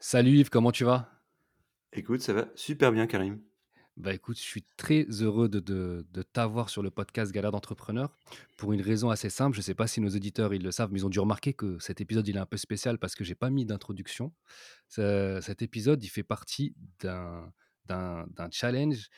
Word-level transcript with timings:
Salut 0.00 0.38
Yves, 0.38 0.50
comment 0.50 0.72
tu 0.72 0.84
vas? 0.84 1.10
Écoute, 1.92 2.20
ça 2.20 2.32
va 2.32 2.48
super 2.54 2.92
bien, 2.92 3.06
Karim. 3.06 3.40
Bah 3.96 4.14
écoute, 4.14 4.36
je 4.36 4.42
suis 4.42 4.62
très 4.76 5.02
heureux 5.22 5.48
de, 5.48 5.58
de- 5.58 6.06
de 6.12 6.22
t'avoir 6.22 6.70
sur 6.70 6.82
le 6.84 6.90
podcast 6.92 7.32
Galère 7.32 7.50
d'entrepreneur 7.50 8.16
pour 8.56 8.72
une 8.72 8.80
raison 8.80 9.10
assez 9.10 9.28
simple. 9.28 9.56
Je 9.56 9.60
ne 9.60 9.64
sais 9.64 9.74
pas 9.74 9.88
si 9.88 10.00
nos 10.00 10.10
auditeurs 10.10 10.54
ils 10.54 10.62
le 10.62 10.70
savent, 10.70 10.92
mais 10.92 11.00
ils 11.00 11.06
ont 11.06 11.08
dû 11.08 11.18
remarquer 11.18 11.52
que 11.52 11.80
cet 11.80 12.00
épisode 12.00 12.28
il 12.28 12.36
est 12.36 12.40
un 12.40 12.46
peu 12.46 12.56
spécial 12.58 12.98
parce 12.98 13.16
que 13.16 13.24
j'ai 13.24 13.34
pas 13.34 13.50
mis 13.50 13.66
d'introduction. 13.66 14.32
Ce- 14.88 15.40
Cet 15.42 15.62
épisode 15.62 16.02
il 16.04 16.08
fait 16.08 16.22
partie 16.22 16.76
d'un 17.00 17.52
d'un 17.86 18.26
d'un 18.36 18.48
challenge 18.52 19.08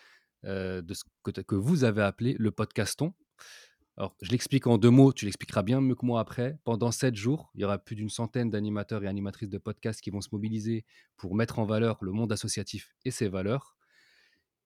euh, 0.45 0.81
de 0.81 0.95
ce 0.95 1.05
que, 1.25 1.31
que 1.43 1.55
vous 1.57 1.85
avez 1.85 2.03
appelé 2.03 2.35
le 2.39 2.51
podcaston. 2.51 3.13
Alors, 4.01 4.17
je 4.23 4.31
l'explique 4.31 4.67
en 4.67 4.79
deux 4.79 4.89
mots, 4.89 5.13
tu 5.13 5.27
l'expliqueras 5.27 5.61
bien 5.63 5.83
mieux 5.83 5.95
que 5.95 6.07
moi 6.07 6.21
après. 6.21 6.59
Pendant 6.65 6.91
sept 6.91 7.15
jours, 7.17 7.51
il 7.55 7.61
y 7.61 7.65
aura 7.65 7.77
plus 7.77 7.97
d'une 7.97 8.09
centaine 8.09 8.49
d'animateurs 8.49 9.05
et 9.05 9.07
animatrices 9.07 9.51
de 9.51 9.59
podcasts 9.59 10.01
qui 10.01 10.09
vont 10.09 10.23
se 10.23 10.31
mobiliser 10.33 10.87
pour 11.19 11.35
mettre 11.35 11.59
en 11.59 11.67
valeur 11.67 11.99
le 12.01 12.11
monde 12.13 12.33
associatif 12.33 12.95
et 13.05 13.11
ses 13.11 13.29
valeurs. 13.29 13.77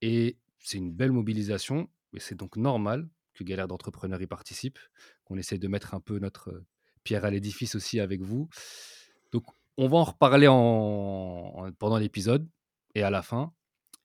Et 0.03 0.39
c'est 0.61 0.79
une 0.79 0.93
belle 0.93 1.11
mobilisation, 1.11 1.91
et 2.13 2.21
c'est 2.21 2.37
donc 2.37 2.57
normal 2.57 3.09
que 3.33 3.43
Galère 3.43 3.67
d'entrepreneurs 3.67 4.23
y 4.23 4.29
participe, 4.29 4.79
qu'on 5.25 5.37
essaie 5.37 5.59
de 5.59 5.67
mettre 5.67 5.95
un 5.95 6.01
peu 6.01 6.21
notre 6.21 6.51
euh, 6.51 6.65
pierre 7.03 7.25
à 7.25 7.31
l'édifice 7.31 7.75
aussi 7.75 7.99
avec 7.99 8.23
vous. 8.23 8.49
Donc, 9.33 9.47
on 9.77 9.89
va 9.89 9.97
en 9.97 10.05
reparler 10.05 10.47
en, 10.47 10.55
en- 10.55 11.73
pendant 11.73 11.99
l'épisode 11.99 12.49
et 12.95 13.03
à 13.03 13.11
la 13.11 13.23
fin. 13.23 13.53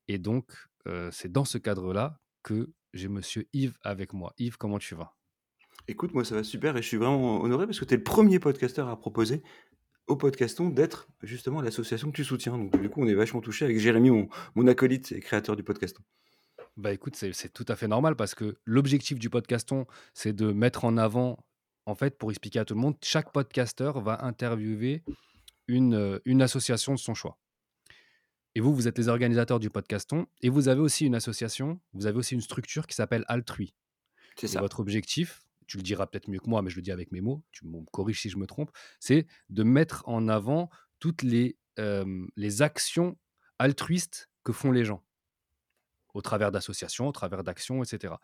Et 0.08 0.18
donc, 0.18 0.52
euh, 0.88 1.12
c'est 1.14 1.32
dans 1.32 1.46
ce 1.46 1.60
cadre-là 1.60 2.20
que 2.42 2.74
j'ai 2.96 3.10
Monsieur 3.10 3.48
Yves 3.54 3.78
avec 3.84 4.14
moi. 4.14 4.34
Yves, 4.40 4.58
comment 4.58 4.80
tu 4.80 4.96
vas? 4.96 5.19
Écoute, 5.90 6.14
moi 6.14 6.24
ça 6.24 6.36
va 6.36 6.44
super 6.44 6.78
et 6.78 6.84
je 6.84 6.88
suis 6.88 6.98
vraiment 6.98 7.42
honoré 7.42 7.66
parce 7.66 7.80
que 7.80 7.86
tu 7.86 7.96
es 7.96 7.98
le 7.98 8.04
premier 8.04 8.38
podcasteur 8.38 8.88
à 8.90 9.00
proposer 9.00 9.42
au 10.06 10.16
podcaston 10.16 10.70
d'être 10.70 11.08
justement 11.24 11.64
l'association 11.64 12.12
que 12.12 12.16
tu 12.16 12.24
soutiens. 12.24 12.60
Donc 12.60 12.80
du 12.80 12.90
coup, 12.92 13.02
on 13.02 13.08
est 13.08 13.16
vachement 13.16 13.42
touché 13.42 13.66
avec 13.66 13.80
Jérémy, 13.80 14.12
mon, 14.12 14.30
mon 14.54 14.68
acolyte 14.68 15.12
et 15.12 15.20
créateur 15.20 15.56
du 15.56 15.64
podcaston. 15.64 16.04
Bah 16.78 16.94
écoute, 16.94 17.16
c'est 17.16 17.52
tout 17.52 17.66
à 17.68 17.76
fait 17.76 17.88
normal 17.88 18.16
parce 18.16 18.36
que 18.36 18.56
l'objectif 18.66 19.18
du 19.18 19.32
podcaston, 19.32 19.88
c'est 20.14 20.32
de 20.32 20.52
mettre 20.52 20.86
en 20.86 20.96
avant, 20.96 21.44
en 21.88 21.96
fait, 21.96 22.20
pour 22.20 22.30
expliquer 22.30 22.60
à 22.60 22.66
tout 22.66 22.76
le 22.76 22.82
monde, 22.82 22.96
chaque 23.04 23.32
podcasteur 23.32 24.00
va 24.00 24.24
interviewer 24.24 25.04
une, 25.68 25.96
euh, 25.96 26.20
une 26.24 26.44
association 26.44 26.94
de 26.94 27.00
son 27.00 27.16
choix. 27.16 27.40
Et 28.54 28.60
vous, 28.60 28.76
vous 28.76 28.88
êtes 28.88 29.00
les 29.00 29.08
organisateurs 29.08 29.60
du 29.60 29.72
podcaston 29.72 30.28
et 30.44 30.50
vous 30.50 30.68
avez 30.68 30.82
aussi 30.82 31.08
une 31.08 31.16
association, 31.16 31.80
vous 31.94 32.06
avez 32.06 32.20
aussi 32.20 32.36
une 32.36 32.42
structure 32.42 32.86
qui 32.86 32.96
s'appelle 32.96 33.26
Altrui. 33.28 33.74
C'est 34.36 34.48
ça. 34.48 34.62
votre 34.62 34.80
objectif, 34.80 35.42
tu 35.70 35.78
le 35.78 35.84
diras 35.84 36.08
peut-être 36.08 36.28
mieux 36.28 36.40
que 36.40 36.50
moi, 36.50 36.64
mais 36.64 36.72
je 36.72 36.78
le 36.78 36.82
dis 36.82 36.92
avec 36.92 37.12
mes 37.12 37.22
mots, 37.22 37.44
tu 37.52 37.66
me 37.68 37.86
corriges 37.92 38.22
si 38.22 38.30
je 38.30 38.38
me 38.38 38.48
trompe, 38.48 38.72
c'est 39.00 39.28
de 39.50 39.62
mettre 39.64 40.04
en 40.08 40.28
avant 40.28 40.70
toutes 41.00 41.22
les, 41.22 41.58
les 42.36 42.62
actions 42.64 43.18
altruistes 43.60 44.30
que 44.44 44.52
font 44.52 44.72
les 44.72 44.84
gens 44.84 45.06
au 46.16 46.22
travers 46.22 46.52
d'associations, 46.52 47.08
au 47.08 47.12
travers 47.12 47.44
d'actions, 47.44 47.84
etc. 47.84 48.16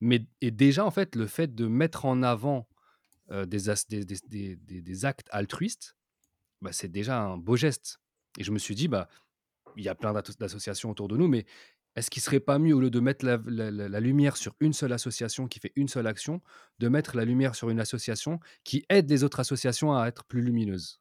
Mais 0.00 0.26
et 0.40 0.50
déjà, 0.50 0.86
en 0.86 0.90
fait, 0.90 1.14
le 1.14 1.26
fait 1.26 1.54
de 1.54 1.66
mettre 1.66 2.06
en 2.06 2.22
avant 2.22 2.66
des, 3.28 3.60
des, 3.86 5.04
actes 5.04 5.28
altruistes, 5.30 5.94
bah, 6.62 6.72
c'est 6.72 6.88
déjà 6.88 7.20
un 7.20 7.36
beau 7.36 7.56
geste. 7.56 8.00
Et 8.38 8.44
je 8.44 8.50
me 8.50 8.58
suis 8.58 8.74
dit, 8.74 8.88
bah, 8.88 9.08
il 9.76 9.84
y 9.84 9.90
a 9.90 9.94
plein 9.94 10.14
d'asso- 10.14 10.38
d'associations 10.38 10.90
autour 10.90 11.08
de 11.08 11.18
nous, 11.18 11.28
mais 11.28 11.44
est-ce 11.98 12.10
qu'il 12.10 12.22
serait 12.22 12.40
pas 12.40 12.58
mieux, 12.58 12.74
au 12.74 12.80
lieu 12.80 12.90
de 12.90 13.00
mettre 13.00 13.24
la, 13.24 13.38
la- 13.46 13.70
la- 13.70 13.88
la 13.88 14.00
lumière 14.00 14.36
sur 14.36 14.54
une 14.60 14.72
seule 14.72 14.92
association 14.92 15.46
qui 15.48 15.60
fait 15.60 15.72
une 15.76 15.88
seule 15.88 16.06
action, 16.06 16.40
de 16.78 16.88
mettre 16.88 17.16
la 17.16 17.24
lumière 17.24 17.54
sur 17.54 17.70
une 17.70 17.80
association 17.80 18.40
qui 18.64 18.84
aide 18.88 19.08
les 19.10 19.24
autres 19.24 19.40
associations 19.40 19.94
à 19.94 20.06
être 20.08 20.24
plus 20.24 20.40
lumineuses? 20.42 21.00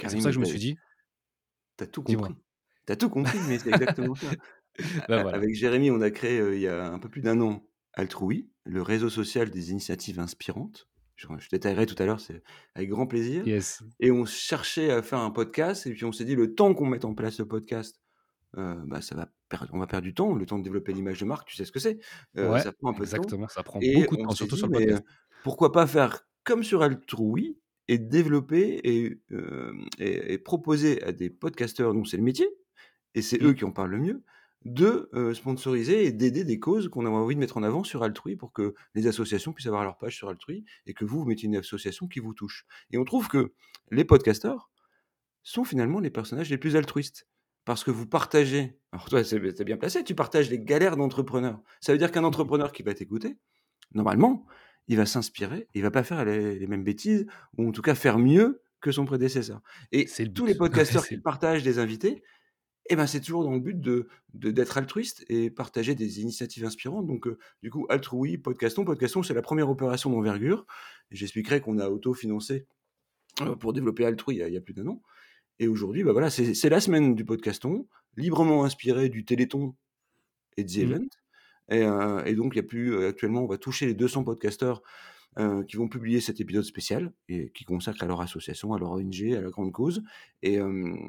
C'est 0.00 0.10
pour 0.12 0.22
ça 0.22 0.28
que 0.30 0.34
je 0.34 0.40
me 0.40 0.44
suis 0.44 0.58
dit, 0.58 0.76
t'as 1.76 1.86
tout 1.86 2.02
compris. 2.02 2.34
T'as 2.86 2.96
tout 2.96 3.08
compris, 3.08 3.38
mais 3.48 3.58
c'est 3.58 3.70
exactement 3.70 4.14
ça. 4.14 4.26
Ben 5.08 5.22
voilà. 5.22 5.36
Avec 5.36 5.54
Jérémy, 5.54 5.92
on 5.92 6.00
a 6.00 6.10
créé 6.10 6.40
euh, 6.40 6.56
il 6.56 6.60
y 6.60 6.66
a 6.66 6.88
un 6.90 6.98
peu 6.98 7.08
plus 7.08 7.20
d'un 7.22 7.40
an 7.40 7.64
Altrui, 7.92 8.50
le 8.64 8.82
réseau 8.82 9.08
social 9.08 9.48
des 9.50 9.70
initiatives 9.70 10.18
inspirantes. 10.18 10.88
Je, 11.14 11.28
je 11.38 11.48
détaillerai 11.48 11.86
tout 11.86 11.94
à 12.02 12.06
l'heure, 12.06 12.18
c'est 12.18 12.42
avec 12.74 12.88
grand 12.88 13.06
plaisir. 13.06 13.46
Yes. 13.46 13.84
Et 14.00 14.10
on 14.10 14.24
cherchait 14.24 14.90
à 14.90 15.00
faire 15.00 15.20
un 15.20 15.30
podcast, 15.30 15.86
et 15.86 15.92
puis 15.92 16.04
on 16.04 16.10
s'est 16.10 16.24
dit, 16.24 16.34
le 16.34 16.56
temps 16.56 16.74
qu'on 16.74 16.86
mette 16.86 17.04
en 17.04 17.14
place 17.14 17.38
le 17.38 17.46
podcast, 17.46 18.00
euh, 18.58 18.74
bah, 18.86 19.00
ça 19.02 19.14
va 19.16 19.28
perdre, 19.48 19.70
on 19.74 19.78
va 19.78 19.86
perdre 19.86 20.04
du 20.04 20.14
temps, 20.14 20.34
le 20.34 20.46
temps 20.46 20.58
de 20.58 20.64
développer 20.64 20.92
l'image 20.92 21.20
de 21.20 21.24
marque, 21.26 21.48
tu 21.48 21.56
sais 21.56 21.64
ce 21.64 21.72
que 21.72 21.80
c'est, 21.80 21.98
euh, 22.38 22.50
Ouais, 22.52 22.58
ça 22.58 22.72
prend 22.72 22.90
un 22.90 22.94
peu 22.94 23.06
de 23.06 23.10
temps. 23.12 23.22
exactement. 23.22 23.48
Ça 23.48 23.62
prend 23.62 23.80
Et 23.80 23.92
beaucoup 23.92 24.16
de 24.16 24.22
temps, 24.22 24.34
surtout 24.34 24.56
sur 24.56 24.66
le 24.68 24.72
podcast. 24.72 25.02
pourquoi 25.42 25.72
pas 25.72 25.86
faire 25.86 26.26
comme 26.44 26.62
sur 26.64 26.82
Altrui 26.82 27.58
et 27.88 27.98
développer 27.98 28.80
et, 28.84 29.20
euh, 29.32 29.72
et, 29.98 30.34
et 30.34 30.38
proposer 30.38 31.02
à 31.02 31.12
des 31.12 31.30
podcasteurs 31.30 31.94
dont 31.94 32.04
c'est 32.04 32.16
le 32.16 32.22
métier, 32.22 32.48
et 33.14 33.22
c'est 33.22 33.42
Mm. 33.42 33.46
eux 33.46 33.54
qui 33.54 33.64
en 33.64 33.72
parlent 33.72 33.90
le 33.90 33.98
mieux, 33.98 34.22
de 34.64 35.10
sponsoriser 35.34 36.06
et 36.06 36.12
d'aider 36.12 36.42
des 36.44 36.58
causes 36.58 36.88
qu'on 36.88 37.04
a 37.04 37.10
envie 37.10 37.34
de 37.34 37.40
mettre 37.40 37.58
en 37.58 37.62
avant 37.62 37.84
sur 37.84 38.02
Altrui 38.02 38.34
pour 38.36 38.52
que 38.52 38.74
les 38.94 39.06
associations 39.06 39.52
puissent 39.52 39.66
avoir 39.66 39.84
leur 39.84 39.98
page 39.98 40.16
sur 40.16 40.30
Altrui 40.30 40.64
et 40.86 40.94
que 40.94 41.04
vous, 41.04 41.18
vous 41.20 41.26
mettiez 41.26 41.48
une 41.48 41.56
association 41.56 42.08
qui 42.08 42.20
vous 42.20 42.32
touche. 42.32 42.64
Et 42.90 42.96
on 42.98 43.04
trouve 43.04 43.28
que 43.28 43.52
les 43.90 44.04
podcasteurs 44.06 44.70
sont 45.42 45.64
finalement 45.64 46.00
les 46.00 46.10
personnages 46.10 46.50
les 46.50 46.58
plus 46.58 46.76
altruistes. 46.76 47.26
Parce 47.64 47.82
que 47.82 47.90
vous 47.90 48.06
partagez, 48.06 48.78
alors 48.92 49.08
toi 49.08 49.24
c'est 49.24 49.38
bien 49.64 49.76
placé, 49.76 50.04
tu 50.04 50.14
partages 50.14 50.50
les 50.50 50.58
galères 50.58 50.96
d'entrepreneurs. 50.96 51.60
Ça 51.80 51.92
veut 51.92 51.98
dire 51.98 52.12
qu'un 52.12 52.24
entrepreneur 52.24 52.72
qui 52.72 52.82
va 52.82 52.92
t'écouter, 52.94 53.36
normalement, 53.94 54.46
il 54.88 54.96
va 54.96 55.06
s'inspirer, 55.06 55.68
il 55.74 55.82
va 55.82 55.90
pas 55.90 56.02
faire 56.02 56.24
les, 56.24 56.58
les 56.58 56.66
mêmes 56.66 56.84
bêtises, 56.84 57.26
ou 57.56 57.68
en 57.68 57.72
tout 57.72 57.82
cas 57.82 57.94
faire 57.94 58.18
mieux 58.18 58.62
que 58.80 58.92
son 58.92 59.06
prédécesseur. 59.06 59.62
Et 59.92 60.06
C'est 60.06 60.26
le 60.26 60.32
tous 60.32 60.44
les 60.44 60.54
podcasteurs 60.56 61.06
qui 61.06 61.16
partagent 61.16 61.62
des 61.62 61.78
invités, 61.78 62.22
eh 62.90 62.96
ben, 62.96 63.06
c'est 63.06 63.20
toujours 63.20 63.44
dans 63.44 63.52
le 63.52 63.60
but 63.60 63.80
de 63.80 64.08
d'être 64.34 64.76
altruiste 64.76 65.24
et 65.28 65.48
partager 65.48 65.94
des 65.94 66.20
initiatives 66.20 66.64
inspirantes. 66.64 67.06
Donc, 67.06 67.26
heu, 67.26 67.38
du 67.62 67.70
coup, 67.70 67.86
Altrui, 67.88 68.36
Podcaston. 68.36 68.84
Podcaston, 68.84 69.22
c'est 69.22 69.32
la 69.32 69.42
première 69.42 69.70
opération 69.70 70.10
d'envergure. 70.10 70.66
J'expliquerai 71.10 71.60
qu'on 71.60 71.78
a 71.78 71.88
autofinancé, 71.88 72.66
heu, 73.40 73.56
pour 73.56 73.72
développer 73.72 74.04
Altrui 74.04 74.34
il 74.34 74.38
y 74.38 74.42
a 74.42 74.48
il 74.48 74.54
y 74.54 74.58
a 74.58 74.60
plus 74.60 74.74
d'un 74.74 74.86
an. 74.88 75.02
Et 75.60 75.68
aujourd'hui, 75.68 76.02
bah, 76.04 76.12
voilà, 76.12 76.30
c'est 76.30 76.68
la 76.68 76.80
semaine 76.80 77.14
du 77.14 77.24
Podcaston, 77.24 77.86
librement 78.16 78.64
inspiré 78.64 79.08
du 79.08 79.24
Téléthon 79.24 79.74
et 80.56 80.64
de 80.64 80.68
The 80.70 80.78
Mm. 80.78 80.82
Event. 80.92 81.08
Et 81.70 81.82
heu 81.84 82.22
et 82.26 82.34
donc 82.34 82.54
il 82.54 82.58
y 82.58 82.60
a 82.60 82.64
plus, 82.64 82.92
heu, 82.92 83.06
actuellement, 83.08 83.42
on 83.42 83.46
va 83.46 83.58
toucher 83.58 83.86
les 83.86 83.94
200 83.94 84.24
podcasteurs, 84.24 84.82
heu, 85.38 85.64
qui 85.64 85.76
vont 85.76 85.88
publier 85.88 86.20
cet 86.20 86.40
épisode 86.40 86.64
spécial 86.64 87.12
et 87.28 87.50
qui 87.52 87.64
consacrent 87.64 88.02
à 88.04 88.06
leur 88.06 88.20
association, 88.22 88.74
à 88.74 88.78
leur 88.80 88.92
ONG, 88.92 89.34
à 89.36 89.40
la 89.42 89.50
grande 89.50 89.72
cause. 89.72 90.02
Et 90.42 90.58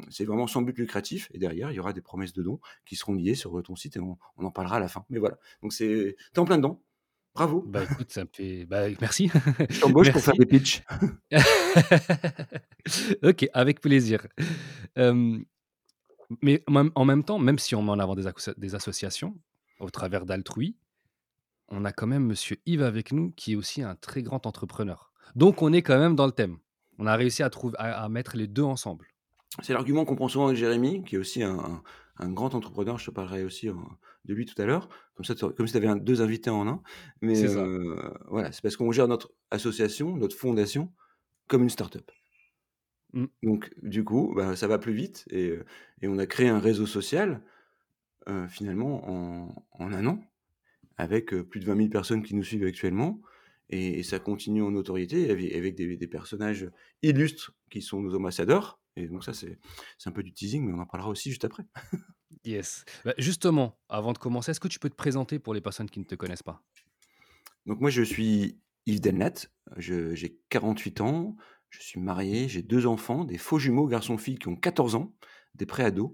c'est 0.10 0.26
vraiment 0.26 0.48
sans 0.48 0.62
but 0.64 0.78
lucratif. 0.78 1.30
Et 1.34 1.40
derrière, 1.40 1.72
il 1.72 1.76
y 1.76 1.80
aura 1.82 1.94
des 1.94 2.02
promesses 2.02 2.34
de 2.34 2.44
dons 2.44 2.60
qui 2.86 2.96
seront 2.98 3.14
liées 3.16 3.36
sur 3.36 3.62
ton 3.64 3.76
site 3.76 3.98
et 3.98 4.02
on, 4.02 4.18
on 4.38 4.46
en 4.46 4.52
parlera 4.52 4.78
à 4.78 4.82
la 4.82 4.90
fin. 4.90 5.06
Mais 5.10 5.20
voilà. 5.20 5.38
Donc 5.64 5.74
c'est, 5.74 6.18
t'es 6.34 6.40
en 6.40 6.46
plein 6.46 6.58
dedans. 6.58 6.82
Bravo. 7.36 7.64
Bah 7.68 7.84
écoute, 7.84 8.12
ça 8.12 8.24
me 8.24 8.30
fait. 8.32 8.66
Bah, 8.66 8.88
merci. 9.02 9.30
Je 9.70 9.82
t'embauche 9.82 10.12
pour 10.12 10.22
faire 10.22 10.36
des 10.36 10.46
pitchs. 10.46 10.82
ok, 13.24 13.48
avec 13.54 13.82
plaisir. 13.82 14.26
Euh, 14.98 15.38
mais 16.42 16.64
en 16.96 17.06
même- 17.06 17.24
temps, 17.24 17.38
même 17.40 17.60
si 17.60 17.76
on 17.76 17.84
met 17.84 17.92
en 17.92 18.00
avant 18.00 18.16
des, 18.16 18.26
asso- 18.28 18.54
des 18.58 18.74
associations 18.76 19.36
au 19.80 19.90
travers 19.90 20.26
d'Altrui, 20.26 20.76
on 21.70 21.84
a 21.86 21.92
quand 21.92 22.08
même 22.08 22.26
Monsieur 22.26 22.58
Yves 22.66 22.84
avec 22.84 23.12
nous 23.12 23.32
qui 23.32 23.54
est 23.54 23.56
aussi 23.56 23.82
un 23.82 23.96
très 23.96 24.24
grand 24.24 24.46
entrepreneur. 24.46 25.12
Donc 25.36 25.62
on 25.62 25.74
est 25.74 25.82
quand 25.82 25.98
même 26.00 26.16
dans 26.16 26.26
le 26.26 26.32
thème. 26.32 26.58
On 27.00 27.08
a 27.08 27.16
réussi 27.16 27.44
à, 27.44 27.50
trouver, 27.50 27.76
à, 27.80 28.04
à 28.04 28.10
mettre 28.10 28.38
les 28.38 28.48
deux 28.48 28.64
ensemble. 28.64 29.08
C'est 29.62 29.74
l'argument 29.74 30.06
qu'on 30.06 30.16
prend 30.16 30.28
souvent 30.30 30.46
avec 30.48 30.58
Jérémy, 30.58 31.04
qui 31.04 31.16
est 31.16 31.18
aussi 31.18 31.44
un, 31.44 31.58
un- 31.60 31.84
un 32.20 32.30
grand 32.32 32.56
entrepreneur. 32.56 32.98
Je 32.98 33.06
te 33.08 33.12
parlerai 33.12 33.44
aussi 33.44 33.70
de 34.26 34.34
lui 34.34 34.46
tout 34.46 34.60
à 34.62 34.66
l'heure. 34.66 34.90
Comme 35.16 35.26
ça, 35.26 35.36
comme 35.36 35.68
si 35.68 35.74
tu 35.74 35.78
avais 35.78 36.00
deux 36.00 36.22
invités 36.22 36.50
en 36.50 36.68
un. 36.68 36.82
Mais 37.22 37.36
C'est 37.36 37.56
euh, 37.56 37.96
voilà, 38.28 38.52
c'est 38.52 38.62
parce 38.62 38.76
qu'on 38.76 38.92
gère 38.92 39.08
notre 39.08 39.32
association, 39.52 40.16
notre 40.18 40.36
fondation, 40.36 40.94
comme 41.48 41.64
une 41.64 41.70
start-up. 41.70 42.10
Mm. 43.14 43.26
Donc, 43.44 43.72
du 43.82 44.04
coup, 44.04 44.34
bah, 44.36 44.56
ça 44.56 44.68
va 44.68 44.80
plus 44.80 44.94
vite 44.94 45.26
et, 45.30 45.50
euh, 45.50 45.66
et 46.02 46.08
on 46.08 46.18
a 46.18 46.26
créé 46.26 46.50
un 46.50 46.60
réseau 46.60 46.86
social 46.86 47.42
euh, 48.28 48.48
finalement 48.48 49.08
en, 49.10 49.68
en 49.72 49.94
un 49.94 50.06
an 50.08 50.24
avec 50.98 51.36
plus 51.36 51.60
de 51.60 51.66
20 51.66 51.76
000 51.76 51.90
personnes 51.90 52.24
qui 52.24 52.36
nous 52.36 52.44
suivent 52.44 52.66
actuellement 52.66 53.22
et, 53.70 54.00
et 54.00 54.04
ça 54.04 54.20
continue 54.20 54.62
en 54.62 54.72
notoriété 54.72 55.30
avec, 55.30 55.54
avec 55.54 55.76
des, 55.76 55.98
des 55.98 56.08
personnages 56.08 56.70
illustres 57.02 57.54
qui 57.70 57.82
sont 57.82 58.02
nos 58.02 58.16
ambassadeurs. 58.16 58.80
Et 58.96 59.08
donc, 59.08 59.24
ça, 59.26 59.34
c'est 59.34 59.60
c'est 59.98 60.10
un 60.10 60.14
peu 60.14 60.24
du 60.24 60.32
teasing, 60.32 60.66
mais 60.66 60.74
on 60.74 60.80
en 60.80 60.86
parlera 60.86 61.10
aussi 61.10 61.30
juste 61.30 61.46
après. 61.46 61.66
Yes. 62.44 62.86
Bah, 63.04 63.14
justement, 63.18 63.78
avant 63.90 64.14
de 64.14 64.18
commencer, 64.18 64.52
est-ce 64.52 64.60
que 64.60 64.68
tu 64.68 64.80
peux 64.80 64.90
te 64.90 64.96
présenter 64.96 65.40
pour 65.40 65.54
les 65.54 65.62
personnes 65.62 65.90
qui 65.90 66.00
ne 66.00 66.06
te 66.06 66.16
connaissent 66.16 66.44
pas? 66.44 66.62
Donc, 67.66 67.80
moi, 67.80 67.90
je 67.90 68.02
suis 68.02 68.60
Yves 68.86 69.02
Delnat, 69.02 69.34
j'ai 69.78 70.38
48 70.50 71.02
ans, 71.02 71.36
je 71.70 71.82
suis 71.82 72.00
marié, 72.00 72.48
j'ai 72.48 72.62
deux 72.62 72.86
enfants, 72.86 73.26
des 73.26 73.38
faux 73.38 73.60
jumeaux 73.60 73.88
garçons-filles 73.88 74.38
qui 74.38 74.48
ont 74.48 74.56
14 74.56 74.96
ans, 74.96 75.16
des 75.56 75.66
pré-ados. 75.66 76.12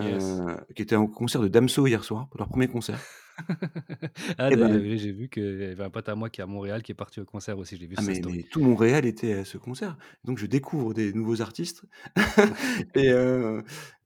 Yes. 0.00 0.40
euh, 0.40 0.56
qui 0.74 0.82
étaient 0.82 0.96
au 0.96 1.06
concert 1.06 1.40
de 1.40 1.48
Damso 1.48 1.86
hier 1.86 2.02
soir, 2.02 2.28
pour 2.28 2.38
leur 2.38 2.48
premier 2.48 2.68
concert. 2.68 3.00
Ah 4.38 4.50
ben 4.50 4.96
j'ai 4.96 5.10
vu 5.10 5.28
qu'il 5.28 5.60
y 5.60 5.64
avait 5.64 5.82
un 5.82 5.90
pote 5.90 6.08
à 6.08 6.14
moi 6.14 6.30
qui 6.30 6.40
est 6.40 6.44
à 6.44 6.46
Montréal 6.46 6.84
qui 6.84 6.92
est 6.92 6.94
parti 6.94 7.18
au 7.20 7.24
concert 7.24 7.58
aussi, 7.58 7.76
j'ai 7.76 7.88
vu 7.88 7.96
ah 7.98 8.02
mais 8.02 8.20
tout 8.48 8.60
Montréal 8.60 9.06
était 9.06 9.32
à 9.32 9.44
ce 9.44 9.58
concert. 9.58 9.96
Donc 10.22 10.38
je 10.38 10.46
découvre 10.46 10.94
des 10.94 11.12
nouveaux 11.12 11.42
artistes 11.42 11.84
et 12.94 13.10
heu, 13.10 13.64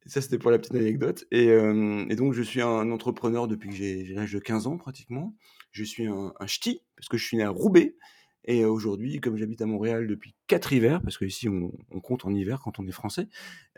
ça 0.09 0.21
c'était 0.21 0.39
pour 0.39 0.51
la 0.51 0.59
petite 0.59 0.75
anecdote. 0.75 1.27
Et 1.31 1.47
hem 1.49 2.07
et 2.11 2.17
donc 2.17 2.33
je 2.33 2.43
suis 2.43 2.63
un 2.63 2.91
entrepreneur 2.91 3.49
depuis 3.49 3.71
que 3.71 3.77
j'ai 3.77 4.05
l'âge 4.15 4.33
de 4.33 4.39
15 4.41 4.67
ans 4.67 4.79
pratiquement. 4.79 5.37
Je 5.73 5.85
suis 5.85 6.07
un 6.07 6.33
un 6.39 6.47
ch'ti 6.47 6.83
parce 6.97 7.09
que 7.09 7.17
je 7.19 7.25
suis 7.25 7.37
né 7.37 7.45
à 7.45 7.51
Roubaix. 7.51 7.97
Et 8.45 8.65
aujourd'hui, 8.65 9.21
comme 9.21 9.37
j'habite 9.37 9.61
à 9.63 9.67
Montréal 9.67 10.07
depuis 10.07 10.35
4 10.47 10.73
hivers, 10.73 11.03
parce 11.03 11.19
qu'ici 11.19 11.49
on 11.49 11.73
on 11.91 12.01
compte 12.01 12.25
en 12.25 12.35
hiver 12.35 12.61
quand 12.65 12.79
on 12.79 12.87
est 12.87 12.93
français, 12.93 13.29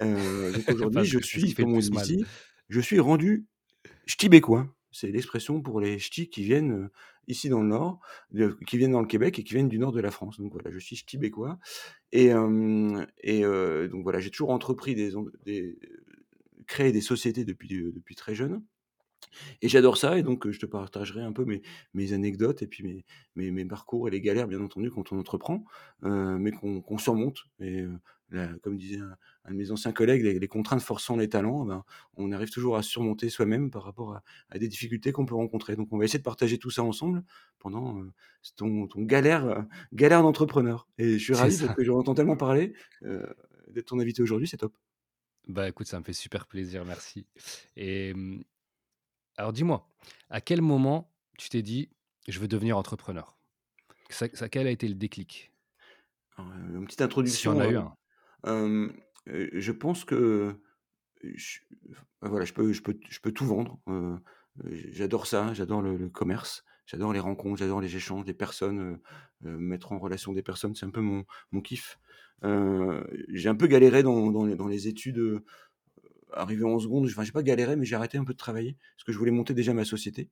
heu, 0.03 0.53
donc 0.53 0.69
aujourd'hui 0.71 1.05
je 1.05 1.19
suis, 1.19 1.55
comme 1.55 1.75
on 1.75 1.81
dit 1.81 1.91
ici, 1.93 2.25
je 2.69 2.81
suis 2.81 3.01
rendu 3.01 3.47
Ch'tibécois, 4.07 4.69
c'est 4.93 5.11
l'expression 5.11 5.63
pour 5.63 5.81
les 5.81 5.99
ch'tis 5.99 6.29
qui 6.31 6.43
viennent, 6.43 6.73
heu, 6.73 6.91
ici 7.29 7.49
dans 7.49 7.63
le 7.63 7.69
nord, 7.69 8.01
qui 8.67 8.77
viennent 8.79 8.93
dans 8.93 9.01
le 9.01 9.07
Québec 9.07 9.39
et 9.39 9.45
qui 9.45 9.55
viennent 9.55 9.69
du 9.69 9.79
nord 9.79 9.93
de 9.93 10.01
la 10.01 10.11
France. 10.11 10.39
Donc 10.39 10.53
voilà, 10.53 10.71
je 10.71 10.79
suis 10.79 10.97
ch'tibécois. 10.97 11.59
Et 12.13 12.31
et 13.23 13.43
donc 13.43 14.03
voilà, 14.03 14.21
j'ai 14.21 14.31
toujours 14.31 14.51
entrepris 14.51 14.95
des 14.95 15.17
en 15.17 15.25
des 15.45 15.79
créé 16.71 16.93
des 16.93 17.01
sociétés 17.03 17.45
depuis, 17.45 17.75
heu, 17.77 17.93
depuis 17.93 18.15
très 18.17 18.35
jeune 18.35 18.65
et 19.63 19.69
j'adore 19.69 19.97
ça 19.97 20.19
et 20.19 20.23
donc 20.23 20.47
heu, 20.47 20.53
je 20.53 20.61
te 20.61 20.67
partagerai 20.67 21.23
un 21.23 21.33
peu 21.33 21.45
mes 21.45 21.63
mes 21.95 22.13
anecdotes 22.13 22.63
et 22.63 22.67
puis 22.67 22.83
mes 22.85 23.05
mes 23.37 23.51
mes 23.51 23.65
parcours 23.65 24.09
et 24.09 24.11
les 24.11 24.21
galères 24.21 24.49
bien 24.49 24.61
entendu 24.61 24.91
quand 24.91 25.13
on 25.13 25.19
entreprend, 25.19 25.65
heu, 26.05 26.39
mais 26.39 26.51
qu'on 26.53 26.81
qu'on 26.83 26.99
surmonte 26.99 27.39
et 27.61 27.85
comme 28.63 28.77
disait 28.77 28.99
un 29.01 29.17
un 29.45 29.53
de 29.53 29.57
mes 29.57 29.71
anciens 29.73 29.93
collègues: 29.93 30.23
«Les 30.23 30.39
les 30.39 30.49
contraintes 30.49 30.83
forçant 30.83 31.17
les 31.17 31.29
talents», 31.29 31.65
ben, 31.67 31.85
on 32.15 32.31
arrive 32.33 32.51
toujours 32.51 32.77
à 32.77 32.83
surmonter 32.83 33.29
soi-même 33.31 33.71
par 33.71 33.83
rapport 33.85 34.15
à 34.15 34.23
à 34.51 34.59
des 34.59 34.69
difficultés 34.69 35.13
qu'on 35.13 35.27
peut 35.27 35.35
rencontrer. 35.35 35.77
Donc 35.77 35.89
on 35.93 35.99
va 35.99 36.05
essayer 36.05 36.19
de 36.21 36.25
partager 36.25 36.59
tout 36.59 36.71
ça 36.71 36.83
ensemble 36.85 37.25
pendant, 37.59 38.03
ton 38.57 38.87
ton 38.87 39.03
galère, 39.03 39.67
galère 39.93 40.23
d'entrepreneur 40.23 40.89
et 40.99 41.19
je 41.19 41.25
suis 41.25 41.35
ravi 41.35 41.59
parce 41.59 41.73
que 41.75 41.85
j'en 41.85 41.99
entends 41.99 42.15
tellement 42.15 42.37
parler, 42.37 42.75
d'être 43.69 43.87
ton 43.89 43.99
invité 44.01 44.23
aujourd'hui, 44.23 44.47
c'est 44.49 44.57
top. 44.59 44.90
Bah, 45.49 45.69
écoute, 45.69 45.87
ça 45.87 45.99
me 45.99 46.05
fait 46.05 46.13
super 46.13 46.47
plaisir, 46.47 46.85
merci 46.85 47.27
et 47.77 48.15
alors 49.37 49.53
dis-moi, 49.53 49.89
à 50.29 50.41
quel 50.41 50.61
moment 50.63 51.13
tu 51.39 51.49
t'es 51.49 51.63
dit: 51.63 51.91
«Je 52.29 52.39
veux 52.39 52.47
devenir 52.49 52.77
entrepreneur»? 52.79 53.37
Ça 54.11 54.27
ça 54.35 54.49
quel 54.51 54.67
a 54.67 54.71
été 54.71 54.89
le 54.89 54.95
déclic? 54.95 55.53
Heu, 56.39 56.43
une 56.77 56.85
petite 56.87 57.03
S'il 57.25 57.51
y 57.51 57.55
en 57.55 57.59
introduction, 57.59 57.61
a 57.61 57.67
eu 57.67 57.77
un? 57.77 57.97
heu, 58.47 58.93
je 59.27 59.73
pense 59.73 60.05
que 60.05 60.61
je 61.23 61.61
voilà, 62.23 62.45
je 62.47 62.53
peux 62.55 62.73
je 62.73 62.83
peux 62.83 62.99
je 63.11 63.21
peux 63.21 63.33
tout 63.33 63.47
vendre, 63.47 63.81
j'adore 64.67 65.27
ça, 65.27 65.55
j'adore 65.55 65.83
le 65.83 65.97
le 65.97 66.11
commerce, 66.11 66.65
j'adore 66.87 67.13
les 67.13 67.21
rencontres, 67.21 67.59
j'adore 67.59 67.81
les 67.81 67.97
échanges, 67.97 68.25
les 68.27 68.35
personnes, 68.35 69.01
heu, 69.45 69.59
mettre 69.59 69.93
en 69.93 69.99
relation 69.99 70.33
des 70.33 70.43
personnes, 70.43 70.75
c'est 70.75 70.87
un 70.87 70.91
peu 70.91 71.01
mon 71.03 71.25
mon 71.53 71.61
kiff. 71.61 71.99
Heu, 72.45 73.05
j'ai 73.29 73.49
un 73.49 73.55
peu 73.57 73.67
galéré 73.67 74.03
dans 74.03 74.31
dans 74.33 74.45
les 74.47 74.57
dans 74.57 74.69
les 74.69 74.89
études, 74.89 75.19
heu, 75.19 75.45
arrivé 76.33 76.65
en 76.65 76.79
seconde, 76.79 77.07
enfin 77.07 77.25
j'ai 77.25 77.33
pas 77.33 77.43
galéré, 77.43 77.77
mais 77.77 77.85
j'ai 77.87 77.97
arrêté 77.97 78.19
un 78.19 78.25
peu 78.25 78.33
de 78.35 78.39
travailler 78.39 78.77
parce 78.97 79.05
que 79.05 79.13
je 79.13 79.19
voulais 79.19 79.31
monter 79.33 79.55
déjà 79.55 79.75
ma 79.75 79.85
société. 79.85 80.31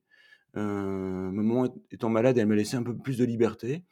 Ma 0.55 0.63
maman 1.31 1.73
étant 1.91 2.09
malade, 2.09 2.37
elle 2.39 2.47
m'a 2.47 2.55
laissé 2.55 2.77
un 2.77 2.83
peu 2.83 2.97
plus 2.97 3.17
de 3.17 3.25
liberté 3.25 3.85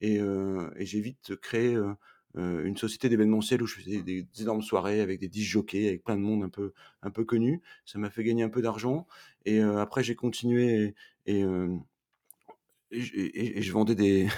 et 0.00 0.18
heu 0.20 0.70
et 0.76 0.86
j'ai 0.86 1.00
vite 1.00 1.36
créé, 1.42 1.74
heu 1.76 1.94
heu, 2.38 2.66
une 2.66 2.76
société 2.76 3.08
d'événementiel 3.08 3.62
où 3.62 3.66
je 3.66 3.76
faisais 3.76 4.02
des 4.02 4.26
énormes 4.40 4.62
soirées 4.62 5.00
avec 5.00 5.20
des 5.20 5.28
disc 5.28 5.48
jockeys, 5.50 5.88
avec 5.88 6.04
plein 6.04 6.16
de 6.16 6.22
monde 6.22 6.44
un 6.44 6.48
peu 6.50 6.72
un 7.02 7.10
peu 7.10 7.24
connu. 7.24 7.62
Ça 7.86 7.98
m'a 7.98 8.10
fait 8.10 8.24
gagner 8.24 8.42
un 8.44 8.50
peu 8.50 8.62
d'argent 8.62 9.06
et 9.46 9.60
après 9.62 10.02
j'ai 10.04 10.14
continué 10.16 10.94
et 11.26 11.38
et 11.40 11.44
et 12.92 13.62
je 13.62 13.72
vendais 13.72 13.94
des 13.96 14.28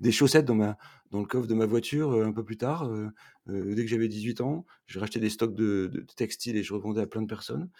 des 0.00 0.12
chaussettes 0.12 0.44
dans 0.46 0.54
ma 0.56 0.78
dans 1.10 1.20
le 1.20 1.26
coffre 1.26 1.46
de 1.48 1.54
ma 1.54 1.66
voiture, 1.66 2.12
heu, 2.14 2.24
un 2.24 2.32
peu 2.32 2.44
plus 2.44 2.56
tard, 2.58 2.86
heu 2.88 3.10
heu, 3.48 3.74
dès 3.74 3.82
que 3.84 3.90
j'avais 3.90 4.08
18 4.08 4.40
ans. 4.40 4.66
Je 4.86 4.98
rachetais 5.00 5.20
des 5.20 5.30
stocks 5.30 5.54
de 5.54 6.06
textiles 6.16 6.56
et 6.56 6.62
je 6.62 6.74
revendais 6.74 7.02
à 7.02 7.06
plein 7.06 7.22
de 7.22 7.26
personnes. 7.28 7.70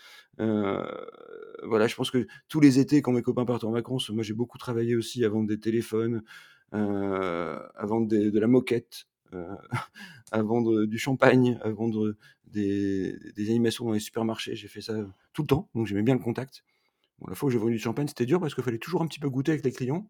Voilà, 1.63 1.87
je 1.87 1.95
pense 1.95 2.11
que 2.11 2.27
tous 2.49 2.61
les 2.61 2.79
étés 2.79 3.03
quand 3.03 3.13
mes 3.13 3.23
copains 3.23 3.45
partent 3.45 3.65
en 3.65 3.71
vacances, 3.71 4.11
moi 4.11 4.23
j'ai 4.23 4.35
beaucoup 4.35 4.59
travaillé 4.59 4.97
aussi 4.97 5.25
à 5.25 5.29
vendre 5.29 5.49
des 5.49 5.59
téléphones, 5.61 6.23
à 6.73 7.87
vendre 7.87 8.09
de 8.09 8.39
la 8.39 8.47
moquette, 8.47 9.05
à 10.33 10.43
vendre 10.43 10.85
du 10.85 10.99
champagne, 10.99 11.59
à 11.63 11.71
vendre 11.71 12.15
des 12.47 13.17
animations 13.39 13.85
dans 13.87 13.93
les 13.93 14.01
supermarchés. 14.01 14.57
J'ai 14.57 14.69
fait 14.69 14.81
ça, 14.83 14.95
tout 15.33 15.43
le 15.43 15.49
temps, 15.49 15.69
donc 15.75 15.87
j'aimais 15.87 16.03
bien 16.03 16.15
le 16.15 16.21
contact. 16.21 16.65
Bon, 17.19 17.29
la 17.29 17.35
fois 17.35 17.49
où 17.49 17.51
j'ai 17.51 17.59
vendu 17.59 17.75
du 17.75 17.79
champagne, 17.79 18.09
c'était 18.09 18.27
dur 18.27 18.41
parce 18.41 18.55
qu'il 18.55 18.65
fallait 18.65 18.79
toujours 18.79 19.03
un 19.03 19.07
petit 19.07 19.21
peu 19.21 19.29
goûter 19.31 19.53
avec 19.53 19.65
les 19.65 19.73
clients. 19.73 20.09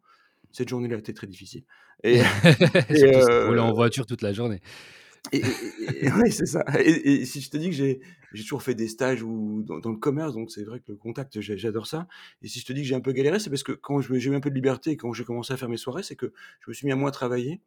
Cette 0.53 0.69
journée-là 0.69 0.99
était 0.99 1.15
très 1.15 1.27
difficile 1.27 1.65
et 2.03 2.19
et 2.91 3.17
roulais 3.47 3.61
heu 3.61 3.61
en 3.61 3.73
voiture 3.73 4.07
toute 4.07 4.23
la 4.23 4.33
journée. 4.33 4.61
et 5.33 5.39
et 5.39 6.07
et 6.07 6.13
ouais, 6.13 6.31
c'est 6.31 6.47
ça 6.47 6.65
et 6.85 7.25
si 7.25 7.41
je 7.41 7.49
te 7.49 7.57
dis 7.57 7.71
que 7.71 7.77
j'ai 7.77 8.01
toujours 8.33 8.63
fait 8.63 8.75
des 8.75 8.89
stages 8.89 9.23
ou 9.23 9.63
dans 9.63 9.79
dans 9.79 9.91
le 9.91 9.97
commerce, 9.97 10.35
donc 10.35 10.51
c'est 10.51 10.65
vrai 10.65 10.81
que 10.81 10.91
le 10.91 10.97
contact, 10.97 11.41
j'adore 11.41 11.87
ça 11.87 12.09
et 12.43 12.49
si 12.49 12.59
je 12.61 12.67
te 12.67 12.73
dis 12.73 12.83
que 12.83 12.89
j'ai 12.89 12.95
un 12.97 13.01
peu 13.01 13.13
galéré, 13.13 13.39
c'est 13.39 13.51
parce 13.51 13.63
que 13.63 13.73
quand 13.73 14.01
j'ai 14.01 14.15
eu 14.15 14.35
un 14.35 14.41
peu 14.41 14.51
de 14.51 14.55
liberté 14.55 14.91
et 14.91 14.97
quand 14.97 15.13
j'ai 15.13 15.25
commencé 15.25 15.53
à 15.53 15.57
faire 15.57 15.69
mes 15.69 15.77
soirées, 15.77 16.03
c'est 16.03 16.17
que 16.17 16.33
je 16.61 16.71
me 16.71 16.75
suis 16.75 16.87
mis 16.87 16.93
à 16.93 16.97
moins 16.97 17.13
travailler 17.13 17.61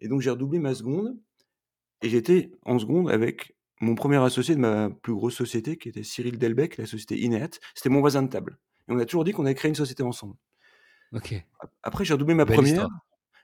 et 0.00 0.08
donc 0.08 0.20
j'ai 0.20 0.30
redoublé 0.30 0.58
ma 0.58 0.74
seconde 0.74 1.16
et 2.02 2.08
j'étais 2.08 2.50
en 2.64 2.78
seconde 2.78 3.10
avec 3.10 3.54
mon 3.80 3.94
premier 3.94 4.16
associé 4.16 4.54
de 4.54 4.60
ma 4.60 4.90
plus 4.90 5.14
grosse 5.14 5.34
société 5.34 5.76
qui 5.76 5.88
était 5.88 6.02
Cyril 6.02 6.38
Delbecq, 6.38 6.76
la 6.78 6.86
société 6.86 7.18
Ineat. 7.20 7.60
C'était 7.74 7.88
mon 7.88 8.00
voisin 8.00 8.22
de 8.22 8.28
table 8.28 8.58
et 8.88 8.92
on 8.92 8.98
a 8.98 9.04
toujours 9.04 9.24
dit 9.24 9.32
qu'on 9.32 9.44
allait 9.44 9.54
créer 9.54 9.68
une 9.68 9.74
société 9.74 10.02
ensemble. 10.02 10.34
OK, 11.12 11.34
après 11.82 12.04
j'ai 12.04 12.14
redoublé 12.14 12.34
ma 12.34 12.44
belle 12.44 12.56
première. 12.56 12.88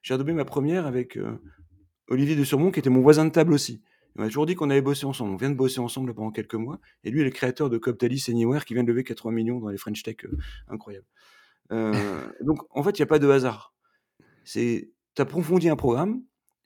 j'ai 0.02 0.14
redoublé 0.14 0.34
ma 0.34 0.44
première 0.44 0.86
avec, 0.86 1.16
heu, 1.16 1.40
Olivier 2.08 2.36
de 2.36 2.44
Surmont 2.44 2.70
qui 2.70 2.80
était 2.80 2.90
mon 2.90 3.00
voisin 3.00 3.24
de 3.24 3.30
table 3.30 3.52
aussi. 3.52 3.82
On 4.16 4.22
a 4.22 4.26
toujours 4.26 4.46
dit 4.46 4.54
qu'on 4.54 4.68
allait 4.68 4.82
bosser 4.82 5.06
ensemble. 5.06 5.32
On 5.32 5.36
vient 5.36 5.48
de 5.48 5.54
bosser 5.54 5.80
ensemble 5.80 6.12
pendant 6.12 6.30
quelques 6.30 6.54
mois 6.54 6.80
et 7.04 7.10
lui 7.10 7.22
est 7.22 7.24
le 7.24 7.30
créateur 7.30 7.70
de 7.70 7.78
Coptalis 7.78 8.26
Anywhere 8.28 8.64
qui 8.64 8.74
vient 8.74 8.82
de 8.82 8.88
lever 8.88 9.04
80 9.04 9.32
millions 9.32 9.58
dans 9.58 9.68
les 9.68 9.78
French 9.78 10.02
Tech, 10.02 10.16
heu, 10.24 10.36
incroyable. 10.68 11.06
Heu, 11.70 11.92
donc 12.42 12.58
en 12.70 12.82
fait, 12.82 12.98
il 12.98 13.00
y 13.00 13.02
a 13.02 13.06
pas 13.06 13.18
de 13.18 13.28
hasard. 13.28 13.74
C'est 14.44 14.90
tu 15.14 15.22
approfondis 15.22 15.68
un 15.68 15.76
programme 15.76 16.22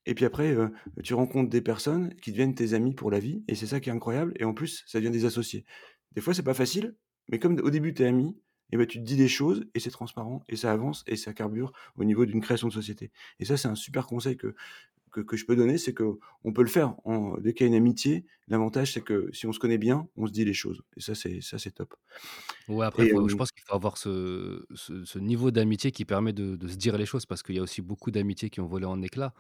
et 0.06 0.14
puis 0.14 0.25
après, 0.25 0.56
tu 1.02 1.14
rencontres 1.14 1.50
des 1.50 1.61
personnes 1.61 2.14
qui 2.17 2.31
deviennent 2.31 2.55
tes 2.55 2.75
amis 2.75 2.94
pour 2.94 3.11
la 3.11 3.19
vie 3.19 3.44
et 3.49 3.55
c'est 3.55 3.67
ça 3.67 3.81
qui 3.81 3.90
est 3.90 3.93
incroyable 3.93 4.32
et 4.37 4.44
en 4.44 4.55
plus, 4.55 4.84
ça 4.87 4.99
devient 4.99 5.11
des 5.11 5.25
associés. 5.25 5.64
Des 6.12 6.20
fois, 6.20 6.32
c'est 6.32 6.44
pas 6.44 6.55
facile, 6.55 6.96
mais 7.29 7.38
comme 7.38 7.58
au 7.61 7.70
début 7.70 7.93
tu 7.93 8.02
es 8.02 8.06
amis 8.06 8.37
et 8.73 8.77
bah, 8.77 8.87
tu 8.87 8.99
te 8.99 9.05
dis 9.05 9.17
des 9.17 9.29
choses 9.29 9.67
et 9.75 9.81
c'est 9.81 9.91
transparent 9.91 10.43
et 10.49 10.57
ça 10.57 10.73
avance 10.73 11.05
et 11.07 11.17
ça 11.17 11.33
carbure 11.33 11.73
au 11.97 12.05
niveau 12.05 12.27
d'une 12.27 12.41
création 12.41 12.69
de 12.69 12.73
société 12.73 13.13
et 13.39 13.45
ça, 13.45 13.57
c'est 13.57 13.69
un 13.69 13.75
super 13.77 14.07
conseil 14.07 14.37
que 14.37 14.55
que 15.13 15.21
que 15.23 15.37
je 15.37 15.47
peux 15.47 15.57
donner, 15.57 15.79
c'est 15.79 15.95
qu'on 15.95 16.53
peut 16.55 16.63
le 16.63 16.69
faire 16.69 16.97
en 17.05 17.39
dès 17.39 17.55
qu'il 17.55 17.67
y 17.67 17.69
a 17.69 17.71
une 17.71 17.77
amitié, 17.77 18.27
l'avantage, 18.49 18.93
c'est 18.95 19.03
que 19.03 19.31
si 19.33 19.47
on 19.47 19.53
se 19.53 19.59
connaît 19.61 19.79
bien, 19.79 20.09
on 20.17 20.27
se 20.27 20.33
dit 20.33 20.45
les 20.45 20.55
choses 20.55 20.83
et 20.97 21.01
ça, 21.03 21.15
c'est 21.15 21.41
ça, 21.43 21.58
c'est 21.58 21.73
top 21.73 21.94
Ouais, 22.69 22.85
après 22.85 23.06
je 23.06 23.35
pense 23.37 23.53
qu'il 23.53 23.63
faut 23.65 23.75
avoir 23.77 23.96
ce 23.96 24.67
ce 24.75 25.05
ce 25.05 25.19
niveau 25.20 25.53
d'amitié 25.53 25.93
qui 25.93 26.05
permet 26.05 26.32
de 26.32 26.56
de 26.56 26.67
se 26.69 26.75
dire 26.77 26.99
les 26.99 27.06
choses 27.06 27.25
parce 27.25 27.44
qu'il 27.44 27.55
y 27.55 27.58
a 27.61 27.63
aussi 27.63 27.81
beaucoup 27.81 28.11
d'amitiés 28.11 28.51
qui 28.51 28.61
ont 28.61 28.67
volé 28.67 28.87
en 28.87 29.01
éclats 29.03 29.35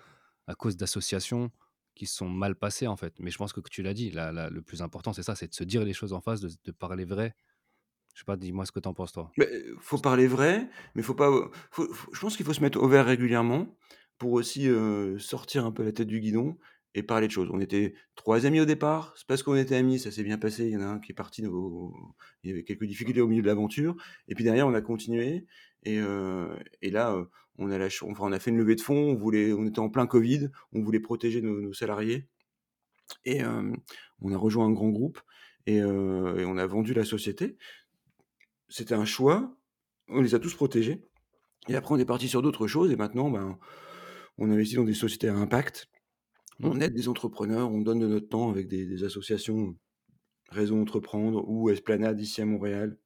à 0.46 0.54
cause 0.54 0.76
d'associations 0.76 1.50
qui 1.96 2.06
sont 2.06 2.28
mal 2.28 2.56
passées, 2.56 2.86
en 2.86 2.96
fait. 2.96 3.14
Mais 3.20 3.30
je 3.32 3.38
pense 3.38 3.52
que 3.52 3.60
que 3.60 3.70
tu 3.70 3.82
l'as 3.82 3.94
dit, 3.94 4.10
la 4.12 4.30
la 4.32 4.48
le 4.50 4.62
plus 4.62 4.80
important, 4.82 5.12
c'est 5.12 5.24
ça, 5.24 5.34
c'est 5.36 5.48
de 5.48 5.54
se 5.54 5.64
dire 5.64 5.84
les 5.84 5.92
choses 5.94 6.12
en 6.12 6.20
face, 6.20 6.40
de 6.40 6.50
de 6.64 6.72
parler 6.72 7.04
vrai. 7.04 7.34
Je 8.16 8.22
sais 8.22 8.24
pas, 8.24 8.38
dis-moi 8.38 8.64
ce 8.64 8.72
que 8.72 8.80
tu 8.80 8.88
en 8.88 8.94
penses 8.94 9.12
toi? 9.12 9.30
Beh, 9.36 9.46
faut 9.78 9.98
parler 9.98 10.26
vrai, 10.26 10.70
mais 10.94 11.02
faut 11.02 11.12
pas, 11.12 11.30
je 11.76 12.18
pense 12.18 12.34
qu'il 12.34 12.46
faut 12.46 12.54
se 12.54 12.62
mettre 12.62 12.80
au 12.80 12.88
vert 12.88 13.04
régulièrement 13.04 13.76
pour 14.16 14.32
aussi, 14.32 14.70
sortir 15.18 15.66
un 15.66 15.70
peu 15.70 15.84
la 15.84 15.92
tête 15.92 16.08
du 16.08 16.18
guidon 16.20 16.56
et 16.94 17.02
parler 17.02 17.26
de 17.26 17.32
choses. 17.32 17.50
On 17.52 17.60
était 17.60 17.92
3 18.14 18.46
amis 18.46 18.58
au 18.58 18.64
départ, 18.64 19.12
c'est 19.18 19.26
parce 19.26 19.42
qu'on 19.42 19.54
était 19.54 19.76
amis, 19.76 19.98
ça 19.98 20.10
s'est 20.10 20.22
bien 20.22 20.38
passé. 20.38 20.64
Il 20.64 20.70
y 20.70 20.76
en 20.78 20.80
a 20.80 20.86
un 20.86 20.98
qui 20.98 21.12
est 21.12 21.14
parti 21.14 21.42
il 21.42 22.48
y 22.48 22.50
avait 22.50 22.64
quelques 22.64 22.86
difficultés 22.86 23.20
au 23.20 23.26
milieu 23.28 23.42
de 23.42 23.46
l'aventure 23.48 23.96
et 24.28 24.34
puis 24.34 24.44
derrière 24.44 24.66
on 24.66 24.72
a 24.72 24.80
continué 24.80 25.46
et 25.82 26.00
là, 26.00 27.22
on 27.58 27.70
a 27.70 28.38
fait 28.38 28.50
une 28.50 28.56
levée 28.56 28.76
de 28.76 28.80
fonds, 28.80 29.20
on 29.22 29.66
était 29.66 29.78
en 29.78 29.90
plein 29.90 30.06
covid, 30.06 30.48
on 30.72 30.80
voulait 30.80 31.00
protéger 31.00 31.42
nos 31.42 31.74
salariés 31.74 32.30
et 33.26 33.42
on 33.44 34.32
a 34.32 34.38
rejoint 34.38 34.64
un 34.64 34.72
grand 34.72 34.88
groupe 34.88 35.20
et 35.66 35.84
on 35.84 36.56
a 36.56 36.66
vendu 36.66 36.94
la 36.94 37.04
société. 37.04 37.58
C'était 38.68 38.94
un 38.94 39.04
choix, 39.04 39.56
on 40.08 40.20
les 40.20 40.34
a 40.34 40.38
tous 40.38 40.54
protégés 40.54 41.02
et 41.68 41.76
après 41.76 41.94
on 41.94 41.98
est 41.98 42.04
parti 42.04 42.28
sur 42.28 42.42
d'autres 42.42 42.66
choses 42.66 42.90
et 42.90 42.96
maintenant, 42.96 43.30
ben, 43.30 43.58
on 44.38 44.50
investit 44.50 44.76
dans 44.76 44.84
des 44.84 44.94
sociétés 44.94 45.28
à 45.28 45.34
impact. 45.34 45.88
Mmh? 46.58 46.66
On 46.66 46.80
aide 46.80 46.94
des 46.94 47.08
entrepreneurs, 47.08 47.70
on 47.70 47.80
donne 47.80 48.00
de 48.00 48.06
notre 48.06 48.28
temps 48.28 48.50
avec 48.50 48.68
des 48.68 48.86
des 48.86 49.04
associations, 49.04 49.76
Réseau 50.50 50.80
Entreprendre 50.80 51.44
ou 51.48 51.70
Esplanade 51.70 52.20
ici 52.20 52.40
à 52.40 52.46
Montréal 52.46 52.98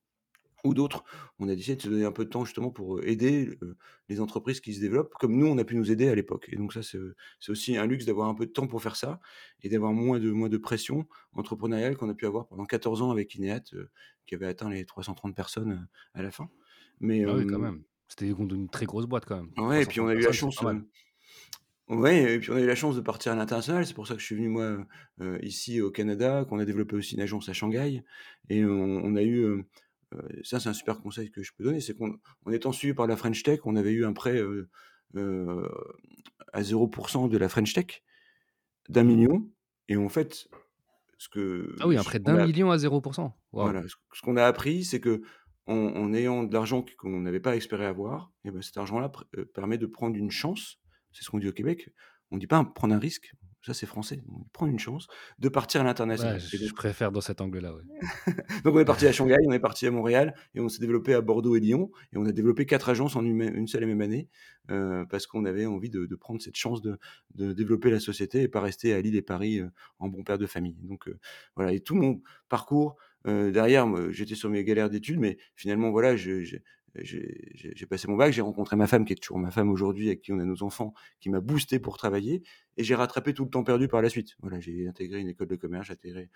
ou 0.65 0.75
d'autres. 0.75 1.05
On 1.39 1.49
a 1.49 1.55
décidé 1.55 1.77
de 1.77 1.83
se 1.83 1.89
donner 1.89 2.05
un 2.05 2.13
peu 2.13 2.25
de 2.25 2.31
temps 2.31 2.45
justement 2.45 2.71
pour, 2.71 3.03
aider, 3.03 3.59
les 4.09 4.21
entreprises 4.21 4.61
qui 4.61 4.75
se 4.75 4.81
développent 4.81 5.15
comme 5.15 5.37
nous 5.37 5.47
on 5.47 5.57
a 5.59 5.65
pu 5.65 5.77
nous 5.77 5.91
aider 5.91 6.09
à 6.09 6.15
l'époque 6.15 6.49
et 6.51 6.57
donc 6.57 6.73
ça 6.73 6.81
c'est, 6.83 6.99
aussi 7.51 7.77
un 7.77 7.87
luxe 7.87 8.05
d'avoir 8.05 8.29
un 8.29 8.35
peu 8.35 8.47
de 8.47 8.51
temps 8.51 8.67
pour 8.67 8.83
faire 8.83 8.97
ça 8.97 9.21
et 9.63 9.69
d'avoir 9.69 9.93
moins 9.93 10.19
de 10.19 10.31
moins 10.31 10.49
de 10.49 10.59
pression 10.59 11.07
entrepreneuriale 11.33 11.97
qu'on 11.97 12.09
a 12.09 12.15
pu 12.15 12.27
avoir 12.27 12.47
pendant 12.49 12.65
14 12.65 13.03
ans 13.03 13.11
avec 13.11 13.35
Ineat, 13.35 13.75
qui 14.27 14.35
avait 14.35 14.47
atteint 14.47 14.69
les 14.69 14.85
330 14.85 15.35
personnes, 15.35 15.89
à 16.15 16.23
la 16.23 16.31
fin. 16.31 16.51
Mais, 17.01 17.25
Ah 17.27 17.35
oui, 17.35 17.47
quand 17.47 17.59
même. 17.59 17.83
C'était 18.09 18.29
une 18.29 18.69
très 18.69 18.87
grosse 18.87 19.07
boîte 19.07 19.25
quand 19.25 19.37
même. 19.37 19.69
Ouais 19.69 19.83
et 19.85 19.87
puis 19.87 20.01
on 20.01 20.09
a 20.09 20.15
eu 20.15 20.21
la 20.21 20.33
chance, 20.33 20.61
ouais 21.89 22.35
et 22.35 22.39
puis 22.39 22.51
on 22.51 22.57
a 22.57 22.61
eu 22.61 22.67
la 22.67 22.75
chance 22.75 22.97
de 22.97 23.01
partir 23.01 23.33
à 23.33 23.37
l'international. 23.37 23.87
C'est 23.87 23.95
pour 23.95 24.07
ça 24.07 24.15
que 24.15 24.21
je 24.21 24.27
suis 24.27 24.35
venu 24.35 24.49
moi, 24.49 24.79
ici 25.43 25.81
au 25.81 25.91
Canada, 25.91 26.45
qu'on 26.49 26.59
a 26.59 26.65
développé 26.65 26.97
aussi 26.97 27.15
une 27.15 27.21
agence 27.21 27.49
à 27.49 27.53
Shanghai 27.53 28.03
et 28.49 28.65
on 28.65 29.05
on 29.05 29.17
a 29.17 29.23
eu, 29.23 29.65
ça 30.45 30.61
c'est 30.61 30.69
un 30.69 30.73
super 30.75 31.01
conseil 31.01 31.31
que 31.31 31.43
je 31.43 31.53
peux 31.57 31.65
donner, 31.65 31.81
c'est 31.81 31.95
qu'en 31.97 32.11
en 32.47 32.51
étant 32.53 32.73
suivi 32.73 32.95
par 32.95 33.07
la 33.07 33.17
French 33.17 33.43
Tech, 33.43 33.61
on 33.65 33.77
avait 33.77 33.93
eu 33.93 34.05
un 34.05 34.13
prêt, 34.13 34.39
heu 34.39 34.69
heu, 35.17 35.69
à 36.53 36.63
0% 36.63 37.29
de 37.29 37.39
la 37.39 37.49
French 37.49 37.73
Tech, 37.75 38.03
d'un 38.89 39.05
Mmh. 39.05 39.07
million 39.07 39.51
et 39.89 39.97
en 39.97 40.09
fait, 40.09 40.49
ce 41.19 41.29
que 41.29 41.75
Ah 41.81 41.89
oui, 41.89 41.97
un 41.97 42.05
prêt 42.05 42.21
d'un 42.21 42.39
a 42.39 42.47
million 42.47 42.71
à 42.71 42.79
0 42.79 43.03
Waouh! 43.53 43.73
voilà, 43.73 43.83
ce 43.89 44.23
qu'on 44.23 44.37
a 44.37 44.45
appris, 44.45 44.85
c'est 44.85 45.01
qu'en 45.01 45.19
en 45.67 46.13
ayant 46.15 46.45
de 46.45 46.53
l'argent 46.53 46.85
qu'on 46.99 47.21
n'avait 47.21 47.41
pas 47.41 47.57
espéré 47.57 47.85
avoir 47.87 48.33
et 48.45 48.51
bah, 48.51 48.63
cet 48.63 48.77
argent-là 48.77 49.11
permet 49.55 49.79
de 49.79 49.87
prendre 49.87 50.17
une 50.17 50.31
chance, 50.31 50.79
c'est 51.13 51.25
ce 51.25 51.31
qu'on 51.31 51.39
dit 51.39 51.49
au 51.49 51.53
Québec. 51.53 51.91
On 52.31 52.39
dit 52.39 52.47
pas 52.47 52.65
prendre 52.65 52.95
un 52.95 52.99
risque, 52.99 53.35
ça 53.63 53.75
c'est 53.75 53.87
français, 53.87 54.21
on 54.29 54.39
dit 54.39 54.49
prendre 54.53 54.73
une 54.73 54.79
chance 54.79 55.07
de 55.39 55.49
partir 55.49 55.81
à 55.83 55.85
l'international 55.85 56.49
je 56.49 56.57
donc 56.59 56.73
préfère 56.75 57.13
dans 57.13 57.21
cet 57.21 57.41
angle-là, 57.41 57.75
ouais. 57.75 57.83
donc 58.65 58.75
on 58.75 58.81
est 58.81 58.85
parti 58.85 59.07
à 59.07 59.13
Shanghai, 59.13 59.37
on 59.47 59.53
est 59.53 59.59
parti 59.61 59.87
à 59.87 59.91
Montréal 59.91 60.35
et 60.55 60.61
on 60.61 60.69
s'est 60.69 60.81
développé 60.81 61.15
à 61.15 61.21
Bordeaux 61.21 61.57
et 61.57 61.61
Lyon 61.61 61.91
et 62.13 62.17
on 62.19 62.25
a 62.27 62.33
développé 62.33 62.65
4 62.67 62.89
agences 62.89 63.17
en 63.17 63.25
une 63.25 63.67
seule 63.67 63.83
et 63.83 63.87
même 63.87 64.01
année, 64.01 64.29
heu, 64.71 65.05
parce 65.11 65.27
qu'on 65.27 65.45
avait 65.45 65.67
envie 65.67 65.91
de 65.91 66.07
de 66.07 66.17
prendre 66.17 66.41
cette 66.41 66.57
chance 66.57 66.81
de 66.83 66.99
de 67.35 67.53
développer 67.53 67.91
la 67.91 68.01
société 68.01 68.43
et 68.43 68.49
pas 68.49 68.61
rester 68.61 68.95
à 68.95 69.01
Lille 69.01 69.17
et 69.17 69.23
Paris, 69.23 69.61
heu, 69.61 69.71
en 69.99 70.09
bon 70.09 70.23
père 70.25 70.39
de 70.39 70.47
famille. 70.47 70.77
Donc 70.83 71.09
heu, 71.09 71.19
voilà 71.57 71.73
et 71.73 71.81
tout 71.81 71.95
mon 71.95 72.23
parcours, 72.49 72.97
derrière 73.25 73.87
j'étais 74.13 74.35
sur 74.35 74.49
mes 74.51 74.65
galères 74.65 74.89
d'études, 74.91 75.19
mais 75.21 75.37
finalement 75.55 75.91
voilà, 75.91 76.17
je 76.17 76.43
j'ai 76.43 76.63
j'ai 76.97 77.87
passé 77.89 78.09
mon 78.09 78.17
bac, 78.17 78.33
j'ai 78.33 78.43
rencontré 78.43 78.77
ma 78.77 78.87
femme 78.87 79.05
qui 79.05 79.13
est 79.13 79.17
toujours 79.17 79.39
ma 79.39 79.51
femme 79.51 79.71
aujourd'hui, 79.71 80.09
avec 80.09 80.23
qui 80.23 80.33
on 80.33 80.39
a 80.39 80.45
nos 80.45 80.63
enfants, 80.63 80.93
qui 81.21 81.31
m'a 81.31 81.41
boosté 81.41 81.79
pour 81.79 81.99
travailler 81.99 82.43
et 82.77 82.83
j'ai 82.83 82.95
rattrapé 82.95 83.35
tout 83.35 83.45
le 83.45 83.51
temps 83.51 83.63
perdu 83.63 83.89
par 83.89 84.01
la 84.01 84.09
suite. 84.09 84.37
Voilà, 84.41 84.59
j'ai 84.59 84.89
intégré 84.89 85.21
une 85.21 85.29
école 85.29 85.49
de 85.49 85.57
commerce, 85.57 85.91
j'ai 86.03 86.31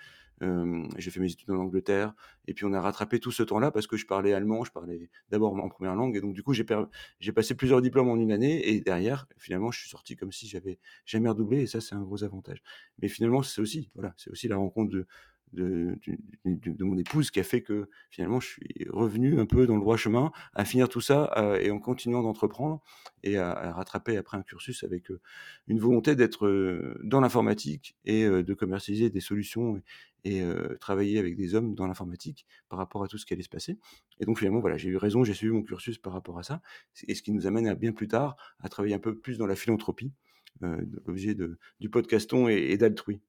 j'ai 0.98 1.10
fait 1.10 1.20
mes 1.20 1.32
études 1.32 1.50
en 1.50 1.56
Angleterre 1.56 2.14
et 2.46 2.54
puis 2.54 2.64
on 2.64 2.72
a 2.72 2.80
rattrapé 2.80 3.20
tout 3.20 3.30
ce 3.30 3.42
temps-là 3.42 3.70
parce 3.70 3.86
que 3.86 3.96
je 3.96 4.06
parlais 4.06 4.32
allemand, 4.32 4.64
je 4.64 4.72
parlais 4.72 5.08
d'abord 5.30 5.54
en 5.54 5.68
première 5.68 5.94
langue 5.94 6.16
et 6.16 6.20
donc 6.20 6.34
du 6.34 6.42
coup 6.42 6.52
j'ai 6.52 7.32
passé 7.32 7.54
plusieurs 7.54 7.80
diplômes 7.80 8.08
en 8.08 8.16
une 8.16 8.32
année 8.32 8.68
et 8.68 8.80
derrière, 8.80 9.26
finalement, 9.38 9.70
je 9.70 9.80
suis 9.80 9.88
sorti 9.88 10.16
comme 10.16 10.32
si 10.32 10.46
j'avais 10.46 10.78
jamais 11.06 11.28
redoublé 11.28 11.62
et 11.62 11.66
ça, 11.66 11.80
c'est 11.80 11.94
un 11.94 12.02
gros 12.02 12.24
avantage. 12.24 12.62
Mais 13.00 13.08
finalement, 13.08 13.42
c'est 13.42 13.60
aussi 13.60 13.90
voilà, 13.94 14.14
c'est 14.16 14.30
aussi 14.30 14.48
la 14.48 14.56
rencontre 14.56 14.90
de 14.90 15.06
de 15.54 16.84
mon 16.84 16.96
épouse 16.98 17.30
qui 17.30 17.40
a 17.40 17.44
fait 17.44 17.62
que 17.62 17.88
finalement 18.10 18.40
je 18.40 18.48
suis 18.48 18.86
revenu 18.90 19.38
un 19.40 19.46
peu 19.46 19.66
dans 19.66 19.74
le 19.76 19.80
droit 19.80 19.96
chemin, 19.96 20.32
à 20.54 20.64
finir 20.64 20.88
tout 20.88 21.00
ça, 21.00 21.32
heu 21.38 21.62
et 21.64 21.70
en 21.70 21.78
continuant 21.78 22.22
d'entreprendre 22.22 22.80
et 23.22 23.38
à 23.38 23.72
rattraper 23.72 24.16
après 24.16 24.36
un 24.36 24.42
cursus 24.42 24.84
avec, 24.84 25.10
heu, 25.10 25.20
une 25.68 25.78
volonté 25.80 26.16
d'être, 26.16 26.46
heu, 26.46 26.98
dans 27.04 27.20
l'informatique 27.20 27.96
et 28.04 28.24
de 28.28 28.54
commercialiser 28.54 29.10
des 29.10 29.20
solutions 29.20 29.80
et 30.24 30.42
travailler 30.80 31.18
avec 31.18 31.36
des 31.36 31.54
hommes 31.54 31.74
dans 31.74 31.86
l'informatique 31.86 32.46
par 32.68 32.78
rapport 32.78 33.04
à 33.04 33.08
tout 33.08 33.18
ce 33.18 33.26
qui 33.26 33.34
allait 33.34 33.42
se 33.42 33.48
passer 33.48 33.78
et 34.20 34.24
donc 34.26 34.38
finalement, 34.38 34.60
voilà, 34.60 34.76
j'ai 34.76 34.88
eu 34.88 34.96
raison, 34.96 35.24
j'ai 35.24 35.34
suivi 35.34 35.52
mon 35.52 35.62
cursus 35.62 35.98
par 35.98 36.12
rapport 36.12 36.38
à 36.38 36.42
ça 36.42 36.62
et 37.06 37.14
ce 37.14 37.22
qui 37.22 37.32
nous 37.32 37.46
amène 37.46 37.66
à 37.66 37.74
bien 37.74 37.92
plus 37.92 38.08
tard 38.08 38.36
à 38.60 38.68
travailler 38.68 38.94
un 38.94 38.98
peu 39.00 39.18
plus 39.18 39.38
dans 39.38 39.46
la 39.46 39.56
philanthropie, 39.56 40.12
l'objet 40.60 41.36
du 41.80 41.90
podcaston 41.90 42.48
et 42.48 42.54
et 42.72 42.76
d'Altrui. 42.78 43.20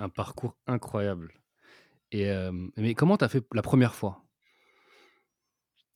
Un 0.00 0.08
parcours 0.08 0.56
incroyable 0.66 1.32
et 2.12 2.22
hem, 2.24 2.72
mais 2.76 2.94
comment 2.94 3.16
tu 3.18 3.24
as 3.24 3.28
fait 3.28 3.46
la 3.52 3.62
première 3.62 3.94
fois? 3.94 4.24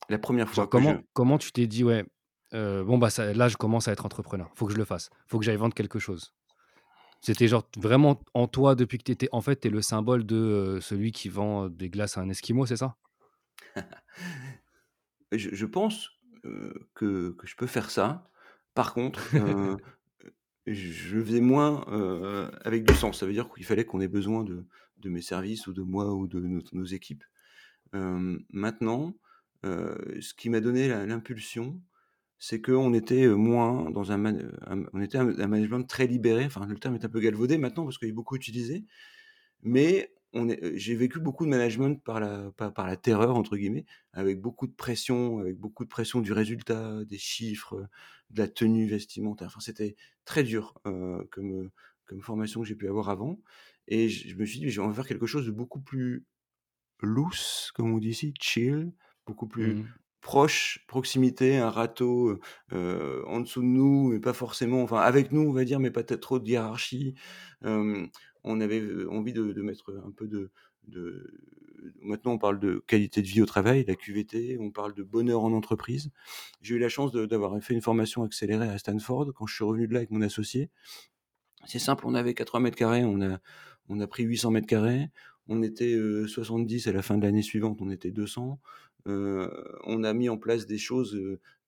La 0.09 0.17
première 0.17 0.49
fois 0.49 0.65
Genre 0.65 0.69
que 0.69 0.79
je 0.81 0.93
comment 0.93 1.03
comment 1.13 1.37
tu 1.37 1.51
t'es 1.51 1.67
dit: 1.67 1.83
«Ouais, 1.83 2.05
heu, 2.53 2.83
bon 2.83 2.97
bah 2.97 3.09
ça 3.09 3.33
là 3.33 3.47
je 3.47 3.57
commence 3.57 3.87
à 3.87 3.91
être 3.91 4.05
entrepreneur, 4.05 4.49
faut 4.55 4.65
que 4.67 4.73
je 4.73 4.77
le 4.77 4.85
fasse, 4.85 5.09
faut 5.27 5.39
que 5.39 5.45
j'aille 5.45 5.57
vendre 5.57 5.73
quelque 5.75 5.99
chose»? 5.99 6.33
C'était 7.21 7.47
genre 7.49 7.69
vraiment 7.77 8.21
en 8.35 8.47
toi 8.47 8.75
depuis 8.75 8.97
que 8.99 9.03
tu 9.05 9.11
étais 9.13 9.29
en 9.33 9.41
fait, 9.41 9.61
tu 9.61 9.67
es 9.69 9.71
le 9.71 9.81
symbole 9.81 10.25
de, 10.25 10.35
heu, 10.37 10.81
celui 10.81 11.11
qui 11.11 11.29
vend 11.29 11.69
des 11.69 11.89
glaces 11.89 12.17
à 12.17 12.21
un 12.21 12.29
esquimau, 12.29 12.65
c'est 12.67 12.77
ça? 12.77 12.97
Je 15.31 15.49
je 15.53 15.65
pense, 15.65 16.09
que 16.93 17.31
que 17.37 17.47
je 17.47 17.55
peux 17.55 17.67
faire 17.67 17.89
ça. 17.89 18.29
Par 18.73 18.93
contre, 18.93 19.21
je 20.67 21.19
faisais 21.21 21.41
moins, 21.41 21.85
heu, 21.89 22.49
avec 22.63 22.85
du 22.85 22.93
sens. 22.95 23.19
Ça 23.19 23.25
veut 23.25 23.33
dire 23.33 23.49
qu'il 23.53 23.65
fallait 23.65 23.85
qu'on 23.85 24.01
ait 24.01 24.07
besoin 24.07 24.43
de 24.43 24.65
de 24.99 25.09
mes 25.09 25.21
services 25.21 25.67
ou 25.67 25.73
de 25.73 25.81
moi 25.83 26.13
ou 26.13 26.27
de 26.27 26.39
nos 26.73 26.85
équipes. 26.85 27.23
Hem, 27.93 28.43
maintenant, 28.51 29.15
heu, 29.65 29.97
ce 30.21 30.33
qui 30.33 30.49
m'a 30.49 30.61
donné 30.61 30.87
l'impulsion, 30.87 31.81
c'est 32.39 32.61
qu'on 32.61 32.93
était, 32.93 33.27
moins 33.27 33.89
dans 33.91 34.11
un 34.11 34.23
on 34.93 35.01
était 35.01 35.17
un 35.19 35.47
management 35.47 35.83
très 35.83 36.07
libéré, 36.07 36.45
enfin 36.45 36.65
le 36.67 36.77
terme 36.77 36.95
est 36.95 37.05
un 37.05 37.09
peu 37.09 37.19
galvaudé 37.21 37.57
maintenant 37.57 37.85
parce 37.85 37.97
qu'il 37.97 38.09
est 38.09 38.13
beaucoup 38.13 38.35
utilisé, 38.35 38.85
mais 39.63 40.13
j'ai 40.75 40.95
vécu 40.95 41.19
beaucoup 41.19 41.45
de 41.45 41.49
management 41.49 42.03
par 42.03 42.19
la 42.19 42.51
par 42.57 42.73
par 42.73 42.87
la 42.87 42.97
«terreur» 42.97 43.35
entre 43.37 43.57
guillemets, 43.57 43.85
avec 44.13 44.41
beaucoup 44.41 44.67
de 44.67 44.73
pression, 44.73 45.39
avec 45.39 45.57
beaucoup 45.57 45.83
de 45.85 45.89
pression 45.89 46.21
du 46.21 46.33
résultat, 46.33 47.05
des 47.05 47.17
chiffres, 47.17 47.87
de 48.31 48.39
la 48.39 48.47
tenue 48.47 48.87
vestimentaire. 48.87 49.47
Enfin, 49.47 49.61
c'était 49.61 49.95
très 50.25 50.43
dur, 50.43 50.75
comme, 51.31 51.71
formation 52.21 52.61
que 52.61 52.67
j'ai 52.67 52.75
pu 52.75 52.87
avoir 52.89 53.09
avant 53.09 53.39
et 53.87 54.09
je 54.09 54.29
je 54.29 54.35
me 54.35 54.45
suis 54.45 54.59
dit: 54.59 54.69
«Je 54.69 54.81
vais 54.81 54.87
en 54.87 54.93
faire 54.93 55.07
quelque 55.07 55.25
chose 55.27 55.45
de 55.45 55.51
beaucoup 55.51 55.81
plus 55.81 56.25
loose», 57.01 57.71
comme 57.75 57.93
on 57.93 57.97
dit 57.99 58.09
ici, 58.09 58.33
chill, 58.41 58.91
beaucoup 59.25 59.47
plus 59.47 59.77
Mmh 59.77 59.95
proche, 60.21 60.83
proximité, 60.87 61.57
un 61.57 61.69
râteau, 61.69 62.39
en 62.71 63.39
dessous 63.41 63.61
de 63.61 63.67
nous, 63.67 64.09
mais 64.11 64.19
pas 64.19 64.33
forcément 64.33 64.81
enfin 64.83 64.97
avec 64.99 65.31
nous, 65.31 65.41
on 65.41 65.51
va 65.53 65.65
dire, 65.65 65.79
mais 65.79 65.91
pas 65.91 66.03
peut-être 66.03 66.21
trop 66.21 66.39
de 66.39 66.47
hiérarchie. 66.49 67.15
On 68.45 68.61
avait, 68.61 68.81
envie 69.07 69.33
de 69.33 69.51
de 69.53 69.61
mettre, 69.61 69.93
un 70.05 70.11
peu 70.11 70.27
de 70.27 70.51
de 70.87 71.33
maintenant 72.01 72.33
on 72.33 72.37
parle 72.37 72.59
de 72.59 72.83
qualité 72.87 73.21
de 73.21 73.27
vie 73.27 73.41
au 73.41 73.45
travail, 73.45 73.85
la 73.87 73.95
QVT, 73.95 74.57
on 74.59 74.71
parle 74.71 74.93
de 74.93 75.03
bonheur 75.03 75.43
en 75.43 75.53
entreprise. 75.53 76.11
J'ai 76.61 76.75
eu 76.75 76.79
la 76.79 76.89
chance 76.89 77.11
d'avoir 77.11 77.61
fait 77.63 77.73
une 77.73 77.81
formation 77.81 78.23
accélérée 78.23 78.69
à 78.69 78.77
Stanford 78.77 79.33
quand 79.35 79.47
je 79.47 79.55
suis 79.55 79.63
revenu 79.63 79.87
de 79.87 79.93
là 79.93 79.99
avec 79.99 80.11
mon 80.11 80.21
associé. 80.21 80.69
C'est 81.65 81.79
simple, 81.79 82.05
on 82.07 82.13
avait 82.15 82.33
80 82.33 82.71
carrés, 82.71 83.03
on 83.05 83.21
a 83.21 83.39
on 83.89 83.99
a 83.99 84.07
pris 84.07 84.23
800 84.23 84.53
carrés. 84.61 85.09
On 85.47 85.61
était, 85.63 85.93
heu, 85.93 86.27
70 86.27 86.87
à 86.87 86.91
la 86.91 87.01
fin 87.03 87.17
de 87.17 87.23
l'année 87.25 87.43
suivante, 87.43 87.79
on 87.81 87.89
était 87.91 88.11
200. 88.11 88.59
Heu, 89.07 89.49
on 89.85 90.03
a 90.03 90.13
mis 90.13 90.29
en 90.29 90.37
place 90.37 90.65
des 90.65 90.77
choses, 90.79 91.19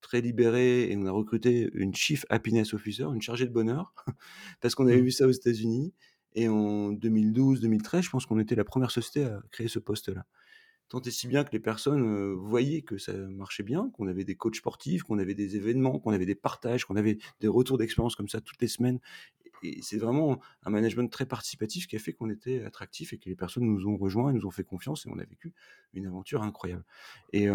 très 0.01 0.21
libérées 0.21 0.91
et 0.91 0.97
on 0.97 1.05
a 1.05 1.11
recruté 1.11 1.69
une 1.73 1.93
Chief 1.95 2.25
Happiness 2.29 2.73
Officer, 2.73 3.03
une 3.05 3.21
chargée 3.21 3.45
de 3.47 3.51
bonheur, 3.53 3.93
parce 4.61 4.75
qu'on 4.75 4.87
avait 4.87 5.01
mh. 5.01 5.01
vu 5.01 5.11
ça 5.11 5.27
aux 5.27 5.31
États-Unis 5.31 5.93
et 6.37 6.49
en 6.49 6.93
2012-2013, 6.93 8.03
je 8.05 8.09
pense 8.11 8.25
qu'on 8.25 8.39
était 8.39 8.55
la 8.55 8.63
première 8.65 8.91
société 8.91 9.25
à 9.25 9.41
créer 9.51 9.67
ce 9.67 9.79
poste-là. 9.79 10.25
Tant 10.89 11.01
et 11.01 11.11
si 11.11 11.27
bien 11.27 11.43
que 11.43 11.51
les 11.51 11.59
personnes, 11.59 12.01
heu, 12.03 12.33
voyaient 12.33 12.81
que 12.83 12.97
ça 12.97 13.13
marchait 13.13 13.63
bien, 13.63 13.89
qu'on 13.93 14.07
avait 14.07 14.23
des 14.23 14.35
coachs 14.35 14.55
sportifs, 14.57 15.03
qu'on 15.03 15.19
avait 15.19 15.35
des 15.35 15.57
événements, 15.57 15.99
qu'on 15.99 16.11
avait 16.13 16.25
des 16.25 16.35
partages, 16.35 16.85
qu'on 16.85 16.95
avait 16.95 17.17
des 17.41 17.47
retours 17.49 17.77
d'expérience 17.77 18.15
comme 18.15 18.29
ça 18.29 18.41
toutes 18.41 18.61
les 18.61 18.69
semaines 18.69 18.99
et 19.63 19.81
c'est 19.81 19.97
vraiment 19.97 20.39
un 20.63 20.69
management 20.69 21.09
très 21.11 21.25
participatif 21.25 21.87
qui 21.87 21.95
a 21.95 21.99
fait 21.99 22.13
qu'on 22.13 22.29
était 22.29 22.63
attractif 22.63 23.13
et 23.13 23.17
que 23.17 23.27
les 23.29 23.35
personnes 23.35 23.65
nous 23.65 23.87
ont 23.87 23.97
rejoints, 23.97 24.31
nous 24.33 24.45
ont 24.45 24.51
fait 24.51 24.63
confiance 24.63 25.05
et 25.05 25.09
on 25.09 25.17
a 25.19 25.25
vécu 25.25 25.53
une 25.93 26.05
aventure 26.05 26.43
incroyable 26.43 26.83
et 27.33 27.45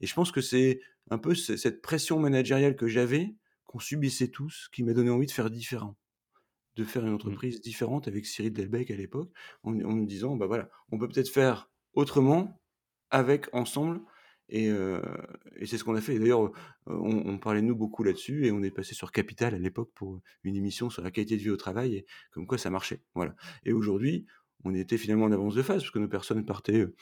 et 0.00 0.06
je 0.06 0.14
pense 0.14 0.32
que 0.32 0.40
c'est 0.40 0.80
un 1.10 1.18
peu 1.18 1.34
ce 1.34 1.56
cette 1.56 1.82
pression 1.82 2.18
managériale 2.20 2.76
que 2.76 2.86
j'avais, 2.88 3.34
qu'on 3.66 3.80
subissait 3.80 4.28
tous, 4.28 4.68
qui 4.72 4.82
m'a 4.84 4.92
donné 4.94 5.10
envie 5.10 5.26
de 5.26 5.32
faire 5.32 5.50
différent. 5.50 5.96
De 6.76 6.84
faire 6.84 7.04
une 7.06 7.12
Mmh. 7.24 7.36
entreprise 7.36 7.60
différente 7.60 8.08
avec 8.08 8.24
Cyril 8.26 8.52
Delbecq 8.54 8.90
à 8.90 8.96
l'époque, 8.96 9.30
en 9.62 9.72
en 9.80 9.92
nous 9.94 10.06
disant: 10.06 10.36
«Bah, 10.36 10.46
voilà, 10.46 10.70
on 10.90 10.98
peut 10.98 11.08
peut-être 11.08 11.28
faire 11.28 11.70
autrement, 11.94 12.62
avec, 13.10 13.48
ensemble» 13.54 14.00
et 14.48 14.68
heu 14.70 15.02
et 15.56 15.66
c'est 15.66 15.78
ce 15.78 15.84
qu'on 15.84 15.94
a 15.96 16.00
fait. 16.00 16.18
D'ailleurs, 16.18 16.44
heu, 16.46 16.52
on 16.86 17.26
on 17.28 17.38
parlait 17.38 17.62
nous 17.62 17.76
beaucoup 17.76 18.04
là-dessus 18.04 18.46
et 18.46 18.52
on 18.52 18.62
est 18.62 18.70
passé 18.70 18.94
sur 18.94 19.12
Capital 19.12 19.54
à 19.54 19.58
l'époque 19.58 19.90
pour, 19.94 20.20
une 20.44 20.56
émission 20.56 20.90
sur 20.90 21.02
la 21.02 21.10
qualité 21.10 21.36
de 21.36 21.42
vie 21.42 21.50
au 21.50 21.56
travail 21.56 21.96
et 21.96 22.06
comme 22.32 22.46
quoi 22.46 22.58
ça 22.58 22.70
marchait, 22.70 23.02
voilà. 23.14 23.34
Et 23.64 23.72
aujourd'hui, 23.74 24.26
on 24.64 24.74
était 24.74 24.98
finalement 24.98 25.26
en 25.26 25.32
avance 25.32 25.54
de 25.54 25.62
phase 25.62 25.82
parce 25.82 25.90
que 25.92 25.98
nos 25.98 26.08
personnes 26.08 26.44
partaient, 26.46 26.80
heu, 26.80 26.94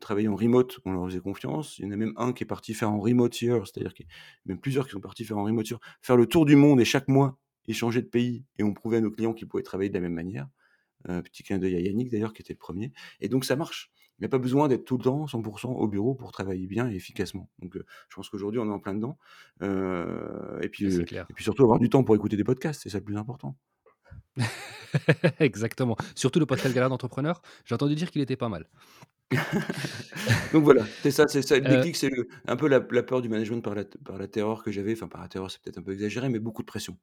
travailler 0.00 0.28
en 0.28 0.36
remote, 0.36 0.80
on 0.84 0.92
leur 0.92 1.06
faisait 1.06 1.20
confiance. 1.20 1.78
Il 1.78 1.84
y 1.86 1.88
en 1.88 1.92
a 1.92 1.96
même 1.96 2.14
un 2.16 2.32
qui 2.32 2.44
est 2.44 2.46
parti 2.46 2.74
faire 2.74 2.90
en 2.92 3.00
remote 3.00 3.40
year, 3.42 3.66
c'est-à-dire 3.66 3.94
qu'il 3.94 4.06
y 4.06 4.08
a 4.10 4.12
même 4.46 4.60
plusieurs 4.60 4.86
qui 4.86 4.92
sont 4.92 5.00
partis 5.00 5.24
faire 5.24 5.38
en 5.38 5.44
remote 5.44 5.68
year, 5.70 5.80
faire 6.02 6.16
le 6.16 6.26
tour 6.26 6.46
du 6.46 6.56
monde 6.56 6.80
et 6.80 6.84
chaque 6.84 7.08
mois, 7.08 7.38
ils 7.68 7.74
changeaient 7.74 8.02
de 8.02 8.08
pays 8.08 8.44
et 8.58 8.64
on 8.64 8.74
prouvait 8.74 8.96
à 8.96 9.00
nos 9.00 9.10
clients 9.10 9.34
qu'ils 9.34 9.46
pouvaient 9.46 9.62
travailler 9.62 9.90
de 9.90 9.94
la 9.94 10.00
même 10.00 10.14
manière. 10.14 10.48
Heu, 11.08 11.22
petit 11.22 11.44
clin 11.44 11.58
d'œil 11.58 11.76
à 11.76 11.80
Yannick 11.80 12.10
d'ailleurs 12.10 12.32
qui 12.32 12.42
était 12.42 12.54
le 12.54 12.58
premier 12.58 12.92
et 13.20 13.28
donc 13.28 13.44
ça 13.44 13.54
marche. 13.54 13.92
Il 14.18 14.22
n'y 14.22 14.26
a 14.26 14.30
pas 14.30 14.38
besoin 14.38 14.66
d'être 14.66 14.84
tout 14.84 14.98
le 14.98 15.04
temps 15.04 15.28
100 15.28 15.40
au 15.64 15.86
bureau 15.86 16.16
pour 16.16 16.32
travailler 16.32 16.66
bien 16.66 16.90
et 16.90 16.96
efficacement. 16.96 17.48
Donc 17.60 17.76
heu, 17.76 17.84
je 18.08 18.16
pense 18.16 18.28
qu'aujourd'hui 18.28 18.58
on 18.58 18.66
est 18.66 18.72
en 18.72 18.80
plein 18.80 18.94
dedans, 18.94 19.16
heu 19.62 20.58
et 20.60 20.68
puis, 20.68 20.92
et 20.92 21.04
puis 21.34 21.44
surtout 21.44 21.62
avoir 21.62 21.78
du 21.78 21.88
temps 21.88 22.02
pour 22.02 22.16
écouter 22.16 22.36
des 22.36 22.42
podcasts, 22.42 22.82
c'est 22.82 22.88
ça 22.88 22.98
le 22.98 23.04
plus 23.04 23.16
important. 23.16 23.56
Exactement. 25.38 25.96
Surtout 26.16 26.40
le 26.40 26.46
podcast 26.46 26.74
Galère 26.74 26.88
d'entrepreneur, 26.88 27.42
j'ai 27.64 27.76
entendu 27.76 27.94
dire 27.94 28.10
qu'il 28.10 28.22
était 28.22 28.36
pas 28.36 28.48
mal. 28.48 28.68
Donc 30.52 30.64
voilà, 30.64 30.84
c'est 31.02 31.12
ça 31.12 31.28
c'est 31.28 31.42
ça 31.42 31.58
le 31.58 31.68
déclic, 31.68 31.94
c'est 31.94 32.10
un 32.46 32.56
peu 32.56 32.66
la 32.66 32.84
la 32.90 33.02
peur 33.04 33.20
du 33.20 33.28
management 33.28 33.60
par 33.60 33.74
la 33.76 33.84
par 33.84 34.18
la 34.18 34.26
terreur 34.26 34.64
que 34.64 34.72
j'avais, 34.72 34.94
enfin 34.94 35.06
par 35.06 35.20
la 35.20 35.28
terreur, 35.28 35.50
c'est 35.50 35.62
peut-être 35.62 35.78
un 35.78 35.82
peu 35.82 35.92
exagéré, 35.92 36.28
mais 36.28 36.38
beaucoup 36.40 36.62
de 36.62 36.66
pression 36.66 36.96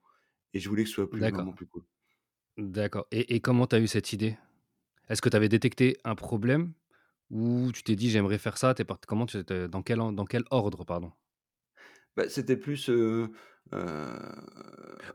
et 0.56 0.60
je 0.62 0.70
voulais 0.70 0.84
que 0.86 0.90
ce 0.90 0.96
soit 0.96 1.12
plus 1.12 1.26
vraiment 1.28 1.54
plus 1.54 1.68
cool. 1.68 1.86
D'accord 2.58 3.06
et 3.12 3.36
et 3.36 3.40
comment 3.42 3.66
tu 3.68 3.76
as 3.76 3.80
eu 3.80 3.88
cette 3.88 4.12
idée? 4.14 4.38
Est-ce 5.10 5.22
que 5.22 5.30
tu 5.30 5.38
avais 5.38 5.50
détecté 5.50 5.98
un 6.06 6.16
problème 6.16 6.74
ou 7.32 7.72
tu 7.74 7.84
t'es 7.84 7.96
dit: 7.98 8.10
«J'aimerais 8.12 8.38
faire 8.40 8.58
ça», 8.60 8.74
tu 8.76 8.84
es 8.84 8.86
part 8.86 9.00
comment 9.08 9.26
tu 9.28 9.44
dans 9.46 9.84
quel 9.84 10.00
dans 10.00 10.26
quel 10.26 10.44
ordre, 10.52 10.86
pardon? 10.86 11.12
Bah, 12.16 12.30
c'était 12.30 12.58
plus, 12.58 12.90
heu, 12.90 13.30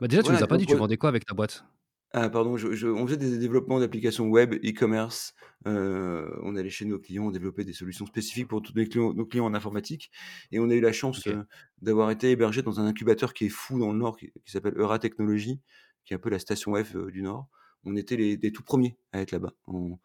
Bah, 0.01 0.09
déjà, 0.09 0.23
tu 0.23 0.33
voilà, 0.33 0.33
nous 0.33 0.43
as 0.43 0.47
pas 0.49 0.57
dit, 0.57 0.67
tu 0.67 0.77
vendais 0.77 0.97
quoi 0.97 1.09
avec 1.09 1.25
ta 1.25 1.35
boîte? 1.35 1.65
Ah 2.13 2.29
pardon, 2.29 2.57
je 2.57 2.73
je 2.75 2.89
on 2.89 3.07
faisait 3.07 3.17
des 3.17 3.39
développements 3.39 3.79
d'applications 3.79 4.27
web, 4.29 4.55
e-commerce, 4.65 5.33
heu, 5.67 6.29
on 6.43 6.57
allait 6.57 6.69
chez 6.71 6.85
nos 6.85 6.99
clients, 6.99 7.27
on 7.27 7.31
développait 7.31 7.65
des 7.65 7.73
solutions 7.73 8.05
spécifiques 8.05 8.49
pour 8.49 8.63
tous 8.63 8.75
les 8.75 8.89
clients 8.89 9.15
nos 9.15 9.27
clients 9.27 9.45
en 9.47 9.55
informatique 9.55 10.11
et 10.51 10.59
on 10.59 10.69
a 10.71 10.75
eu 10.75 10.81
la 10.81 10.93
chance, 10.93 11.27
OK. 11.27 11.29
heu, 11.29 11.45
d'avoir 11.83 12.11
été 12.11 12.31
hébergés 12.33 12.63
dans 12.63 12.81
un 12.81 12.87
incubateur 12.87 13.33
qui 13.33 13.47
est 13.47 13.49
fou 13.49 13.79
dans 13.79 13.93
le 13.93 13.99
Nord, 13.99 14.17
qui 14.17 14.33
qui 14.45 14.51
s'appelle 14.51 14.75
Euratechnologies, 14.77 15.61
qui 16.05 16.13
est 16.13 16.17
un 16.17 16.19
peu 16.19 16.31
la 16.31 16.41
station 16.41 16.75
F, 16.75 16.97
heu, 16.97 17.13
du 17.13 17.23
Nord. 17.23 17.49
On 17.85 17.95
était 17.95 18.17
les 18.17 18.37
les 18.37 18.51
tout 18.53 18.65
premiers 18.65 18.99
à 19.13 19.21
être 19.21 19.31
là-bas. 19.31 19.53
On 19.69 19.99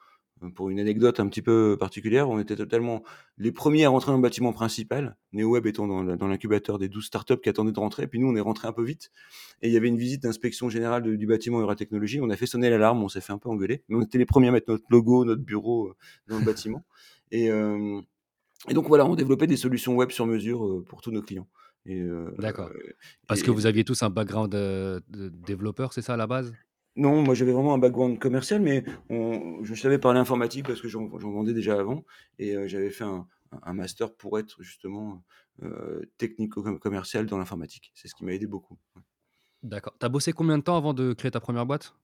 pour 0.53 0.69
une 0.69 0.79
anecdote 0.79 1.19
un 1.19 1.27
petit 1.27 1.41
peu 1.41 1.77
particulière, 1.79 2.29
on 2.29 2.39
était 2.39 2.55
totalement 2.55 3.03
les 3.37 3.51
premiers 3.51 3.85
à 3.85 3.89
rentrer 3.89 4.11
dans 4.11 4.17
le 4.17 4.21
bâtiment 4.21 4.53
principal, 4.53 5.17
NeoWeb 5.33 5.65
étant 5.65 5.87
dans 5.87 6.27
l'incubateur 6.27 6.77
des 6.77 6.89
12 6.89 7.05
startups 7.05 7.39
qui 7.41 7.49
attendaient 7.49 7.71
de 7.71 7.79
rentrer, 7.79 8.07
puis 8.07 8.19
nous, 8.19 8.27
on 8.27 8.35
est 8.35 8.41
rentrés 8.41 8.67
un 8.67 8.73
peu 8.73 8.83
vite 8.83 9.11
et 9.61 9.67
il 9.67 9.73
y 9.73 9.77
avait 9.77 9.87
une 9.87 9.97
visite 9.97 10.23
d'inspection 10.23 10.69
générale 10.69 11.03
de 11.03 11.15
du 11.15 11.25
bâtiment 11.25 11.59
Euratechnologies. 11.59 12.19
On 12.21 12.29
a 12.29 12.35
fait 12.35 12.45
sonner 12.45 12.69
l'alarme, 12.69 13.01
on 13.03 13.09
s'est 13.09 13.21
fait 13.21 13.33
un 13.33 13.37
peu 13.37 13.49
engueuler, 13.49 13.83
mais 13.87 13.95
on 13.95 14.01
était 14.01 14.17
les 14.17 14.25
premiers 14.25 14.49
à 14.49 14.51
mettre 14.51 14.69
notre 14.69 14.85
logo, 14.89 15.25
notre 15.25 15.41
bureau, 15.41 15.89
heu, 15.89 15.93
dans 16.27 16.37
le 16.37 16.45
bâtiment 16.45 16.85
et 17.31 17.45
hem 17.45 18.01
et 18.67 18.73
donc 18.73 18.87
voilà, 18.87 19.05
on 19.05 19.15
développait 19.15 19.47
des 19.47 19.57
solutions 19.57 19.95
web 19.95 20.09
sur 20.11 20.25
mesure, 20.25 20.83
pour 20.87 21.01
tous 21.01 21.11
nos 21.11 21.21
clients 21.21 21.47
D'accord. 22.39 22.71
Parce 23.27 23.43
que 23.43 23.51
vous 23.51 23.65
aviez 23.65 23.83
tous 23.83 24.01
un 24.03 24.09
background, 24.09 24.55
heu, 24.55 25.01
de 25.09 25.29
développeur, 25.29 25.93
c'est 25.93 26.01
ça, 26.01 26.15
à 26.15 26.17
la 26.17 26.27
base? 26.27 26.53
Non, 26.97 27.21
moi 27.23 27.33
j'avais 27.35 27.51
vraiment 27.51 27.73
un 27.73 27.77
background 27.77 28.19
commercial, 28.19 28.61
mais 28.61 28.85
on 29.09 29.61
je 29.65 29.75
savais 29.75 29.99
parler 29.99 30.19
informatique 30.19 30.65
parce 30.65 30.79
que 30.81 30.87
j'en 30.87 31.07
vendais 31.09 31.53
déjà 31.53 31.77
avant 31.77 32.05
et 32.39 32.55
heu, 32.55 32.67
j'avais 32.67 32.89
fait 32.89 33.03
un 33.03 33.27
un 33.61 33.73
master 33.73 34.15
pour 34.15 34.37
être 34.39 34.61
justement, 34.63 35.23
heu, 35.61 36.09
technico-commercial 36.17 37.25
dans 37.25 37.37
l'informatique. 37.37 37.91
C'est 37.95 38.07
ce 38.09 38.15
qui 38.15 38.25
m'a 38.25 38.33
aidé 38.33 38.47
beaucoup, 38.47 38.77
ouais. 38.95 39.01
D'accord. 39.63 39.93
Tu 39.99 40.05
as 40.05 40.09
bossé 40.09 40.33
combien 40.33 40.57
de 40.57 40.63
temps 40.63 40.77
avant 40.77 40.93
de 40.93 41.13
créer 41.13 41.31
ta 41.31 41.39
première 41.39 41.65
boîte? 41.65 41.95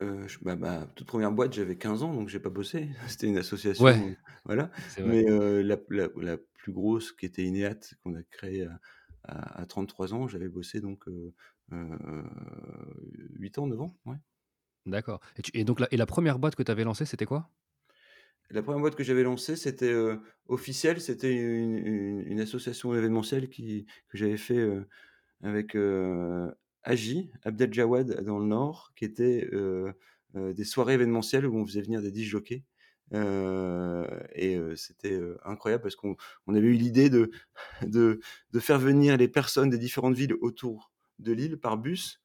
Heu, 0.00 0.28
j 0.28 0.38
bah, 0.42 0.54
ma 0.56 0.86
toute 0.86 1.06
1re 1.08 1.32
boîte, 1.32 1.52
j'avais 1.54 1.76
15 1.76 2.02
ans, 2.04 2.14
donc 2.14 2.28
j'ai 2.28 2.38
pas 2.40 2.50
bossé. 2.50 2.90
C'était 3.08 3.26
une 3.26 3.38
Ouais, 3.78 3.98
association, 3.98 4.10
heu, 4.10 4.16
voilà, 4.44 4.70
mais 5.04 5.24
la 5.24 5.76
p 5.76 5.84
la 5.90 6.08
la 6.16 6.38
plus 6.54 6.72
grosse 6.72 7.12
qui 7.12 7.26
était 7.26 7.42
Ineat, 7.44 7.94
qu'on 8.02 8.14
a 8.14 8.22
créée 8.22 8.64
à 8.66 8.80
à 9.24 9.60
à 9.62 9.66
33 9.66 10.14
ans, 10.14 10.28
j'avais 10.28 10.48
bossé 10.48 10.80
donc 10.80 11.08
heu, 11.72 12.24
8 13.38 13.58
ans, 13.58 13.66
9 13.66 13.80
ans, 13.80 13.96
ouais. 14.06 14.18
D'accord 14.86 15.20
et 15.36 15.42
tu 15.42 15.50
et 15.54 15.64
donc 15.64 15.80
la 15.80 15.88
et 15.92 15.96
la 15.96 16.06
1re 16.06 16.38
boîte 16.38 16.54
que 16.56 16.62
tu 16.62 16.70
avais 16.70 16.84
lancée, 16.84 17.04
c'était 17.04 17.26
quoi? 17.26 17.50
La 18.50 18.62
1re 18.62 18.80
boîte 18.80 18.94
que 18.96 19.04
j'avais 19.04 19.22
lancée, 19.24 19.56
c'était, 19.56 19.90
heu, 19.92 20.20
Officiel, 20.46 21.00
c'était 21.02 21.34
une 21.34 21.76
une 21.76 22.20
une 22.26 22.40
association 22.40 22.94
événementielle 22.94 23.50
qui 23.50 23.84
que 24.08 24.16
j'avais 24.16 24.38
fait, 24.38 24.56
heu, 24.56 24.86
avec, 25.42 25.76
Agi, 26.84 27.30
Abdel-Jawad 27.44 28.22
dans 28.24 28.38
le 28.38 28.46
Nord, 28.46 28.92
qui 28.96 29.04
était, 29.06 29.50
des 30.36 30.64
soirées 30.64 30.94
événementielles 30.94 31.46
où 31.46 31.56
on 31.58 31.66
faisait 31.66 31.82
venir 31.82 32.02
des 32.02 32.12
disc 32.12 32.30
jockeys, 32.30 32.64
heu 33.14 34.06
et 34.34 34.58
c'était, 34.76 35.20
incroyable 35.44 35.82
parce 35.82 35.96
qu'on 35.96 36.16
on 36.46 36.54
avait 36.54 36.68
eu 36.68 36.74
l'idée 36.74 37.10
de 37.10 37.30
de 37.82 38.20
de 38.52 38.60
faire 38.60 38.78
venir 38.80 39.16
les 39.18 39.28
personnes 39.28 39.70
des 39.70 39.78
différentes 39.78 40.16
villes 40.16 40.34
autour 40.42 40.92
de 41.18 41.32
l'île 41.32 41.58
par 41.58 41.78
bus. 41.78 42.22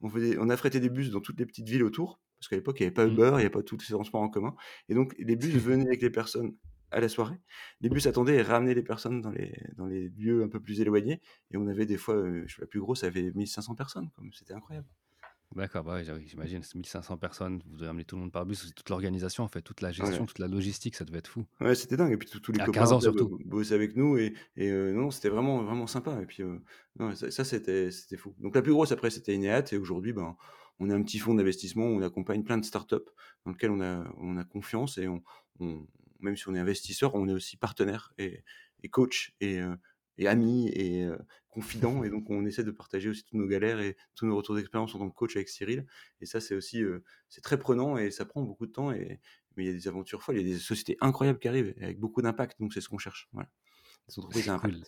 On 0.00 0.08
faisait 0.08 0.36
on 0.38 0.48
affrètait 0.50 0.80
des 0.80 0.90
bus 0.90 1.10
dans 1.10 1.20
toutes 1.20 1.38
les 1.38 1.46
petites 1.46 1.68
villes 1.68 1.84
autour, 1.84 2.20
parce 2.38 2.48
qu'à 2.48 2.56
l'époque, 2.56 2.80
il 2.80 2.82
y 2.82 2.86
avait 2.86 2.94
pas 2.94 3.06
Mmh. 3.06 3.12
Uber, 3.12 3.30
il 3.34 3.38
y 3.38 3.40
avait 3.40 3.50
pas 3.50 3.62
tous 3.62 3.80
ces 3.80 3.92
transports 3.92 4.22
en 4.22 4.28
commun 4.28 4.54
et 4.88 4.94
donc 4.94 5.14
les 5.18 5.36
bus 5.36 5.54
venaient 5.56 5.86
avec 5.86 6.02
les 6.02 6.10
personnes 6.10 6.56
à 6.90 7.00
la 7.00 7.08
soirée. 7.08 7.40
Les 7.80 7.88
bus 7.88 8.06
attendaient 8.06 8.36
et 8.36 8.42
ramenaient 8.42 8.74
les 8.74 8.82
personnes 8.82 9.20
dans 9.20 9.30
les 9.30 9.56
dans 9.76 9.86
les 9.86 10.10
lieux 10.10 10.42
un 10.44 10.48
peu 10.48 10.60
plus 10.60 10.80
éloignés 10.80 11.20
et 11.50 11.56
on 11.56 11.66
avait 11.66 11.86
des 11.86 11.96
fois, 11.96 12.16
je 12.46 12.60
la 12.60 12.66
plus 12.66 12.80
grosse 12.80 13.04
avait 13.04 13.32
1 13.36 13.46
500 13.46 13.74
personnes, 13.74 14.10
c'était 14.32 14.54
incroyable. 14.54 14.88
D'accord, 15.54 15.84
bah, 15.84 16.02
j'imagine, 16.02 16.62
c'est 16.64 16.76
1 16.76 16.84
500 16.84 17.16
personnes, 17.16 17.62
vous 17.66 17.76
devez 17.76 17.86
ramener 17.86 18.04
tout 18.04 18.16
le 18.16 18.22
monde 18.22 18.32
par 18.32 18.44
bus, 18.44 18.66
c'est 18.66 18.72
toute 18.74 18.88
l'organisation, 18.90 19.44
en 19.44 19.48
fait, 19.48 19.62
toute 19.62 19.82
la 19.82 19.92
gestion, 19.92 20.26
Ouais. 20.26 20.26
toute 20.26 20.40
la 20.40 20.48
logistique, 20.48 20.96
ça 20.96 21.04
devait 21.04 21.18
être 21.18 21.28
fou. 21.28 21.44
Ouais, 21.60 21.76
c'était 21.76 21.96
dingue 21.96 22.12
et 22.12 22.16
puis 22.16 22.28
tous 22.28 22.40
tous 22.40 22.50
les 22.50 22.58
À 22.58 22.68
copains 22.68 22.68
15 22.68 22.92
ans 22.92 23.00
bo 23.00 23.00
surtout. 23.00 23.28
bo 23.28 23.38
bossaient 23.44 23.76
avec 23.76 23.94
nous 23.94 24.18
et 24.18 24.34
et 24.56 24.70
heu, 24.70 24.92
non, 24.92 25.12
c'était 25.12 25.28
vraiment, 25.28 25.62
vraiment 25.62 25.86
sympa 25.86 26.20
et 26.20 26.26
puis, 26.26 26.42
non, 26.98 27.14
ça 27.14 27.30
ça 27.30 27.44
c'était 27.44 27.92
c'était 27.92 28.16
fou. 28.16 28.34
Donc 28.40 28.56
la 28.56 28.62
plus 28.62 28.72
grosse 28.72 28.90
après, 28.90 29.08
c'était 29.10 29.34
Ineat 29.36 29.72
et 29.72 29.76
aujourd'hui, 29.78 30.12
ben, 30.12 30.36
on 30.80 30.90
est 30.90 30.92
un 30.92 31.02
petit 31.04 31.20
fonds 31.20 31.34
d'investissement 31.34 31.86
où 31.86 31.90
on 31.98 32.02
accompagne 32.02 32.42
plein 32.42 32.58
de 32.58 32.64
start-up 32.64 33.08
dans 33.44 33.52
lequel 33.52 33.70
on 33.70 33.80
a 33.80 34.12
on 34.18 34.36
a 34.36 34.42
confiance 34.44 34.98
et 34.98 35.06
on 35.06 35.22
on 35.60 35.86
même 36.18 36.36
si 36.36 36.48
on 36.48 36.56
est 36.56 36.58
investisseur, 36.58 37.14
on 37.14 37.28
est 37.28 37.32
aussi 37.32 37.56
partenaire 37.56 38.12
et 38.18 38.42
et 38.82 38.88
coach 38.88 39.32
et 39.40 39.60
heu 39.60 39.76
et 40.18 40.26
ami 40.26 40.68
et 40.70 41.04
confident 41.54 42.04
et 42.04 42.10
donc 42.10 42.30
on 42.30 42.44
essaie 42.46 42.64
de 42.64 42.70
partager 42.72 43.08
aussi 43.10 43.24
toutes 43.24 43.34
nos 43.40 43.46
galères 43.48 43.80
et 43.80 43.96
tous 44.16 44.26
nos 44.26 44.36
retours 44.36 44.56
d'expérience 44.56 44.94
en 44.94 44.98
tant 45.00 45.10
que 45.10 45.14
coach 45.16 45.36
avec 45.36 45.48
Cyril 45.48 45.86
et 46.20 46.26
ça, 46.26 46.40
c'est 46.40 46.54
aussi, 46.56 46.82
heu, 46.82 47.04
c'est 47.30 47.42
très 47.42 47.58
prenant 47.58 47.96
et 47.98 48.10
ça 48.10 48.26
prend 48.26 48.42
beaucoup 48.42 48.66
de 48.66 48.72
temps 48.72 48.92
et 48.92 49.20
mais 49.56 49.64
il 49.64 49.66
y 49.68 49.70
a 49.70 49.74
des 49.74 49.88
aventures 49.88 50.22
folles, 50.22 50.36
il 50.38 50.46
y 50.48 50.50
a 50.52 50.54
des 50.54 50.60
sociétés 50.60 50.96
incroyables 51.00 51.38
qui 51.38 51.48
arrivent 51.48 51.74
avec 51.80 52.00
beaucoup 52.00 52.22
d'impact, 52.22 52.60
donc 52.60 52.74
c'est 52.74 52.80
ce 52.82 52.88
qu'on 52.90 52.98
cherche, 52.98 53.28
voilà. 53.32 53.48
Des 54.08 54.18
entreprises 54.20 54.50
cool. 54.52 54.84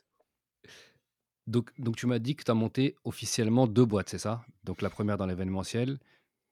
Donc 1.46 1.70
donc 1.78 1.96
tu 1.96 2.06
m'as 2.06 2.18
dit 2.18 2.34
que 2.34 2.42
tu 2.42 2.50
as 2.50 2.54
monté 2.54 2.96
officiellement 3.04 3.66
2 3.68 3.84
boîtes, 3.84 4.08
c'est 4.08 4.18
ça? 4.18 4.44
Donc 4.64 4.82
la 4.82 4.90
1re 4.90 5.16
dans 5.16 5.26
l'événementiel 5.26 5.98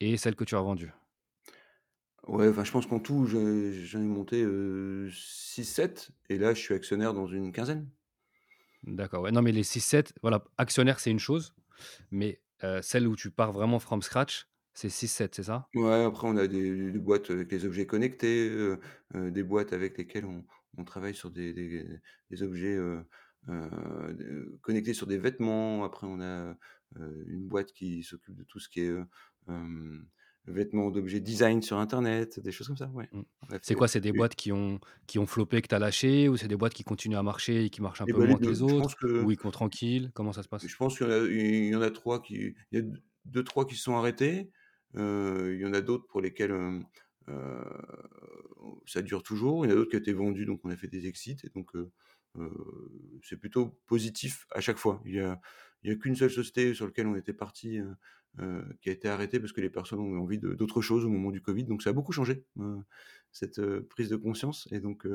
et 0.01 0.17
celle 0.17 0.37
que 0.37 0.45
tu 0.45 0.57
as 0.57 0.61
vendue? 0.61 0.93
Ouais, 2.27 2.49
enfin, 2.49 2.65
je 2.65 2.73
pense 2.73 2.87
qu'en 2.87 3.01
tout, 3.01 3.27
je 3.27 3.71
j'en 3.85 4.01
ai 4.01 4.03
monté, 4.07 4.43
heu, 4.43 5.11
6-7 5.13 6.11
et 6.31 6.39
là, 6.39 6.55
je 6.55 6.61
suis 6.61 6.73
actionnaire 6.75 7.13
dans 7.13 7.27
une 7.27 7.53
quinzaine. 7.53 7.91
D'accord, 8.87 9.23
ouais, 9.23 9.33
non, 9.33 9.43
mais 9.43 9.53
les 9.53 9.63
6-7, 9.63 10.13
voilà, 10.23 10.45
actionnaire, 10.59 11.01
c'est 11.01 11.11
une 11.11 11.19
chose, 11.19 11.55
mais 12.11 12.41
celle 12.83 13.07
où 13.07 13.17
tu 13.17 13.31
pars 13.31 13.53
vraiment 13.53 13.79
from 13.79 14.03
scratch, 14.03 14.49
c'est 14.73 14.89
6-7, 14.89 15.35
c'est 15.35 15.43
ça? 15.45 15.69
Ouais, 15.75 16.05
après 16.05 16.27
on 16.27 16.37
a 16.37 16.47
des 16.47 16.91
boîtes 16.93 17.31
avec 17.31 17.53
les 17.53 17.65
objets 17.65 17.87
connectés, 17.87 18.51
des 19.15 19.43
boîtes 19.43 19.73
avec 19.73 19.99
lesquelles 19.99 20.27
on 20.77 20.85
travaille 20.85 21.15
sur 21.15 21.31
des 21.31 22.01
objets, 22.41 22.79
connectés 24.63 24.95
sur 24.95 25.07
des 25.07 25.19
vêtements. 25.19 25.85
Après 25.85 26.07
on 26.07 26.21
a, 26.21 26.57
une 26.97 27.47
boîte 27.49 27.73
qui 27.73 28.03
s'occupe 28.03 28.37
de 28.37 28.45
tout 28.45 28.61
ce 28.61 28.69
qui 28.69 28.81
est, 28.81 28.95
vêtements 30.47 30.91
d'objets 30.91 31.21
design 31.21 31.63
sur 31.63 31.79
internet, 31.79 32.41
des 32.41 32.53
choses 32.53 32.69
comme 32.69 32.77
ça, 32.77 32.89
ouais. 32.91 33.11
Bref, 33.43 33.63
C'est 33.63 33.75
quoi? 33.75 33.89
C'est 33.89 34.01
des 34.01 34.13
boîtes 34.13 34.35
qui 34.35 34.53
ont 34.53 34.79
qui 35.07 35.19
ont 35.19 35.27
floppé, 35.27 35.63
que 35.63 35.69
tu 35.69 35.75
as 35.75 35.79
lâchées 35.79 36.29
ou 36.29 36.37
c'est 36.37 36.49
des 36.49 36.57
boîtes 36.57 36.75
qui 36.75 36.85
continuent 36.85 37.17
à 37.17 37.23
marcher 37.23 37.65
et 37.65 37.71
qui 37.71 37.81
marchent 37.83 38.01
un 38.03 38.07
Et 38.07 38.13
peu 38.13 38.19
bah, 38.19 38.27
les 38.27 38.35
moins 38.35 38.39
que 38.39 38.49
2. 38.49 38.51
les 38.51 38.63
autres? 38.63 38.97
que 39.01 39.07
Ou 39.19 39.31
ils 39.31 39.37
courent 39.39 39.53
tranquilles? 39.53 40.11
Comment 40.15 40.33
ça 40.33 40.43
se 40.43 40.49
passe? 40.49 40.69
je 40.69 40.77
pense 40.77 40.97
qu'il 40.99 41.07
y 41.07 41.11
en 41.11 41.13
a 41.13 41.19
il 41.27 41.67
y 41.69 41.75
en 41.77 41.83
a 41.83 41.91
3 41.91 42.23
qui 42.23 42.35
il 42.37 42.55
y 42.73 42.79
a 42.79 42.83
d 42.83 42.99
2-3 43.25 43.67
qui 43.67 43.75
se 43.77 43.83
sont 43.85 43.97
arrêtés. 43.97 44.51
Heu, 44.97 45.55
il 45.55 45.61
y 45.61 45.67
en 45.67 45.73
a 45.75 45.81
d'autres 45.81 46.07
pour 46.07 46.21
lesquels, 46.21 46.51
hem, 46.53 46.85
heu, 47.29 47.65
ça 48.87 49.03
dure 49.03 49.23
toujours. 49.23 49.65
Il 49.65 49.71
y 49.71 49.73
en 49.73 49.77
a 49.77 49.79
d'autres 49.79 49.91
qui 49.91 49.97
ont 49.97 50.01
été 50.01 50.13
vendus, 50.13 50.47
donc 50.47 50.61
on 50.65 50.71
a 50.71 50.77
fait 50.77 50.89
des 50.89 51.07
exits 51.07 51.37
et 51.45 51.49
donc 51.51 51.73
c'est 53.23 53.37
plutôt 53.37 53.81
positif 53.87 54.47
à 54.53 54.61
chaque 54.61 54.79
fois. 54.79 55.01
Il 55.07 55.15
y 55.15 55.21
a 55.21 55.41
il 55.83 55.91
y 55.91 55.93
a 55.93 55.97
qu'une 55.97 56.17
seule 56.17 56.31
société 56.31 56.73
sur 56.75 56.87
lequel 56.87 57.07
on 57.07 57.15
était 57.17 57.35
partis, 57.35 57.79
heu, 58.41 58.65
qui 58.83 58.89
a 58.91 58.93
été 58.93 59.09
arrêtée 59.09 59.41
parce 59.41 59.53
que 59.53 59.61
les 59.61 59.71
personnes 59.71 60.01
ont 60.01 60.21
envie 60.21 60.39
d'autre 60.39 60.81
chose 60.83 61.05
au 61.05 61.09
moment 61.11 61.31
du 61.31 61.41
covid, 61.43 61.65
donc 61.65 61.83
ça 61.83 61.91
a 61.91 61.93
beaucoup 61.93 62.13
changé, 62.13 62.45
heu, 62.61 62.79
cette, 63.33 63.59
heu, 63.61 63.87
prise 63.89 64.09
de 64.11 64.17
conscience 64.17 64.69
et 64.73 64.81
donc 64.81 65.07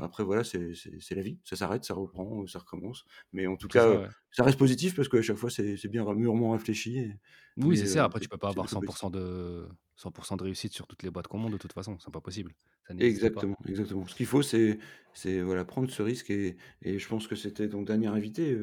après 0.00 0.24
voilà, 0.24 0.44
c'est 0.44 0.72
la 1.10 1.22
vie. 1.22 1.40
Ça 1.44 1.56
s'arrête, 1.56 1.84
ça 1.84 1.94
reprend, 1.94 2.46
ça 2.46 2.58
recommence, 2.60 3.04
mais 3.32 3.46
en 3.46 3.56
tout 3.56 3.68
cas, 3.68 3.86
ça, 3.86 3.96
heu, 3.96 4.00
ouais. 4.00 4.08
ça 4.30 4.42
reste 4.44 4.58
positif 4.58 4.94
parce 4.96 5.08
qu'à 5.08 5.22
chaque 5.22 5.36
fois, 5.36 5.50
c'est 5.50 5.88
bien 5.88 6.04
mûrement 6.14 6.52
réfléchi 6.52 6.98
et 6.98 7.12
Oui, 7.56 7.76
c'est 7.76 7.86
ça, 7.88 8.04
après 8.04 8.20
tu 8.20 8.28
peux 8.28 8.38
pas 8.38 8.50
avoir 8.50 8.68
plutôt 8.68 8.68
100 8.68 8.82
% 8.82 8.82
positif. 8.82 9.10
de 9.10 9.68
100 9.96 10.12
% 10.12 10.36
de 10.36 10.44
réussite 10.44 10.72
sur 10.72 10.86
toutes 10.86 11.02
les 11.02 11.10
boîtes 11.10 11.26
qu'on 11.26 11.38
monte 11.38 11.52
de 11.52 11.58
toute 11.58 11.72
façon, 11.72 11.98
c'est 11.98 12.10
pas 12.12 12.20
possible, 12.20 12.54
ça 12.86 12.94
n'existe 12.94 13.30
pas. 13.30 13.44
Exactement, 13.44 13.56
exactement. 13.68 14.06
Ce 14.08 14.14
qu'il 14.16 14.26
faut, 14.26 14.42
c'est 14.42 14.78
voilà, 15.42 15.64
prendre 15.64 15.88
ce 15.90 16.02
risque 16.02 16.30
et 16.30 16.56
et 16.82 16.98
je 16.98 17.08
pense 17.08 17.28
que 17.28 17.36
c'était 17.36 17.68
ton 17.68 17.82
dernier 17.82 18.08
invité, 18.08 18.56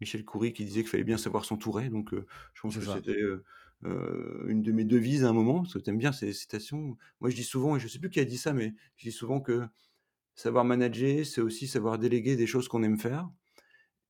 Michel 0.00 0.24
Coury, 0.24 0.52
qui 0.52 0.64
disait 0.64 0.80
qu'il 0.82 0.90
fallait 0.90 1.04
bien 1.04 1.18
savoir 1.18 1.44
s'entourer, 1.44 1.88
donc 1.90 2.12
heu, 2.14 2.26
je 2.54 2.60
pense 2.62 2.78
que 2.78 2.84
c'était, 2.86 3.20
heu 3.22 3.44
heu, 3.84 4.44
une 4.48 4.62
de 4.62 4.72
mes 4.72 4.84
devises 4.84 5.24
à 5.24 5.28
un 5.30 5.32
moment, 5.32 5.62
parce 5.62 5.74
que 5.74 5.78
tu 5.78 5.90
aimes 5.90 5.98
bien 5.98 6.12
ces 6.12 6.32
citations. 6.32 6.96
Moi, 7.20 7.30
je 7.30 7.36
dis 7.36 7.44
souvent 7.44 7.76
et 7.76 7.80
je 7.80 7.88
sais 7.88 7.98
plus 7.98 8.10
qui 8.10 8.20
a 8.20 8.24
dit 8.26 8.38
ça, 8.38 8.52
mais 8.52 8.74
je 8.96 9.08
dis 9.08 9.12
souvent 9.12 9.40
que 9.40 9.62
savoir 10.36 10.64
manager, 10.66 11.26
c'est 11.26 11.40
aussi 11.42 11.68
savoir 11.68 11.98
déléguer 11.98 12.36
des 12.36 12.46
choses 12.48 12.68
qu'on 12.68 12.82
aime 12.84 12.98
faire 12.98 13.30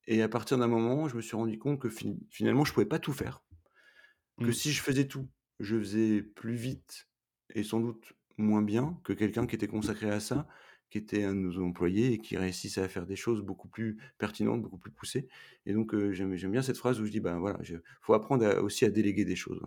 et 0.06 0.22
à 0.22 0.28
partir 0.28 0.58
d'un 0.58 0.68
moment, 0.68 1.08
je 1.08 1.16
me 1.16 1.22
suis 1.22 1.36
rendu 1.36 1.58
compte 1.58 1.80
que 1.80 1.88
fi 1.90 2.18
finalement, 2.30 2.64
je 2.66 2.72
pouvais 2.74 2.86
pas 2.86 2.98
tout 2.98 3.12
faire. 3.14 3.44
Que 4.42 4.52
Mmh. 4.52 4.52
si 4.52 4.72
je 4.72 4.82
faisais 4.82 5.06
tout, 5.06 5.28
je 5.60 5.76
faisais 5.78 6.22
plus 6.22 6.54
vite 6.54 7.08
et 7.54 7.62
sans 7.62 7.80
doute 7.80 8.14
moins 8.38 8.62
bien 8.62 8.98
que 9.04 9.12
quelqu'un 9.12 9.46
qui 9.46 9.54
était 9.54 9.66
consacré 9.68 10.10
à 10.10 10.20
ça, 10.20 10.48
qui 10.90 10.98
était 10.98 11.24
un 11.24 11.34
de 11.34 11.40
nos 11.40 11.58
employés 11.62 12.12
et 12.14 12.18
qui 12.18 12.36
réussissait 12.36 12.82
à 12.82 12.88
faire 12.88 13.06
des 13.06 13.16
choses 13.16 13.42
beaucoup 13.42 13.68
plus 13.68 13.98
pertinentes, 14.18 14.62
beaucoup 14.62 14.78
plus 14.78 14.90
poussées. 14.92 15.28
Et 15.66 15.72
donc 15.72 15.94
j'aime 16.12 16.34
bien 16.50 16.62
cette 16.62 16.76
phrase 16.78 17.00
où 17.00 17.06
je 17.06 17.10
dis: 17.10 17.20
«Ben, 17.20 17.38
voilà, 17.38 17.58
je 17.62 17.76
faut 18.02 18.14
apprendre 18.14 18.46
aussi 18.62 18.84
à 18.84 18.90
déléguer 18.90 19.24
des 19.24 19.36
choses», 19.36 19.60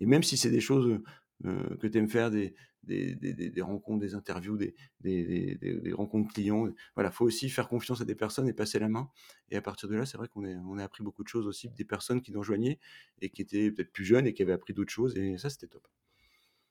et 0.00 0.06
même 0.06 0.22
si 0.22 0.36
c'est 0.36 0.50
des 0.50 0.60
choses, 0.60 1.00
que 1.44 1.86
tu 1.86 1.98
aimes 1.98 2.08
faire, 2.08 2.30
des 2.30 2.54
des 2.82 3.14
des 3.14 3.62
rencontres, 3.62 4.00
des 4.00 4.14
interviews, 4.14 4.56
des 4.56 4.74
des 5.00 5.92
rencontres 5.92 6.32
clients, 6.32 6.68
voilà, 6.94 7.10
faut 7.10 7.24
aussi 7.24 7.48
faire 7.50 7.68
confiance 7.68 8.00
à 8.00 8.04
des 8.04 8.14
personnes 8.14 8.48
et 8.48 8.52
passer 8.52 8.78
la 8.78 8.88
main. 8.88 9.10
Et 9.50 9.56
à 9.56 9.62
partir 9.62 9.88
de 9.88 9.94
là, 9.96 10.06
c'est 10.06 10.16
vrai 10.16 10.28
qu'on 10.28 10.44
on 10.44 10.78
a 10.78 10.84
appris 10.84 11.02
beaucoup 11.04 11.22
de 11.22 11.28
choses 11.28 11.46
aussi, 11.46 11.68
des 11.70 11.84
personnes 11.84 12.22
qui 12.22 12.32
nous 12.32 12.40
rejoignaient 12.40 12.78
et 13.20 13.30
qui 13.30 13.42
étaient 13.42 13.70
peut-être 13.70 13.92
plus 13.92 14.04
jeunes 14.04 14.26
et 14.26 14.32
qui 14.34 14.42
avaient 14.42 14.52
appris 14.52 14.74
d'autres 14.74 14.92
choses 14.92 15.16
et 15.16 15.38
ça, 15.38 15.50
c'était 15.50 15.68
top. 15.68 15.86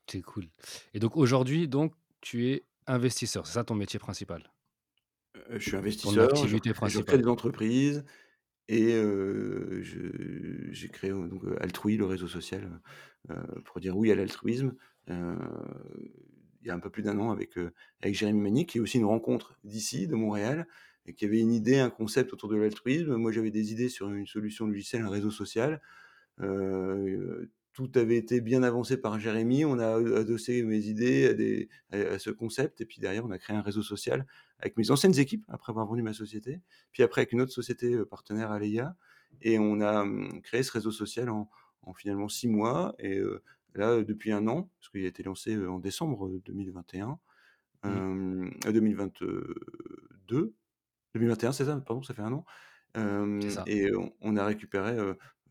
C'est 0.10 0.22
cool. 0.22 0.48
Et 0.94 1.00
donc 1.00 1.18
aujourd'hui, 1.18 1.68
donc 1.68 1.94
tu 2.22 2.48
es 2.48 2.66
investisseur, 2.88 3.46
c'est 3.48 3.54
ça 3.54 3.64
ton 3.64 3.76
métier 3.76 4.00
principal? 4.00 4.52
Heu, 5.36 5.60
je 5.60 5.66
suis 5.68 5.78
Ton 6.02 6.18
investisseur, 6.18 6.46
je 6.48 6.58
activité 6.58 6.74
je 6.82 7.02
crée 7.02 7.18
principale? 7.18 7.18
des 7.18 7.28
entreprises 7.28 8.04
et 8.70 8.94
heu, 8.96 9.82
je 9.84 10.72
j'ai 10.72 10.90
créé, 10.90 11.12
heu, 11.12 11.30
donc 11.30 11.44
heu, 11.46 11.58
Altrui, 11.62 11.98
le 11.98 12.06
réseau 12.06 12.28
social, 12.28 12.82
heu 13.30 13.34
heu, 13.36 13.62
pour 13.64 13.80
dire 13.82 13.98
oui 13.98 14.12
à 14.12 14.16
l'altruisme. 14.16 14.76
Heu, 15.10 15.38
il 16.62 16.68
y 16.68 16.72
a 16.72 16.76
un 16.76 16.80
peu 16.80 16.90
plus 16.92 17.04
d'1 17.04 17.20
an 17.20 17.32
avec, 17.32 17.58
heu, 17.58 17.74
avec 18.02 18.16
Jérémy 18.16 18.42
Manique, 18.42 18.70
qui 18.72 18.80
est 18.80 18.82
aussi 18.82 18.98
une 19.00 19.06
rencontre 19.06 19.60
d'ici, 19.64 20.08
de 20.08 20.16
Montréal 20.16 20.68
et 21.08 21.14
qui 21.16 21.26
avait 21.26 21.40
une 21.42 21.54
idée, 21.54 21.80
un 21.80 21.90
concept 21.92 22.34
autour 22.34 22.50
de 22.50 22.58
l'altruisme. 22.58 23.16
Moi, 23.18 23.32
j'avais 23.34 23.52
des 23.52 23.72
idées 23.74 23.90
sur 23.90 24.10
une 24.12 24.28
solution 24.28 24.68
logicielle, 24.68 25.04
un 25.04 25.10
réseau 25.10 25.32
social. 25.32 25.82
Heu, 26.42 27.52
tout 27.78 27.92
avait 27.96 28.18
été 28.18 28.42
bien 28.42 28.64
avancé 28.64 28.98
par 28.98 29.20
Jérémy. 29.20 29.66
On 29.66 29.78
a, 29.80 29.98
adossé 30.20 30.64
mes 30.64 30.80
idées 30.88 31.28
à 31.28 31.34
des 31.36 31.70
à 31.92 31.98
à 32.16 32.20
ce 32.20 32.32
concept 32.32 32.82
et 32.82 32.86
puis 32.88 33.00
derrière, 33.00 33.26
on 33.26 33.32
a 33.32 33.38
créé 33.38 33.56
un 33.56 33.62
réseau 33.62 33.84
social 33.84 34.26
avec 34.60 34.78
mes 34.78 34.90
anciennes 34.92 35.18
équipes, 35.20 35.46
après 35.50 35.72
avoir 35.72 35.86
vendu 35.88 36.02
ma 36.04 36.14
société. 36.14 36.62
Puis 36.92 37.04
après 37.04 37.22
avec 37.22 37.34
une 37.34 37.42
autre 37.42 37.52
société, 37.54 37.96
partenaire, 38.10 38.52
Aleya 38.52 38.96
et 39.42 39.60
on 39.60 39.80
a, 39.82 40.04
mmh, 40.06 40.42
créé 40.44 40.64
ce 40.64 40.72
réseau 40.72 40.92
social 40.92 41.30
en 41.30 41.50
en 41.84 41.94
finalement 41.94 42.28
6 42.30 42.48
mois 42.50 42.96
et 43.00 43.22
là, 43.76 44.04
depuis 44.04 44.32
1 44.34 44.48
an, 44.48 44.72
parce 44.80 44.90
qu'il 44.90 45.06
a 45.06 45.08
été 45.08 45.24
lancé, 45.24 45.56
en 45.68 45.80
décembre, 45.80 46.28
heu, 46.28 46.42
2021, 46.46 47.20
Mmh. 47.86 48.08
hem, 48.12 48.52
heu, 48.66 48.74
2022, 48.74 50.56
2021, 51.16 51.52
c'est 51.54 51.66
ça? 51.66 51.80
Pardon, 51.86 52.04
ça 52.04 52.14
fait 52.16 52.24
1 52.24 52.34
an. 52.34 52.46
Et 53.66 53.96
on 53.96 54.14
on 54.22 54.36
a 54.38 54.46
récupéré, 54.46 54.98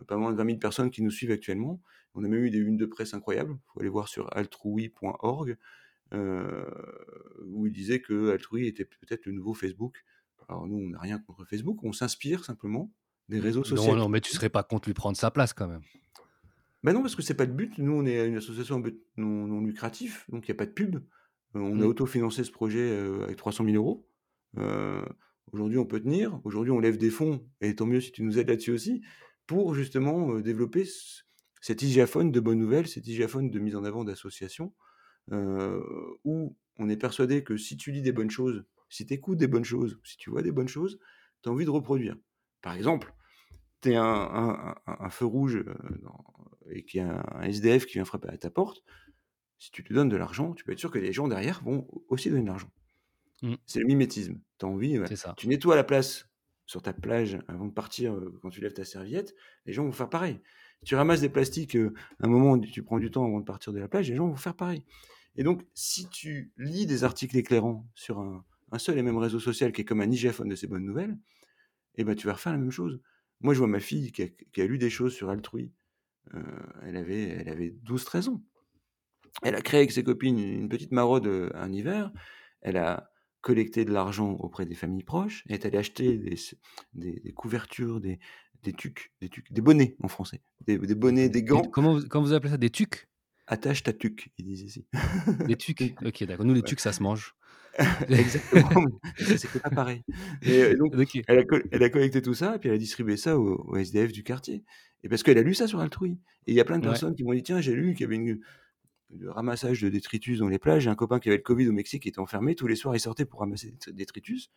pas 0.09 0.17
moins 0.17 0.33
de 0.33 0.37
20 0.37 0.45
000 0.45 0.59
personnes 0.59 0.91
qui 0.91 1.03
nous 1.03 1.11
suivent 1.11 1.31
actuellement. 1.33 1.81
On 2.16 2.24
a 2.24 2.29
même 2.29 2.44
eu 2.44 2.50
des 2.50 2.59
unes 2.59 2.76
de 2.79 2.87
presse 2.87 3.14
incroyables. 3.14 3.52
Il 3.55 3.72
faut 3.72 3.81
aller 3.81 3.88
voir 3.90 4.09
sur 4.09 4.35
altrui.org, 4.37 5.57
heu, 6.14 6.66
où 7.46 7.66
il 7.66 7.72
disait 7.72 8.02
qu'Altrui 8.02 8.66
était 8.68 8.85
peut-être 8.87 9.26
le 9.26 9.33
nouveau 9.33 9.55
Facebook. 9.55 10.05
Alors 10.48 10.66
nous, 10.68 10.76
on 10.79 10.90
n'a 10.90 11.00
rien 11.00 11.18
contre 11.20 11.44
Facebook, 11.46 11.83
on 11.85 11.92
s'inspire 11.92 12.44
simplement 12.44 12.92
des 13.29 13.38
Mmh, 13.38 13.40
réseaux 13.40 13.64
non, 13.68 13.94
sociaux 13.94 13.96
non, 13.96 14.09
qui 14.09 14.11
mais 14.11 14.20
tu 14.20 14.33
serais 14.35 14.48
pas 14.50 14.62
contre 14.64 14.88
lui 14.88 14.94
prendre 14.94 15.16
sa 15.16 15.31
place 15.31 15.52
quand 15.52 15.68
même? 15.68 15.85
Bah 16.83 16.92
non, 16.92 17.00
parce 17.02 17.16
que 17.16 17.22
c'est 17.22 17.35
pas 17.35 17.46
le 17.46 17.52
but. 17.52 17.79
Nous, 17.79 17.92
on 17.92 18.07
est 18.07 18.26
une 18.29 18.37
association 18.37 18.83
non 19.16 19.46
non 19.46 19.61
lucratif, 19.62 20.29
donc 20.31 20.44
il 20.46 20.48
y 20.48 20.52
a 20.52 20.55
pas 20.55 20.66
de 20.66 20.72
pub. 20.72 20.96
Heu, 21.55 21.61
on 21.61 21.81
a 21.81 21.85
Mmh. 21.85 21.87
autofinancé 21.87 22.44
ce 22.44 22.50
projet, 22.52 22.81
heu, 22.81 23.22
avec 23.24 23.37
300 23.37 23.64
000 23.64 24.07
€. 24.57 24.61
Heu, 24.61 25.05
aujourd'hui, 25.52 25.79
on 25.79 25.87
peut 25.87 26.00
tenir. 26.00 26.40
Aujourd'hui, 26.44 26.70
on 26.72 26.81
lève 26.81 26.98
des 26.98 27.11
fonds 27.11 27.48
et 27.61 27.74
tant 27.74 27.87
mieux 27.87 28.00
si 28.00 28.12
tu 28.12 28.22
nous 28.22 28.38
aides 28.38 28.48
là-dessus 28.48 28.70
aussi, 28.72 29.02
pour 29.46 29.74
justement, 29.74 30.38
développer 30.40 30.85
ce 30.85 31.22
cet 31.66 31.83
hygiaphone 31.83 32.31
de 32.31 32.38
bonnes 32.38 32.61
nouvelles, 32.61 32.87
cet 32.87 33.09
hygiaphone 33.09 33.50
de 33.50 33.59
mise 33.59 33.74
en 33.74 33.83
avant 33.83 34.05
d'associations, 34.05 34.72
heu, 35.33 35.83
où 36.22 36.57
on 36.79 36.88
est 36.88 36.96
persuadé 36.96 37.42
que 37.42 37.57
si 37.57 37.76
tu 37.76 37.90
lis 37.90 38.02
des 38.02 38.12
bonnes 38.12 38.31
choses, 38.31 38.64
si 38.88 39.05
tu 39.05 39.14
écoutes 39.14 39.38
des 39.38 39.48
bonnes 39.48 39.64
choses, 39.64 39.98
si 40.05 40.16
tu 40.16 40.31
vois 40.31 40.42
des 40.42 40.52
bonnes 40.52 40.68
choses, 40.68 41.00
tu 41.42 41.48
as 41.48 41.52
envie 41.52 41.64
de 41.64 41.70
reproduire. 41.70 42.14
Par 42.62 42.74
exemple, 42.74 43.12
tu 43.81 43.90
es 43.90 43.96
un 43.96 44.05
un 44.05 44.76
un 44.87 44.96
un 45.00 45.11
feu 45.11 45.24
rouge, 45.24 45.64
dans 46.05 46.24
et 46.70 46.85
qu'il 46.85 47.00
y 47.00 47.02
a 47.02 47.24
un 47.35 47.42
SDF 47.42 47.87
qui 47.87 47.94
vient 47.94 48.05
frapper 48.05 48.29
à 48.29 48.38
ta 48.38 48.50
porte, 48.50 48.85
si 49.59 49.72
tu 49.72 49.83
lui 49.83 49.96
donnes 49.96 50.09
de 50.09 50.16
l'argent, 50.16 50.55
tu 50.55 50.62
peux 50.62 50.70
être 50.70 50.79
sûr 50.79 50.92
que 50.92 51.00
les 51.00 51.12
gens 51.12 51.26
derrière 51.26 51.64
vont 51.64 51.88
aussi 52.07 52.31
donner 52.31 52.42
de 52.42 52.46
l'argent. 52.46 52.70
Mmh. 53.42 53.55
C'est 53.66 53.81
le 53.81 53.87
mimétisme. 53.87 54.38
Tu 54.59 54.66
as 54.66 54.68
envie, 54.68 55.00
ça. 55.16 55.35
tu 55.37 55.48
nettoies 55.48 55.74
la 55.74 55.85
place 55.85 56.29
sur 56.64 56.81
ta 56.81 56.92
plage 56.92 57.38
avant 57.48 57.66
de 57.66 57.72
partir, 57.72 58.14
heu, 58.14 58.38
quand 58.40 58.50
tu 58.50 58.61
lèves 58.61 58.72
ta 58.72 58.85
serviette, 58.85 59.35
les 59.64 59.72
gens 59.72 59.85
vont 59.85 59.90
faire 59.92 60.11
pareil. 60.11 60.40
Tu 60.85 60.95
ramasses 60.95 61.21
des 61.21 61.29
plastiques, 61.29 61.75
heu, 61.77 61.95
un 62.21 62.29
moment 62.29 62.59
tu 62.59 62.83
prends 62.83 62.99
du 62.99 63.11
temps 63.11 63.25
avant 63.25 63.41
de 63.41 63.45
partir 63.45 63.73
de 63.73 63.79
la 63.79 63.89
plage, 63.89 64.09
les 64.11 64.17
gens 64.17 64.29
vont 64.29 64.37
faire 64.37 64.55
pareil 64.55 64.85
et 65.37 65.43
donc 65.45 65.62
si 65.75 66.09
tu 66.09 66.53
lis 66.57 66.87
des 66.87 67.05
articles 67.05 67.37
éclairants 67.37 67.87
sur 67.95 68.21
un 68.21 68.79
seul 68.79 68.99
et 68.99 69.03
même 69.03 69.19
réseau 69.19 69.41
social 69.41 69.73
qui 69.73 69.83
est 69.83 69.85
comme 69.85 70.01
un 70.01 70.11
hygiaphone 70.11 70.49
de 70.49 70.57
ces 70.57 70.67
bonnes 70.67 70.85
nouvelles 70.85 71.19
et 71.97 72.05
bah, 72.05 72.15
tu 72.15 72.27
vas 72.27 72.35
refaire 72.35 72.53
la 72.53 72.59
même 72.59 72.71
chose. 72.71 73.01
Moi, 73.41 73.55
je 73.55 73.59
vois 73.59 73.69
ma 73.69 73.81
fille 73.81 74.12
qui 74.12 74.23
a 74.61 74.67
lu 74.67 74.79
des 74.79 74.91
choses 74.91 75.15
sur 75.15 75.31
Altrui, 75.31 75.73
heu, 76.35 76.45
elle 76.85 76.97
avait 76.97 77.29
elle 77.29 77.49
avait 77.51 77.71
12-13 77.71 78.29
ans. 78.29 78.43
Elle 79.43 79.55
a 79.55 79.61
créé 79.62 79.81
avec 79.81 79.93
ses 79.93 80.05
copines 80.05 80.39
une 80.39 80.69
petite 80.69 80.93
maraude, 80.93 81.27
heu, 81.27 81.51
un 81.55 81.73
hiver. 81.73 82.12
Elle 82.62 82.77
a 82.77 83.11
collecté 83.43 83.85
de 83.85 83.93
l'argent 83.93 84.33
auprès 84.33 84.67
des 84.67 84.75
familles 84.75 85.05
proches. 85.05 85.45
Elle 85.49 85.55
est 85.57 85.67
allée 85.67 85.79
acheter 85.79 86.19
des 86.19 86.37
des 86.95 87.33
couvertures, 87.33 88.01
des 88.01 88.19
des 88.62 88.73
tucs 88.73 89.12
des 89.21 89.29
tucs, 89.29 89.53
des 89.53 89.61
bonnets 89.61 89.97
en 90.03 90.09
français, 90.09 90.40
des 90.66 90.79
bonnets, 90.79 91.29
des 91.29 91.42
gants. 91.42 91.62
comment 91.62 91.95
vous 91.95 92.07
comment 92.09 92.25
vous 92.25 92.33
appelez 92.33 92.51
ça? 92.51 92.57
Des 92.57 92.71
tucs? 92.71 93.09
«Attache 93.49 93.85
ta 93.85 93.92
tuque», 93.92 94.31
ils 94.38 94.45
disent 94.45 94.62
ici. 94.62 94.87
Des 95.47 95.57
tucs? 95.57 95.81
OK, 96.05 96.25
d'accord. 96.25 96.45
Nous, 96.45 96.55
les 96.55 96.62
tucs, 96.62 96.81
ça 96.81 96.92
se 96.92 97.01
mange. 97.03 97.35
Exactement, 98.09 99.01
s'écrit 99.23 99.61
pas 99.61 99.71
pareil 99.71 100.03
et 100.42 100.62
heu, 100.62 100.77
donc 100.77 100.95
elle 101.29 101.38
a 101.38 101.42
elle 101.71 101.83
a 101.83 101.90
collecté 101.90 102.23
tout 102.23 102.33
ça 102.33 102.57
et 102.57 102.59
puis 102.59 102.71
elle 102.71 102.75
a 102.77 102.79
distribué 102.79 103.19
ça 103.19 103.38
aux 103.38 103.57
aux 103.69 103.77
SDF 103.77 104.12
du 104.12 104.23
quartier 104.23 104.64
et 105.05 105.11
parce 105.11 105.23
qu'elle 105.23 105.37
a 105.37 105.42
lu 105.42 105.53
ça 105.55 105.66
sur 105.66 105.81
Altrui 105.81 106.12
et 106.47 106.53
il 106.53 106.55
y 106.55 106.61
a 106.61 106.64
plein 106.64 106.79
de 106.79 106.85
Ouais. 106.87 106.88
personnes 106.88 107.14
qui 107.14 107.23
m'ont 107.23 107.35
dit: 107.35 107.42
«Tiens, 107.42 107.61
j'ai 107.61 107.75
lu 107.75 107.92
qu'il 107.92 108.01
y 108.03 108.05
avait 108.05 108.16
une 108.16 108.40
le 109.11 109.31
ramassage 109.31 109.81
de 109.83 109.88
détritus 109.88 110.38
dans 110.38 110.49
les 110.49 110.59
plages. 110.59 110.85
J'ai 110.85 110.90
un 110.90 110.95
copain 110.97 111.21
qui 111.21 111.29
avait 111.29 111.37
le 111.38 111.42
covid 111.42 111.69
au 111.69 111.73
Mexique, 111.73 112.03
qui 112.03 112.09
était 112.09 112.19
enfermé. 112.19 112.55
Tous 112.55 112.66
les 112.66 112.77
soirs, 112.77 112.97
il 112.97 113.01
sortait 113.01 113.25
pour 113.25 113.40
ramasser 113.40 113.75
des 113.87 113.92
détritus. 113.92 114.51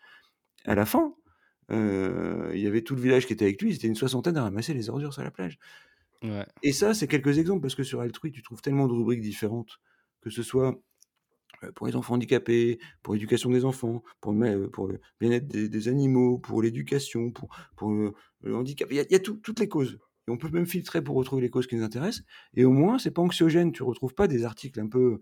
À 0.65 0.75
la 0.75 0.85
fin, 0.85 1.13
heu, 1.71 2.51
il 2.53 2.61
y 2.61 2.67
avait 2.67 2.83
tout 2.83 2.95
le 2.95 3.01
village 3.01 3.27
qui 3.27 3.33
était 3.33 3.45
avec 3.45 3.61
lui. 3.61 3.71
Ils 3.71 3.75
étaient 3.75 3.87
une 3.87 3.95
soixantaine 3.95 4.37
à 4.37 4.43
ramasser 4.43 4.73
les 4.73 4.89
ordures 4.89 5.13
sur 5.13 5.23
la 5.23 5.31
plage» 5.31 5.59
Ouais. 6.21 6.45
et 6.61 6.73
ça, 6.73 6.93
c'est 6.93 7.07
quelques 7.07 7.37
exemples 7.37 7.61
parce 7.61 7.75
que 7.75 7.83
sur 7.83 8.01
Altrui, 8.01 8.31
tu 8.31 8.41
trouves 8.41 8.61
tellement 8.61 8.87
de 8.87 8.93
rubriques 8.93 9.21
différentes, 9.21 9.79
que 10.21 10.29
ce 10.29 10.43
soit, 10.43 10.81
heu, 11.63 11.71
pour 11.73 11.87
les 11.87 11.95
enfants 11.97 12.15
handicapés, 12.15 12.79
pour 13.03 13.13
l'éducation 13.15 13.51
des 13.51 13.65
enfants, 13.65 14.03
pour 14.21 14.33
le 14.33 14.39
mé 14.39 14.67
pour 14.69 14.87
le 14.87 15.01
bien-être 15.21 15.47
des 15.47 15.69
des 15.69 15.87
animaux, 15.89 16.39
pour 16.39 16.61
l'éducation, 16.63 17.31
pour 17.31 17.49
pour 17.77 17.91
le 17.93 18.13
le 18.41 18.55
handicap. 18.57 18.89
Il 18.91 18.97
y 18.97 19.01
a 19.01 19.03
il 19.05 19.11
y 19.13 19.15
a 19.15 19.19
tout 19.19 19.37
toutes 19.37 19.59
les 19.61 19.69
causes 19.69 19.99
et 20.27 20.31
on 20.31 20.37
peut 20.37 20.49
même 20.51 20.67
filtrer 20.67 21.03
pour 21.03 21.15
retrouver 21.17 21.41
les 21.43 21.49
causes 21.51 21.67
qui 21.67 21.75
nous 21.77 21.83
intéressent 21.85 22.25
et 22.55 22.65
au 22.65 22.71
moins, 22.71 22.99
c'est 22.99 23.11
pas 23.11 23.21
anxiogène. 23.23 23.71
Tu 23.73 23.83
retrouves 23.83 24.15
pas 24.15 24.27
des 24.27 24.45
articles 24.45 24.79
un 24.81 24.87
peu, 24.89 25.21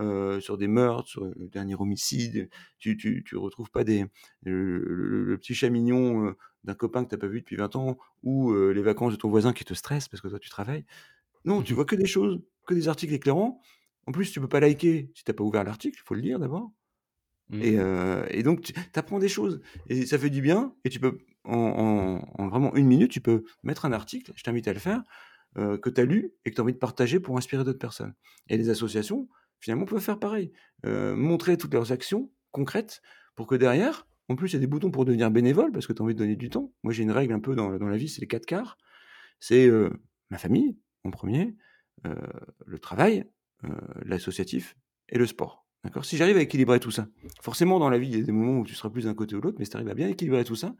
heu, 0.00 0.40
sur 0.40 0.58
des 0.58 0.68
meurtres, 0.68 1.08
sur 1.08 1.24
le 1.24 1.48
dernier 1.48 1.74
homicide. 1.76 2.48
Tu 2.78 2.96
tu 2.96 3.24
tu 3.26 3.36
retrouves 3.36 3.70
pas 3.70 3.84
des 3.84 4.04
le 4.42 4.78
le 4.78 5.24
le 5.24 5.38
petit 5.38 5.54
chat 5.54 5.70
mignon, 5.70 6.26
heu, 6.28 6.36
d'un 6.64 6.74
copain 6.74 7.04
que 7.04 7.10
tu 7.10 7.14
as 7.14 7.18
pas 7.18 7.26
vu 7.28 7.40
depuis 7.40 7.56
20 7.56 7.74
ans 7.76 7.98
ou 8.22 8.52
heu, 8.52 8.70
les 8.72 8.82
vacances 8.82 9.12
de 9.12 9.18
ton 9.18 9.28
voisin 9.30 9.52
qui 9.52 9.64
te 9.64 9.74
stressent 9.74 10.08
parce 10.08 10.20
que 10.20 10.28
toi, 10.28 10.38
tu 10.38 10.48
travailles. 10.50 10.84
Non, 11.44 11.62
tu 11.62 11.74
vois 11.74 11.84
que 11.84 11.96
des 11.96 12.06
choses, 12.06 12.40
que 12.66 12.74
des 12.74 12.88
articles 12.88 13.14
éclairants. 13.14 13.60
En 14.06 14.12
plus, 14.12 14.32
tu 14.32 14.40
peux 14.40 14.48
pas 14.48 14.60
liker 14.60 15.10
si 15.14 15.24
tu 15.24 15.30
as 15.30 15.34
pas 15.34 15.44
ouvert 15.44 15.64
l'article, 15.64 15.98
il 16.02 16.06
faut 16.06 16.14
le 16.14 16.20
lire 16.22 16.38
d'abord 16.38 16.72
Mmh. 17.48 17.64
et 17.64 17.76
et 18.30 18.42
donc 18.42 18.62
tu 18.62 18.74
apprends 18.94 19.18
des 19.18 19.28
choses 19.28 19.60
et 19.88 20.06
ça 20.06 20.18
fait 20.18 20.30
du 20.30 20.40
bien 20.42 20.74
et 20.84 20.90
tu 20.90 21.00
peux 21.00 21.18
en 21.44 21.56
en 21.56 22.42
en 22.44 22.48
vraiment 22.48 22.74
1 22.76 22.86
minute, 22.86 23.10
tu 23.10 23.20
peux 23.20 23.44
mettre 23.62 23.84
un 23.84 23.92
article, 23.92 24.32
je 24.36 24.42
t'invite 24.44 24.68
à 24.68 24.72
le 24.72 24.78
faire, 24.78 25.02
que 25.56 25.90
tu 25.90 26.00
as 26.00 26.04
lu 26.04 26.32
et 26.44 26.50
que 26.50 26.54
tu 26.56 26.60
as 26.60 26.64
envie 26.64 26.72
de 26.74 26.78
partager 26.78 27.20
pour 27.20 27.36
inspirer 27.36 27.64
d'autres 27.64 27.78
personnes 27.78 28.14
et 28.48 28.56
les 28.56 28.70
associations, 28.70 29.28
finalement, 29.60 29.84
peuvent 29.86 30.00
faire 30.02 30.18
pareil. 30.18 30.52
Heu, 30.86 31.14
montrer 31.14 31.56
toutes 31.56 31.74
leurs 31.74 31.92
actions 31.92 32.30
concrètes 32.52 33.02
pour 33.36 33.46
que 33.46 33.54
derrière 33.54 34.06
en 34.30 34.36
plus, 34.36 34.50
il 34.50 34.54
y 34.54 34.56
a 34.56 34.60
des 34.60 34.66
boutons 34.66 34.90
pour 34.90 35.06
devenir 35.06 35.30
bénévole 35.30 35.72
parce 35.72 35.86
que 35.86 35.94
tu 35.94 36.02
as 36.02 36.04
envie 36.04 36.12
de 36.14 36.18
donner 36.18 36.36
du 36.36 36.50
temps. 36.50 36.74
Moi, 36.82 36.92
j'ai 36.92 37.02
une 37.02 37.10
règle 37.12 37.32
un 37.32 37.40
peu 37.40 37.54
dans 37.54 37.78
dans 37.78 37.88
la 37.88 37.96
vie, 37.96 38.08
c'est 38.10 38.20
les 38.20 38.26
4 38.26 38.44
quarts. 38.44 38.76
C'est, 39.40 39.66
heu, 39.68 39.90
ma 40.30 40.38
famille 40.38 40.78
en 41.04 41.10
1er, 41.10 41.56
heu, 42.06 42.16
le 42.66 42.78
travail, 42.78 43.24
l'associatif 44.04 44.76
et 45.08 45.18
le 45.18 45.26
sport. 45.26 45.66
D'accord? 45.84 46.04
Si 46.04 46.16
j'arrive 46.18 46.36
à 46.36 46.42
équilibrer 46.42 46.80
tout 46.80 46.90
ça, 46.90 47.08
forcément, 47.40 47.78
dans 47.78 47.90
la 47.90 47.98
vie, 47.98 48.08
il 48.08 48.18
y 48.18 48.22
a 48.22 48.24
des 48.24 48.32
moments 48.32 48.58
où 48.60 48.64
tu 48.66 48.74
seras 48.74 48.90
plus 48.90 49.04
d'un 49.04 49.14
côté 49.14 49.34
ou 49.36 49.40
de 49.40 49.44
l'autre, 49.46 49.56
mais 49.58 49.64
si 49.64 49.70
tu 49.70 49.76
arrives 49.78 49.88
à 49.88 49.94
bien 49.94 50.08
équilibrer 50.08 50.44
tout 50.44 50.56
ça, 50.56 50.76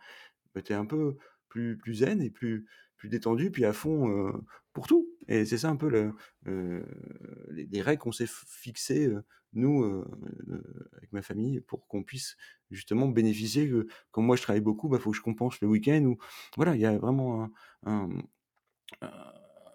bah, 0.55 0.63
tu 0.63 0.73
es 0.73 0.77
un 0.77 0.87
peu 0.87 1.17
plus 1.49 1.79
plus 1.79 1.95
zen 1.97 2.23
et 2.23 2.31
plus 2.31 2.67
plus 2.99 3.09
détendu, 3.09 3.51
puis 3.51 3.65
à 3.65 3.73
fond, 3.73 4.33
pour 4.73 4.87
tout 4.87 5.09
et 5.29 5.45
c'est 5.45 5.59
ça 5.59 5.71
un 5.71 5.77
peu 5.77 5.89
les 5.89 6.11
les 7.71 7.83
règles 7.83 8.03
qu'on 8.03 8.13
s'est 8.13 8.29
fixées, 8.29 9.11
nous, 9.53 10.05
avec 10.97 11.13
ma 11.13 11.23
famille 11.23 11.61
pour 11.61 11.87
qu'on 11.87 12.03
puisse 12.03 12.37
justement 12.71 13.09
bénéficier 13.09 13.69
que 13.69 13.87
comme 14.11 14.27
moi, 14.27 14.37
je 14.37 14.43
travaille 14.43 14.61
beaucoup, 14.61 14.89
bah, 14.89 14.99
il 14.99 15.03
faut 15.03 15.11
que 15.11 15.17
je 15.17 15.23
compense 15.23 15.61
le 15.61 15.69
week-end 15.69 16.03
ou 16.05 16.19
voilà, 16.57 16.75
il 16.75 16.81
y 16.81 16.87
a 16.87 16.99
vraiment 16.99 17.45
un 17.45 17.51
un, 17.85 18.09
un 19.03 19.33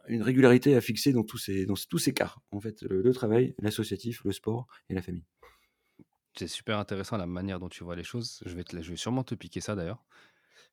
une 0.10 0.22
régularité 0.22 0.76
à 0.76 0.82
fixer 0.82 1.14
dans 1.14 1.24
tous 1.24 1.38
ces, 1.38 1.66
dans 1.66 1.76
tous 1.90 1.98
ces 1.98 2.14
cas. 2.14 2.36
En 2.52 2.60
fait, 2.60 2.82
le, 2.82 3.02
le 3.02 3.14
travail, 3.14 3.56
l'associatif, 3.60 4.24
le 4.26 4.34
sport 4.34 4.68
et 4.90 4.94
la 4.94 5.02
famille. 5.02 5.24
C'est 6.38 6.48
super 6.48 6.80
intéressant 6.80 7.18
la 7.18 7.28
manière 7.28 7.60
dont 7.60 7.70
tu 7.70 7.84
vois 7.84 7.96
les 7.96 8.04
choses. 8.04 8.42
Je 8.46 8.56
vais, 8.56 8.64
te, 8.64 8.82
je 8.82 8.90
vais 8.90 8.98
sûrement 8.98 9.24
te 9.24 9.36
piquer 9.36 9.62
ça 9.62 9.76
d'ailleurs. 9.76 10.04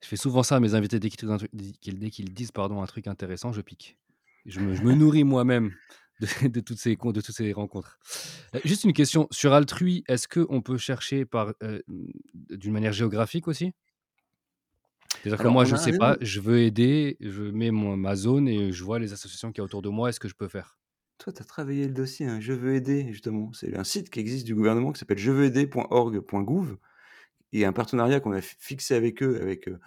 Je 0.02 0.08
fais 0.08 0.16
souvent 0.16 0.42
ça 0.42 0.56
à 0.56 0.60
mes 0.60 0.74
invités 0.74 0.98
dès 0.98 1.10
qu'ils, 1.10 2.34
disent 2.34 2.52
pardon, 2.52 2.82
un 2.82 2.86
truc 2.86 3.06
intéressant, 3.06 3.52
je 3.52 3.60
pique. 3.60 3.98
Je 4.46 4.60
me, 4.60 4.74
je 4.74 4.82
me 4.82 4.94
nourris 4.94 5.24
moi-même 5.24 5.74
de, 6.20 6.26
de, 6.48 6.60
toutes 6.60 6.78
ces, 6.78 6.96
de 6.96 7.20
toutes 7.20 7.34
ces 7.34 7.52
rencontres. 7.52 7.98
Euh, 8.54 8.60
juste 8.64 8.84
une 8.84 8.92
question 8.92 9.28
sur 9.30 9.52
Altrui, 9.52 10.04
est-ce 10.08 10.28
qu'on 10.28 10.62
peut 10.62 10.78
chercher 10.78 11.24
par, 11.24 11.52
euh, 11.62 11.80
d'une 12.50 12.72
manière 12.72 12.92
géographique 12.92 13.48
aussi? 13.48 13.72
C'est-à-dire 15.22 15.42
que 15.42 15.48
moi, 15.48 15.64
je 15.64 15.74
ne 15.74 15.78
sais 15.78 15.94
un 15.94 15.98
pas, 15.98 16.16
je 16.20 16.40
veux 16.40 16.60
aider, 16.60 17.16
je 17.20 17.42
mets 17.42 17.70
mon, 17.70 17.96
ma 17.96 18.16
zone 18.16 18.48
et 18.48 18.72
je 18.72 18.84
vois 18.84 18.98
les 18.98 19.12
associations 19.12 19.52
qu'il 19.52 19.60
y 19.60 19.62
a 19.62 19.64
autour 19.64 19.82
de 19.82 19.90
moi, 19.90 20.08
est-ce 20.08 20.20
que 20.20 20.28
je 20.28 20.34
peux 20.34 20.48
faire 20.48 20.78
Toi, 21.18 21.32
tu 21.32 21.42
as 21.42 21.44
travaillé 21.44 21.86
le 21.86 21.92
dossier, 21.92 22.26
hein, 22.26 22.40
Je 22.40 22.54
veux 22.54 22.74
aider, 22.74 23.12
justement. 23.12 23.52
C'est 23.52 23.76
un 23.76 23.84
site 23.84 24.08
qui 24.08 24.20
existe 24.20 24.46
du 24.46 24.54
gouvernement 24.54 24.92
qui 24.92 25.00
s'appelle 25.00 25.18
jeveuxaider.org.gouv 25.18 26.78
et 27.52 27.64
un 27.64 27.72
partenariat 27.72 28.20
qu'on 28.20 28.32
a 28.32 28.40
fi- 28.40 28.56
fixé 28.58 28.94
avec 28.94 29.22
eux, 29.22 29.40
avec, 29.40 29.68
euh, 29.68 29.78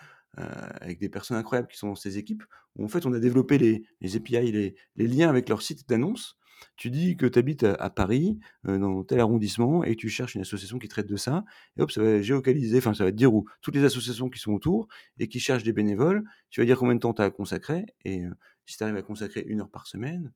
avec 0.82 0.99
des 0.99 1.10
personnes 1.10 1.38
incroyables 1.38 1.67
qui 1.67 1.78
sont 1.78 1.88
dans 1.88 1.95
ces 1.95 2.17
équipes, 2.17 2.43
où 2.76 2.86
en 2.86 2.88
fait 2.88 3.06
on 3.06 3.13
a 3.13 3.19
développé 3.19 3.58
les, 3.58 3.84
les 4.02 4.15
API, 4.15 4.52
les, 4.52 4.76
les 4.95 5.08
liens 5.08 5.30
avec 5.30 5.49
leur 5.49 5.62
site 5.62 5.88
d'annonce. 5.88 6.38
Tu 6.78 6.89
dis 6.89 7.17
que 7.17 7.26
tu 7.26 7.38
habites 7.38 7.63
à, 7.63 7.89
Paris, 7.89 8.39
dans 8.63 9.04
tel 9.04 9.19
arrondissement, 9.19 9.84
et 9.84 9.95
tu 9.97 10.08
cherches 10.08 10.36
une 10.36 10.41
association 10.41 10.80
qui 10.80 10.88
traite 10.88 11.08
de 11.08 11.17
ça, 11.17 11.43
et 11.78 11.82
hop, 11.82 11.91
ça 11.91 12.02
va 12.02 12.21
géocaliser, 12.21 12.78
enfin 12.78 12.93
ça 12.93 13.04
va 13.04 13.12
te 13.12 13.17
dire 13.17 13.34
où 13.34 13.45
toutes 13.62 13.76
les 13.76 13.84
associations 13.84 14.30
qui 14.30 14.39
sont 14.39 14.54
autour 14.54 14.88
et 15.19 15.28
qui 15.28 15.41
cherchent 15.41 15.63
des 15.63 15.73
bénévoles, 15.73 16.23
tu 16.49 16.62
vas 16.62 16.65
dire 16.65 16.78
combien 16.78 16.95
de 16.95 17.02
temps 17.02 17.13
tu 17.13 17.21
as 17.21 17.26
à 17.26 17.32
consacrer, 17.32 17.86
et 18.06 18.23
si 18.65 18.78
tu 18.78 18.84
arrives 18.84 18.95
à 18.95 19.02
consacrer 19.02 19.43
une 19.45 19.60
heure 19.60 19.69
par 19.69 19.88
semaine, 19.88 20.32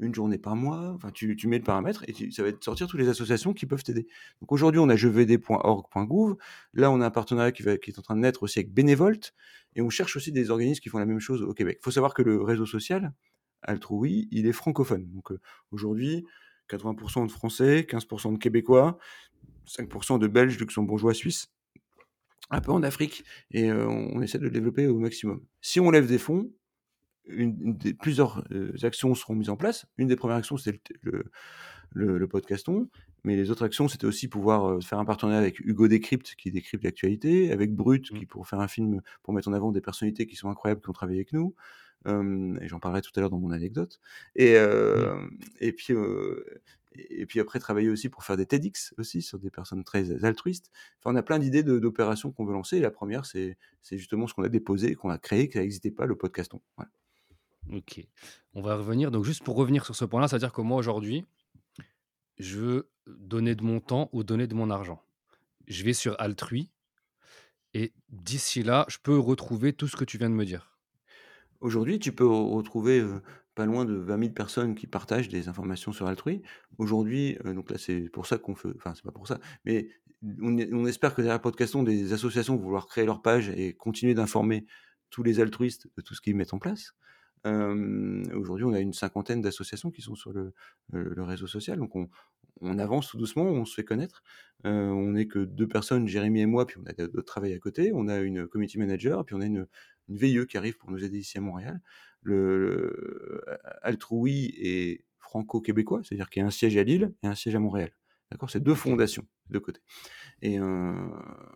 une 0.00 0.14
journée 0.14 0.38
par 0.38 0.56
mois, 0.56 0.92
enfin 0.94 1.10
tu, 1.10 1.36
tu 1.36 1.46
mets 1.48 1.58
le 1.58 1.64
paramètre 1.64 2.04
et 2.08 2.12
tu- 2.12 2.32
ça 2.32 2.42
va 2.42 2.52
te 2.52 2.64
sortir 2.64 2.86
toutes 2.88 3.00
les 3.00 3.08
associations 3.08 3.52
qui 3.54 3.66
peuvent 3.66 3.82
t'aider. 3.82 4.06
Donc 4.40 4.52
aujourd'hui 4.52 4.80
on 4.80 4.88
a 4.88 4.96
jeveuxaider.org.gouv, 4.96 6.36
là 6.74 6.90
on 6.90 7.00
a 7.00 7.06
un 7.06 7.10
partenariat 7.10 7.52
qui, 7.52 7.62
va, 7.62 7.76
qui 7.76 7.90
est 7.90 7.98
en 7.98 8.02
train 8.02 8.16
de 8.16 8.20
naître 8.20 8.42
aussi 8.42 8.58
avec 8.58 8.72
Bénévolte, 8.72 9.34
et 9.76 9.82
on 9.82 9.90
cherche 9.90 10.16
aussi 10.16 10.32
des 10.32 10.50
organismes 10.50 10.80
qui 10.80 10.88
font 10.88 10.98
la 10.98 11.06
même 11.06 11.20
chose 11.20 11.42
au 11.42 11.54
Québec. 11.54 11.78
Il 11.80 11.84
faut 11.84 11.90
savoir 11.90 12.14
que 12.14 12.22
le 12.22 12.42
réseau 12.42 12.66
social, 12.66 13.12
Altrui, 13.62 14.28
il 14.30 14.46
est 14.46 14.52
francophone. 14.52 15.06
Donc 15.10 15.32
euh, 15.32 15.38
aujourd'hui, 15.70 16.26
80% 16.70 17.26
de 17.26 17.30
Français, 17.32 17.86
15% 17.88 18.32
de 18.32 18.38
Québécois, 18.38 18.98
5% 19.66 20.18
de 20.18 20.26
Belges, 20.26 20.58
Luxembourgeois, 20.58 21.14
Suisses, 21.14 21.48
un 22.50 22.60
peu 22.60 22.72
en 22.72 22.82
Afrique, 22.82 23.24
et 23.52 23.70
euh, 23.70 23.86
on 23.86 24.20
essaie 24.22 24.38
de 24.38 24.44
le 24.44 24.50
développer 24.50 24.86
au 24.88 24.98
maximum. 24.98 25.40
Si 25.60 25.78
on 25.78 25.90
lève 25.90 26.06
des 26.06 26.18
fonds, 26.18 26.50
une, 27.32 27.56
une 27.60 27.76
des, 27.76 27.94
plusieurs 27.94 28.44
euh, 28.52 28.72
actions 28.82 29.14
seront 29.14 29.34
mises 29.34 29.50
en 29.50 29.56
place. 29.56 29.86
Une 29.98 30.08
des 30.08 30.16
premières 30.16 30.36
actions, 30.36 30.56
c'était 30.56 30.94
le, 31.02 31.24
le, 31.92 32.28
podcaston, 32.28 32.88
mais 33.24 33.36
les 33.36 33.50
autres 33.50 33.64
actions, 33.64 33.88
c'était 33.88 34.06
aussi 34.06 34.28
pouvoir 34.28 34.64
euh, 34.70 34.80
faire 34.80 34.98
un 34.98 35.04
partenariat 35.04 35.40
avec 35.40 35.60
Hugo 35.60 35.88
Décrypte, 35.88 36.34
qui 36.36 36.50
décrypte 36.50 36.84
l'actualité, 36.84 37.52
avec 37.52 37.74
Brut, 37.74 38.10
Mmh. 38.12 38.18
qui 38.18 38.26
pour 38.26 38.48
faire 38.48 38.60
un 38.60 38.68
film, 38.68 39.00
pour 39.22 39.34
mettre 39.34 39.48
en 39.48 39.52
avant 39.52 39.72
des 39.72 39.80
personnalités 39.80 40.26
qui 40.26 40.36
sont 40.36 40.48
incroyables, 40.48 40.80
qui 40.80 40.90
ont 40.90 40.94
travaillé 40.94 41.18
avec 41.18 41.32
nous. 41.32 41.54
Euh, 42.06 42.58
et 42.60 42.68
j'en 42.68 42.80
parlerai 42.80 43.02
tout 43.02 43.10
à 43.16 43.20
l'heure 43.20 43.30
dans 43.30 43.38
mon 43.38 43.50
anecdote. 43.50 44.00
Et, 44.34 44.54
euh, 44.56 45.14
Mmh. 45.16 45.38
et 45.60 45.72
puis, 45.72 45.94
et 46.94 47.26
puis 47.26 47.40
après, 47.40 47.58
travailler 47.60 47.88
aussi 47.88 48.08
pour 48.08 48.24
faire 48.24 48.36
des 48.36 48.46
TEDx 48.46 48.94
aussi 48.98 49.22
sur 49.22 49.38
des 49.38 49.50
personnes 49.50 49.84
très 49.84 50.24
altruistes. 50.24 50.70
Enfin, 50.98 51.14
on 51.14 51.16
a 51.16 51.22
plein 51.22 51.38
d'idées 51.38 51.62
d'opérations 51.62 52.32
qu'on 52.32 52.44
veut 52.44 52.52
lancer. 52.52 52.78
Et 52.78 52.80
la 52.80 52.90
première, 52.90 53.26
c'est 53.26 53.56
c'est 53.82 53.98
justement 53.98 54.26
ce 54.26 54.34
qu'on 54.34 54.42
a 54.42 54.48
déposé, 54.48 54.94
qu'on 54.94 55.10
a 55.10 55.18
créé, 55.18 55.48
qui 55.48 55.58
n'existait 55.58 55.90
pas, 55.92 56.06
le 56.06 56.16
podcaston. 56.16 56.60
Voilà. 56.76 56.90
Ok. 57.72 58.00
On 58.54 58.62
va 58.62 58.76
revenir. 58.76 59.10
Donc, 59.10 59.24
juste 59.24 59.42
pour 59.44 59.56
revenir 59.56 59.84
sur 59.84 59.94
ce 59.94 60.04
point-là, 60.04 60.28
c'est-à-dire 60.28 60.52
que 60.52 60.60
moi, 60.60 60.76
aujourd'hui, 60.78 61.24
je 62.38 62.58
veux 62.58 62.90
donner 63.06 63.54
de 63.54 63.62
mon 63.62 63.80
temps 63.80 64.08
ou 64.12 64.24
donner 64.24 64.46
de 64.46 64.54
mon 64.54 64.70
argent. 64.70 65.02
Je 65.66 65.84
vais 65.84 65.92
sur 65.92 66.16
Altrui 66.18 66.70
et 67.74 67.92
d'ici 68.08 68.62
là, 68.62 68.86
je 68.88 68.98
peux 69.02 69.18
retrouver 69.18 69.72
tout 69.72 69.86
ce 69.86 69.96
que 69.96 70.04
tu 70.04 70.18
viens 70.18 70.30
de 70.30 70.34
me 70.34 70.44
dire. 70.44 70.78
Aujourd'hui, 71.60 71.98
tu 71.98 72.12
peux 72.12 72.24
re- 72.24 72.54
retrouver 72.54 73.04
pas 73.54 73.66
loin 73.66 73.84
de 73.84 73.94
20 73.94 74.18
000 74.18 74.32
personnes 74.32 74.74
qui 74.74 74.86
partagent 74.86 75.28
des 75.28 75.48
informations 75.48 75.92
sur 75.92 76.06
Altrui. 76.06 76.42
Aujourd'hui, 76.78 77.36
donc 77.44 77.70
là, 77.70 77.78
c'est 77.78 78.08
pour 78.08 78.26
ça 78.26 78.38
qu'on 78.38 78.54
fait, 78.54 78.70
enfin, 78.76 78.94
c'est 78.94 79.04
pas 79.04 79.12
pour 79.12 79.28
ça, 79.28 79.38
mais 79.64 79.90
on, 80.40 80.56
on 80.72 80.86
espère 80.86 81.14
que 81.14 81.22
derrière 81.22 81.40
Podcaston, 81.40 81.82
des 81.82 82.12
associations 82.12 82.56
vont 82.56 82.62
vouloir 82.62 82.86
créer 82.86 83.04
leur 83.04 83.22
page 83.22 83.50
et 83.50 83.74
continuer 83.74 84.14
d'informer 84.14 84.66
tous 85.10 85.22
les 85.22 85.40
altruistes 85.40 85.88
de 85.96 86.02
tout 86.02 86.14
ce 86.14 86.20
qu'ils 86.20 86.36
mettent 86.36 86.54
en 86.54 86.58
place. 86.58 86.94
Euh, 87.46 88.22
Aujourd'hui, 88.34 88.64
on 88.64 88.72
a 88.72 88.80
une 88.80 88.92
cinquantaine 88.92 89.40
d'associations 89.40 89.90
qui 89.90 90.02
sont 90.02 90.14
sur 90.14 90.32
le, 90.32 90.52
réseau 90.92 91.46
social, 91.46 91.78
donc 91.78 91.96
on, 91.96 92.08
on 92.60 92.78
avance 92.78 93.08
tout 93.08 93.18
doucement, 93.18 93.44
on 93.44 93.64
se 93.64 93.74
fait 93.74 93.84
connaître. 93.84 94.22
Euh, 94.66 94.88
on 94.88 95.12
n'est 95.12 95.26
que 95.26 95.38
deux 95.38 95.68
personnes, 95.68 96.06
Jérémy 96.06 96.40
et 96.40 96.46
moi, 96.46 96.66
puis 96.66 96.76
on 96.78 96.86
a 96.86 96.92
d'autres 96.92 97.22
travail 97.22 97.54
à 97.54 97.58
côté. 97.58 97.92
On 97.94 98.08
a 98.08 98.18
une 98.18 98.46
community 98.46 98.78
manager, 98.78 99.24
puis 99.24 99.34
on 99.34 99.40
a 99.40 99.46
une, 99.46 99.66
une 100.08 100.16
VIE 100.16 100.46
qui 100.46 100.58
arrive 100.58 100.76
pour 100.76 100.90
nous 100.90 101.02
aider 101.02 101.18
ici 101.18 101.38
à 101.38 101.40
Montréal. 101.40 101.80
Le, 102.22 102.58
le 102.58 103.44
Altrui 103.82 104.54
est 104.58 105.04
franco-québécois, 105.18 106.02
c'est-à-dire 106.02 106.28
qu'il 106.28 106.40
y 106.40 106.44
a 106.44 106.46
un 106.46 106.50
siège 106.50 106.76
à 106.76 106.82
Lille 106.82 107.14
et 107.22 107.26
un 107.26 107.34
siège 107.34 107.54
à 107.54 107.60
Montréal. 107.60 107.90
D'accord? 108.30 108.50
C'est 108.50 108.60
deux 108.62 108.74
fondations, 108.74 109.26
de 109.48 109.58
côté. 109.58 109.80
Et, 110.42 110.58
euh, 110.58 110.92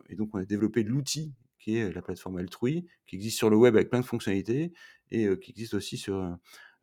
et 0.08 0.16
donc, 0.16 0.30
on 0.34 0.38
a 0.38 0.44
développé 0.44 0.82
l'outil 0.82 1.34
qui 1.64 1.76
est 1.78 1.92
la 1.92 2.02
plateforme 2.02 2.36
Altrui, 2.38 2.86
qui 3.06 3.16
existe 3.16 3.38
sur 3.38 3.50
le 3.50 3.56
web 3.56 3.74
avec 3.76 3.90
plein 3.90 4.00
de 4.00 4.04
fonctionnalités 4.06 4.72
et 5.10 5.26
qui 5.38 5.50
existe 5.52 5.74
aussi 5.74 5.96
sur 5.96 6.36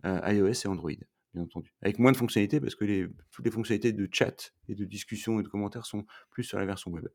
iOS 0.03 0.53
et 0.65 0.67
Android, 0.67 0.91
bien 1.33 1.43
entendu. 1.43 1.73
Avec 1.81 1.99
moins 1.99 2.11
de 2.11 2.17
fonctionnalités 2.17 2.59
parce 2.59 2.75
que 2.75 2.85
les, 2.85 3.07
toutes 3.31 3.45
les 3.45 3.51
fonctionnalités 3.51 3.93
de 3.93 4.07
chat 4.11 4.53
et 4.67 4.75
de 4.75 4.85
discussion 4.85 5.39
et 5.39 5.43
de 5.43 5.47
commentaires 5.47 5.85
sont 5.85 6.05
plus 6.29 6.43
sur 6.43 6.57
la 6.57 6.65
version 6.65 6.91
web. 6.91 7.07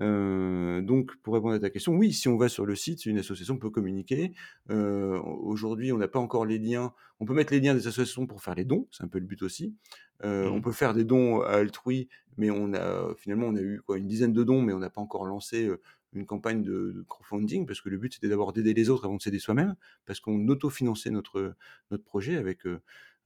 Euh, 0.00 0.80
donc, 0.82 1.16
pour 1.22 1.34
répondre 1.34 1.54
à 1.54 1.58
ta 1.60 1.70
question, 1.70 1.92
oui, 1.94 2.12
si 2.12 2.28
on 2.28 2.36
va 2.36 2.48
sur 2.48 2.66
le 2.66 2.74
site, 2.74 3.06
une 3.06 3.18
association 3.18 3.58
peut 3.58 3.70
communiquer. 3.70 4.32
Euh, 4.70 5.20
Aujourd'hui, 5.20 5.92
on 5.92 5.98
n'a 5.98 6.08
pas 6.08 6.18
encore 6.18 6.46
les 6.46 6.58
liens. 6.58 6.92
On 7.20 7.24
peut 7.26 7.34
mettre 7.34 7.52
les 7.52 7.60
liens 7.60 7.74
des 7.74 7.86
associations 7.86 8.26
pour 8.26 8.42
faire 8.42 8.54
les 8.56 8.64
dons, 8.64 8.88
c'est 8.90 9.04
un 9.04 9.08
peu 9.08 9.18
le 9.18 9.26
but 9.26 9.42
aussi. 9.42 9.76
Euh, 10.24 10.48
On 10.48 10.56
Mhm. 10.56 10.62
peut 10.62 10.72
faire 10.72 10.94
des 10.94 11.04
dons 11.04 11.40
à 11.42 11.50
Altrui, 11.52 12.08
mais 12.36 12.50
on 12.50 12.72
a 12.74 13.14
finalement 13.16 13.46
on 13.48 13.54
a 13.56 13.60
eu 13.60 13.80
quoi, 13.86 13.98
une 13.98 14.06
dizaine 14.08 14.32
de 14.32 14.42
dons, 14.44 14.62
mais 14.62 14.72
on 14.72 14.78
n'a 14.78 14.90
pas 14.90 15.00
encore 15.00 15.26
lancé 15.26 15.70
une 16.14 16.26
campagne 16.26 16.62
de, 16.62 16.92
de 16.92 17.02
crowdfunding 17.08 17.66
parce 17.66 17.80
que 17.80 17.88
le 17.88 17.98
but 17.98 18.14
c'était 18.14 18.28
d'abord 18.28 18.52
d'aider 18.52 18.74
les 18.74 18.88
autres 18.90 19.04
avant 19.06 19.16
de 19.16 19.22
s'aider 19.22 19.38
soi-même, 19.38 19.74
parce 20.06 20.20
qu'on 20.20 20.46
autofinançait 20.48 21.10
notre 21.10 21.56
notre 21.90 22.04
projet 22.04 22.36
avec 22.36 22.66
euh, 22.66 22.80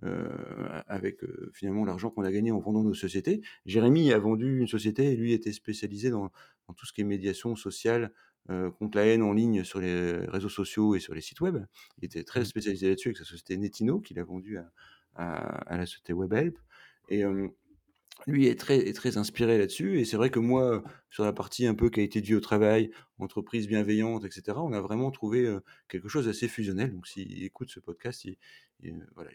euh, 0.04 0.82
avec 0.86 1.24
euh, 1.24 1.50
finalement 1.52 1.84
l'argent 1.84 2.10
qu'on 2.10 2.22
a 2.22 2.30
gagné 2.32 2.50
en 2.52 2.58
vendant 2.60 2.84
nos 2.84 2.94
sociétés. 2.94 3.40
Jérémy 3.66 4.12
a 4.12 4.18
vendu 4.18 4.58
une 4.60 4.68
société 4.68 5.12
et 5.12 5.16
lui 5.16 5.32
était 5.32 5.52
spécialisé 5.52 6.10
dans, 6.10 6.30
dans 6.68 6.74
tout 6.74 6.86
ce 6.86 6.92
qui 6.92 7.00
est 7.00 7.04
médiation 7.04 7.56
sociale 7.56 8.12
euh, 8.50 8.70
contre 8.70 8.96
la 8.98 9.06
haine 9.06 9.22
en 9.22 9.32
ligne 9.32 9.64
sur 9.64 9.80
les 9.80 10.12
réseaux 10.26 10.48
sociaux 10.48 10.94
et 10.94 11.00
sur 11.00 11.14
les 11.14 11.20
sites 11.20 11.40
web. 11.40 11.58
Il 11.98 12.04
était 12.04 12.22
très 12.24 12.44
Mhm. 12.44 12.44
spécialisé 12.44 12.88
là-dessus 12.88 13.08
avec 13.08 13.18
sa 13.18 13.24
société 13.24 13.56
Netino 13.56 14.00
qu'il 14.00 14.18
a 14.20 14.24
vendue 14.24 14.58
à, 14.58 14.70
à, 15.14 15.34
à 15.72 15.76
la 15.76 15.84
société 15.86 16.12
WebHelp. 16.12 16.56
Et 17.08 17.24
lui 18.26 18.46
est 18.46 18.58
très, 18.58 18.78
est 18.88 18.92
très 18.92 19.16
inspiré 19.16 19.58
là-dessus. 19.58 20.00
Et 20.00 20.04
c'est 20.04 20.16
vrai 20.16 20.30
que 20.30 20.38
moi, 20.38 20.82
sur 21.10 21.24
la 21.24 21.32
partie 21.32 21.66
un 21.66 21.74
peu 21.74 21.88
qualité 21.90 22.20
de 22.20 22.26
vie 22.26 22.34
au 22.34 22.40
travail, 22.40 22.90
entreprise 23.18 23.66
bienveillante, 23.68 24.24
etc., 24.24 24.62
on 24.64 24.72
a 24.72 24.80
vraiment 24.80 25.10
trouvé 25.10 25.44
euh, 25.46 25.60
quelque 25.88 26.08
chose 26.08 26.26
d'assez 26.26 26.48
fusionnel. 26.48 26.92
Donc, 26.92 27.06
s'il 27.06 27.42
écoute 27.44 27.70
ce 27.70 27.80
podcast, 27.80 28.24
il, 28.24 28.36
il, 28.80 28.94
euh, 28.94 29.06
voilà, 29.14 29.30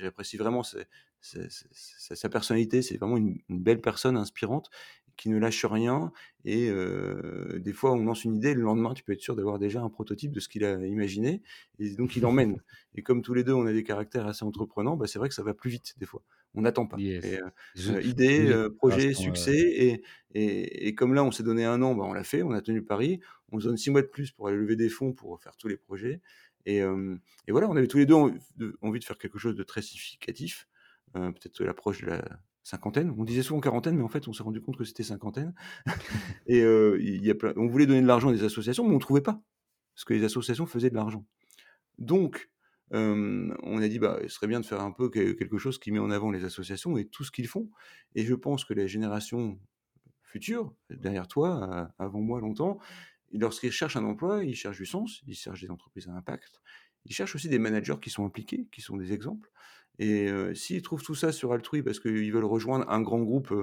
j'apprécie 0.00 0.36
vraiment 0.36 0.62
sa, 0.62 0.78
sa- 1.20 1.48
sa- 1.50 2.14
sa 2.16 2.28
personnalité. 2.28 2.82
C'est 2.82 2.96
vraiment 2.98 3.16
une, 3.16 3.38
une 3.48 3.60
belle 3.62 3.80
personne 3.80 4.16
inspirante 4.16 4.70
qui 5.16 5.28
ne 5.28 5.38
lâche 5.38 5.64
rien. 5.64 6.12
Et 6.44 6.68
euh, 6.70 7.58
des 7.60 7.72
fois, 7.72 7.92
on 7.92 8.04
lance 8.04 8.24
une 8.24 8.36
idée, 8.36 8.54
le 8.54 8.62
lendemain, 8.62 8.94
tu 8.94 9.04
peux 9.04 9.12
être 9.12 9.20
sûr 9.20 9.36
d'avoir 9.36 9.58
déjà 9.58 9.80
un 9.82 9.88
prototype 9.90 10.32
de 10.32 10.40
ce 10.40 10.48
qu'il 10.48 10.64
a 10.64 10.84
imaginé. 10.86 11.42
Et 11.78 11.90
donc, 11.96 12.16
il 12.16 12.26
emmène. 12.26 12.62
Et 12.94 13.02
comme 13.02 13.22
tous 13.22 13.34
les 13.34 13.44
deux, 13.44 13.52
on 13.54 13.66
a 13.66 13.72
des 13.72 13.84
caractères 13.84 14.26
assez 14.26 14.44
entreprenants, 14.44 14.96
bah, 14.96 15.06
c'est 15.06 15.18
vrai 15.18 15.28
que 15.28 15.34
ça 15.34 15.42
va 15.42 15.54
plus 15.54 15.70
vite 15.70 15.94
des 15.98 16.06
fois. 16.06 16.22
On 16.54 16.62
n'attend 16.62 16.86
pas. 16.86 16.96
Yes. 16.98 17.24
euh, 17.90 18.02
idée, 18.02 18.46
euh, 18.48 18.70
projet, 18.70 19.08
euh, 19.10 19.14
succès. 19.14 19.56
Et, 19.58 20.02
et, 20.34 20.88
et 20.88 20.94
comme 20.94 21.12
là, 21.14 21.24
on 21.24 21.32
s'est 21.32 21.42
donné 21.42 21.64
un 21.64 21.82
an, 21.82 21.94
bah, 21.94 22.04
on 22.06 22.12
l'a 22.12 22.24
fait, 22.24 22.42
on 22.42 22.52
a 22.52 22.60
tenu 22.62 22.78
le 22.78 22.84
pari. 22.84 23.20
On 23.50 23.58
se 23.60 23.66
donne 23.66 23.76
six 23.76 23.90
mois 23.90 24.02
de 24.02 24.06
plus 24.06 24.30
pour 24.30 24.48
aller 24.48 24.56
lever 24.56 24.76
des 24.76 24.88
fonds 24.88 25.12
pour 25.12 25.40
faire 25.42 25.56
tous 25.56 25.68
les 25.68 25.76
projets. 25.76 26.20
Et, 26.66 26.78
et 26.78 27.52
voilà, 27.52 27.68
on 27.68 27.76
avait 27.76 27.86
tous 27.88 27.98
les 27.98 28.06
deux 28.06 28.14
envie 28.14 28.38
de, 28.56 28.76
envie 28.80 28.98
de 28.98 29.04
faire 29.04 29.18
quelque 29.18 29.38
chose 29.38 29.54
de 29.54 29.62
très 29.62 29.82
significatif. 29.82 30.66
Euh, 31.16 31.30
Peut-être 31.30 31.62
l'approche 31.62 32.00
de 32.00 32.06
la 32.06 32.24
cinquantaine. 32.62 33.14
On 33.18 33.24
disait 33.24 33.42
souvent 33.42 33.60
quarantaine, 33.60 33.96
mais 33.96 34.02
en 34.02 34.08
fait, 34.08 34.26
on 34.28 34.32
s'est 34.32 34.42
rendu 34.42 34.60
compte 34.60 34.76
que 34.78 34.84
c'était 34.84 35.02
cinquantaine. 35.02 35.54
et 36.46 36.60
il 36.60 37.24
y 37.24 37.30
a 37.30 37.34
plein- 37.34 37.52
on 37.56 37.66
voulait 37.66 37.86
donner 37.86 38.00
de 38.02 38.06
l'argent 38.06 38.30
à 38.30 38.32
des 38.32 38.44
associations, 38.44 38.84
mais 38.84 38.90
on 38.92 38.94
ne 38.94 39.00
trouvait 39.00 39.20
pas. 39.20 39.42
Parce 39.94 40.04
que 40.04 40.14
les 40.14 40.24
associations 40.24 40.66
faisaient 40.66 40.90
de 40.90 40.94
l'argent. 40.94 41.26
Donc, 41.98 42.50
euh, 42.92 43.54
on 43.62 43.80
a 43.80 43.88
dit, 43.88 43.98
bah, 43.98 44.18
ce 44.22 44.28
serait 44.28 44.46
bien 44.46 44.60
de 44.60 44.66
faire 44.66 44.80
un 44.80 44.92
peu 44.92 45.08
que- 45.08 45.32
quelque 45.32 45.58
chose 45.58 45.78
qui 45.78 45.90
met 45.92 45.98
en 45.98 46.10
avant 46.10 46.30
les 46.30 46.44
associations 46.44 46.96
et 46.96 47.06
tout 47.06 47.24
ce 47.24 47.30
qu'ils 47.30 47.48
font. 47.48 47.70
Et 48.14 48.24
je 48.24 48.34
pense 48.34 48.64
que 48.64 48.74
les 48.74 48.88
générations 48.88 49.58
futures, 50.22 50.74
derrière 50.90 51.28
toi, 51.28 51.92
à- 51.98 52.04
avant 52.04 52.20
moi 52.20 52.40
longtemps, 52.40 52.78
lorsqu'ils 53.32 53.72
cherchent 53.72 53.96
un 53.96 54.04
emploi, 54.04 54.44
ils 54.44 54.56
cherchent 54.56 54.78
du 54.78 54.86
sens, 54.86 55.22
ils 55.26 55.34
cherchent 55.34 55.62
des 55.62 55.70
entreprises 55.70 56.08
à 56.08 56.12
impact, 56.12 56.60
ils 57.06 57.14
cherchent 57.14 57.34
aussi 57.34 57.48
des 57.48 57.58
managers 57.58 57.96
qui 58.00 58.10
sont 58.10 58.24
impliqués, 58.26 58.68
qui 58.72 58.80
sont 58.82 58.96
des 58.96 59.12
exemples 59.12 59.50
et 60.00 60.28
s'ils 60.56 60.82
trouvent 60.82 61.02
tout 61.04 61.14
ça 61.14 61.30
sur 61.30 61.52
Altrui 61.52 61.82
parce 61.84 62.00
qu'ils 62.00 62.32
veulent 62.32 62.44
rejoindre 62.44 62.88
un 62.90 63.00
grand 63.00 63.20
groupe, 63.22 63.54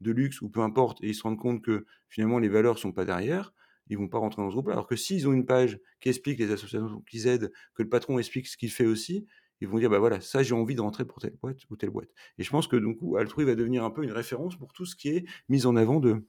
de 0.00 0.12
luxe 0.12 0.40
ou 0.42 0.48
peu 0.48 0.60
importe 0.60 1.02
et 1.02 1.08
ils 1.08 1.14
se 1.14 1.22
rendent 1.22 1.38
compte 1.38 1.62
que 1.62 1.86
finalement 2.08 2.38
les 2.38 2.48
valeurs 2.48 2.78
sont 2.78 2.92
pas 2.92 3.04
derrière, 3.04 3.52
ils 3.88 3.98
vont 3.98 4.08
pas 4.08 4.18
rentrer 4.18 4.42
dans 4.42 4.48
ce 4.50 4.54
groupe-là. 4.54 4.74
Alors 4.74 4.86
que 4.86 4.96
s'ils 4.96 5.28
ont 5.28 5.32
une 5.32 5.46
page 5.46 5.80
qui 6.00 6.08
explique 6.08 6.38
les 6.38 6.50
associations 6.50 7.00
qu'ils 7.02 7.26
aident, 7.26 7.52
que 7.74 7.82
le 7.82 7.88
patron 7.88 8.18
explique 8.18 8.46
ce 8.48 8.56
qu'il 8.56 8.70
fait 8.70 8.86
aussi, 8.86 9.26
ils 9.60 9.68
vont 9.68 9.78
dire: 9.78 9.90
«Bah, 9.90 9.98
voilà, 9.98 10.20
ça 10.20 10.42
j'ai 10.42 10.54
envie 10.54 10.74
de 10.74 10.80
rentrer 10.80 11.04
pour 11.06 11.20
telle 11.20 11.36
boîte 11.40 11.58
ou 11.70 11.76
telle 11.76 11.90
boîte» 11.90 12.10
et 12.38 12.42
je 12.44 12.50
pense 12.50 12.66
que 12.68 12.76
du 12.76 12.96
coup, 12.96 13.16
Altrui 13.16 13.44
va 13.44 13.54
devenir 13.54 13.84
un 13.84 13.90
peu 13.90 14.02
une 14.04 14.12
référence 14.12 14.56
pour 14.56 14.72
tout 14.72 14.86
ce 14.86 14.96
qui 14.96 15.08
est 15.10 15.24
mise 15.48 15.66
en 15.66 15.76
avant 15.76 16.00
de 16.00 16.24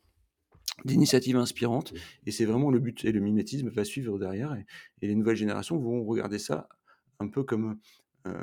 d'initiatives 0.86 1.38
inspirantes. 1.38 1.94
Et 2.26 2.32
c'est 2.32 2.46
vraiment 2.46 2.70
le 2.72 2.80
but. 2.80 3.06
Et 3.06 3.12
le 3.12 3.20
mimétisme 3.22 3.70
va 3.70 3.86
suivre 3.86 4.20
derrière. 4.20 4.54
Et 4.56 4.66
et 5.02 5.08
les 5.08 5.16
nouvelles 5.16 5.36
générations 5.38 5.78
vont 5.80 6.04
regarder 6.06 6.40
ça 6.40 6.68
un 7.20 7.28
peu 7.30 7.44
comme, 7.44 7.80
heu, 8.28 8.34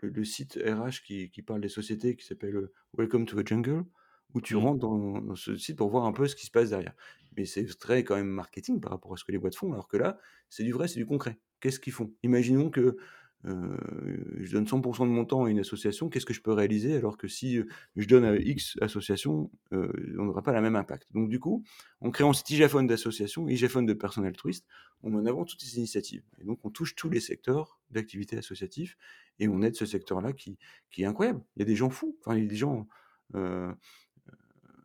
le 0.00 0.10
le 0.10 0.24
site 0.24 0.58
RH 0.64 1.02
qui 1.06 1.30
qui 1.30 1.42
parle 1.42 1.60
des 1.60 1.68
sociétés 1.68 2.16
qui 2.16 2.26
s'appelle, 2.26 2.56
heu, 2.56 2.72
Welcome 2.98 3.26
to 3.26 3.40
the 3.42 3.46
Jungle, 3.46 3.84
où 4.34 4.40
tu 4.40 4.54
Mmh. 4.54 4.58
rentres 4.58 4.80
dans 4.80 5.34
ce 5.34 5.56
site 5.56 5.76
pour 5.76 5.88
voir 5.90 6.04
un 6.04 6.12
peu 6.12 6.26
ce 6.26 6.36
qui 6.36 6.46
se 6.46 6.50
passe 6.50 6.70
derrière. 6.70 6.94
Mais 7.36 7.44
c'est 7.44 7.66
très 7.78 8.04
quand 8.04 8.16
même 8.16 8.28
marketing 8.28 8.80
par 8.80 8.92
rapport 8.92 9.12
à 9.12 9.16
ce 9.16 9.24
que 9.24 9.32
les 9.32 9.38
boîtes 9.38 9.56
font, 9.56 9.72
alors 9.72 9.88
que 9.88 9.96
là, 9.96 10.18
c'est 10.48 10.64
du 10.64 10.72
vrai, 10.72 10.88
c'est 10.88 10.98
du 10.98 11.06
concret. 11.06 11.38
Qu'est-ce 11.60 11.78
qu'ils 11.78 11.92
font? 11.92 12.12
Imaginons 12.22 12.70
que, 12.70 12.96
je 13.42 14.52
donne 14.52 14.66
100% 14.66 15.06
de 15.06 15.12
mon 15.12 15.24
temps 15.24 15.44
à 15.44 15.50
une 15.50 15.60
association, 15.60 16.10
qu'est-ce 16.10 16.26
que 16.26 16.34
je 16.34 16.42
peux 16.42 16.52
réaliser? 16.52 16.96
Alors 16.96 17.16
que 17.16 17.26
si, 17.26 17.62
je 17.96 18.06
donne 18.06 18.24
à 18.24 18.36
X 18.36 18.76
association, 18.82 19.50
on 19.70 20.24
n'aura 20.24 20.42
pas 20.42 20.52
la 20.52 20.60
même 20.60 20.76
impact? 20.76 21.10
Donc 21.14 21.30
du 21.30 21.38
coup, 21.40 21.64
en 22.00 22.10
créant 22.10 22.34
cet 22.34 22.50
IGAFON 22.50 22.82
d'associations, 22.82 23.48
IGAFON 23.48 23.82
de 23.84 23.94
personnes 23.94 24.26
altruistes, 24.26 24.66
on 25.02 25.10
met 25.10 25.16
en 25.16 25.24
avant 25.26 25.46
toutes 25.46 25.62
ces 25.62 25.78
initiatives 25.78 26.22
et 26.38 26.44
donc 26.44 26.58
on 26.64 26.70
touche 26.70 26.94
tous 26.94 27.08
les 27.08 27.20
secteurs 27.20 27.80
d'activité 27.90 28.36
associative 28.36 28.96
et 29.38 29.48
on 29.48 29.62
aide 29.62 29.74
ce 29.74 29.86
secteur-là 29.86 30.34
qui 30.34 30.58
qui 30.90 31.02
est 31.02 31.06
incroyable. 31.06 31.42
Il 31.56 31.60
y 31.60 31.62
a 31.62 31.66
des 31.66 31.76
gens 31.76 31.88
fous, 31.88 32.18
enfin 32.20 32.36
il 32.36 32.42
y 32.42 32.46
a 32.46 32.50
des 32.50 32.56
gens, 32.56 32.86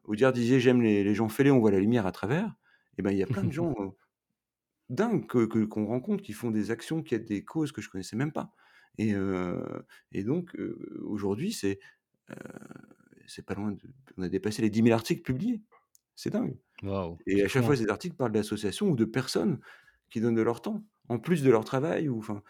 Audiard 0.06 0.34
disait: 0.34 0.60
«J'aime 0.60 0.82
les 0.82 1.04
les 1.04 1.15
gens 1.15 1.30
fêlés, 1.30 1.52
on 1.52 1.60
voit 1.60 1.72
la 1.72 1.80
lumière 1.80 2.06
à 2.08 2.12
travers» 2.12 2.56
et 2.98 3.02
ben, 3.02 3.12
il 3.12 3.18
y 3.18 3.24
a 3.24 3.28
plein 3.28 3.44
de 3.46 3.52
gens, 3.52 3.74
heu, 3.82 3.91
dingues 4.89 5.28
que 5.28 5.46
que 5.48 5.65
qu'on 5.65 5.86
rencontre 5.88 6.24
qui 6.24 6.34
font 6.34 6.52
des 6.52 6.72
actions, 6.72 7.04
qui 7.04 7.15
aident 7.15 7.26
des 7.26 7.44
causes 7.46 7.72
que 7.72 7.82
je 7.82 7.89
connaissais 7.89 8.15
même 8.18 8.32
pas 8.34 8.54
et 8.98 9.13
heu 9.15 9.63
et 10.13 10.24
donc 10.24 10.56
heu, 10.56 11.02
aujourd'hui, 11.06 11.54
c'est, 11.54 11.80
heu, 12.32 12.36
c'est 13.28 13.46
pas 13.46 13.56
loin 13.56 13.72
de 13.72 13.82
on 14.18 14.24
a 14.24 14.30
dépassé 14.30 14.62
les 14.62 14.70
10 14.70 14.82
000 14.82 14.94
articles 14.94 15.22
publiés. 15.24 15.62
C'est 16.15 16.30
dingue 16.32 16.58
Waouh, 16.84 17.20
et 17.28 17.44
à 17.44 17.50
chaque 17.50 17.63
hein? 17.63 17.65
fois, 17.65 17.78
ces 17.78 17.89
articles 17.89 18.15
parlent 18.18 18.32
d'associations 18.34 18.89
ou 18.89 18.96
de 18.98 19.06
personnes 19.06 19.60
qui 20.12 20.22
donnent 20.22 20.36
de 20.36 20.41
leur 20.44 20.62
temps, 20.62 20.86
en 21.10 21.20
plus 21.20 21.44
de 21.44 21.52
leur 21.52 21.65
travail 21.65 22.10
ou 22.10 22.20
enfin, 22.20 22.44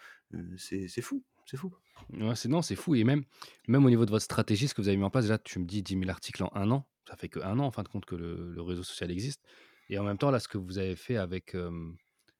c'est 0.58 0.88
fou, 1.02 1.24
c'est 1.46 1.56
fou. 1.58 1.74
Ouais, 2.12 2.36
c'est 2.36 2.48
non, 2.48 2.62
c'est 2.62 2.76
fou 2.76 2.94
et 2.94 3.04
même 3.04 3.24
même 3.68 3.84
au 3.84 3.90
niveau 3.90 4.04
de 4.06 4.10
votre 4.10 4.24
stratégie, 4.24 4.68
ce 4.68 4.74
que 4.74 4.82
vous 4.82 4.88
avez 4.88 4.96
mis 4.96 5.04
en 5.04 5.10
place, 5.10 5.24
déjà, 5.24 5.38
tu 5.38 5.58
me 5.58 5.64
dis 5.64 5.82
10 5.82 5.96
000 5.96 6.10
articles 6.10 6.42
en 6.42 6.50
un 6.54 6.70
an. 6.70 6.88
Ça 7.08 7.16
fait 7.16 7.28
que 7.28 7.40
un 7.40 7.58
an, 7.58 7.64
en 7.66 7.70
fin 7.70 7.82
de 7.82 7.88
compte, 7.88 8.04
que 8.04 8.16
le 8.16 8.60
réseau 8.62 8.82
social 8.82 9.10
existe 9.10 9.42
et 9.88 9.98
en 9.98 10.04
même 10.04 10.18
temps, 10.18 10.30
là, 10.30 10.40
ce 10.40 10.48
que 10.48 10.58
vous 10.58 10.78
avez 10.78 10.96
fait 10.96 11.16
avec, 11.16 11.56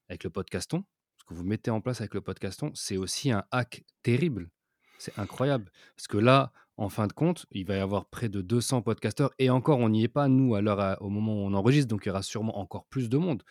avec 0.08 0.24
le 0.24 0.30
podcaston, 0.30 0.84
ce 1.18 1.24
que 1.24 1.34
vous 1.34 1.44
mettez 1.44 1.70
en 1.70 1.80
place 1.80 2.00
avec 2.00 2.14
le 2.14 2.20
podcaston, 2.20 2.72
c'est 2.74 2.96
aussi 2.96 3.30
un 3.30 3.44
hack 3.50 3.84
terrible. 4.02 4.50
C'est 4.98 5.18
incroyable 5.18 5.70
parce 5.94 6.08
que 6.08 6.16
là, 6.16 6.52
en 6.78 6.88
fin 6.88 7.06
de 7.06 7.12
compte, 7.12 7.46
il 7.50 7.66
va 7.66 7.76
y 7.76 7.80
avoir 7.80 8.06
près 8.06 8.28
de 8.28 8.40
200 8.40 8.82
podcasteurs 8.82 9.30
et 9.38 9.50
encore, 9.50 9.78
on 9.78 9.88
n'y 9.90 10.04
est 10.04 10.08
pas, 10.08 10.28
nous, 10.28 10.54
à 10.54 10.62
l'heure 10.62 11.00
au 11.02 11.10
moment 11.10 11.34
où 11.34 11.46
on 11.46 11.54
enregistre, 11.54 11.88
donc 11.88 12.06
il 12.06 12.08
y 12.08 12.10
aura 12.10 12.22
sûrement 12.22 12.58
encore 12.58 12.86
plus 12.86 13.08
de 13.08 13.18
monde 13.18 13.42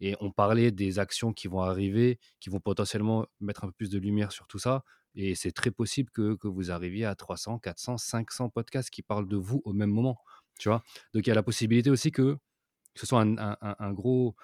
et 0.00 0.16
on 0.20 0.30
parlait 0.30 0.70
des 0.70 0.98
actions 0.98 1.32
qui 1.32 1.48
vont 1.48 1.60
arriver, 1.62 2.18
qui 2.40 2.50
vont 2.50 2.60
potentiellement 2.60 3.26
mettre 3.40 3.64
un 3.64 3.68
peu 3.68 3.72
plus 3.72 3.90
de 3.90 3.98
lumière 3.98 4.32
sur 4.32 4.46
tout 4.48 4.58
ça. 4.58 4.84
Et 5.14 5.34
c'est 5.34 5.52
très 5.52 5.70
possible 5.70 6.10
que, 6.10 6.34
que 6.34 6.48
vous 6.48 6.70
arriviez 6.70 7.04
à 7.04 7.14
300, 7.14 7.58
400, 7.58 7.98
500 7.98 8.48
podcasts 8.48 8.90
qui 8.90 9.02
parlent 9.02 9.28
de 9.28 9.36
vous 9.36 9.62
au 9.64 9.72
même 9.72 9.90
moment. 9.90 10.18
Tu 10.58 10.68
vois? 10.68 10.82
Donc 11.14 11.26
il 11.26 11.28
y 11.28 11.32
a 11.32 11.34
la 11.34 11.42
possibilité 11.42 11.90
aussi 11.90 12.12
que 12.12 12.36
ce 12.94 13.06
soit 13.06 13.22
un, 13.22 13.92
gros 13.92 14.36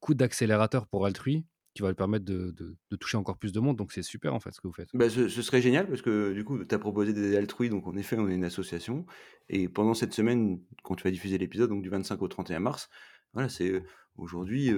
coup 0.00 0.14
d'accélérateur 0.14 0.86
pour 0.86 1.06
Altrui 1.06 1.44
qui 1.74 1.82
va 1.82 1.88
lui 1.88 1.94
permettre 1.94 2.24
de, 2.24 2.76
toucher 2.98 3.16
encore 3.16 3.38
plus 3.38 3.52
de 3.52 3.60
monde. 3.60 3.76
Donc 3.76 3.92
c'est 3.92 4.02
super 4.02 4.34
en 4.34 4.40
fait 4.40 4.52
ce 4.52 4.60
que 4.60 4.66
vous 4.66 4.72
faites. 4.72 4.88
Bah, 4.94 5.08
ce 5.08 5.28
serait 5.28 5.62
génial 5.62 5.88
parce 5.88 6.02
que 6.02 6.32
du 6.32 6.44
coup, 6.44 6.64
tu 6.64 6.74
as 6.74 6.78
proposé 6.78 7.12
d'aider 7.12 7.36
Altrui, 7.36 7.70
donc 7.70 7.86
en 7.86 7.96
effet, 7.96 8.16
on 8.18 8.28
est 8.28 8.34
une 8.34 8.44
association 8.44 9.06
et 9.48 9.68
pendant 9.68 9.94
cette 9.94 10.12
semaine, 10.12 10.60
quand 10.82 10.96
tu 10.96 11.04
vas 11.04 11.10
diffuser 11.10 11.38
l'épisode, 11.38 11.70
donc 11.70 11.82
du 11.82 11.88
25 11.88 12.20
au 12.22 12.28
31 12.28 12.60
mars, 12.60 12.88
voilà, 13.32 13.48
c'est, 13.48 13.84
aujourd'hui, 14.16 14.70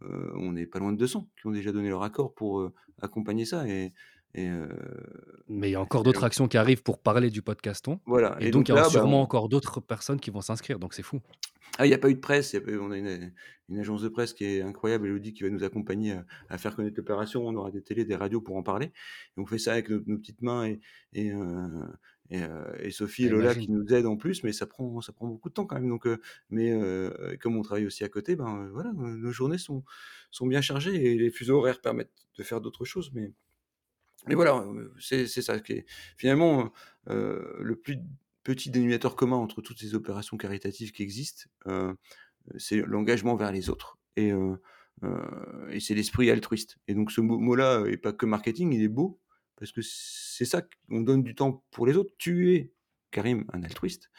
on 0.00 0.56
est 0.56 0.66
pas 0.66 0.78
loin 0.78 0.92
de 0.92 0.98
200 0.98 1.28
qui 1.40 1.46
ont 1.46 1.52
déjà 1.52 1.72
donné 1.72 1.88
leur 1.88 2.02
accord 2.02 2.34
pour, 2.34 2.72
accompagner 3.00 3.44
ça 3.44 3.66
et 3.68 3.92
et 4.34 4.48
heu, 4.48 4.68
Mais 5.48 5.68
il 5.70 5.72
y 5.72 5.74
a 5.74 5.80
encore 5.80 6.02
d'autres 6.04 6.24
actions 6.24 6.46
qui 6.48 6.56
arrivent 6.58 6.82
pour 6.82 7.00
parler 7.00 7.30
du 7.30 7.42
podcaston. 7.42 8.00
voilà 8.06 8.36
Et 8.38 8.46
et 8.46 8.50
donc 8.50 8.66
donc 8.66 8.68
il 8.68 8.70
y 8.70 8.74
aura 8.74 8.82
là, 8.82 8.88
bah, 8.90 9.02
sûrement 9.02 9.20
encore 9.22 9.48
d'autres 9.48 9.80
personnes 9.80 10.20
qui 10.20 10.30
vont 10.30 10.40
s'inscrire. 10.42 10.78
Donc 10.78 10.94
c'est 10.94 11.02
fou. 11.02 11.20
ah, 11.78 11.86
il 11.86 11.90
y 11.90 11.94
a 11.94 11.98
pas 11.98 12.10
eu 12.10 12.14
de 12.14 12.20
presse, 12.20 12.54
a 12.54 12.58
eu 12.58 12.78
on 12.78 12.90
a 12.90 12.96
une 12.98 13.32
une 13.68 13.78
agence 13.78 14.00
de 14.02 14.08
presse 14.08 14.32
qui 14.32 14.44
est 14.44 14.62
incroyable, 14.62 15.06
Elodie, 15.06 15.32
qui 15.34 15.42
va 15.42 15.50
nous 15.50 15.62
accompagner 15.64 16.12
à 16.12 16.26
à 16.48 16.58
faire 16.58 16.74
connaître 16.76 16.96
l'opération. 16.96 17.46
On 17.46 17.54
aura 17.54 17.70
des 17.70 17.82
télés, 17.82 18.04
des 18.04 18.16
radios 18.16 18.40
pour 18.40 18.56
en 18.56 18.62
parler 18.62 18.86
et 19.36 19.40
on 19.40 19.46
fait 19.46 19.58
ça 19.58 19.72
avec 19.72 19.88
nos 19.90 20.00
nos 20.06 20.18
petites 20.18 20.42
mains 20.42 20.66
et 20.66 20.80
et 21.12 21.30
heu 21.32 21.68
et 22.30 22.42
heu 22.42 22.64
et 22.80 22.90
Sophie 22.90 23.24
et 23.26 23.28
Ah, 23.28 23.28
Lola 23.28 23.54
qui 23.54 23.70
nous 23.70 23.86
aident 23.94 24.06
en 24.06 24.16
plus, 24.16 24.42
mais 24.44 24.52
ça 24.52 24.66
prend 24.66 25.00
ça 25.00 25.12
prend 25.12 25.26
beaucoup 25.28 25.48
de 25.50 25.54
temps 25.54 25.66
quand 25.66 25.76
même 25.76 25.88
donc 25.88 26.06
mais 26.50 26.72
comme 27.40 27.56
on 27.56 27.62
travaille 27.62 27.86
aussi 27.86 28.04
à 28.04 28.08
côté, 28.08 28.36
ben, 28.36 28.68
voilà, 28.72 28.92
nos 28.92 29.30
journées 29.32 29.58
sont 29.58 29.84
sont 30.30 30.46
bien 30.46 30.60
chargées 30.60 30.94
et 30.94 31.18
les 31.18 31.30
fuseaux 31.30 31.58
horaires 31.58 31.80
permettent 31.80 32.12
de 32.38 32.42
faire 32.42 32.60
d'autres 32.60 32.84
choses 32.84 33.10
mais 33.14 33.32
mais 34.28 34.34
voilà, 34.34 34.56
heu, 34.56 34.92
c'est 35.00 35.26
ça 35.26 35.58
qui 35.60 35.72
est 35.72 35.86
finalement, 36.16 36.72
heu, 37.08 37.56
le 37.60 37.76
plus 37.76 37.98
petit 38.44 38.70
dénominateur 38.70 39.16
commun 39.16 39.36
entre 39.36 39.60
toutes 39.62 39.78
ces 39.78 39.94
opérations 39.94 40.36
caritatives 40.36 40.92
qui 40.92 41.02
existent, 41.02 41.50
c'est 42.56 42.76
l'engagement 42.76 43.36
vers 43.36 43.52
les 43.52 43.68
autres 43.68 43.98
et 44.16 44.32
c'est 45.80 45.94
l'esprit 45.94 46.30
altruiste 46.30 46.78
et 46.88 46.94
donc 46.94 47.12
ce 47.12 47.20
mot 47.20 47.38
mot-là 47.38 47.84
est 47.86 47.98
pas 47.98 48.12
que 48.12 48.24
marketing, 48.24 48.72
il 48.72 48.82
est 48.82 48.88
beau 48.88 49.20
parce 49.56 49.72
que 49.72 49.80
c'est 49.82 50.44
ça, 50.44 50.62
on 50.88 51.00
donne 51.00 51.22
du 51.22 51.34
temps 51.34 51.64
pour 51.72 51.86
les 51.86 51.96
autres. 51.96 52.14
Tu 52.16 52.54
es, 52.54 52.72
Karim, 53.10 53.44
un 53.52 53.62
altruiste 53.64 54.10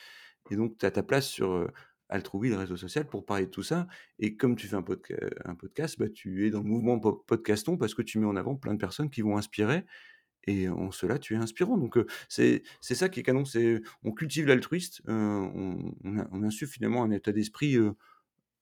et 0.51 0.55
donc 0.55 0.77
tu 0.77 0.85
as 0.85 0.91
ta 0.91 1.01
place 1.03 1.27
sur, 1.27 1.67
Altrui, 2.09 2.49
le 2.49 2.57
réseau 2.57 2.77
social, 2.77 3.07
pour 3.07 3.25
parler 3.25 3.45
de 3.45 3.51
tout 3.51 3.63
ça 3.63 3.87
et 4.19 4.35
comme 4.35 4.55
tu 4.55 4.67
fais 4.67 4.75
un 4.75 4.81
podca 4.83 5.15
un 5.45 5.55
podcast, 5.55 5.97
bah, 5.99 6.09
tu 6.09 6.47
es 6.47 6.49
dans 6.51 6.59
le 6.59 6.65
mouvement 6.69 6.99
po 6.99 7.13
podcaston 7.27 7.77
parce 7.77 7.93
que 7.95 8.01
tu 8.01 8.19
mets 8.19 8.25
en 8.27 8.35
avant 8.35 8.55
plein 8.55 8.73
de 8.73 8.79
personnes 8.79 9.09
qui 9.09 9.21
vont 9.21 9.37
inspirer 9.37 9.85
et 10.47 10.69
en 10.69 10.91
cela, 10.91 11.19
tu 11.19 11.35
es 11.35 11.37
inspirant. 11.37 11.77
Donc, 11.77 11.97
heu, 11.97 12.07
c'est 12.29 12.63
ça 12.81 13.09
qui 13.09 13.19
est 13.21 13.23
canon, 13.23 13.45
c'est 13.45 13.81
on 14.03 14.11
cultive 14.13 14.47
l'altruiste, 14.47 15.01
heu, 15.09 15.13
on 15.13 15.93
on 16.05 16.27
on 16.31 16.43
insuffle 16.43 16.73
finalement 16.73 17.03
un 17.03 17.11
état 17.11 17.31
d'esprit, 17.33 17.75
heu, 17.77 17.93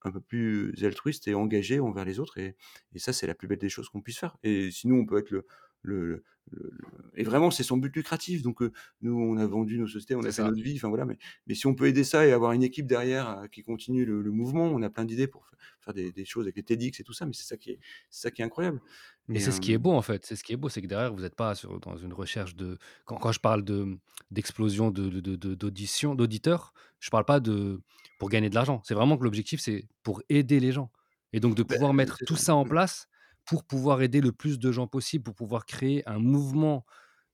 un 0.03 0.11
peu 0.11 0.21
plus 0.21 0.73
altruiste 0.85 1.27
et 1.27 1.35
engagé 1.35 1.79
envers 1.79 2.05
les 2.05 2.19
autres 2.19 2.37
et 2.39 2.55
et 2.93 2.99
ça, 2.99 3.13
c'est 3.13 3.27
la 3.27 3.35
plus 3.35 3.47
belle 3.47 3.57
des 3.59 3.69
choses 3.69 3.89
qu'on 3.89 4.01
puisse 4.01 4.19
faire 4.19 4.37
et 4.43 4.71
sinon 4.71 4.97
on 4.99 5.05
peut 5.05 5.17
être 5.19 5.31
le 5.31 5.45
le 5.81 6.07
le 6.07 6.23
le 6.71 6.87
et 7.15 7.23
vraiment 7.23 7.51
c'est 7.51 7.63
sans 7.63 7.77
but 7.77 7.93
lucratif 7.95 8.41
donc, 8.41 8.61
heu, 8.61 8.71
nous 9.01 9.13
on 9.19 9.37
a 9.37 9.45
vendu 9.47 9.77
nos 9.79 9.87
sociétés, 9.87 10.15
on 10.15 10.25
a 10.25 10.31
fait 10.31 10.43
notre 10.43 10.61
vie, 10.61 10.75
enfin 10.77 10.87
voilà, 10.89 11.05
mais 11.05 11.17
mais 11.47 11.55
si 11.55 11.67
on 11.67 11.75
peut 11.75 11.87
aider 11.87 12.03
ça 12.03 12.25
et 12.25 12.31
avoir 12.31 12.51
une 12.53 12.63
équipe 12.63 12.87
derrière, 12.87 13.41
heu, 13.43 13.47
qui 13.47 13.63
continue 13.63 14.05
le 14.05 14.21
le 14.21 14.31
mouvement, 14.31 14.65
on 14.65 14.81
a 14.81 14.89
plein 14.89 15.05
d'idées 15.05 15.27
pour 15.27 15.49
faire 15.81 15.93
des 15.93 16.11
des 16.11 16.25
choses 16.25 16.45
avec 16.45 16.55
les 16.57 16.63
TEDx 16.63 16.99
et 16.99 17.03
tout 17.03 17.13
ça, 17.13 17.25
mais 17.25 17.33
c'est 17.33 17.43
ça 17.45 17.57
qui 17.57 17.71
est 17.71 17.79
c'est 18.09 18.21
ça 18.23 18.31
qui 18.31 18.41
est 18.41 18.45
incroyable 18.45 18.81
Mais 19.27 19.35
et 19.35 19.39
c'est 19.39 19.51
ce 19.51 19.59
qui 19.59 19.73
est 19.73 19.77
hem 19.77 19.77
beau, 19.77 19.91
en 19.91 20.01
fait. 20.01 20.25
C'est 20.25 20.35
ce 20.35 20.43
qui 20.43 20.53
est 20.53 20.57
beau, 20.57 20.69
c'est 20.69 20.81
que 20.81 20.87
derrière, 20.87 21.13
vous 21.13 21.25
êtes 21.25 21.35
pas 21.35 21.53
sur 21.55 21.79
dans 21.79 21.97
une 21.97 22.13
recherche 22.13 22.55
de 22.55 22.77
quand 23.05 23.17
quand 23.17 23.31
je 23.33 23.39
parle 23.39 23.63
de, 23.63 23.97
d'explosion 24.31 24.89
de 24.91 25.09
de 25.09 25.19
de 25.19 25.35
de 25.35 25.55
d'audition 25.55 26.15
d'auditeurs, 26.15 26.73
je 26.99 27.09
parle 27.09 27.25
pas 27.25 27.39
de 27.41 27.81
pour 28.17 28.29
gagner 28.29 28.49
de 28.49 28.55
l'argent. 28.55 28.81
C'est 28.85 28.93
vraiment 28.95 29.17
que 29.17 29.23
l'objectif, 29.23 29.59
c'est 29.61 29.87
pour 30.03 30.21
aider 30.29 30.59
les 30.59 30.71
gens 30.71 30.91
et 31.33 31.39
donc 31.41 31.55
de 31.55 31.63
bah, 31.67 31.77
pouvoir 31.77 31.93
mettre 31.93 32.21
tout 32.25 32.37
ça. 32.37 32.55
en 32.55 32.65
place 32.65 33.07
pour 33.47 33.65
pouvoir 33.65 34.03
aider 34.03 34.21
le 34.21 34.33
plus 34.33 34.59
de 34.59 34.71
gens 34.73 34.87
possible, 34.87 35.25
pour 35.25 35.35
pouvoir 35.35 35.65
créer 35.67 36.07
un 36.09 36.19
mouvement, 36.19 36.85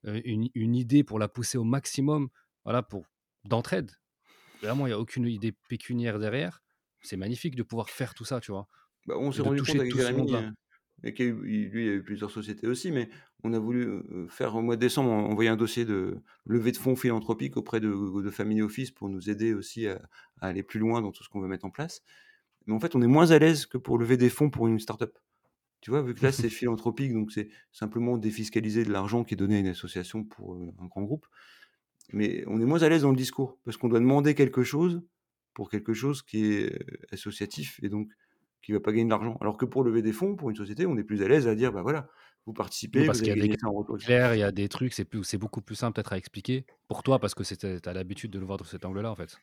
une 0.06 0.50
une 0.56 0.76
idée 0.76 1.04
pour 1.04 1.20
la 1.20 1.30
pousser 1.30 1.58
au 1.60 1.66
maximum, 1.66 2.30
voilà, 2.66 2.84
pour 2.84 3.08
d'entraide. 3.46 3.92
Vraiment, 4.62 4.88
il 4.88 4.92
y 4.92 4.94
a 4.94 5.00
aucune 5.00 5.28
idée 5.28 5.54
pécuniaire 5.70 6.20
derrière. 6.20 6.62
C'est 7.02 7.18
magnifique 7.18 7.56
de 7.56 7.64
pouvoir 7.64 7.90
faire 7.92 8.14
tout 8.16 8.26
ça, 8.26 8.40
tu 8.42 8.52
vois? 8.52 8.68
Bah, 9.06 9.16
on 9.18 9.32
s'est 9.32 9.42
rendu 9.42 9.64
compte 9.64 9.80
avec 9.80 9.92
Jérémy, 9.94 10.36
heu, 10.36 10.44
et 11.04 11.14
qui 11.14 11.24
a 11.24 11.26
eu 11.26 11.50
il 11.50 11.70
lui, 11.70 11.86
il 11.88 11.90
a 11.92 11.94
eu 11.96 12.04
plusieurs 12.04 12.32
sociétés 12.32 12.68
aussi, 12.68 12.92
mais 12.92 13.10
on 13.44 13.54
a 13.54 13.60
voulu, 13.60 14.02
faire 14.30 14.56
au 14.56 14.62
mois 14.62 14.76
de 14.78 14.82
décembre, 14.82 15.12
en 15.12 15.26
envoyer 15.32 15.50
un 15.50 15.58
dossier 15.58 15.86
de 15.86 16.22
levée 16.46 16.72
de 16.72 16.78
fonds 16.78 16.96
philanthropique 16.96 17.58
auprès 17.58 17.80
de 17.82 17.90
de 18.24 18.32
Family 18.32 18.62
Office 18.62 18.92
pour 18.92 19.10
nous 19.10 19.30
aider 19.30 19.54
aussi 19.54 19.88
à 19.88 20.02
à 20.42 20.48
aller 20.48 20.64
plus 20.64 20.80
loin 20.80 21.02
dans 21.02 21.12
tout 21.12 21.24
ce 21.24 21.30
qu'on 21.30 21.42
veut 21.42 21.48
mettre 21.50 21.66
en 21.66 21.72
place. 21.72 22.02
Mais 22.68 22.74
en 22.76 22.80
fait, 22.82 22.96
on 22.96 23.02
est 23.04 23.08
moins 23.08 23.32
à 23.32 23.40
l'aise 23.40 23.66
que 23.68 23.78
pour 23.80 23.98
lever 24.00 24.18
des 24.18 24.30
fonds 24.30 24.50
pour 24.52 24.68
une 24.68 24.80
start-up. 24.80 25.18
Tu 25.84 25.92
vois? 25.92 26.02
Vu 26.02 26.16
que 26.16 26.24
là, 26.26 26.32
c'est 26.32 26.50
philanthropique, 26.50 27.14
donc 27.14 27.34
c'est 27.34 27.50
simplement 27.74 28.18
défiscaliser 28.18 28.86
de 28.86 28.92
l'argent 28.94 29.26
qui 29.26 29.36
est 29.36 29.38
donné 29.38 29.58
à 29.58 29.60
une 29.60 29.68
association 29.68 30.24
pour, 30.24 30.56
un 30.56 30.88
grand 30.88 31.04
groupe. 31.04 31.28
Mais 32.14 32.44
on 32.48 32.62
est 32.62 32.66
moins 32.66 32.84
à 32.84 32.90
l'aise 32.90 33.04
dans 33.04 33.12
le 33.12 33.18
discours, 33.18 33.60
parce 33.66 33.78
qu'on 33.78 33.90
doit 33.90 34.00
demander 34.00 34.36
quelque 34.36 34.64
chose 34.64 35.04
pour 35.54 35.70
quelque 35.70 35.94
chose 35.94 36.24
qui 36.24 36.46
est, 36.46 36.86
associatif 37.14 37.80
et 37.84 37.90
donc 37.90 38.12
qui 38.64 38.72
va 38.74 38.80
pas 38.80 38.92
gagner 38.94 39.06
de 39.06 39.10
l'argent. 39.12 39.38
Alors 39.42 39.58
que 39.58 39.66
pour 39.66 39.84
lever 39.84 40.02
des 40.02 40.14
fonds, 40.14 40.36
pour 40.38 40.50
une 40.50 40.56
société, 40.56 40.86
on 40.88 40.98
est 40.98 41.04
plus 41.04 41.22
à 41.24 41.28
l'aise 41.28 41.48
à 41.48 41.56
dire: 41.56 41.74
«Bah, 41.74 41.82
voilà, 41.84 42.10
vous 42.46 42.54
Oui, 42.96 43.04
participez, 43.04 43.04
parce 43.04 43.20
vous 43.20 43.22
qu'il 43.22 43.32
y 43.32 43.34
allez 43.34 43.34
a 43.34 43.36
des 43.38 43.48
gagner 43.48 43.56
cas 43.56 43.58
ça 43.60 43.68
en 43.68 43.74
retour» 43.74 43.98
clairs, 43.98 44.36
il 44.36 44.40
y 44.40 44.44
a 44.44 44.52
des 44.52 44.70
trucs, 44.70 44.94
c'est 44.94 45.38
beaucoup 45.38 45.62
plus 45.62 45.76
simple 45.76 45.96
peut-être 45.96 46.14
à 46.14 46.18
expliquer. 46.18 46.66
Pour 46.88 47.04
toi, 47.04 47.20
parce 47.20 47.34
que 47.36 47.44
tu 47.44 47.90
as 47.90 47.94
l'habitude 47.94 48.32
de 48.32 48.40
le 48.40 48.46
voir 48.46 48.58
de 48.58 48.64
cet 48.66 48.86
angle-là, 48.86 49.12
en 49.12 49.16
fait. 49.16 49.38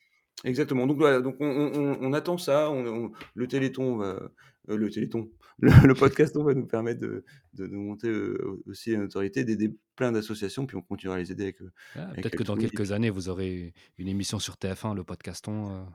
Exactement, 0.45 0.87
donc 0.87 0.97
voilà, 0.99 1.21
donc 1.21 1.37
on 1.41 1.47
on 1.47 1.75
on 1.75 1.99
on 2.01 2.13
attend 2.15 2.39
ça, 2.39 2.71
on 2.71 2.87
on 2.87 3.13
le 3.35 3.47
téléthon 3.47 3.97
va 3.99 4.31
heu, 4.71 4.77
le 4.77 4.89
téléthon, 4.91 5.31
le 5.59 5.71
le 5.87 5.95
podcaston 5.95 6.45
va 6.45 6.55
nous 6.55 6.67
permettre 6.67 7.01
de 7.01 7.25
de 7.53 7.67
de 7.67 7.77
monter, 7.77 8.09
heu, 8.09 8.63
aussi 8.67 8.97
en 8.97 9.01
notoriété, 9.01 9.45
d'aider 9.45 9.77
plein 9.97 10.13
d'associations, 10.13 10.65
puis 10.67 10.77
on 10.79 10.83
continuera 10.83 11.17
à 11.17 11.19
les 11.19 11.31
aider 11.31 11.43
avec, 11.45 11.59
Ah, 11.95 12.09
avec 12.11 12.23
peut-être 12.23 12.37
que 12.37 12.43
dans 12.45 12.57
quelques 12.57 12.93
années, 12.93 13.11
vous 13.11 13.29
aurez 13.29 13.75
une 13.99 14.09
émission 14.09 14.39
sur 14.39 14.57
TF1, 14.57 14.95
le 14.95 15.05
podcaston, 15.05 15.87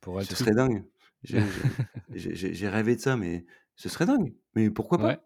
pour 0.00 0.18
Ce 0.18 0.20
Altrui. 0.20 0.36
serait 0.36 0.54
dingue. 0.54 0.84
J'ai 2.14 2.68
rêvé 2.68 2.96
de 2.96 3.00
ça, 3.00 3.16
mais 3.16 3.44
ce 3.76 3.88
serait 3.88 4.06
dingue. 4.06 4.34
Mais 4.54 4.70
pourquoi 4.70 4.98
pas? 4.98 5.20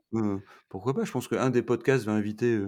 Pourquoi 0.69 0.95
pas? 0.95 1.05
Je 1.05 1.13
pense 1.13 1.29
qu'un 1.29 1.51
des 1.51 1.63
podcasts 1.63 2.05
va 2.05 2.13
inviter, 2.13 2.61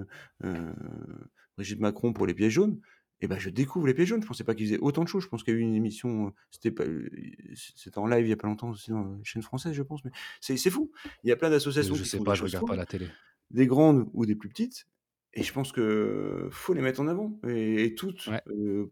Brigitte 1.57 1.81
Macron 1.81 2.13
pour 2.13 2.27
les 2.27 2.35
pièges 2.35 2.53
jaunes 2.53 2.81
et 3.21 3.29
bah, 3.29 3.39
je 3.39 3.51
découvre 3.51 3.87
les 3.87 3.95
pièges 3.95 4.09
jaunes. 4.09 4.23
Je 4.23 4.27
pensais 4.27 4.45
pas 4.45 4.55
qu'ils 4.55 4.67
faisaient 4.67 4.79
autant 4.79 5.03
de 5.05 5.09
choses. 5.09 5.23
Je 5.25 5.29
pense 5.29 5.43
qu'il 5.45 5.55
y 5.55 5.57
a 5.57 5.61
eu 5.61 5.63
une 5.63 5.75
émission, 5.75 6.29
heu, 6.29 6.33
c'était 6.51 6.71
pas, 6.71 6.85
heu, 6.85 7.11
c'était 7.55 7.99
en 7.99 8.07
live 8.07 8.27
il 8.27 8.31
y 8.31 8.33
a 8.33 8.37
pas 8.37 8.49
longtemps 8.49 8.71
aussi 8.71 8.91
dans 8.91 9.17
une 9.17 9.25
chaîne 9.25 9.43
française, 9.43 9.73
je 9.73 9.83
pense, 9.83 10.05
mais 10.05 10.11
c'est 10.41 10.57
c'est 10.57 10.71
fou. 10.71 10.93
Il 11.23 11.29
y 11.31 11.33
a 11.33 11.37
plein 11.37 11.51
d'associations 11.51 11.99
je 11.99 12.03
qui 12.03 12.11
sais 12.11 12.21
font 12.21 12.25
pas, 12.25 12.35
je 12.35 12.43
regarde 12.45 12.67
pas 12.67 12.77
la 12.77 12.87
télé. 12.87 13.17
des 13.51 13.67
grandes 13.67 14.09
ou 14.13 14.27
des 14.27 14.35
plus 14.37 14.49
petites 14.49 14.87
et 15.35 15.43
je 15.43 15.53
pense 15.53 15.73
que 15.73 16.49
faut 16.51 16.73
les 16.75 16.81
mettre 16.81 17.01
en 17.01 17.09
avant 17.09 17.39
et 17.47 17.85
et 17.85 17.95
toutes, 17.95 18.27
Ouais, 18.27 18.41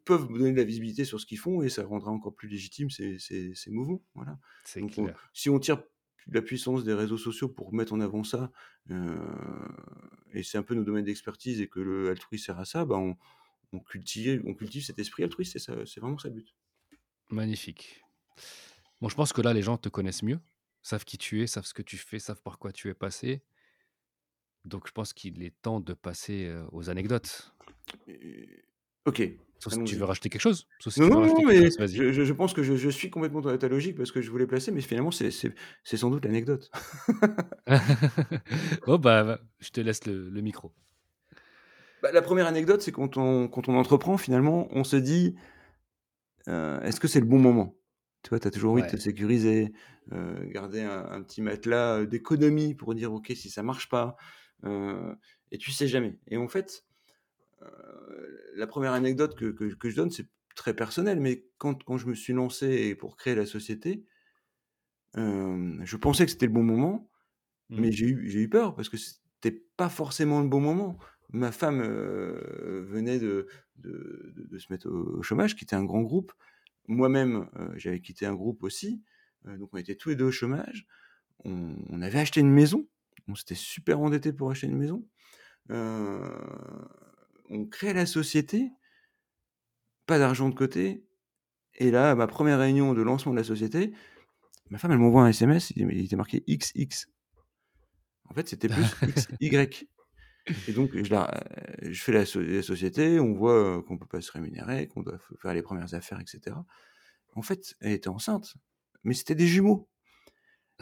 peuvent 0.05 0.29
donner 0.29 0.53
de 0.53 0.57
la 0.59 0.65
visibilité 0.65 1.05
sur 1.05 1.21
ce 1.21 1.27
qu'ils 1.27 1.39
font 1.39 1.63
et 1.63 1.69
ça 1.71 1.85
rendra 1.85 2.11
encore 2.11 2.35
plus 2.35 2.49
légitime 2.49 2.91
ces 2.91 3.19
ces 3.19 3.55
ces 3.55 3.71
mouvements, 3.71 4.03
voilà. 4.15 4.39
c'est 4.63 4.83
Donc 4.83 4.99
on 4.99 5.13
clair. 5.13 5.31
si 5.33 5.51
on 5.51 5.59
tire 5.59 5.83
la 6.29 6.43
puissance 6.43 6.85
des 6.85 6.95
réseaux 6.95 7.19
sociaux 7.19 7.49
pour 7.49 7.75
mettre 7.75 7.93
en 7.93 8.01
avant 8.01 8.25
ça, 8.25 8.51
et 10.33 10.43
c'est 10.43 10.59
un 10.59 10.63
peu 10.63 10.75
nos 10.75 10.85
domaines 10.85 11.05
d'expertise 11.05 11.61
et 11.61 11.69
que 11.69 11.81
le 11.81 12.11
Altrui 12.11 12.39
sert 12.39 12.59
à 12.59 12.65
ça, 12.65 12.85
bah, 12.85 12.97
on 12.97 13.17
on 13.75 13.81
cultive 13.81 14.43
on 14.47 14.55
cultive 14.55 14.85
cet 14.85 14.99
esprit 14.99 15.25
altruiste, 15.25 15.53
c'est 15.53 15.59
ça 15.59 15.75
c'est 15.87 16.01
vraiment 16.01 16.19
ça 16.19 16.29
le 16.29 16.35
but. 16.35 16.55
Magnifique. 17.31 18.03
Bon, 19.01 19.09
je 19.09 19.15
pense 19.15 19.33
que 19.33 19.41
là, 19.43 19.53
les 19.53 19.63
gens 19.63 19.77
te 19.77 19.89
connaissent 19.89 20.23
mieux, 20.23 20.41
savent 20.83 21.05
qui 21.05 21.19
tu 21.19 21.43
es, 21.43 21.47
savent 21.47 21.67
ce 21.67 21.75
que 21.75 21.83
tu 21.83 21.97
fais, 21.97 22.19
savent 22.19 22.43
par 22.43 22.59
quoi 22.59 22.73
tu 22.73 22.89
es 22.89 22.95
passé. 22.95 23.43
Donc 24.65 24.87
je 24.87 24.93
pense 24.93 25.13
qu'il 25.13 25.43
est 25.43 25.55
temps 25.63 25.81
de 25.81 25.93
passer, 25.93 26.47
heu, 26.47 26.65
aux 26.73 26.89
anecdotes. 26.89 27.55
OK, 29.07 29.23
Sauf 29.59 29.73
si 29.73 29.85
tu 29.85 29.97
veux 29.97 30.05
rajouter 30.05 30.29
quelque 30.29 30.43
chose? 30.43 30.67
Sauf 30.79 30.93
si 30.93 31.01
Non, 31.01 31.09
non, 31.09 31.27
non, 31.27 31.43
mais 31.47 31.57
chose, 31.57 31.79
vas-y. 31.79 31.97
je 31.97 32.25
je 32.25 32.33
pense 32.33 32.53
que 32.53 32.63
je 32.63 32.77
je 32.77 32.89
suis 32.91 33.09
complètement 33.11 33.41
dans 33.41 33.57
ta 33.57 33.69
logique 33.69 33.97
parce 33.97 34.13
que 34.13 34.21
je 34.21 34.31
voulais 34.31 34.47
placer, 34.47 34.73
mais 34.73 34.83
finalement 34.83 35.11
c'est 35.11 35.31
sans 35.85 36.11
doute 36.11 36.25
l'anecdote. 36.25 36.71
Bon, 38.87 38.99
bah, 38.99 39.41
je 39.61 39.71
te 39.71 39.81
laisse 39.81 40.05
le 40.07 40.29
le 40.29 40.41
micro. 40.43 40.73
Bah, 42.05 42.13
la 42.13 42.23
première 42.23 42.47
anecdote, 42.47 42.83
c'est 42.83 42.93
quand 42.93 43.17
on 43.17 43.49
quand 43.49 43.69
on 43.69 43.77
entreprend 43.79 44.19
finalement, 44.19 44.69
on 44.73 44.85
se 44.85 44.97
dit: 44.97 45.37
Heu, 46.49 46.81
est-ce 46.83 47.01
que 47.01 47.09
c'est 47.09 47.21
le 47.21 47.27
bon 47.27 47.39
moment? 47.39 47.77
Tu 48.23 48.31
vois, 48.31 48.41
tu 48.41 48.49
as 48.49 48.51
toujours 48.51 48.73
envie 48.73 48.83
de 48.83 48.89
te 48.89 48.97
sécuriser, 48.97 49.73
heu, 50.13 50.47
garder 50.47 50.83
un 50.83 51.05
un 51.11 51.23
petit 51.23 51.43
matelas, 51.43 52.01
heu, 52.01 52.07
d'économie 52.07 52.75
pour 52.75 52.95
dire: 52.95 53.13
«OK, 53.13 53.33
si 53.35 53.51
ça 53.51 53.63
marche 53.63 53.89
pas», 53.89 54.17
et 55.51 55.59
tu 55.59 55.71
sais 55.73 55.89
jamais 55.89 56.19
et 56.29 56.37
en 56.37 56.49
fait, 56.49 56.85
la 58.55 58.67
première 58.67 58.93
anecdote 58.93 59.35
que 59.37 59.47
que 59.47 59.75
que 59.75 59.91
je 59.91 59.97
donne, 59.97 60.11
c'est 60.11 60.29
très 60.55 60.75
personnel, 60.75 61.21
mais 61.21 61.47
quand 61.59 61.83
quand 61.85 61.97
je 61.99 62.07
me 62.07 62.15
suis 62.15 62.33
lancé 62.33 62.95
pour 62.95 63.17
créer 63.17 63.35
la 63.35 63.47
société, 63.47 64.05
je 65.17 65.97
pensais 65.97 66.25
que 66.25 66.31
c'était 66.33 66.47
le 66.47 66.53
bon 66.53 66.63
moment, 66.63 67.11
Mmh. 67.69 67.89
mais 67.89 67.93
j'ai 67.93 68.07
eu 68.07 68.31
j'ai 68.31 68.41
eu 68.41 68.51
peur 68.51 68.75
parce 68.77 68.91
que 68.91 68.99
c'était 68.99 69.65
pas 69.77 69.91
forcément 69.91 70.43
le 70.43 70.49
bon 70.49 70.61
moment. 70.61 70.99
Ma 71.35 71.51
femme, 71.51 71.81
heu, 71.83 72.85
venait 72.89 73.19
de 73.19 73.49
de 73.77 74.33
de 74.37 74.45
de 74.47 74.59
se 74.59 74.73
mettre 74.73 74.89
au 74.89 75.19
au 75.19 75.23
chômage, 75.23 75.57
quitter 75.57 75.75
un 75.77 75.85
grand 75.85 76.03
groupe. 76.03 76.33
Moi-même, 76.89 77.49
heu, 77.59 77.73
j'avais 77.77 78.01
quitté 78.01 78.27
un 78.27 78.35
groupe 78.35 78.63
aussi, 78.63 79.03
heu, 79.49 79.59
donc 79.59 79.71
on 79.75 79.79
était 79.79 79.97
tous 79.97 80.11
les 80.11 80.17
2 80.17 80.27
au 80.27 80.31
chômage. 80.33 80.87
On 81.45 81.77
on 81.91 82.03
avait 82.03 82.21
acheté 82.21 82.41
une 82.41 82.53
maison, 82.53 82.89
on 83.29 83.35
s'était 83.37 83.57
super 83.57 84.01
endettés 84.01 84.33
pour 84.35 84.51
acheter 84.51 84.69
une 84.69 84.79
maison. 84.79 85.07
On 87.49 87.65
crée 87.67 87.95
la 87.95 88.05
société, 88.07 88.71
pas 90.07 90.19
d'argent 90.19 90.49
de 90.49 90.55
côté 90.55 91.05
et 91.77 91.91
là, 91.91 92.13
à 92.13 92.15
ma 92.17 92.27
première 92.29 92.59
réunion 92.61 92.95
de 92.95 93.03
lancement 93.03 93.33
de 93.33 93.39
la 93.39 93.45
société, 93.45 93.93
ma 94.71 94.79
femme, 94.79 94.93
elle 94.93 94.99
m'envoie 94.99 95.23
un 95.25 95.29
SMS, 95.29 95.73
il 95.77 95.91
il 95.93 96.05
était 96.07 96.17
marqué 96.17 96.45
XX. 96.49 97.09
En 98.31 98.35
fait, 98.35 98.49
c'était 98.49 98.69
plus 98.71 98.97
XY 99.07 99.89
et 100.67 100.73
donc 100.73 100.97
je 101.03 101.11
la 101.11 101.43
je 101.83 102.03
fais 102.03 102.13
la 102.13 102.27
so 102.27 102.41
la 102.41 102.63
société, 102.63 103.21
on 103.21 103.35
voit, 103.35 103.79
heu, 103.79 103.83
qu'on 103.83 103.99
peut 103.99 104.07
pas 104.07 104.21
se 104.21 104.33
rémunérer, 104.33 104.89
qu'on 104.89 105.03
doit 105.03 105.19
faire 105.41 105.55
les 105.55 105.63
premières 105.63 105.95
affaires 105.95 106.21
et 106.21 106.27
cetera. 106.27 106.67
En 107.35 107.43
fait, 107.43 107.77
elle 107.81 107.93
était 107.93 108.09
enceinte, 108.09 108.55
mais 109.05 109.15
c'était 109.15 109.35
des 109.37 109.47
jumeaux. 109.49 109.89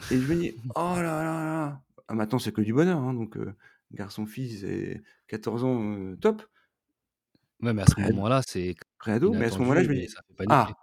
Et 0.09 0.19
je 0.21 0.27
me 0.27 0.35
dis: 0.35 0.53
«Oh 0.75 0.95
là 0.97 1.01
là 1.23 1.23
là!» 1.45 1.83
ah 2.07 2.13
maintenant 2.15 2.39
c'est 2.39 2.51
que 2.53 2.61
du 2.61 2.73
bonheur, 2.73 2.99
hein, 2.99 3.13
donc 3.13 3.37
heu, 3.37 3.55
garçon-fille, 3.91 4.59
c'est 4.59 5.01
14 5.27 5.63
ans, 5.63 6.15
top, 6.17 6.43
Ouais, 7.61 7.73
mais 7.73 7.83
à 7.83 7.87
ce 7.87 7.99
moment-là, 7.99 8.41
c'est 8.45 8.75
pré-ado, 8.97 9.33
mais 9.33 9.45
à 9.45 9.51
ce 9.51 9.61
moment-là, 9.61 9.83
je 9.83 9.89
me 9.89 9.95
dis: 9.95 10.07
ça 10.09 10.21
fait 10.27 10.33
paniquer. 10.33 10.73
«Ah 10.73 10.77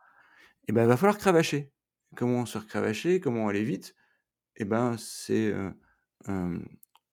et 0.69 0.73
ben, 0.73 0.87
va 0.87 0.97
falloir 0.97 1.19
cravacher». 1.19 1.73
Comment 2.17 2.47
se 2.47 2.59
faire 2.59 2.67
cravacher? 2.69 3.21
Comment 3.21 3.49
aller 3.49 3.65
vite? 3.65 3.95
Et 4.57 4.65
ben, 4.67 4.97
c'est, 4.99 5.53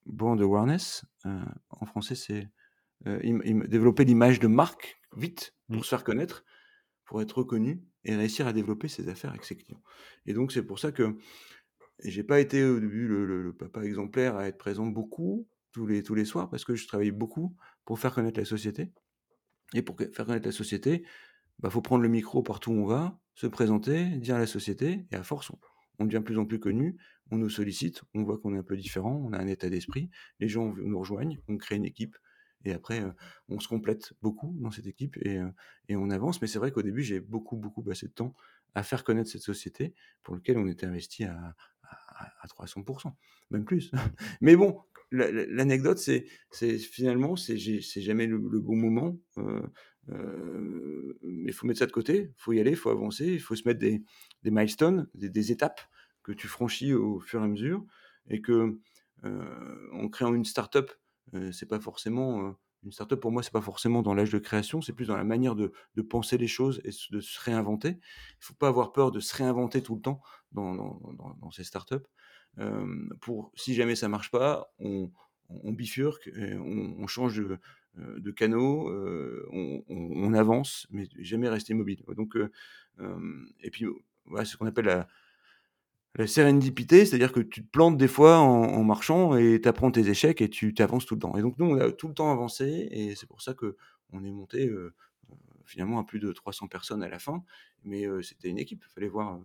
brand 0.08 0.40
awareness, 0.40 1.04
heu, 1.26 1.40
en 1.70 1.86
français 1.86 2.14
c'est, 2.14 2.50
im 3.06 3.40
développer 3.68 4.04
l'image 4.04 4.40
de 4.40 4.48
marque 4.48 5.00
vite 5.16 5.54
Mmh. 5.68 5.74
pour 5.74 5.84
se 5.84 5.90
faire 5.90 6.04
connaître, 6.04 6.44
pour 7.04 7.20
être 7.22 7.38
reconnu 7.38 7.82
et 8.04 8.16
réussir 8.16 8.46
à 8.46 8.52
développer 8.52 8.88
ses 8.88 9.08
affaires 9.08 9.30
avec 9.30 9.44
ses 9.44 9.56
clients. 9.56 9.82
Et 10.26 10.32
donc 10.32 10.52
c'est 10.52 10.62
pour 10.62 10.78
ça 10.78 10.92
que 10.92 11.16
j'ai 12.04 12.22
pas 12.24 12.40
été 12.40 12.64
au 12.64 12.80
début 12.80 13.06
le 13.08 13.26
le 13.26 13.42
le 13.42 13.52
papa 13.52 13.84
exemplaire 13.84 14.36
à 14.36 14.48
être 14.48 14.58
présent 14.58 14.86
beaucoup, 14.86 15.48
tous 15.72 15.86
les 15.86 16.02
tous 16.02 16.14
les 16.14 16.24
soirs, 16.24 16.48
parce 16.50 16.64
que 16.64 16.74
je 16.74 16.86
travaillais 16.86 17.12
beaucoup 17.12 17.56
pour 17.84 17.98
faire 17.98 18.14
connaître 18.14 18.38
la 18.38 18.46
société 18.46 18.92
et 19.74 19.82
pour 19.82 19.96
faire 19.98 20.26
connaître 20.26 20.46
la 20.46 20.52
société, 20.52 21.04
bah, 21.58 21.70
faut 21.70 21.82
prendre 21.82 22.02
le 22.02 22.08
micro 22.08 22.42
partout 22.42 22.72
où 22.72 22.76
on 22.82 22.86
va, 22.86 23.20
se 23.34 23.46
présenter, 23.46 24.06
dire 24.18 24.38
la 24.38 24.46
société 24.46 25.06
et 25.10 25.16
à 25.16 25.22
force, 25.22 25.50
on 25.50 25.58
on 25.98 26.04
devient 26.04 26.18
de 26.18 26.24
plus 26.24 26.38
en 26.38 26.46
plus 26.46 26.60
connu, 26.60 26.96
on 27.30 27.38
nous 27.38 27.50
sollicite, 27.50 28.02
on 28.14 28.22
voit 28.22 28.38
qu'on 28.38 28.54
est 28.54 28.58
un 28.58 28.62
peu 28.62 28.76
différent, 28.76 29.20
on 29.24 29.32
a 29.32 29.38
un 29.38 29.46
état 29.46 29.68
d'esprit, 29.68 30.10
les 30.40 30.48
gens 30.48 30.74
nous 30.76 30.98
rejoignent, 30.98 31.38
on 31.48 31.56
crée 31.56 31.76
une 31.76 31.84
équipe 31.84 32.16
et 32.64 32.72
après, 32.72 33.02
on 33.48 33.60
se 33.60 33.68
complète 33.68 34.12
beaucoup 34.20 34.56
dans 34.60 34.70
cette 34.70 34.86
équipe 34.86 35.16
et 35.24 35.96
on 35.96 36.10
avance. 36.10 36.42
Mais 36.42 36.48
c'est 36.48 36.58
vrai 36.58 36.72
qu'au 36.72 36.82
début, 36.82 37.02
j'ai 37.02 37.20
beaucoup, 37.20 37.56
beaucoup 37.56 37.82
passé 37.82 38.08
de 38.08 38.12
temps 38.12 38.34
à 38.74 38.82
faire 38.82 39.04
connaître 39.04 39.30
cette 39.30 39.42
société 39.42 39.94
pour 40.22 40.34
lequel 40.34 40.58
on 40.58 40.66
était 40.66 40.86
investi 40.86 41.24
à 41.24 41.54
à 41.82 42.32
à 42.42 42.48
300 42.48 42.84
même 43.50 43.64
plus. 43.64 43.90
Mais 44.40 44.56
bon, 44.56 44.80
la 45.10 45.30
la 45.30 45.46
l'anecdote, 45.46 45.98
c'est 45.98 46.26
finalement, 46.78 47.36
c'est 47.36 47.56
jamais 47.56 48.26
le 48.26 48.60
bon 48.60 48.76
moment, 48.76 49.16
heu, 50.10 51.18
mais 51.22 51.50
il 51.50 51.52
faut 51.52 51.66
mettre 51.66 51.80
ça 51.80 51.86
de 51.86 51.92
côté, 51.92 52.32
il 52.36 52.42
faut 52.42 52.52
y 52.52 52.60
aller, 52.60 52.70
il 52.72 52.76
faut 52.76 52.90
avancer, 52.90 53.26
il 53.26 53.40
faut 53.40 53.54
se 53.56 53.66
mettre 53.66 53.80
des 53.80 54.02
milestones, 54.44 55.08
des 55.14 55.52
étapes 55.52 55.80
que 56.22 56.32
tu 56.32 56.48
franchis 56.48 56.92
au 56.94 57.20
fur 57.20 57.40
et 57.40 57.44
à 57.44 57.48
mesure 57.48 57.84
et 58.28 58.40
que, 58.42 58.78
heu, 59.24 59.90
en 59.92 60.08
créant 60.08 60.34
une 60.34 60.44
start-up, 60.44 60.90
heu, 61.34 61.52
c'est 61.52 61.66
pas 61.66 61.80
forcément, 61.80 62.42
heu, 62.50 62.54
une 62.84 62.92
start-up 62.92 63.20
pour 63.20 63.32
moi, 63.32 63.42
c'est 63.42 63.52
pas 63.52 63.60
forcément 63.60 64.02
dans 64.02 64.14
l'âge 64.14 64.30
de 64.30 64.38
création, 64.38 64.80
c'est 64.82 64.92
plus 64.92 65.06
dans 65.08 65.16
la 65.16 65.24
manière 65.24 65.56
de 65.56 65.72
penser 66.08 66.38
les 66.38 66.46
choses 66.48 66.80
et 66.84 66.90
de 67.10 67.20
se 67.20 67.40
réinventer. 67.40 67.90
Il 67.90 68.44
faut 68.44 68.54
pas 68.54 68.68
avoir 68.68 68.92
peur 68.92 69.10
de 69.10 69.20
se 69.20 69.34
réinventer 69.36 69.82
tout 69.82 69.96
le 69.96 70.00
temps 70.00 70.20
dans 70.52 71.50
ces 71.50 71.64
startups. 71.64 71.96
Pour 73.20 73.52
si 73.54 73.74
jamais 73.74 73.96
ça 73.96 74.08
marche 74.08 74.30
pas, 74.30 74.72
on 74.78 75.10
bifurque 75.72 76.30
on 76.36 76.96
on 76.98 77.06
change 77.06 77.36
de, 77.38 77.58
de 78.18 78.30
canaux, 78.32 78.88
heu, 78.90 79.46
on 79.52 79.84
on 79.88 80.12
on 80.30 80.34
avance, 80.34 80.86
mais 80.90 81.08
jamais 81.18 81.48
rester 81.48 81.72
immobile. 81.74 82.02
Donc, 82.16 82.36
heu, 82.36 82.50
hem 83.00 83.48
et 83.62 83.70
puis, 83.70 83.86
voilà, 84.26 84.44
c'est 84.44 84.52
ce 84.52 84.56
qu'on 84.58 84.66
appelle 84.66 84.86
la 84.86 85.08
la 86.16 86.26
sérendipité, 86.26 87.04
c'est-à-dire 87.04 87.32
que 87.32 87.40
tu 87.40 87.62
te 87.64 87.70
plantes 87.70 87.96
des 87.98 88.08
fois 88.08 88.38
en 88.38 88.82
marchant 88.82 89.36
et 89.36 89.60
tu 89.60 89.68
apprends 89.68 89.90
tes 89.90 90.08
échecs 90.08 90.40
et 90.40 90.48
tu 90.48 90.72
tu 90.74 90.82
avances 90.82 91.06
tout 91.06 91.14
le 91.14 91.20
temps. 91.20 91.36
Et 91.36 91.42
donc 91.42 91.58
nous, 91.58 91.66
on 91.66 91.78
a 91.78 91.92
tout 91.92 92.08
le 92.08 92.14
temps 92.14 92.32
avancé 92.32 92.88
et 92.90 93.14
c'est 93.14 93.26
pour 93.28 93.42
ça 93.42 93.54
qu'on 93.54 94.24
est 94.24 94.30
monté, 94.30 94.70
finalement 95.66 95.98
à 96.00 96.04
plus 96.04 96.18
de 96.20 96.32
300 96.32 96.66
personnes 96.68 97.02
à 97.02 97.08
la 97.08 97.18
fin. 97.18 97.44
Mais, 97.84 98.06
c'était 98.22 98.48
une 98.48 98.58
équipe, 98.58 98.84
il 98.88 98.92
fallait 98.92 99.08
voir, 99.08 99.40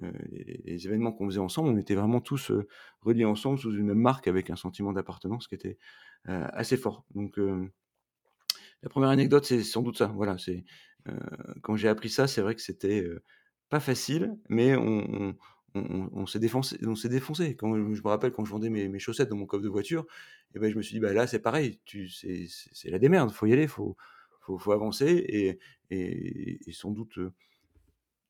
les 0.00 0.60
les 0.64 0.86
événements 0.86 1.12
qu'on 1.12 1.26
faisait 1.26 1.40
ensemble, 1.40 1.68
on 1.70 1.76
était 1.78 1.94
vraiment 1.96 2.20
tous, 2.20 2.52
reliés 3.02 3.24
ensemble 3.26 3.58
sous 3.58 3.72
une 3.76 3.86
même 3.86 3.98
marque 4.00 4.28
avec 4.28 4.50
un 4.50 4.56
sentiment 4.56 4.92
d'appartenance 4.92 5.48
qui 5.48 5.54
était, 5.56 5.78
assez 6.26 6.76
fort. 6.78 7.04
Donc, 7.14 7.38
la 8.82 8.88
première 8.88 9.10
anecdote, 9.10 9.44
c'est 9.44 9.62
sans 9.64 9.82
doute 9.82 9.98
ça. 9.98 10.06
Voilà, 10.08 10.38
c'est, 10.38 10.64
heu, 11.08 11.18
quand 11.62 11.76
j'ai 11.76 11.88
appris 11.88 12.10
ça, 12.10 12.26
c'est 12.28 12.40
vrai 12.42 12.54
que 12.54 12.62
c'était, 12.62 13.04
pas 13.70 13.80
facile, 13.80 14.36
mais 14.48 14.76
on 14.76 15.36
on 15.74 15.82
on 15.82 16.10
on 16.12 16.26
s'est 16.26 16.40
défoncé. 16.40 16.78
Quand 17.56 17.74
je 17.76 18.02
me 18.02 18.08
rappelle 18.08 18.32
quand 18.32 18.44
je 18.46 18.50
vendais 18.50 18.70
mes 18.70 18.98
chaussettes 18.98 19.28
dans 19.30 19.36
mon 19.36 19.46
coffre 19.46 19.62
de 19.64 19.68
voiture 19.68 20.06
et 20.54 20.58
ben 20.60 20.70
je 20.72 20.76
me 20.76 20.82
suis 20.82 20.94
dit: 20.94 21.00
«Bah, 21.00 21.12
là, 21.12 21.26
c'est 21.26 21.40
pareil, 21.40 21.80
c'est 21.86 22.90
la 22.90 22.98
démerde, 22.98 23.30
faut 23.32 23.46
y 23.46 23.52
aller, 23.52 23.68
faut 23.68 23.96
faut 24.58 24.72
avancer» 24.72 25.06
et 25.28 25.60
et 25.90 26.72
sans 26.72 26.90
doute, 26.92 27.18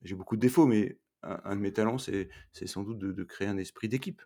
j'ai 0.01 0.15
beaucoup 0.15 0.35
de 0.35 0.41
défauts, 0.41 0.65
mais 0.65 0.97
un 1.23 1.55
de 1.55 1.61
mes 1.61 1.73
talents, 1.73 1.97
c'est 1.97 2.29
sans 2.65 2.83
doute 2.83 2.99
de 2.99 3.23
créer 3.23 3.47
un 3.47 3.57
esprit 3.57 3.89
d'équipe. 3.89 4.21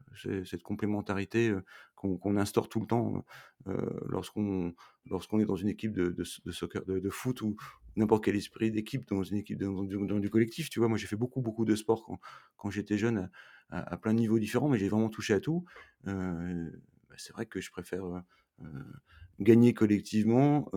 Cette 0.45 0.63
complémentarité, 0.63 1.49
heu, 1.49 1.63
qu'on 1.95 2.37
instaure 2.37 2.69
tout 2.69 2.79
le 2.81 2.87
temps, 2.87 3.23
heu 3.67 3.99
lorsqu'on 4.07 4.73
lorsqu'on 5.05 5.39
est 5.39 5.45
dans 5.45 5.55
une 5.55 5.69
équipe 5.69 5.93
de 5.93 6.23
soccer, 6.23 6.83
de 6.85 7.09
foot 7.09 7.41
ou 7.41 7.55
n'importe 7.95 8.25
quel 8.25 8.35
esprit 8.35 8.71
d'équipe 8.71 9.07
dans 9.07 9.23
une 9.23 9.37
équipe 9.37 9.59
dans 9.59 9.83
du 10.19 10.29
collectif, 10.29 10.69
tu 10.69 10.79
vois? 10.79 10.87
Moi, 10.89 10.97
j'ai 10.97 11.07
fait 11.07 11.15
beaucoup, 11.15 11.41
beaucoup 11.41 11.65
de 11.65 11.75
sport 11.75 12.05
quand 12.57 12.69
j'étais 12.69 12.97
jeune 12.97 13.29
à 13.69 13.97
plein 13.97 14.13
de 14.13 14.19
niveaux 14.19 14.39
différents, 14.39 14.69
mais 14.69 14.77
j'ai 14.77 14.89
vraiment 14.89 15.09
touché 15.09 15.33
à 15.33 15.39
tout. 15.39 15.65
Bah, 16.03 17.15
c'est 17.17 17.33
vrai 17.33 17.45
que 17.45 17.61
je 17.61 17.71
préfère, 17.71 18.03
gagner 19.39 19.73
collectivement, 19.73 20.69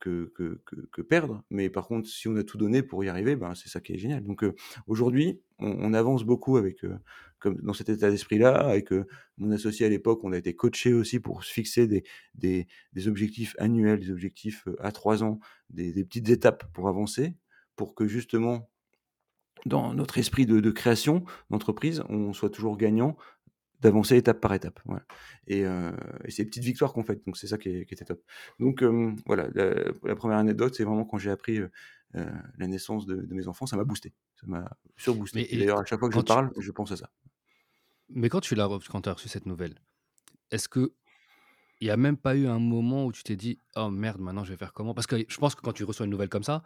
que 0.00 1.02
perdre, 1.08 1.44
mais 1.50 1.70
par 1.70 1.86
contre, 1.86 2.08
si 2.08 2.26
on 2.26 2.36
a 2.36 2.42
tout 2.42 2.58
donné 2.58 2.82
pour 2.82 3.04
y 3.04 3.08
arriver, 3.08 3.36
ben, 3.36 3.54
c'est 3.54 3.68
ça 3.68 3.80
qui 3.80 3.92
est 3.92 3.98
génial. 3.98 4.24
Donc 4.24 4.44
aujourd'hui, 4.86 5.40
on 5.58 5.94
avance 5.94 6.24
beaucoup 6.24 6.56
avec, 6.56 6.84
comme 7.38 7.56
dans 7.62 7.74
cet 7.74 7.90
état 7.90 8.10
d'esprit-là, 8.10 8.56
avec, 8.56 8.90
mon 9.38 9.50
associé 9.52 9.86
à 9.86 9.88
l'époque, 9.88 10.20
on 10.24 10.32
a 10.32 10.38
été 10.38 10.54
coachés 10.54 10.92
aussi 10.92 11.20
pour 11.20 11.44
se 11.44 11.52
fixer 11.52 11.86
des 12.34 12.66
objectifs 13.06 13.54
annuels, 13.58 14.00
des 14.00 14.10
objectifs, 14.10 14.66
à 14.80 14.90
3 14.90 15.22
ans, 15.22 15.38
des 15.68 16.04
petites 16.04 16.30
étapes 16.30 16.64
pour 16.72 16.88
avancer, 16.88 17.34
pour 17.76 17.94
que 17.94 18.06
justement, 18.06 18.68
dans 19.66 19.92
notre 19.92 20.16
esprit 20.16 20.46
de 20.46 20.70
création 20.70 21.24
d'entreprise, 21.50 22.02
on 22.08 22.32
soit 22.32 22.50
toujours 22.50 22.78
gagnant 22.78 23.16
D'avancer 23.80 24.16
étape 24.16 24.40
par 24.40 24.52
étape, 24.52 24.78
voilà 24.84 25.04
et 25.46 25.60
et 25.62 26.30
c'est 26.30 26.44
des 26.44 26.50
petites 26.50 26.64
victoires 26.64 26.92
qu'on 26.92 27.02
fait, 27.02 27.24
donc 27.26 27.36
c'est 27.38 27.46
ça 27.46 27.56
qui 27.58 27.70
est 27.70 27.86
qui 27.86 27.94
était 27.94 28.04
top. 28.04 28.22
Donc 28.58 28.82
hem, 28.82 29.16
voilà, 29.26 29.48
la 29.54 29.74
la 30.04 30.14
1 30.22 30.30
anecdote, 30.38 30.74
c'est 30.74 30.84
vraiment 30.84 31.04
quand 31.06 31.16
j'ai 31.18 31.30
appris, 31.30 31.58
heu 31.60 31.70
heu, 32.16 32.26
la 32.58 32.66
naissance 32.66 33.06
de 33.06 33.16
de 33.16 33.34
mes 33.34 33.48
enfants, 33.48 33.66
ça 33.66 33.76
m'a 33.76 33.84
boosté, 33.84 34.12
ça 34.36 34.46
m'a 34.46 34.70
surboosté 34.98 35.48
d'ailleurs 35.52 35.78
à 35.80 35.84
chaque 35.86 35.98
fois 36.00 36.10
que 36.10 36.14
je 36.14 36.20
tu 36.20 36.24
parle, 36.26 36.52
je 36.58 36.70
pense 36.72 36.92
à 36.92 36.96
ça. 36.96 37.10
mais 38.08 38.28
quand 38.28 38.40
tu 38.40 38.54
l'as 38.54 38.68
quand 38.88 39.02
tu 39.02 39.08
as 39.08 39.12
reçu 39.14 39.28
cette 39.28 39.46
nouvelle, 39.46 39.74
est-ce 40.50 40.68
que 40.68 40.94
il 41.80 41.88
y 41.88 41.90
a 41.90 41.96
même 41.98 42.16
pas 42.18 42.36
eu 42.36 42.46
un 42.48 42.60
moment 42.60 43.06
où 43.06 43.12
tu 43.12 43.22
t'es 43.24 43.36
dit: 43.36 43.60
«Oh 43.76 43.90
merde, 43.90 44.20
maintenant 44.20 44.44
je 44.44 44.50
vais 44.52 44.58
faire 44.58 44.72
comment?» 44.74 44.94
parce 44.94 45.06
que 45.08 45.24
je 45.28 45.38
pense 45.38 45.54
que 45.54 45.62
quand 45.62 45.72
tu 45.74 45.84
reçois 45.84 46.06
une 46.06 46.12
nouvelle 46.12 46.28
comme 46.30 46.44
ça, 46.44 46.62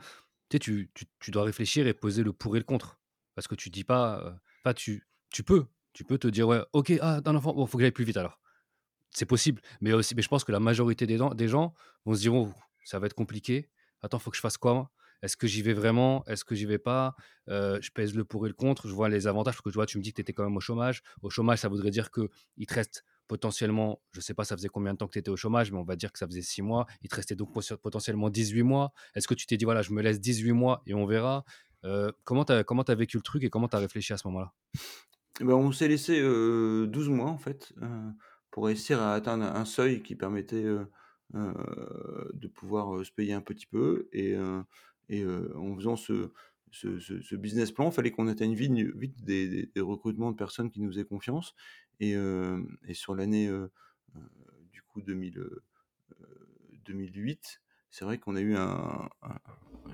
tu 0.51 0.57
sais, 0.57 0.61
tu 0.61 0.91
tu 0.95 1.07
tu 1.21 1.31
dois 1.33 1.45
réfléchir 1.45 1.87
et 1.89 1.95
poser 1.95 2.23
le 2.25 2.33
pour 2.33 2.57
et 2.57 2.61
le 2.61 2.65
contre. 2.67 3.01
Parce 3.35 3.49
que 3.49 3.55
tu 3.57 3.71
dis 3.71 3.85
pas, 3.85 4.39
tu 5.31 5.43
peux 5.45 5.67
tu 5.95 6.05
peux 6.05 6.19
te 6.19 6.29
dire: 6.29 6.49
«Ouais, 6.49 6.61
OK, 6.75 6.93
ah, 7.03 7.21
un 7.25 7.37
enfant, 7.37 7.55
bon, 7.55 7.67
faut 7.67 7.79
que 7.79 7.85
j'aille 7.85 7.93
plus 7.93 8.05
vite 8.05 8.19
alors». 8.19 8.41
C'est 9.11 9.27
possible, 9.27 9.63
mais 9.81 9.93
aussi 9.93 10.15
mais 10.17 10.23
je 10.23 10.29
pense 10.29 10.45
que 10.45 10.53
la 10.53 10.61
majorité 10.61 11.07
des 11.07 11.19
des 11.37 11.49
gens 11.49 11.75
vont 12.05 12.15
se 12.15 12.21
dire: 12.21 12.35
«Oh, 12.35 12.53
ça 12.85 12.99
va 12.99 13.07
être 13.07 13.15
compliqué. 13.15 13.71
Attends, 14.03 14.19
faut 14.19 14.31
que 14.31 14.37
je 14.37 14.41
fasse 14.43 14.59
quoi? 14.59 14.91
Est-ce 15.23 15.37
que 15.37 15.47
j'y 15.47 15.63
vais 15.63 15.73
vraiment? 15.73 16.25
Est-ce 16.27 16.45
que 16.45 16.55
j'y 16.57 16.67
vais 16.67 16.79
pas?» 16.79 17.15
heu, 17.49 17.79
je 17.81 17.91
pèse 17.93 18.15
le 18.15 18.25
pour 18.25 18.47
et 18.47 18.49
le 18.49 18.55
contre, 18.55 18.89
je 18.89 18.93
vois 18.95 19.09
les 19.09 19.27
avantages 19.29 19.61
que 19.63 19.71
tu 19.71 19.75
vois, 19.75 19.87
tu 19.87 19.99
me 19.99 20.03
dis 20.03 20.11
que 20.11 20.17
tu 20.17 20.23
étais 20.23 20.33
quand 20.33 20.45
même 20.45 20.57
au 20.57 20.61
chômage. 20.61 21.03
Au 21.23 21.31
chômage, 21.31 21.61
ça 21.61 21.69
voudrait 21.69 21.91
dire 21.91 22.11
qu'il 22.11 22.67
te 22.67 22.75
reste 22.75 23.05
potentiellement, 23.29 24.03
je 24.13 24.21
sais 24.21 24.35
pas 24.35 24.45
ça 24.45 24.57
faisait 24.57 24.69
combien 24.69 24.93
de 24.93 24.99
temps 24.99 25.07
que 25.07 25.13
tu 25.13 25.19
étais 25.19 25.31
au 25.31 25.37
chômage, 25.37 25.73
mais 25.73 25.79
on 25.79 25.85
va 25.85 25.97
dire 25.97 26.13
que 26.13 26.19
ça 26.19 26.27
faisait 26.27 26.43
6 26.43 26.61
mois. 26.63 26.87
Il 27.03 27.09
te 27.09 27.15
restait 27.17 27.37
donc 27.37 27.53
potentiellement 27.83 28.29
18 28.31 28.63
mois. 28.65 28.93
Est-ce 29.15 29.27
que 29.29 29.35
tu 29.35 29.47
t'es 29.47 29.57
dit: 29.57 29.65
«Voilà, 29.65 29.83
je 29.83 29.93
me 29.93 30.03
laisse 30.03 30.21
18 30.21 30.53
mois 30.53 30.83
et 30.87 30.95
on 30.95 31.07
verra»? 31.07 31.45
Heu, 31.85 32.13
comment 32.25 32.45
tu 32.45 32.53
as 32.53 32.95
vécu 32.95 33.17
le 33.19 33.23
truc 33.23 33.45
et 33.45 33.51
comment 33.51 33.69
tu 33.69 33.77
as 33.77 33.81
réfléchi 33.81 34.13
à 34.13 34.17
ce 34.19 34.27
moment-là? 34.29 34.53
Eh 35.41 35.45
ben, 35.45 35.55
on 35.55 35.73
s'est 35.73 35.89
laissé, 35.89 36.21
heu, 36.21 36.87
12 36.87 37.09
mois 37.09 37.29
en 37.29 37.39
fait, 37.39 37.73
pour 38.51 38.67
réussir 38.67 39.01
à 39.03 39.15
atteindre 39.15 39.45
un 39.45 39.65
seuil 39.65 40.03
qui 40.03 40.15
permettait, 40.15 40.65
de 41.33 42.49
pouvoir, 42.49 43.05
se 43.05 43.11
payer 43.11 43.33
un 43.33 43.41
petit 43.41 43.67
peu 43.67 44.09
et 44.13 44.37
en 44.37 45.75
faisant 45.77 45.97
ce 45.97 47.35
business 47.35 47.73
plan, 47.73 47.91
il 47.91 47.93
fallait 47.95 48.11
qu'on 48.13 48.29
atteigne 48.29 48.55
vite 48.55 49.25
des 49.25 49.69
recrutements 49.79 50.31
de 50.31 50.37
personnes 50.37 50.71
qui 50.71 50.81
nous 50.81 50.91
faisaient 50.91 51.05
confiance 51.05 51.55
et 52.01 52.15
sur 52.93 53.15
l'année, 53.17 53.51
du 54.73 54.83
coup 54.83 55.03
2000, 55.03 55.39
heu 55.39 55.63
heu, 56.21 56.49
2008, 56.85 57.61
c'est 57.91 58.05
vrai 58.05 58.19
qu'on 58.19 58.37
a 58.37 58.41
eu 58.41 58.55
un 58.57 59.09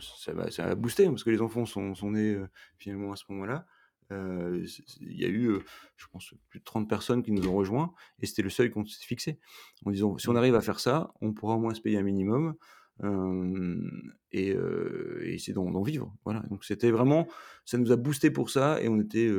ça 0.01 0.32
va 0.34 0.51
ça 0.51 0.66
a 0.66 0.74
boosté 0.74 1.07
parce 1.07 1.24
que 1.24 1.30
les 1.30 1.41
enfants 1.41 1.66
sont 1.66 1.95
nés, 2.11 2.38
finalement 2.78 3.12
à 3.12 3.16
ce 3.16 3.24
moment-là 3.30 3.66
C 4.11 4.83
il 5.01 5.19
y 5.21 5.25
a 5.25 5.29
eu, 5.29 5.49
heu, 5.49 5.65
je 5.97 6.07
pense 6.13 6.35
plus 6.51 6.61
de 6.61 6.65
30 6.65 6.89
personnes 6.89 7.23
qui 7.23 7.33
nous 7.33 7.47
ont 7.49 7.55
rejoints 7.55 7.95
et 8.21 8.27
c'était 8.27 8.43
le 8.43 8.51
seuil 8.51 8.71
qu'on 8.71 8.85
s'est 8.87 9.05
fixé. 9.07 9.41
En 9.87 9.91
disant: 9.93 10.19
«Si 10.19 10.29
on 10.31 10.35
Mmh. 10.35 10.37
arrive 10.37 10.55
à 10.57 10.61
faire 10.63 10.81
ça, 10.81 11.13
on 11.23 11.33
pourra 11.35 11.57
au 11.57 11.61
moins 11.61 11.75
se 11.75 11.81
payer 11.83 11.99
un 11.99 12.03
minimum, 12.05 12.55
hem 13.03 14.15
et 14.33 14.55
heu 14.55 15.21
et 15.25 15.35
essayer 15.35 15.55
d'en 15.55 15.83
vivre». 15.83 16.17
Voilà, 16.25 16.41
donc 16.51 16.65
c'était 16.65 16.91
vraiment 16.93 17.29
ça 17.67 17.79
nous 17.79 17.93
a 17.93 17.97
boosté 17.97 18.31
pour 18.31 18.51
ça 18.51 18.83
et 18.83 18.89
on 18.89 19.01
était, 19.01 19.31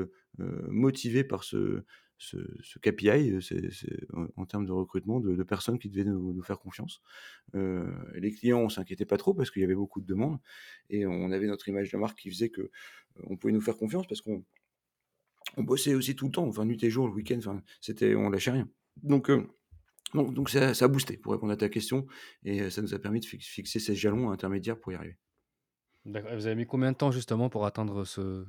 motivés 0.70 1.24
par 1.26 1.44
ce 1.44 1.84
ce 2.18 2.38
ce 2.62 2.80
KPI, 2.80 3.40
en 4.14 4.28
en 4.38 4.46
termes 4.46 4.66
de 4.68 4.72
recrutement 4.72 5.20
de 5.20 5.36
de 5.36 5.44
personnes 5.44 5.80
qui 5.80 5.90
devaient 5.90 6.06
nous 6.06 6.34
nous 6.34 6.44
faire 6.44 6.60
confiance. 6.60 7.02
Les 7.54 8.32
clients, 8.34 8.60
on 8.62 8.70
s'inquiétait 8.70 9.06
pas 9.08 9.18
trop 9.18 9.34
parce 9.36 9.52
qu'il 9.52 9.62
y 9.64 9.66
avait 9.66 9.76
beaucoup 9.76 10.02
de 10.02 10.06
demandes 10.08 10.40
et 10.90 11.06
on 11.08 11.32
avait 11.32 11.48
notre 11.48 11.68
image 11.70 11.92
de 11.92 11.98
marque 11.98 12.20
qui 12.20 12.30
faisait 12.32 12.50
que, 12.50 12.72
on 13.26 13.38
pouvait 13.38 13.54
nous 13.54 13.62
faire 13.62 13.78
confiance 13.78 14.08
parce 14.08 14.22
qu'on 14.22 14.46
on 15.58 15.64
bossait 15.64 15.96
aussi 15.96 16.16
tout 16.16 16.26
le 16.28 16.32
temps, 16.32 16.48
enfin 16.48 16.66
nuit 16.66 16.84
et 16.84 16.90
jour, 16.90 17.08
le 17.08 17.14
week-end, 17.14 17.38
enfin 17.40 17.62
c'était 17.82 18.16
on 18.16 18.30
lâchait 18.30 18.52
rien. 18.52 18.70
Donc 19.04 19.30
heu, 19.30 19.48
donc 20.16 20.34
donc 20.36 20.50
ça 20.52 20.74
ça 20.76 20.86
a 20.86 20.88
boosté 20.90 21.18
pour 21.18 21.34
répondre 21.34 21.54
à 21.54 21.58
ta 21.58 21.70
question 21.70 22.08
et 22.44 22.62
heu, 22.64 22.70
ça 22.72 22.82
nous 22.84 22.94
a 22.96 23.00
permis 23.00 23.22
de 23.22 23.26
fix 23.28 23.48
fixer 23.48 23.80
ces 23.80 23.96
jalons 23.96 24.32
intermédiaires 24.32 24.80
pour 24.80 24.92
y 24.94 24.96
arriver. 24.96 25.18
D'accord 26.06 26.36
vous 26.36 26.46
avez 26.46 26.54
mis 26.56 26.66
combien 26.68 26.92
de 26.92 26.98
temps 26.98 27.12
justement 27.12 27.50
pour 27.50 27.66
atteindre 27.66 28.06
ce 28.06 28.46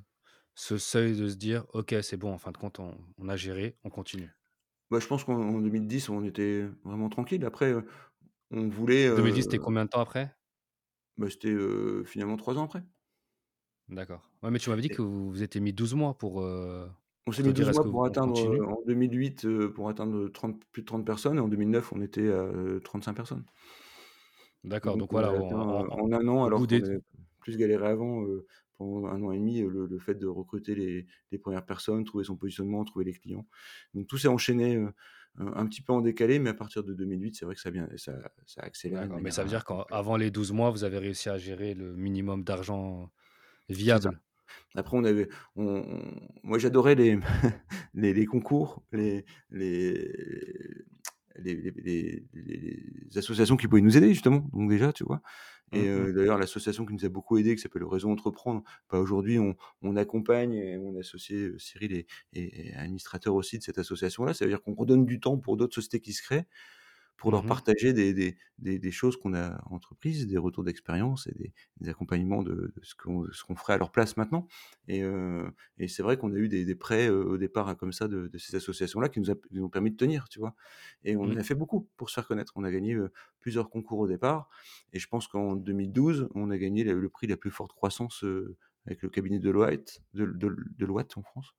ce 0.54 0.76
seuil 0.76 1.16
de 1.16 1.28
se 1.30 1.36
dire: 1.36 1.64
«OK, 1.72 1.94
c'est 2.02 2.18
bon, 2.18 2.32
en 2.34 2.38
fin 2.38 2.52
de 2.52 2.58
compte, 2.58 2.78
on 2.78 2.98
on 3.18 3.28
a 3.28 3.36
géré, 3.36 3.78
on 3.84 3.90
continue»? 3.90 4.30
Bah, 4.90 4.98
je 5.00 5.06
pense 5.06 5.24
qu'en 5.24 5.34
en 5.40 5.60
2010, 5.60 6.08
on 6.08 6.22
était 6.24 6.66
vraiment 6.84 7.08
tranquille. 7.08 7.44
Après, 7.44 7.72
heu, 7.72 7.86
on 8.50 8.68
voulait, 8.68 9.06
2010, 9.10 9.42
heu, 9.42 9.44
c'était 9.44 9.58
combien 9.58 9.86
de 9.86 9.90
temps 9.90 10.00
après? 10.00 10.36
bah, 11.16 11.28
c'était, 11.30 11.54
finalement 12.04 12.36
3 12.36 12.56
ans 12.58 12.64
après 12.64 12.82
D'accord. 13.92 14.22
Ouais, 14.42 14.50
mais 14.50 14.58
tu 14.58 14.70
m'avais 14.70 14.80
dit 14.82 14.90
que 14.90 15.02
vous 15.02 15.30
vous 15.30 15.42
étiez 15.42 15.60
mis 15.60 15.72
12 15.74 15.94
mois 15.94 16.16
pour, 16.16 16.40
heu, 16.42 16.90
on 17.26 17.32
s'est 17.32 17.42
mis 17.44 17.52
dire: 17.52 17.68
12 17.68 17.68
«Est-ce 17.68 17.78
mois 17.78 17.84
que 17.84 17.88
pour 17.88 18.04
on 18.04 18.04
atteindre, 18.04 18.36
heu, 18.40 18.56
continue?» 18.56 18.62
en 18.66 18.82
2008, 18.84 19.44
heu, 19.44 19.72
pour 19.72 19.88
atteindre 19.88 20.28
30 20.28 20.64
plus 20.72 20.82
de 20.82 20.86
30 20.86 21.06
personnes 21.06 21.36
et 21.38 21.40
en 21.40 21.46
2009, 21.48 21.92
on 21.92 22.00
était 22.02 22.28
à, 22.32 22.42
heu, 22.42 22.80
35 22.82 23.14
personnes. 23.14 23.44
D'accord, 24.64 24.96
Donc 24.96 25.04
donc 25.08 25.12
on 25.12 25.14
voilà, 25.14 25.32
atteint, 25.34 25.58
en 25.60 26.12
1 26.12 26.28
an 26.28 26.44
alors 26.44 26.66
des 26.66 26.82
plus 27.40 27.56
galéré 27.56 27.86
avant, 27.86 28.24
pendant 28.78 29.06
1 29.08 29.22
an 29.22 29.32
et 29.32 29.38
demi, 29.38 29.60
le 29.60 29.86
le 29.86 29.98
fait 29.98 30.14
de 30.16 30.26
recruter 30.26 30.74
les 30.74 31.06
les 31.30 31.38
1 31.38 31.62
personnes, 31.62 32.04
trouver 32.04 32.24
son 32.24 32.36
positionnement, 32.36 32.84
trouver 32.84 33.04
les 33.06 33.12
clients. 33.14 33.46
Donc 33.94 34.06
tout 34.08 34.18
s'est 34.18 34.28
enchaîné, 34.28 34.84
un 35.36 35.66
petit 35.66 35.82
peu 35.82 35.92
en 35.92 36.00
décalé, 36.02 36.38
mais 36.38 36.50
à 36.50 36.54
partir 36.54 36.84
de 36.84 36.94
2008, 36.94 37.36
c'est 37.36 37.44
vrai 37.46 37.54
que 37.54 37.60
ça 37.60 37.70
bien 37.70 37.88
ça 37.96 38.32
ça 38.46 38.62
a 38.62 38.66
accéléré 38.66 39.08
de 39.08 39.14
d'accord, 39.14 39.20
mais 39.20 39.30
ça 39.30 39.42
veut 39.42 39.48
dire 39.48 39.64
qu'avant 39.64 40.16
les 40.16 40.30
12 40.30 40.52
mois, 40.52 40.70
vous 40.70 40.84
avez 40.84 40.98
réussi 40.98 41.28
à 41.28 41.38
gérer 41.38 41.74
le 41.74 41.94
minimum 41.94 42.44
d'argent. 42.44 43.10
Viable? 43.72 44.20
Après 44.76 44.96
on 44.96 45.04
avait 45.04 45.28
on 45.56 45.66
on 45.66 46.02
moi 46.44 46.58
j'adorais 46.58 46.94
les 46.96 47.18
les 47.94 48.14
les 48.14 48.26
concours, 48.26 48.84
les 48.92 49.24
les 49.50 50.12
les 51.38 52.24
associations 53.16 53.56
qui 53.56 53.68
pouvaient 53.68 53.80
nous 53.82 53.96
aider 53.96 54.08
justement, 54.10 54.48
donc 54.52 54.68
déjà, 54.70 54.92
tu 54.92 55.04
vois? 55.04 55.22
Et 55.72 55.86
Mmh 55.86 55.96
mh. 55.96 56.06
heu, 56.06 56.12
d'ailleurs 56.12 56.38
l'association 56.38 56.84
qui 56.84 56.92
nous 56.94 57.04
a 57.06 57.08
beaucoup 57.08 57.38
aidés, 57.38 57.56
qui 57.56 57.62
s'appelle 57.62 57.80
le 57.82 57.88
Réseau 57.88 58.10
Entreprendre, 58.10 58.62
bah, 58.90 58.98
aujourd'hui 58.98 59.38
on 59.38 59.56
on 59.82 59.96
accompagne 59.96 60.52
et 60.54 60.76
mon 60.78 60.98
associé, 60.98 61.36
heu, 61.38 61.58
Cyril 61.58 61.94
est 61.94 62.06
est 62.34 62.68
est 62.70 62.74
administrateur 62.74 63.34
aussi 63.34 63.58
de 63.58 63.62
cette 63.62 63.78
association-là. 63.78 64.34
Ça 64.34 64.44
veut 64.44 64.50
dire 64.50 64.62
qu'on 64.62 64.74
redonne 64.74 65.06
du 65.06 65.20
temps 65.20 65.38
pour 65.38 65.56
d'autres 65.56 65.74
sociétés 65.74 66.00
qui 66.00 66.12
se 66.12 66.22
créent, 66.22 66.46
pour 67.16 67.30
leur 67.30 67.44
Mmh 67.44 67.46
partager 67.46 67.92
des 67.92 68.12
des 68.14 68.36
des 68.58 68.78
des 68.78 68.90
choses 68.92 69.16
qu'on 69.16 69.34
a 69.34 69.62
entreprises, 69.70 70.26
des 70.26 70.38
retours 70.38 70.64
d'expérience 70.64 71.26
et 71.28 71.52
des 71.80 71.88
accompagnements 71.90 72.42
de 72.42 72.72
de 72.74 72.82
ce 72.82 72.94
qu'on 72.94 73.56
ferait 73.56 73.74
à 73.74 73.78
leur 73.78 73.92
place 73.92 74.16
maintenant 74.16 74.46
et 74.88 75.02
et 75.78 75.88
c'est 75.88 76.02
vrai 76.02 76.16
qu'on 76.16 76.32
a 76.32 76.36
eu 76.36 76.48
des 76.48 76.64
des 76.64 76.74
prêts, 76.74 77.08
au 77.08 77.36
départ, 77.38 77.68
hein, 77.68 77.74
comme 77.74 77.92
ça 77.92 78.08
de 78.08 78.28
de 78.28 78.38
ces 78.38 78.56
associations-là 78.56 79.08
qui 79.08 79.20
nous 79.20 79.30
a 79.30 79.34
qui 79.34 79.54
nous 79.54 79.64
ont 79.64 79.68
permis 79.70 79.90
de 79.90 79.96
tenir, 79.96 80.28
tu 80.28 80.38
vois? 80.38 80.54
Et 81.04 81.16
on 81.16 81.22
en 81.24 81.30
Mmh. 81.30 81.36
a 81.36 81.42
fait 81.42 81.54
beaucoup 81.54 81.88
pour 81.96 82.10
se 82.10 82.14
faire 82.14 82.26
connaître. 82.26 82.52
On 82.56 82.64
a 82.64 82.70
gagné, 82.70 82.96
plusieurs 83.40 83.70
concours 83.70 83.98
au 84.00 84.08
départ 84.08 84.48
et 84.92 84.98
je 84.98 85.08
pense 85.08 85.28
qu'en 85.28 85.56
2012, 85.56 86.28
on 86.34 86.50
a 86.50 86.58
gagné 86.58 86.84
le 86.84 87.00
le 87.00 87.08
prix 87.08 87.26
de 87.26 87.32
la 87.32 87.36
plus 87.36 87.50
forte 87.50 87.72
croissance, 87.72 88.24
avec 88.86 89.02
le 89.02 89.08
cabinet 89.10 89.38
de 89.38 89.50
de 90.14 90.26
Deloitte 90.78 91.16
en 91.18 91.22
France, 91.22 91.50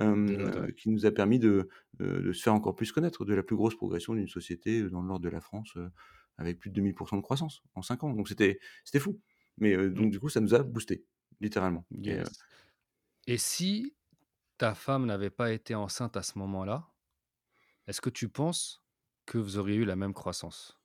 heu, 0.00 0.72
qui 0.76 0.90
nous 0.90 1.06
a 1.06 1.10
permis 1.12 1.38
de 1.38 1.68
heu, 2.00 2.22
de 2.22 2.32
se 2.32 2.42
faire 2.42 2.54
encore 2.54 2.76
plus 2.76 2.92
connaître, 2.92 3.24
de 3.24 3.34
la 3.34 3.42
plus 3.42 3.56
grosse 3.56 3.76
progression 3.76 4.14
d'une 4.14 4.28
société, 4.28 4.80
heu, 4.82 4.90
dans 4.90 5.02
le 5.02 5.08
nord 5.08 5.20
de 5.20 5.28
la 5.28 5.40
France, 5.40 5.76
avec 6.38 6.58
plus 6.60 6.70
de 6.70 6.76
2000 6.76 6.94
de 6.94 7.20
croissance 7.22 7.62
en 7.74 7.82
5 7.82 8.04
ans. 8.04 8.12
Donc 8.14 8.28
c'était 8.28 8.60
fou. 9.00 9.20
Mais 9.58 9.76
Mmh. 9.94 10.04
donc 10.04 10.10
du 10.12 10.20
coup, 10.20 10.28
ça 10.28 10.40
nous 10.40 10.54
a 10.54 10.62
boosté, 10.62 11.06
littéralement 11.40 11.86
et 12.06 12.18
heu 12.20 12.26
Yes 12.26 12.44
et 13.26 13.38
si 13.38 13.96
ta 14.58 14.74
femme 14.74 15.06
n'avait 15.06 15.30
pas 15.30 15.52
été 15.52 15.74
enceinte 15.74 16.16
à 16.16 16.22
ce 16.24 16.38
moment-là, 16.38 16.92
est-ce 17.88 18.00
que 18.00 18.10
tu 18.10 18.28
penses 18.28 18.84
que 19.26 19.38
vous 19.38 19.58
auriez 19.58 19.76
eu 19.76 19.84
la 19.84 19.96
même 19.96 20.14
croissance? 20.14 20.78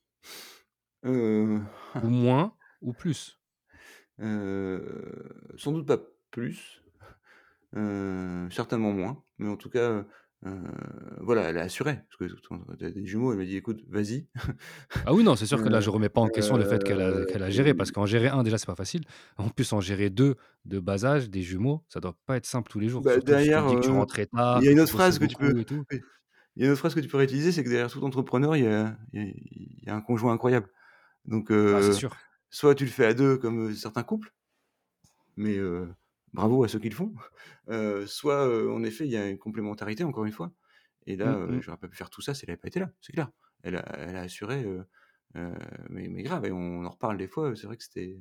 Ou 2.02 2.10
moins 2.10 2.56
ou 2.82 2.94
plus? 2.94 3.40
Sans 5.58 5.72
doute 5.72 5.88
pas 5.88 6.00
plus, 6.32 6.84
certainement 8.52 8.92
moins, 8.94 9.24
mais 9.38 9.50
en 9.50 9.58
tout 9.58 9.70
cas, 9.70 10.06
voilà, 11.22 11.44
elle 11.50 11.58
a 11.58 11.62
assuré 11.64 11.96
parce 12.10 12.18
que 12.32 12.76
tu 12.78 12.86
as 12.86 12.92
des 12.92 13.06
jumeaux, 13.06 13.32
elle 13.32 13.40
m'a 13.40 13.46
dit: 13.46 13.56
«Écoute, 13.58 13.84
vas-y». 13.90 14.28
Ah 15.06 15.14
oui, 15.14 15.24
non, 15.24 15.36
c'est 15.36 15.46
sûr 15.46 15.62
que 15.62 15.68
là, 15.68 15.82
je 15.82 15.90
Heu 15.90 15.90
remets 15.90 16.08
pas 16.10 16.22
en 16.22 16.30
question 16.30 16.56
le 16.56 16.64
fait 16.64 16.82
qu'elle 16.84 17.02
a 17.02 17.50
géré 17.50 17.74
parce 17.74 17.92
qu'en 17.92 18.06
gérer 18.06 18.30
un 18.30 18.42
déjà, 18.44 18.58
c'est 18.58 18.66
pas 18.68 18.76
facile. 18.76 19.04
En 19.38 19.50
plus, 19.50 19.74
en 19.74 19.82
gérer 19.82 20.10
2 20.10 20.36
de 20.66 20.80
bas 20.80 21.04
âge, 21.06 21.30
des 21.30 21.42
jumeaux, 21.42 21.84
ça 21.90 22.00
doit 22.00 22.18
pas 22.26 22.38
être 22.38 22.46
simple 22.46 22.72
tous 22.72 22.80
les 22.80 22.88
jours. 22.88 23.04
bah, 23.04 23.20
tu 23.26 23.26
derrière, 23.26 23.66
tu 23.66 23.78
il 24.54 24.64
y 24.64 24.68
a 24.68 24.72
une 24.72 24.80
autre 24.80 24.92
phrase 24.94 25.20
que 25.20 25.26
tu 25.26 25.38
peux 25.38 25.54
il 26.56 26.62
y 26.64 26.66
a 26.66 26.68
une 26.68 26.72
autre 26.74 26.80
phrase 26.80 26.96
que 26.96 27.00
tu 27.02 27.08
pourrais 27.10 27.26
utiliser, 27.26 27.52
c'est 27.52 27.64
que 27.64 27.70
derrière 27.70 27.92
tout 27.92 28.04
entrepreneur, 28.04 28.56
il 28.58 28.66
y 28.66 28.68
a 28.68 28.98
il 29.14 29.22
y 29.22 29.24
a 29.24 29.32
il 29.36 29.84
y 29.88 29.90
a 29.90 29.96
un 29.96 30.02
conjoint 30.02 30.34
incroyable. 30.34 30.70
Donc 31.26 31.52
Ah, 31.72 31.82
c'est 31.82 31.92
heu, 31.92 31.94
sûr. 31.94 32.24
Soit 32.54 32.76
tu 32.76 32.86
le 32.86 32.92
fais 32.92 33.06
à 33.08 33.14
2 33.16 33.38
comme, 33.38 33.74
certains 33.76 34.04
couples 34.04 34.34
mais 35.38 35.58
bravo 36.34 36.64
à 36.64 36.68
ceux 36.68 36.80
qui 36.80 36.90
le 36.90 36.96
font. 36.96 37.14
Soit, 38.08 38.48
en 38.72 38.84
effet, 38.84 39.06
il 39.06 39.12
y 39.12 39.18
a 39.18 39.30
une 39.30 39.38
complémentarité 39.38 40.04
encore 40.04 40.26
une 40.26 40.32
fois 40.32 40.52
et 41.06 41.18
là, 41.18 41.36
heu, 41.38 41.58
mh. 41.58 41.62
j'aurais 41.62 41.78
pas 41.78 41.90
pu 41.90 41.98
faire 41.98 42.10
tout 42.10 42.22
ça 42.22 42.34
si 42.34 42.46
elle 42.46 42.52
avait 42.52 42.58
pas 42.58 42.68
été 42.70 42.80
là, 42.80 42.92
c'est 43.02 43.12
clair. 43.14 43.30
Elle 43.64 43.76
a 43.78 43.82
elle 43.98 44.16
a 44.16 44.22
assuré, 44.22 44.66
mais 45.90 46.08
mais 46.08 46.24
grave 46.24 46.46
et 46.46 46.52
on 46.52 46.86
en 46.86 46.90
reparle 46.90 47.18
des 47.18 47.28
fois, 47.28 47.56
c'est 47.56 47.68
vrai 47.68 47.78
que 47.78 47.84
c'était 47.84 48.20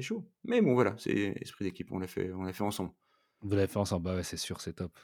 chaud. 0.00 0.30
Mais 0.44 0.60
bon 0.62 0.74
voilà, 0.74 0.96
c'est 0.98 1.34
esprit 1.40 1.64
d'équipe, 1.64 1.90
on 1.92 1.98
l'a 1.98 2.06
fait 2.08 2.32
on 2.32 2.42
l'a 2.44 2.52
fait 2.52 2.64
ensemble. 2.64 2.92
Vous 3.40 3.50
l'avez 3.50 3.66
fait 3.66 3.78
ensemble. 3.78 4.04
Bah, 4.04 4.14
ouais, 4.16 4.22
c'est 4.22 4.36
sûr, 4.36 4.60
c'est 4.60 4.74
top. 4.74 4.98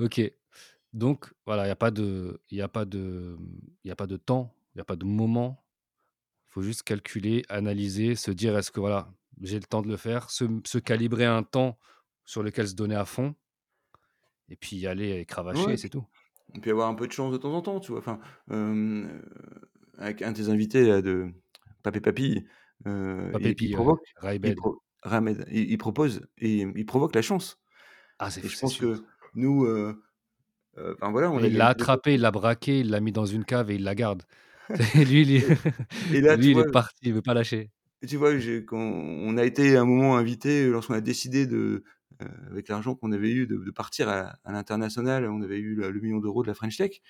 OK. 0.00 0.20
Donc 0.92 1.34
voilà, 1.46 1.66
il 1.66 1.68
y 1.68 1.72
a 1.72 1.76
pas 1.76 1.90
de 1.92 2.42
il 2.50 2.58
y 2.58 2.62
a 2.62 2.68
pas 2.68 2.84
de, 2.86 3.36
il 3.84 3.88
y 3.88 3.92
a 3.92 3.96
pas 3.96 4.06
de 4.06 4.16
temps, 4.16 4.54
il 4.74 4.78
y 4.78 4.80
a 4.82 4.84
pas 4.84 4.96
de 4.96 5.04
moment. 5.04 5.67
Faut 6.58 6.62
juste 6.62 6.82
calculer, 6.82 7.44
analyser, 7.48 8.16
se 8.16 8.32
dire: 8.32 8.58
«Est-ce 8.58 8.72
que 8.72 8.80
voilà, 8.80 9.14
j'ai 9.40 9.60
le 9.60 9.64
temps 9.64 9.80
de 9.80 9.86
le 9.86 9.96
faire?» 9.96 10.28
se 10.28 10.44
se 10.66 10.78
calibrer 10.78 11.24
un 11.24 11.44
temps 11.44 11.78
sur 12.24 12.42
lequel 12.42 12.66
se 12.66 12.74
donner 12.74 12.96
à 12.96 13.04
fond 13.04 13.36
et 14.48 14.56
puis 14.56 14.76
y 14.76 14.86
aller 14.86 15.10
et 15.20 15.24
cravacher 15.26 15.76
Ouais, 15.76 15.76
c'est 15.76 15.88
tout. 15.88 16.06
et 16.54 16.60
puis 16.60 16.70
avoir 16.70 16.88
un 16.90 16.94
peu 16.94 17.06
de 17.08 17.12
chance 17.12 17.32
de 17.32 17.38
temps 17.38 17.54
en 17.54 17.62
temps, 17.62 17.80
tu 17.80 17.92
vois? 17.92 18.00
Enfin, 18.00 18.20
avec 19.98 20.22
un 20.22 20.32
de 20.32 20.36
tes 20.36 20.48
invités 20.48 20.86
là 20.86 21.02
de 21.02 21.32
Papé 21.82 22.00
Papy, 22.00 22.46
heu, 22.86 23.32
Pas 23.32 23.40
il 23.40 23.56
il 23.60 23.70
pépille, 23.70 23.76
ouais. 23.76 23.86
provoque, 23.86 24.00
il 24.42 24.54
Raïbed. 24.54 24.54
pro 24.54 24.82
Ramed, 25.02 25.44
il 25.50 25.70
il 25.72 25.78
propose 25.78 26.26
et 26.38 26.58
il 26.62 26.86
provoque 26.86 27.14
la 27.14 27.22
chance 27.22 27.60
Ah, 28.18 28.30
c'est 28.30 28.42
je 28.42 28.56
pense 28.58 28.76
que 28.78 28.86
sûr. 28.86 29.02
nous, 29.34 29.66
heu 29.66 30.02
heu, 30.78 30.96
enfin 31.00 31.12
voilà, 31.12 31.30
on 31.32 31.42
Et 31.42 31.44
a 31.44 31.48
il 31.48 31.56
l'a 31.56 31.68
attrapé, 31.68 32.14
il 32.14 32.20
l'a 32.20 32.30
braqué, 32.30 32.80
il 32.80 32.90
l'a 32.90 33.00
mis 33.00 33.12
dans 33.12 33.24
une 33.26 33.44
cave 33.46 33.70
et 33.70 33.76
il 33.76 33.84
la 33.84 33.94
garde. 33.94 34.22
Lui, 34.94 35.24
lui 35.24 35.42
et 36.12 36.20
là, 36.20 36.36
lui, 36.36 36.52
il 36.52 36.58
est 36.58 36.70
parti, 36.70 36.96
il 37.02 37.14
veut 37.14 37.22
pas 37.22 37.34
lâcher. 37.34 37.70
Tu 38.06 38.16
vois, 38.16 38.30
quand 38.66 38.78
on 38.78 39.36
a 39.38 39.44
été 39.44 39.76
à 39.76 39.80
un 39.82 39.84
moment 39.84 40.16
invité, 40.16 40.68
lorsqu'on 40.68 40.94
a 40.94 41.00
décidé 41.00 41.46
de, 41.48 41.82
heu, 42.22 42.26
avec 42.48 42.68
l'argent 42.68 42.94
qu'on 42.94 43.10
avait 43.10 43.30
eu, 43.32 43.46
de 43.48 43.56
de 43.56 43.70
partir 43.72 44.08
à 44.08 44.38
à 44.44 44.52
l'international, 44.52 45.24
on 45.28 45.42
avait 45.42 45.58
eu 45.58 45.74
le 45.74 45.90
le 45.90 45.98
1 46.00 46.20
000 46.20 46.20
000 46.22 46.42
de 46.44 46.48
la 46.48 46.54
French 46.54 46.76
Tech. 46.76 47.00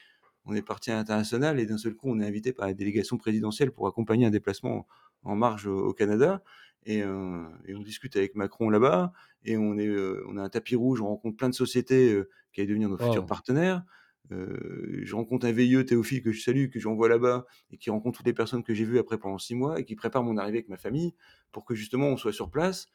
On 0.47 0.55
est 0.55 0.63
parti 0.63 0.91
à 0.93 0.97
l'international 0.97 1.61
et 1.61 1.67
d'un 1.67 1.79
seul 1.79 1.95
coup, 1.97 2.11
on 2.11 2.21
est 2.21 2.27
invité 2.27 2.53
par 2.53 2.67
la 2.69 2.75
délégation 2.75 3.19
présidentielle 3.19 3.73
pour 3.73 3.89
accompagner 3.89 4.27
un 4.27 4.31
déplacement 4.31 4.87
en 5.25 5.37
marge 5.37 5.67
au 5.69 5.79
au 5.89 5.95
Canada 5.95 6.43
et 6.85 7.03
heu 7.03 7.47
et 7.67 7.75
on 7.77 7.83
discute 7.83 8.17
avec 8.17 8.37
Macron 8.37 8.71
là-bas 8.71 9.13
et 9.45 9.57
on 9.59 9.79
est, 9.79 9.87
heu, 9.89 10.25
on 10.29 10.37
a 10.39 10.43
un 10.45 10.51
tapis 10.51 10.77
rouge, 10.77 11.01
on 11.03 11.09
rencontre 11.09 11.37
plein 11.39 11.49
de 11.51 11.55
sociétés, 11.55 12.23
qui 12.53 12.61
allaient 12.63 12.69
devenir 12.69 12.91
nos 12.91 12.99
futurs 12.99 13.27
partenaires. 13.27 13.85
Je 14.31 15.15
rencontre 15.15 15.47
un 15.47 15.53
VIE, 15.53 15.85
Théophile, 15.85 16.23
que 16.23 16.33
je 16.33 16.43
salue, 16.43 16.69
que 16.69 16.79
j'envoie 16.79 17.09
là-bas 17.09 17.47
et 17.71 17.79
qui 17.79 17.91
rencontre 17.91 18.19
toutes 18.19 18.27
les 18.27 18.33
personnes 18.33 18.63
que 18.63 18.75
j'ai 18.75 18.85
vues 18.85 18.99
après 18.99 19.19
pendant 19.19 19.39
6 19.39 19.55
mois 19.55 19.81
et 19.81 19.85
qui 19.85 19.97
prépare 19.97 20.23
mon 20.23 20.37
arrivée 20.37 20.59
avec 20.59 20.69
ma 20.69 20.77
famille 20.77 21.15
pour 21.53 21.65
que 21.65 21.75
justement 21.75 22.09
on 22.09 22.17
soit 22.17 22.33
sur 22.33 22.51
place, 22.51 22.89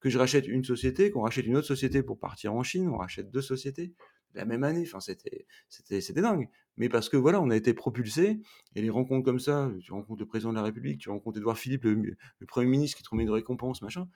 que 0.00 0.10
je 0.10 0.18
rachète 0.18 0.46
une 0.46 0.64
société, 0.64 1.10
qu'on 1.10 1.22
rachète 1.22 1.46
une 1.46 1.56
autre 1.56 1.66
société 1.66 2.02
pour 2.02 2.18
partir 2.18 2.54
en 2.54 2.62
Chine, 2.62 2.88
on 2.88 2.96
rachète 2.96 3.30
2 3.30 3.40
sociétés 3.40 3.92
la 4.34 4.44
même 4.44 4.64
année. 4.64 4.84
Enfin, 4.86 5.00
c'était 5.00 5.46
c'était 5.68 6.00
c'était 6.00 6.20
dingue. 6.20 6.48
Mais 6.76 6.88
parce 6.88 7.08
que 7.08 7.16
voilà, 7.16 7.40
on 7.40 7.50
a 7.50 7.56
été 7.56 7.74
propulsés 7.74 8.40
et 8.74 8.82
les 8.82 8.90
rencontres 8.90 9.24
comme 9.24 9.40
ça, 9.40 9.70
tu 9.80 9.92
rencontres 9.92 10.20
le 10.20 10.26
président 10.26 10.50
de 10.50 10.56
la 10.56 10.62
République, 10.62 11.00
tu 11.00 11.10
rencontres 11.10 11.38
Édouard 11.38 11.58
Philippe, 11.58 11.84
le 11.84 11.94
le 11.94 12.46
Premier 12.46 12.68
ministre 12.68 12.96
qui 12.96 13.02
te 13.02 13.08
remet 13.10 13.24
une 13.24 13.30
récompense, 13.30 13.82
machin, 13.82 14.08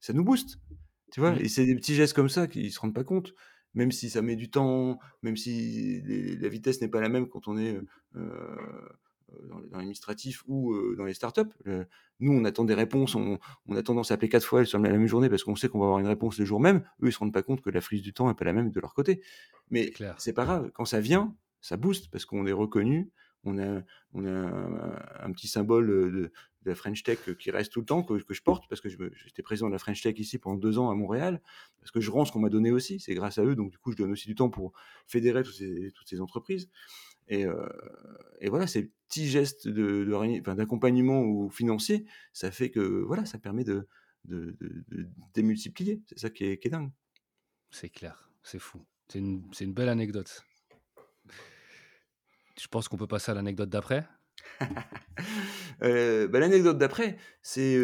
ça 0.00 0.12
nous 0.12 0.24
booste, 0.24 0.58
tu 1.12 1.20
vois? 1.20 1.32
Mmh. 1.32 1.40
Et 1.40 1.48
c'est 1.48 1.66
des 1.66 1.74
petits 1.76 1.94
gestes 1.94 2.14
comme 2.14 2.28
ça 2.28 2.46
qu'ils 2.48 2.72
se 2.72 2.80
rendent 2.80 2.94
pas 2.94 3.04
compte, 3.04 3.34
même 3.74 3.92
si 3.92 4.10
ça 4.10 4.22
met 4.22 4.36
du 4.36 4.50
temps, 4.50 4.98
même 5.22 5.36
si 5.36 6.00
les 6.02 6.36
la 6.36 6.48
vitesse 6.48 6.80
n'est 6.80 6.88
pas 6.88 7.00
la 7.00 7.08
même 7.08 7.28
quand 7.28 7.48
on 7.48 7.56
est, 7.58 7.74
heu 7.76 7.86
heu, 8.16 8.56
dans 9.48 9.58
l'administratif 9.78 10.42
ou 10.46 10.72
heu, 10.74 10.94
dans 10.96 11.04
les 11.04 11.14
startups. 11.14 11.42
Nous, 12.20 12.32
on 12.32 12.44
attend 12.44 12.64
des 12.64 12.74
réponses, 12.74 13.14
on 13.14 13.38
on 13.66 13.76
a 13.76 13.82
tendance 13.82 14.10
à 14.10 14.14
appeler 14.14 14.28
4 14.28 14.44
fois 14.44 14.64
sur 14.64 14.78
la 14.78 14.90
même 14.90 15.06
journée 15.06 15.28
parce 15.28 15.44
qu'on 15.44 15.56
sait 15.56 15.68
qu'on 15.68 15.78
va 15.78 15.84
avoir 15.86 16.00
une 16.00 16.06
réponse 16.06 16.38
le 16.38 16.44
jour 16.44 16.60
même. 16.60 16.78
Eux, 17.02 17.08
ils 17.08 17.12
se 17.12 17.18
rendent 17.18 17.32
pas 17.32 17.42
compte 17.42 17.60
que 17.62 17.70
la 17.70 17.80
frise 17.80 18.02
du 18.02 18.12
temps 18.12 18.30
est 18.30 18.34
pas 18.34 18.44
la 18.44 18.52
même 18.52 18.70
de 18.70 18.80
leur 18.80 18.94
côté. 18.94 19.22
Mais 19.70 20.00
c'est 20.16 20.32
pas 20.32 20.44
grave, 20.44 20.70
quand 20.74 20.84
ça 20.84 21.00
vient, 21.00 21.36
ça 21.60 21.76
booste 21.76 22.10
parce 22.10 22.24
qu'on 22.24 22.46
est 22.46 22.52
reconnu, 22.52 23.10
on 23.44 23.58
a 23.58 23.82
on 24.12 24.24
a 24.24 24.30
un 24.30 25.26
un 25.26 25.32
petit 25.32 25.48
symbole, 25.48 25.86
de 26.12 26.32
de 26.62 26.70
la 26.70 26.74
French 26.74 27.02
Tech, 27.02 27.18
qui 27.38 27.50
reste 27.50 27.72
tout 27.72 27.80
le 27.80 27.86
temps, 27.86 28.02
que 28.02 28.14
que 28.22 28.34
je 28.34 28.42
porte 28.42 28.68
parce 28.68 28.80
que 28.80 28.88
j'étais 28.88 29.42
président 29.42 29.68
de 29.68 29.72
la 29.72 29.78
French 29.78 30.02
Tech 30.02 30.18
ici 30.18 30.38
pendant 30.38 30.56
2 30.56 30.78
ans 30.78 30.90
à 30.90 30.94
Montréal, 30.94 31.40
parce 31.80 31.90
que 31.90 32.00
je 32.00 32.10
rends 32.10 32.24
ce 32.24 32.32
qu'on 32.32 32.40
m'a 32.40 32.48
donné 32.48 32.70
aussi, 32.70 32.98
c'est 33.00 33.14
grâce 33.14 33.38
à 33.38 33.44
eux, 33.44 33.54
donc 33.54 33.70
du 33.70 33.78
coup, 33.78 33.92
je 33.92 33.96
donne 33.96 34.12
aussi 34.12 34.26
du 34.26 34.34
temps 34.34 34.50
pour 34.50 34.72
fédérer 35.06 35.42
toutes 35.42 35.54
ces 35.54 35.92
toutes 35.94 36.08
ces 36.08 36.20
entreprises 36.20 36.68
et 37.28 37.44
heu 37.46 37.68
et 38.40 38.48
voilà, 38.48 38.66
ces 38.66 38.90
petits 39.08 39.28
gestes 39.28 39.68
de 39.68 40.04
de 40.04 40.54
d'accompagnement 40.54 41.22
ou 41.22 41.48
financier, 41.50 42.06
ça 42.32 42.50
fait 42.50 42.70
que 42.70 42.80
voilà, 42.80 43.24
ça 43.26 43.38
permet 43.38 43.64
de 43.64 43.88
démultiplier. 45.34 46.02
C'est 46.06 46.18
ça 46.18 46.30
qui 46.30 46.44
est 46.44 46.58
qui 46.58 46.68
est 46.68 46.70
dingue. 46.70 46.90
C'est 47.70 47.88
clair, 47.90 48.30
c'est 48.42 48.58
fou. 48.58 48.84
C'est 49.08 49.18
une 49.20 49.42
c'est 49.52 49.64
une 49.64 49.74
belle 49.74 49.88
anecdote. 49.88 50.44
Je 52.60 52.66
pense 52.66 52.88
qu'on 52.88 52.96
peut 52.96 53.06
passer 53.06 53.30
à 53.30 53.34
l'anecdote 53.34 53.68
d'après? 53.70 54.06
Heu, 55.82 56.28
bah, 56.32 56.40
l'anecdote 56.40 56.78
d'après, 56.78 57.16
c'est, 57.42 57.76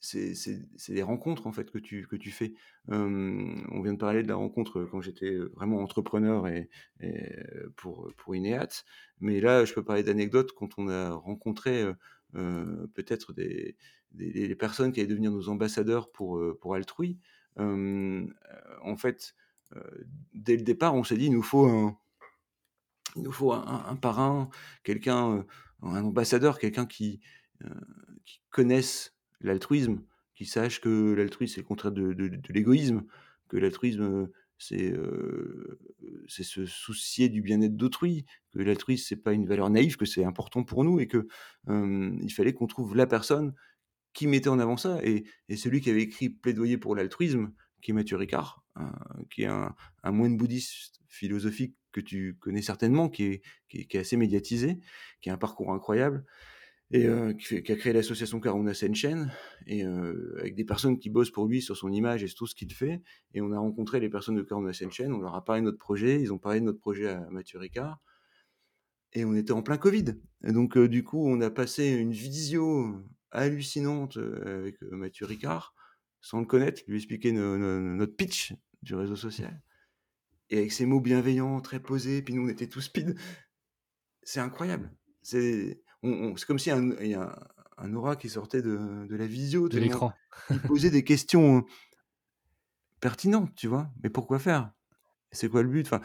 c'est 0.00 0.92
les 0.94 1.02
rencontres 1.02 1.46
en 1.46 1.52
fait 1.52 1.70
que 1.70 1.78
tu 1.78 2.06
que 2.06 2.16
tu 2.16 2.30
fais. 2.30 2.54
On 2.88 3.80
vient 3.82 3.92
de 3.94 3.98
parler 3.98 4.22
de 4.22 4.28
la 4.28 4.36
rencontre, 4.36 4.84
quand 4.90 5.00
j'étais, 5.00 5.30
heu, 5.32 5.52
vraiment 5.54 5.78
entrepreneur 5.80 6.46
et 6.48 6.68
heu, 7.02 7.72
pour, 7.76 8.12
pour 8.16 8.34
Ineat. 8.36 8.84
Mais 9.20 9.40
là, 9.40 9.64
je 9.64 9.74
peux 9.74 9.84
parler 9.84 10.02
d'anecdotes 10.02 10.52
quand 10.52 10.78
on 10.78 10.88
a 10.88 11.10
rencontré, 11.12 11.84
peut-être 12.32 13.32
des 13.32 13.76
des 14.12 14.48
des 14.48 14.54
personnes 14.56 14.92
qui 14.92 15.00
allaient 15.00 15.08
devenir 15.08 15.30
nos 15.32 15.48
ambassadeurs 15.48 16.10
pour, 16.10 16.40
pour 16.60 16.74
Altrui. 16.74 17.18
En 17.56 18.96
fait, 18.96 19.34
dès 20.34 20.56
le 20.56 20.62
départ, 20.62 20.94
on 20.94 21.04
s'est 21.04 21.16
dit: 21.16 21.26
«Il 21.26 21.32
nous 21.32 21.42
faut 21.42 21.66
un 21.66 21.98
il 23.18 23.22
nous 23.24 23.32
faut 23.32 23.52
un 23.52 23.96
parrain, 23.96 24.48
quelqu'un, 24.84 25.38
heu, 25.38 25.46
un 25.82 26.04
ambassadeur, 26.04 26.58
quelqu'un 26.58 26.86
qui, 26.86 27.20
heu, 27.64 27.70
qui 28.24 28.40
connaisse 28.50 29.16
l'altruisme, 29.40 30.02
qui 30.34 30.46
sache 30.46 30.80
que 30.80 31.14
l'altruisme, 31.14 31.54
c'est 31.56 31.60
le 31.62 31.66
contraire 31.66 31.92
de 31.92 32.14
l'égoïsme, 32.50 33.04
que 33.48 33.56
l'altruisme, 33.56 34.28
c'est, 34.58 34.92
c'est 36.26 36.44
se 36.44 36.66
soucier 36.66 37.28
du 37.28 37.42
bien-être 37.42 37.76
d'autrui, 37.76 38.24
que 38.52 38.60
l'altruisme, 38.60 39.04
c'est 39.08 39.16
pas 39.16 39.32
une 39.32 39.46
valeur 39.46 39.70
naïve, 39.70 39.96
que 39.96 40.06
c'est 40.06 40.24
important 40.24 40.64
pour 40.64 40.84
nous 40.84 41.00
et 41.00 41.08
que, 41.08 41.26
hem, 41.68 42.18
il 42.22 42.32
fallait 42.32 42.52
qu'on 42.54 42.66
trouve 42.66 42.94
la 42.96 43.06
personne 43.06 43.54
qui 44.14 44.26
mettait 44.26 44.48
en 44.48 44.58
avant 44.58 44.76
ça 44.76 45.00
et 45.04 45.24
celui 45.56 45.80
qui 45.80 45.90
avait 45.90 46.02
écrit 46.02 46.30
Plaidoyer 46.30 46.78
pour 46.78 46.96
l'altruisme, 46.96 47.52
qui 47.82 47.92
est 47.92 47.94
Matthieu 47.94 48.16
Ricard, 48.16 48.64
qui 49.30 49.42
est 49.44 49.46
un 49.46 49.74
moine 50.12 50.36
bouddhiste 50.36 50.97
philosophique 51.08 51.76
que 51.92 52.00
tu 52.00 52.36
connais 52.38 52.62
certainement, 52.62 53.08
qui 53.08 53.24
est 53.24 53.42
qui 53.68 53.86
est 53.90 53.96
assez 53.98 54.16
médiatisé, 54.16 54.78
qui 55.20 55.30
a 55.30 55.34
un 55.34 55.38
parcours 55.38 55.72
incroyable 55.72 56.24
et 56.90 57.06
qui 57.38 57.72
a 57.72 57.76
créé 57.76 57.92
l'association 57.92 58.40
Karuna 58.40 58.72
Senchen 58.72 59.30
et 59.66 59.84
avec 59.84 60.54
des 60.54 60.64
personnes 60.64 60.98
qui 60.98 61.10
bossent 61.10 61.30
pour 61.30 61.46
lui 61.46 61.60
sur 61.60 61.76
son 61.76 61.92
image 61.92 62.22
et 62.22 62.28
sur 62.28 62.38
tout 62.38 62.46
ce 62.46 62.54
qu'il 62.54 62.72
fait 62.72 63.02
et 63.34 63.42
on 63.42 63.52
a 63.52 63.58
rencontré 63.58 64.00
les 64.00 64.08
personnes 64.08 64.36
de 64.36 64.42
Karuna 64.42 64.72
Senchen, 64.72 65.12
on 65.12 65.18
leur 65.18 65.34
a 65.34 65.44
parlé 65.44 65.60
de 65.60 65.66
notre 65.66 65.78
projet, 65.78 66.18
ils 66.20 66.32
ont 66.32 66.38
parlé 66.38 66.60
de 66.60 66.64
notre 66.64 66.80
projet 66.80 67.08
à 67.08 67.28
Matthieu 67.30 67.58
Ricard 67.58 68.00
et 69.12 69.24
on 69.26 69.34
était 69.34 69.52
en 69.52 69.62
plein 69.62 69.76
covid 69.76 70.14
et 70.44 70.52
donc 70.52 70.78
du 70.78 71.04
coup, 71.04 71.28
on 71.28 71.40
a 71.42 71.50
passé 71.50 71.88
une 71.90 72.12
visio 72.12 73.04
hallucinante, 73.32 74.16
avec, 74.16 74.82
heu, 74.82 74.90
Matthieu 74.92 75.26
Ricard, 75.26 75.74
sans 76.22 76.40
le 76.40 76.46
connaître, 76.46 76.82
lui 76.86 76.96
expliquer 76.96 77.32
no 77.32 77.58
no 77.58 77.80
notre 77.80 78.16
pitch 78.16 78.54
du 78.82 78.94
réseau 78.94 79.16
social 79.16 79.62
et 80.50 80.58
avec 80.58 80.72
ses 80.72 80.86
mots 80.86 81.00
bienveillants, 81.00 81.60
très 81.60 81.80
posés, 81.80 82.22
puis 82.22 82.34
nous, 82.34 82.44
on 82.46 82.48
était 82.48 82.68
tous 82.68 82.82
speed. 82.82 83.16
C'est 84.22 84.40
incroyable. 84.40 84.90
C'est 85.22 85.82
comme 86.46 86.58
si 86.58 86.70
un 86.70 86.92
il 87.00 87.08
y 87.08 87.14
a 87.14 87.22
un 87.22 87.34
un 87.80 87.94
aura 87.94 88.16
qui 88.16 88.28
sortait 88.28 88.62
de 88.62 89.06
de 89.06 89.16
la 89.16 89.26
visio 89.26 89.68
De 89.68 89.78
l'écran. 89.78 90.12
il 90.50 90.60
posait 90.60 90.90
des 90.90 91.04
questions 91.04 91.64
pertinentes, 93.00 93.54
tu 93.54 93.68
vois? 93.68 93.90
Mais 94.02 94.10
pourquoi 94.10 94.38
faire? 94.38 94.72
C'est 95.30 95.48
quoi 95.48 95.62
le 95.62 95.68
but? 95.68 95.86
Enfin 95.86 96.00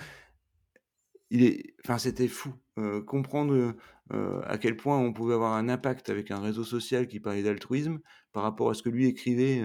il 1.29 1.43
est 1.43 1.73
enfin, 1.83 1.97
c'était 1.97 2.27
fou, 2.27 2.53
heu, 2.77 3.01
comprendre, 3.01 3.75
heu, 4.13 4.41
à 4.45 4.57
quel 4.59 4.77
point 4.77 4.99
on 4.99 5.13
pouvait 5.13 5.33
avoir 5.33 5.53
un 5.53 5.67
impact 5.67 6.09
avec 6.09 6.29
un 6.29 6.39
réseau 6.39 6.63
social 6.63 7.07
qui 7.07 7.19
parlait 7.19 7.41
d'altruisme 7.41 7.99
par 8.33 8.43
rapport 8.43 8.69
à 8.69 8.75
ce 8.75 8.83
que 8.83 8.89
lui 8.89 9.07
écrivait, 9.07 9.63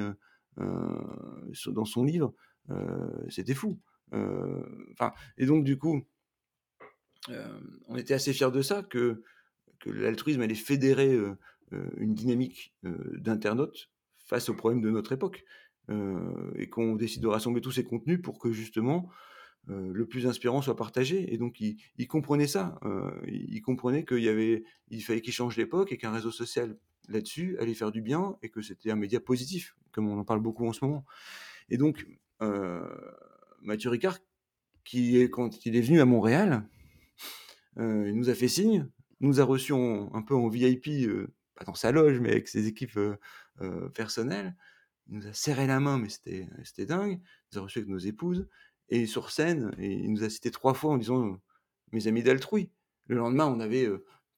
sur 1.53 1.73
dans 1.73 1.85
son 1.85 2.05
livre, 2.05 2.35
c'était 3.29 3.55
fou. 3.55 3.79
Enfin 4.13 5.13
et 5.39 5.47
donc 5.47 5.65
du 5.65 5.79
coup 5.79 6.03
hem, 7.29 7.81
on 7.89 7.97
était 7.97 8.15
assez 8.15 8.33
fiers 8.33 8.51
de 8.53 8.63
ça, 8.63 8.83
que 8.83 9.23
l'altruisme 9.87 10.43
allait 10.43 10.55
fédérer, 10.55 11.15
heu, 11.15 11.39
une 11.99 12.15
dynamique, 12.15 12.75
d'internautes 12.83 13.91
face 14.17 14.49
aux 14.49 14.55
problèmes 14.55 14.83
de 14.83 14.91
notre 14.91 15.13
époque, 15.13 15.45
et 16.57 16.69
qu'on 16.71 16.97
décide 16.97 17.23
de 17.23 17.29
rassembler 17.29 17.61
tous 17.63 17.73
ces 17.73 17.85
contenus 17.85 18.21
pour 18.23 18.39
que 18.39 18.53
justement, 18.53 19.11
le 19.69 20.07
plus 20.07 20.27
inspirant 20.27 20.63
soit 20.63 20.77
partagé. 20.77 21.33
Et 21.35 21.39
donc 21.39 21.61
il 21.61 21.79
il 21.99 22.09
comprenait 22.09 22.49
ça, 22.49 22.79
heu, 22.85 23.13
il 23.29 23.55
il 23.57 23.63
comprenait 23.63 24.05
qu'il 24.05 25.03
fallait 25.03 25.21
qu'il 25.23 25.33
change 25.35 25.57
l'époque 25.57 25.93
et 25.93 25.99
qu'un 25.99 26.13
réseau 26.13 26.31
social 26.33 26.79
là-dessus 27.09 27.59
allait 27.59 27.75
faire 27.75 27.93
du 27.93 28.03
bien 28.03 28.37
et 28.43 28.51
que 28.51 28.63
c'était 28.63 28.91
un 28.93 28.97
média 28.97 29.21
positif, 29.21 29.77
comme 29.93 30.09
on 30.09 30.19
en 30.19 30.25
parle 30.25 30.41
beaucoup 30.41 30.67
en 30.69 30.73
ce 30.75 30.85
moment. 30.85 31.05
Et 31.71 31.79
donc 31.79 32.07
heu, 33.61 33.67
Matthieu 33.67 33.91
Ricard 33.91 34.19
qui 34.85 35.19
est 35.21 35.31
quand 35.31 35.67
il 35.67 35.77
est 35.77 35.83
venu 35.83 36.01
à 36.01 36.07
Montréal, 36.07 36.69
heu, 37.79 38.09
il 38.09 38.15
nous 38.15 38.29
a 38.31 38.35
fait 38.35 38.49
signe, 38.49 38.89
nous 39.21 39.41
a 39.41 39.45
reçus 39.45 39.73
en 39.73 40.13
un 40.15 40.23
peu 40.23 40.35
en 40.35 40.49
VIP, 40.49 40.89
heu, 41.07 41.35
pas 41.55 41.65
dans 41.65 41.75
sa 41.75 41.93
loge, 41.93 42.21
mais 42.21 42.31
avec 42.31 42.49
ses 42.49 42.67
équipes, 42.67 42.97
heu, 42.97 43.19
personnelles. 43.95 44.57
Il 45.09 45.17
nous 45.19 45.27
a 45.29 45.33
serré 45.35 45.67
la 45.67 45.81
main, 45.81 45.99
mais 45.99 46.09
c'était 46.11 46.47
dingue. 46.87 47.21
Il 47.53 47.57
nous 47.57 47.61
a 47.61 47.63
reçus 47.65 47.79
avec 47.81 47.91
nos 47.91 47.99
épouses 47.99 48.49
et 48.91 49.07
sur 49.07 49.31
scène 49.33 49.73
et 49.79 49.93
il 49.95 50.13
nous 50.13 50.25
a 50.25 50.31
cités 50.31 50.51
3 50.53 50.75
fois 50.75 50.93
en 50.93 50.99
disant: 50.99 51.41
«Mes 51.93 52.07
amis 52.09 52.23
d'Altrui». 52.23 52.73
Le 53.09 53.17
lendemain, 53.17 53.47
on 53.47 53.61
avait, 53.61 53.89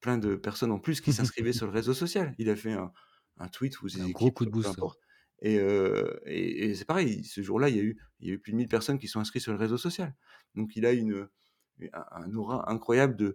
plein 0.01 0.19
de 0.19 0.37
personnes 0.37 0.73
en 0.73 0.79
plus 0.81 1.01
qui 1.03 1.13
s'inscrivaient 1.13 1.53
sur 1.53 1.67
le 1.67 1.73
réseau 1.73 1.95
social. 1.95 2.35
Il 2.39 2.51
a 2.51 2.57
fait 2.57 2.73
un 2.73 2.93
un 3.39 3.49
tweet 3.49 3.81
ou 3.83 3.89
Un 4.01 4.09
gros 4.11 4.33
coup 4.33 4.47
de 4.47 4.51
boost, 4.51 4.67
importe 4.69 5.01
et 5.43 6.75
c'est 6.75 6.85
pareil, 6.85 7.25
ce 7.25 7.43
jour-là, 7.43 7.69
il 7.69 7.77
y 7.77 8.31
a 8.31 8.33
eu 8.33 8.39
plus 8.39 8.53
de 8.53 8.57
1000 8.57 8.69
personnes 8.69 8.99
qui 8.99 9.09
sont 9.09 9.21
inscrites 9.21 9.43
sur 9.43 9.53
le 9.53 9.59
réseau 9.59 9.79
social. 9.79 10.15
Donc 10.55 10.77
il 10.77 10.87
a 10.87 10.91
un 11.93 12.35
aura 12.35 12.71
incroyable 12.71 13.35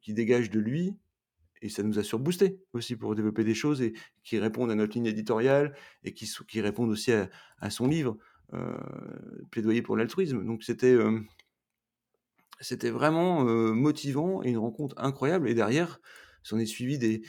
qui 0.00 0.12
dégage 0.14 0.50
de 0.50 0.60
lui 0.60 0.94
et 1.62 1.68
ça 1.68 1.82
nous 1.82 1.98
a 1.98 2.02
surboostés 2.02 2.58
aussi 2.72 2.96
pour 2.96 3.14
développer 3.14 3.44
des 3.44 3.54
choses 3.54 3.80
et 3.80 3.94
qui 4.24 4.38
répondent 4.38 4.70
à 4.70 4.74
notre 4.74 4.94
ligne 4.94 5.06
éditoriale 5.06 5.76
et 6.02 6.12
qui 6.12 6.60
répondent 6.60 6.90
aussi 6.90 7.12
à 7.12 7.70
son 7.70 7.86
livre, 7.86 8.18
Plaidoyer 9.50 9.80
pour 9.80 9.96
l'altruisme. 9.96 10.44
Donc 10.44 10.64
c'était, 10.64 10.96
vraiment, 12.90 13.44
motivant 13.72 14.42
et 14.42 14.50
une 14.50 14.58
rencontre 14.58 14.96
incroyable 14.98 15.48
et 15.48 15.54
derrière, 15.54 16.00
s'en 16.42 16.58
est 16.58 16.66
suivi 16.66 16.98
des 16.98 17.22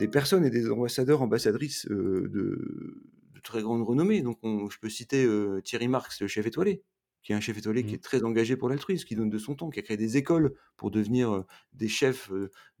des 0.00 0.08
personnes 0.08 0.44
et 0.44 0.50
des 0.50 0.70
ambassadeurs, 0.70 1.22
ambassadrices, 1.22 1.86
heu, 1.90 2.28
de 2.28 3.02
de 3.34 3.40
très 3.42 3.62
grande 3.62 3.82
renommée. 3.82 4.22
Donc 4.22 4.38
on 4.42 4.68
je 4.70 4.78
peux 4.80 4.90
citer, 4.90 5.24
heu, 5.24 5.60
Thierry 5.64 5.88
Marx, 5.88 6.20
le 6.20 6.28
chef 6.28 6.46
étoilé, 6.46 6.82
qui 7.22 7.32
est 7.32 7.34
un 7.36 7.40
chef 7.40 7.58
étoilé 7.58 7.84
qui 7.84 7.94
Mmh. 7.94 7.96
est 7.96 8.02
très 8.04 8.22
engagé 8.24 8.56
pour 8.56 8.68
l'altruisme, 8.70 9.06
qui 9.06 9.14
donne 9.16 9.30
de 9.30 9.38
son 9.38 9.54
temps, 9.56 9.70
qui 9.70 9.78
a 9.80 9.82
créé 9.82 9.96
des 9.96 10.16
écoles 10.16 10.54
pour 10.76 10.90
devenir, 10.90 11.32
heu, 11.34 11.44
des 11.72 11.88
chefs, 11.88 12.30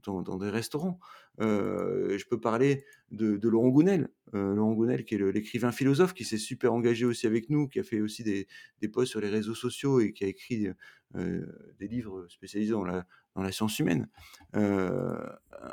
dans 0.04 0.22
dans 0.22 0.38
des 0.38 0.50
restaurants. 0.50 0.98
Je 1.38 2.24
peux 2.28 2.40
parler 2.40 2.84
de 3.10 3.36
de 3.36 3.48
Laurent 3.48 3.68
Gounelle, 3.68 4.08
heu, 4.34 4.54
Laurent 4.54 4.72
Gounelle 4.74 5.04
qui 5.04 5.14
est 5.16 5.32
l'écrivain 5.32 5.72
philosophe 5.72 6.14
qui 6.14 6.24
s'est 6.24 6.38
super 6.38 6.72
engagé 6.74 7.04
aussi 7.06 7.26
avec 7.26 7.50
nous, 7.50 7.68
qui 7.68 7.80
a 7.80 7.84
fait 7.84 8.00
aussi 8.00 8.22
des 8.24 8.46
des 8.80 8.88
posts 8.88 9.10
sur 9.12 9.20
les 9.20 9.28
réseaux 9.30 9.54
sociaux 9.54 10.00
et 10.00 10.12
qui 10.12 10.24
a 10.24 10.28
écrit, 10.28 10.68
des 11.78 11.88
livres 11.88 12.26
spécialisés 12.28 12.72
dans 12.72 12.84
la 12.84 13.06
dans 13.34 13.42
la 13.42 13.52
science 13.52 13.78
humaine. 13.78 14.08
Heu, 14.56 15.16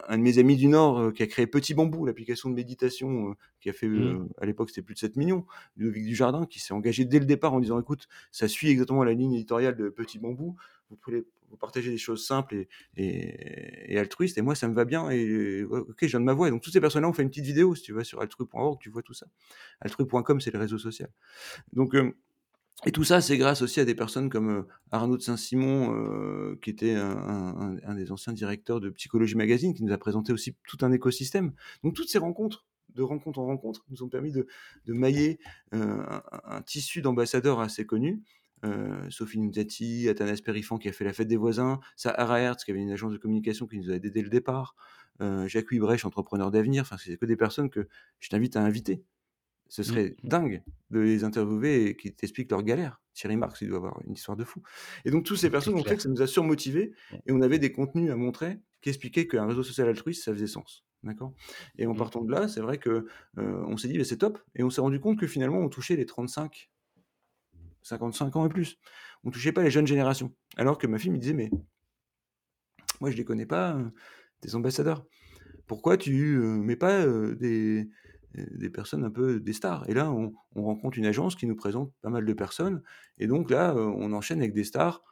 un 0.08 0.18
de 0.18 0.24
mes 0.24 0.38
amis 0.39 0.55
du 0.58 0.68
Nord, 0.68 0.99
heu, 0.99 1.12
qui 1.12 1.24
a 1.24 1.28
créé 1.28 1.47
Petit 1.47 1.74
Bambou, 1.74 2.05
l'application 2.05 2.49
de 2.49 2.55
méditation, 2.55 3.32
heu, 3.32 3.36
qui 3.60 3.70
a 3.70 3.74
fait, 3.74 3.88
Mmh. 3.93 4.18
à 4.41 4.45
l'époque, 4.45 4.70
c'était 4.70 4.82
plus 4.82 4.93
de 4.95 4.99
7 4.99 5.16
000 5.16 5.26
000. 5.30 5.47
Ludovic 5.76 6.05
Dujardin, 6.05 6.45
qui 6.45 6.60
s'est 6.60 6.74
engagé 6.74 7.05
dès 7.05 7.20
le 7.20 7.26
départ 7.26 7.53
en 7.53 7.60
disant: 7.60 7.80
«Écoute, 7.80 8.08
ça 8.32 8.47
suit 8.47 8.70
exactement 8.70 9.03
la 9.03 9.14
ligne 9.14 9.34
éditoriale 9.34 9.76
de 9.76 9.89
Petit 9.89 10.20
Bambou. 10.20 10.55
Vous 10.89 10.95
pouvez 10.97 11.26
vous 11.49 11.55
partagez 11.58 11.89
des 11.91 11.97
choses 11.97 12.26
simples 12.26 12.55
et 12.55 12.68
et 12.97 13.93
et 13.93 13.97
altruistes 13.99 14.38
et 14.38 14.41
moi 14.41 14.53
ça 14.53 14.68
me 14.68 14.74
va 14.74 14.84
bien 14.84 15.10
et 15.10 15.64
OK, 15.64 15.95
je 16.01 16.08
viens 16.08 16.20
de 16.20 16.26
ma 16.26 16.34
voix» 16.34 16.47
et 16.49 16.51
donc 16.51 16.62
toutes 16.62 16.74
ces 16.74 16.82
personnes-là 16.82 17.08
ont 17.10 17.14
fait 17.14 17.24
une 17.24 17.30
petite 17.30 17.45
vidéo. 17.45 17.74
Si 17.76 17.84
tu 17.84 17.93
vas 17.93 18.03
sur 18.03 18.20
altrui.org, 18.22 18.80
tu 18.82 18.89
vois 18.89 19.01
tout 19.01 19.14
ça. 19.14 19.28
Altrui.com, 19.82 20.41
c'est 20.41 20.51
le 20.51 20.60
réseau 20.60 20.78
social. 20.78 21.10
Donc 21.74 21.95
et 22.86 22.92
tout 22.92 23.04
ça, 23.04 23.22
c'est 23.22 23.38
grâce 23.38 23.62
aussi 23.62 23.80
à 23.80 23.86
des 23.86 23.96
personnes 23.96 24.30
comme, 24.30 24.66
Arnaud 24.92 25.18
de 25.18 25.22
Saint-Simon, 25.22 26.56
qui 26.62 26.70
était 26.70 26.96
un 26.96 27.96
des 27.96 28.12
anciens 28.12 28.34
directeurs 28.34 28.80
de 28.80 28.90
Psychologie 28.92 29.36
Magazine, 29.36 29.74
qui 29.74 29.84
nous 29.84 29.94
a 29.94 29.98
présenté 29.98 30.32
aussi 30.32 30.56
tout 30.68 30.78
un 30.82 30.92
écosystème. 30.92 31.54
Donc 31.84 31.96
toutes 31.96 32.10
ces 32.10 32.20
rencontres, 32.20 32.66
de 32.94 33.02
rencontre 33.02 33.40
en 33.40 33.46
rencontre, 33.46 33.86
nous 33.90 34.04
ont 34.04 34.10
permis 34.10 34.32
de 34.32 34.48
mailler, 34.88 35.40
un 35.72 36.62
tissu 36.66 37.02
d'ambassadeurs 37.02 37.60
assez 37.60 37.86
connus. 37.86 38.22
Sophie 39.10 39.40
Nuzzati, 39.40 40.08
Athanas 40.10 40.42
Périfan 40.44 40.78
qui 40.78 40.88
a 40.90 40.92
fait 40.92 41.04
La 41.04 41.14
Fête 41.14 41.28
des 41.28 41.38
voisins, 41.38 41.80
Sahara 41.96 42.40
Hertz 42.40 42.64
qui 42.64 42.72
avait 42.72 42.80
une 42.80 42.92
agence 42.92 43.12
de 43.12 43.18
communication 43.18 43.68
qui 43.68 43.78
nous 43.78 43.92
a 43.92 43.94
aidés 43.94 44.12
dès 44.12 44.22
le 44.22 44.30
départ, 44.30 44.76
Jacques 45.20 45.72
Huybrecht, 45.72 46.06
entrepreneur 46.06 46.52
d'avenir, 46.52 46.82
enfin 46.84 46.98
c'est 46.98 47.18
que 47.18 47.26
des 47.26 47.38
personnes 47.38 47.70
que 47.70 47.88
je 48.20 48.30
t'invite 48.30 48.56
à 48.56 48.62
inviter. 48.62 49.04
Ce 49.70 49.84
Mmh. 49.86 49.93
serait 49.93 50.15
Mmh. 50.24 50.30
dingue 50.30 50.63
de 50.91 50.99
les 50.99 51.24
interviewer 51.24 51.86
et 51.88 51.97
qu'ils 51.97 52.15
t'expliquent 52.15 52.51
leurs 52.51 52.63
galères. 52.63 53.01
Thierry 53.13 53.36
Marx, 53.38 53.61
il 53.61 53.70
doit 53.70 53.78
avoir 53.78 53.99
une 54.05 54.13
histoire 54.13 54.38
de 54.38 54.43
fou. 54.43 54.61
Et 55.05 55.11
donc, 55.11 55.26
toutes 55.26 55.38
ces 55.38 55.49
C'est 55.49 55.49
personnes 55.49 55.76
ont 55.76 55.84
fait 55.84 55.95
que 55.97 56.03
ça 56.03 56.09
nous 56.09 56.22
a 56.22 56.28
surmotivés 56.28 56.93
Mmh. 57.09 57.20
et 57.26 57.32
on 57.32 57.41
avait 57.41 57.59
des 57.59 57.72
contenus 57.72 58.11
à 58.11 58.15
montrer 58.15 58.59
qui 58.82 58.89
expliquaient 58.89 59.28
qu'un 59.28 59.45
réseau 59.47 59.63
social 59.63 59.88
altruiste, 59.88 60.24
ça 60.24 60.34
faisait 60.34 60.47
sens. 60.47 60.86
D'accord? 61.03 61.34
Et 61.78 61.86
en 61.88 61.95
Mmh. 61.95 62.07
partant 62.07 62.24
de 62.24 62.32
là, 62.32 62.47
c'est 62.47 62.61
vrai 62.61 62.78
que, 62.78 62.89
heu, 62.89 63.63
on 63.68 63.78
s'est 63.78 63.88
dit: 63.88 63.97
«Bah, 63.97 64.03
c'est 64.03 64.18
top» 64.18 64.39
et 64.55 64.63
on 64.63 64.70
s'est 64.70 64.82
rendu 64.82 64.99
compte 64.99 65.20
que 65.20 65.28
finalement, 65.28 65.59
on 65.59 65.70
touchait 65.70 65.95
les 65.95 66.05
35, 66.05 66.70
55 67.82 68.36
ans 68.36 68.45
et 68.45 68.49
plus. 68.49 68.78
On 69.24 69.32
touchait 69.32 69.51
pas 69.51 69.63
les 69.63 69.72
jeunes 69.72 69.88
générations. 69.88 70.34
Alors 70.57 70.78
que 70.78 70.88
ma 70.88 70.99
fille 70.99 71.11
me 71.11 71.18
disait: 71.18 71.34
«Mais 71.34 71.49
moi, 73.01 73.11
je 73.11 73.18
les 73.18 73.26
connais 73.26 73.45
pas, 73.45 73.76
heu, 73.78 73.91
tes 74.41 74.55
ambassadeurs. 74.55 75.05
Pourquoi 75.68 75.97
tu, 75.97 76.38
heu, 76.38 76.57
mets 76.59 76.76
pas, 76.78 77.05
heu, 77.05 77.36
des 77.36 77.89
des 78.36 78.70
personnes 78.70 79.04
un 79.06 79.12
peu 79.12 79.40
des 79.40 79.54
stars?» 79.54 79.90
et 79.90 79.94
là, 79.94 80.12
on 80.12 80.34
on 80.56 80.64
rencontre 80.64 80.98
une 80.98 81.06
agence 81.06 81.36
qui 81.36 81.48
nous 81.48 81.56
présente 81.56 81.94
pas 82.02 82.10
mal 82.10 82.26
de 82.26 82.34
personnes 82.34 82.82
et 83.20 83.28
donc 83.28 83.50
là, 83.52 83.74
heu, 83.76 83.80
on 83.88 84.14
enchaîne 84.14 84.40
avec 84.40 84.54
des 84.54 84.64
stars, 84.64 85.04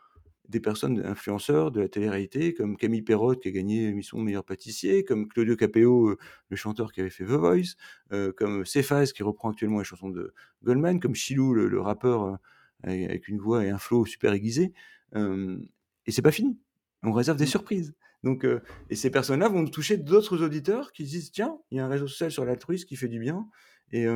des 0.49 0.59
personnes 0.59 0.99
influenceurs 1.05 1.71
de 1.71 1.81
la 1.81 1.89
télé-réalité 1.89 2.53
comme 2.53 2.77
Camille 2.77 3.01
Perrotte 3.03 3.41
qui 3.41 3.49
a 3.49 3.51
gagné 3.51 3.87
l'émission 3.87 4.19
Meilleur 4.19 4.45
pâtissier, 4.45 5.03
comme 5.03 5.27
Claudio 5.27 5.55
Capéo, 5.55 6.09
heu, 6.11 6.17
le 6.49 6.55
chanteur 6.57 6.91
qui 6.93 7.01
avait 7.01 7.09
fait 7.09 7.25
The 7.25 7.29
Voice, 7.31 7.75
heu, 8.13 8.31
comme 8.33 8.65
Cephas 8.65 9.07
qui 9.15 9.23
reprend 9.23 9.51
actuellement 9.51 9.79
les 9.79 9.85
chansons 9.85 10.09
de 10.09 10.33
Goldman, 10.63 10.99
comme 10.99 11.15
Chilou 11.15 11.53
le 11.55 11.67
le 11.69 11.81
rappeur, 11.81 12.37
avec 12.83 13.27
une 13.27 13.39
voix 13.39 13.65
et 13.65 13.69
un 13.71 13.79
flow 13.79 14.05
super 14.05 14.33
aiguisé, 14.33 14.73
et 15.15 16.11
c'est 16.11 16.21
pas 16.21 16.31
fini. 16.31 16.59
On 17.03 17.11
réserve 17.11 17.37
des 17.37 17.45
Mmh. 17.45 17.47
surprises 17.47 17.93
donc 18.25 18.45
heu 18.45 18.61
et 18.91 18.95
ces 18.97 19.11
personnes-là 19.11 19.49
vont 19.49 19.65
toucher 19.67 19.97
d'autres 19.97 20.43
auditeurs 20.43 20.91
qui 20.93 21.05
se 21.07 21.11
disent: 21.11 21.31
«Tiens, 21.31 21.59
il 21.71 21.77
y 21.77 21.81
a 21.81 21.85
un 21.85 21.89
réseau 21.89 22.07
social 22.09 22.31
sur 22.31 22.45
l'altruisme 22.45 22.87
qui 22.87 22.97
fait 22.97 23.07
du 23.09 23.19
bien» 23.19 23.47
et 23.93 24.07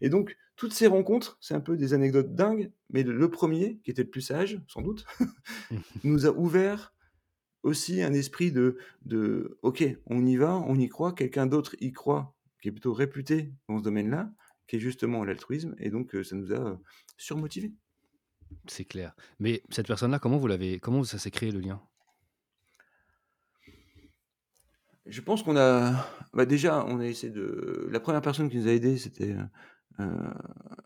et 0.00 0.08
donc 0.10 0.36
toutes 0.56 0.72
ces 0.74 0.86
rencontres, 0.88 1.38
c'est 1.42 1.54
un 1.54 1.60
peu 1.60 1.76
des 1.76 1.94
anecdotes 1.94 2.34
dingues, 2.34 2.72
mais 2.90 3.02
le 3.04 3.30
1er, 3.30 3.80
qui 3.84 3.90
était 3.90 4.04
le 4.04 4.10
plus 4.10 4.22
sage, 4.22 4.60
sans 4.68 4.80
doute, 4.82 5.04
nous 6.04 6.26
a 6.26 6.30
ouvert 6.32 6.94
aussi 7.64 8.02
un 8.02 8.14
esprit 8.14 8.52
de 8.52 8.78
de: 9.04 9.58
«OK, 9.62 9.84
on 10.06 10.26
y 10.26 10.36
va, 10.36 10.56
on 10.56 10.78
y 10.78 10.88
croit, 10.88 11.12
quelqu'un 11.14 11.46
d'autre 11.46 11.76
y 11.80 11.92
croit, 11.92 12.34
qui 12.62 12.68
est 12.68 12.72
plutôt 12.72 12.94
réputé 12.94 13.54
dans 13.68 13.78
ce 13.78 13.84
domaine-là, 13.84 14.32
qui 14.68 14.76
est 14.76 14.80
justement 14.80 15.24
l'altruisme» 15.24 15.74
et 15.78 15.90
donc 15.90 16.14
heu, 16.14 16.24
ça 16.24 16.36
nous 16.36 16.52
a, 16.54 16.80
surmotivés. 17.18 17.74
C'est 18.68 18.84
clair. 18.84 19.14
Mais 19.38 19.62
cette 19.70 19.86
personne-là, 19.86 20.18
comment 20.18 20.38
vous 20.38 20.46
l'avez 20.46 20.78
comment 20.80 21.04
ça 21.04 21.18
s'est 21.18 21.30
créé 21.30 21.50
le 21.52 21.60
lien? 21.60 21.80
Je 25.06 25.20
pense 25.20 25.42
qu'on 25.42 25.56
a 25.56 26.06
bah, 26.34 26.46
déjà, 26.46 26.84
on 26.86 26.98
a 27.00 27.06
essayé 27.06 27.32
de 27.32 27.88
la 27.90 28.00
première 28.00 28.22
personne 28.22 28.48
qui 28.50 28.56
nous 28.58 28.66
a 28.68 28.72
aidés, 28.72 28.98
c'était, 28.98 29.32
heu 29.32 29.38
heu, 30.00 30.04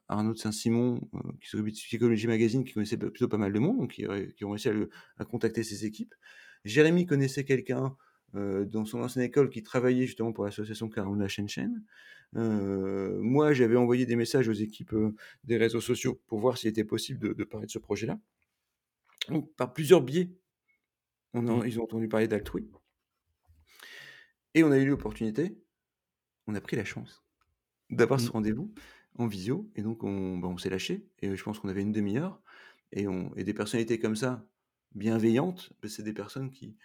Arnaud 0.09 0.35
de 0.35 0.39
Saint-Simon, 0.39 1.01
heu, 1.15 1.21
qui 1.41 1.49
s'occupe 1.49 1.67
de 1.69 1.71
Psychologie 1.73 2.27
Magazine, 2.27 2.65
qui 2.65 2.73
connaissait 2.75 2.99
plutôt 2.99 3.29
pas 3.29 3.39
mal 3.39 3.53
de 3.53 3.59
monde, 3.59 3.79
donc 3.79 3.93
qui 3.93 4.07
ont 4.45 4.51
réussi 4.51 4.69
à 4.69 4.73
le 4.73 4.91
à 5.19 5.25
contacter 5.25 5.63
ses 5.65 5.85
équipes. 5.87 6.15
Jérémy 6.65 7.07
connaissait 7.07 7.45
quelqu'un, 7.45 7.97
heu, 8.35 8.67
dans 8.67 8.85
son 8.85 9.01
ancienne 9.03 9.25
école 9.25 9.49
qui 9.51 9.63
travaillait 9.63 10.07
justement 10.07 10.33
pour 10.33 10.45
l'association 10.45 10.89
Karuna 10.91 11.27
Shenchen. 11.29 11.83
Heu, 12.37 13.19
moi, 13.23 13.53
j'avais 13.55 13.77
envoyé 13.77 14.05
des 14.07 14.17
messages 14.17 14.49
aux 14.49 14.53
équipes, 14.53 14.95
des 15.45 15.57
réseaux 15.57 15.81
sociaux 15.81 16.21
pour 16.27 16.41
voir 16.41 16.59
s'il 16.59 16.69
était 16.71 16.85
possible 16.85 17.21
de 17.21 17.33
de 17.35 17.45
parler 17.45 17.67
de 17.67 17.73
ce 17.73 17.79
projet-là. 17.79 18.19
Donc 19.29 19.55
par 19.57 19.73
plusieurs 19.73 20.03
biais, 20.03 20.37
on 21.35 21.49
Mmh. 21.49 21.61
a 21.61 21.67
ils 21.67 21.81
ont 21.81 21.85
entendu 21.85 22.09
parler 22.09 22.29
d'Altrui 22.29 22.71
et 24.55 24.65
on 24.65 24.71
a 24.73 24.79
eu 24.79 24.87
l'opportunité, 24.87 25.59
on 26.47 26.55
a 26.55 26.61
pris 26.61 26.77
la 26.77 26.85
chance 26.85 27.25
d'avoir 27.91 28.21
ce 28.21 28.31
Mmh. 28.31 28.33
rendez-vous 28.33 28.73
en 29.19 29.27
visio 29.29 29.71
et 29.77 29.83
donc 29.83 30.05
on 30.05 30.39
bah, 30.39 30.49
on 30.49 30.59
s'est 30.59 30.71
lâchés 30.71 31.09
et 31.21 31.37
je 31.37 31.43
pense 31.45 31.59
qu'on 31.61 31.69
avait 31.69 31.83
une 31.83 31.93
1/2 31.93 32.19
heure 32.19 32.43
et 32.93 33.09
on 33.09 33.35
et 33.37 33.45
des 33.45 33.55
personnalités 33.55 33.99
comme 34.01 34.17
ça, 34.17 34.47
bienveillantes, 34.95 35.73
bah, 35.83 35.89
c'est 35.89 36.03
des 36.05 36.15
personnes 36.15 36.51
qui 36.51 36.77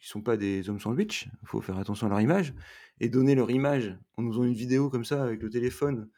qui 0.00 0.08
sont 0.08 0.22
pas 0.22 0.36
des 0.36 0.68
hommes 0.70 0.80
sandwich. 0.80 1.28
Il 1.42 1.48
faut 1.48 1.60
faire 1.62 1.78
attention 1.78 2.06
à 2.08 2.10
leur 2.10 2.20
image 2.22 2.54
et 3.00 3.08
donner 3.10 3.34
leur 3.36 3.50
image 3.52 3.98
en 4.16 4.22
nous 4.22 4.32
faisant 4.32 4.44
une 4.44 4.54
vidéo 4.54 4.90
comme 4.90 5.04
ça 5.06 5.24
avec 5.24 5.42
le 5.42 5.50
téléphone, 5.50 6.10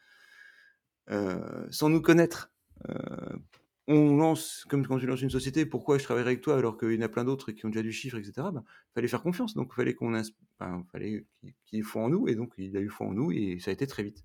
heu, 1.09 1.67
sans 1.71 1.89
nous 1.89 2.01
connaître. 2.01 2.51
Heu, 2.89 3.39
on 3.87 4.17
lance 4.17 4.65
comme 4.69 4.85
quand 4.87 4.99
tu 4.99 5.05
lances 5.05 5.21
une 5.21 5.29
société: 5.29 5.65
«Pourquoi 5.65 5.97
je 5.97 6.03
travaillerais 6.03 6.31
avec 6.31 6.41
toi 6.41 6.57
alors 6.57 6.77
qu'il 6.77 6.93
y 6.93 6.97
en 6.97 7.01
a 7.01 7.09
plein 7.09 7.23
d'autres 7.25 7.51
qui 7.51 7.65
ont 7.65 7.69
déjà 7.69 7.83
du 7.83 7.91
chiffre?» 7.91 8.17
et 8.17 8.23
cetera. 8.23 8.51
Ben, 8.51 8.63
fallait 8.93 9.07
faire 9.07 9.21
confiance, 9.23 9.53
donc 9.55 9.73
fallait 9.73 9.93
qu'on 9.95 10.15
enfin, 10.59 10.85
fallait 10.91 11.25
qu'il 11.65 11.79
ait 11.79 11.81
foi 11.83 12.03
en 12.03 12.09
nous 12.09 12.27
et 12.27 12.35
donc 12.35 12.53
il 12.57 12.75
a 12.77 12.81
eu 12.81 12.89
foi 12.89 13.07
en 13.07 13.13
nous 13.13 13.31
et 13.31 13.59
ça 13.59 13.71
a 13.71 13.73
été 13.73 13.87
très 13.87 14.03
vite. 14.03 14.23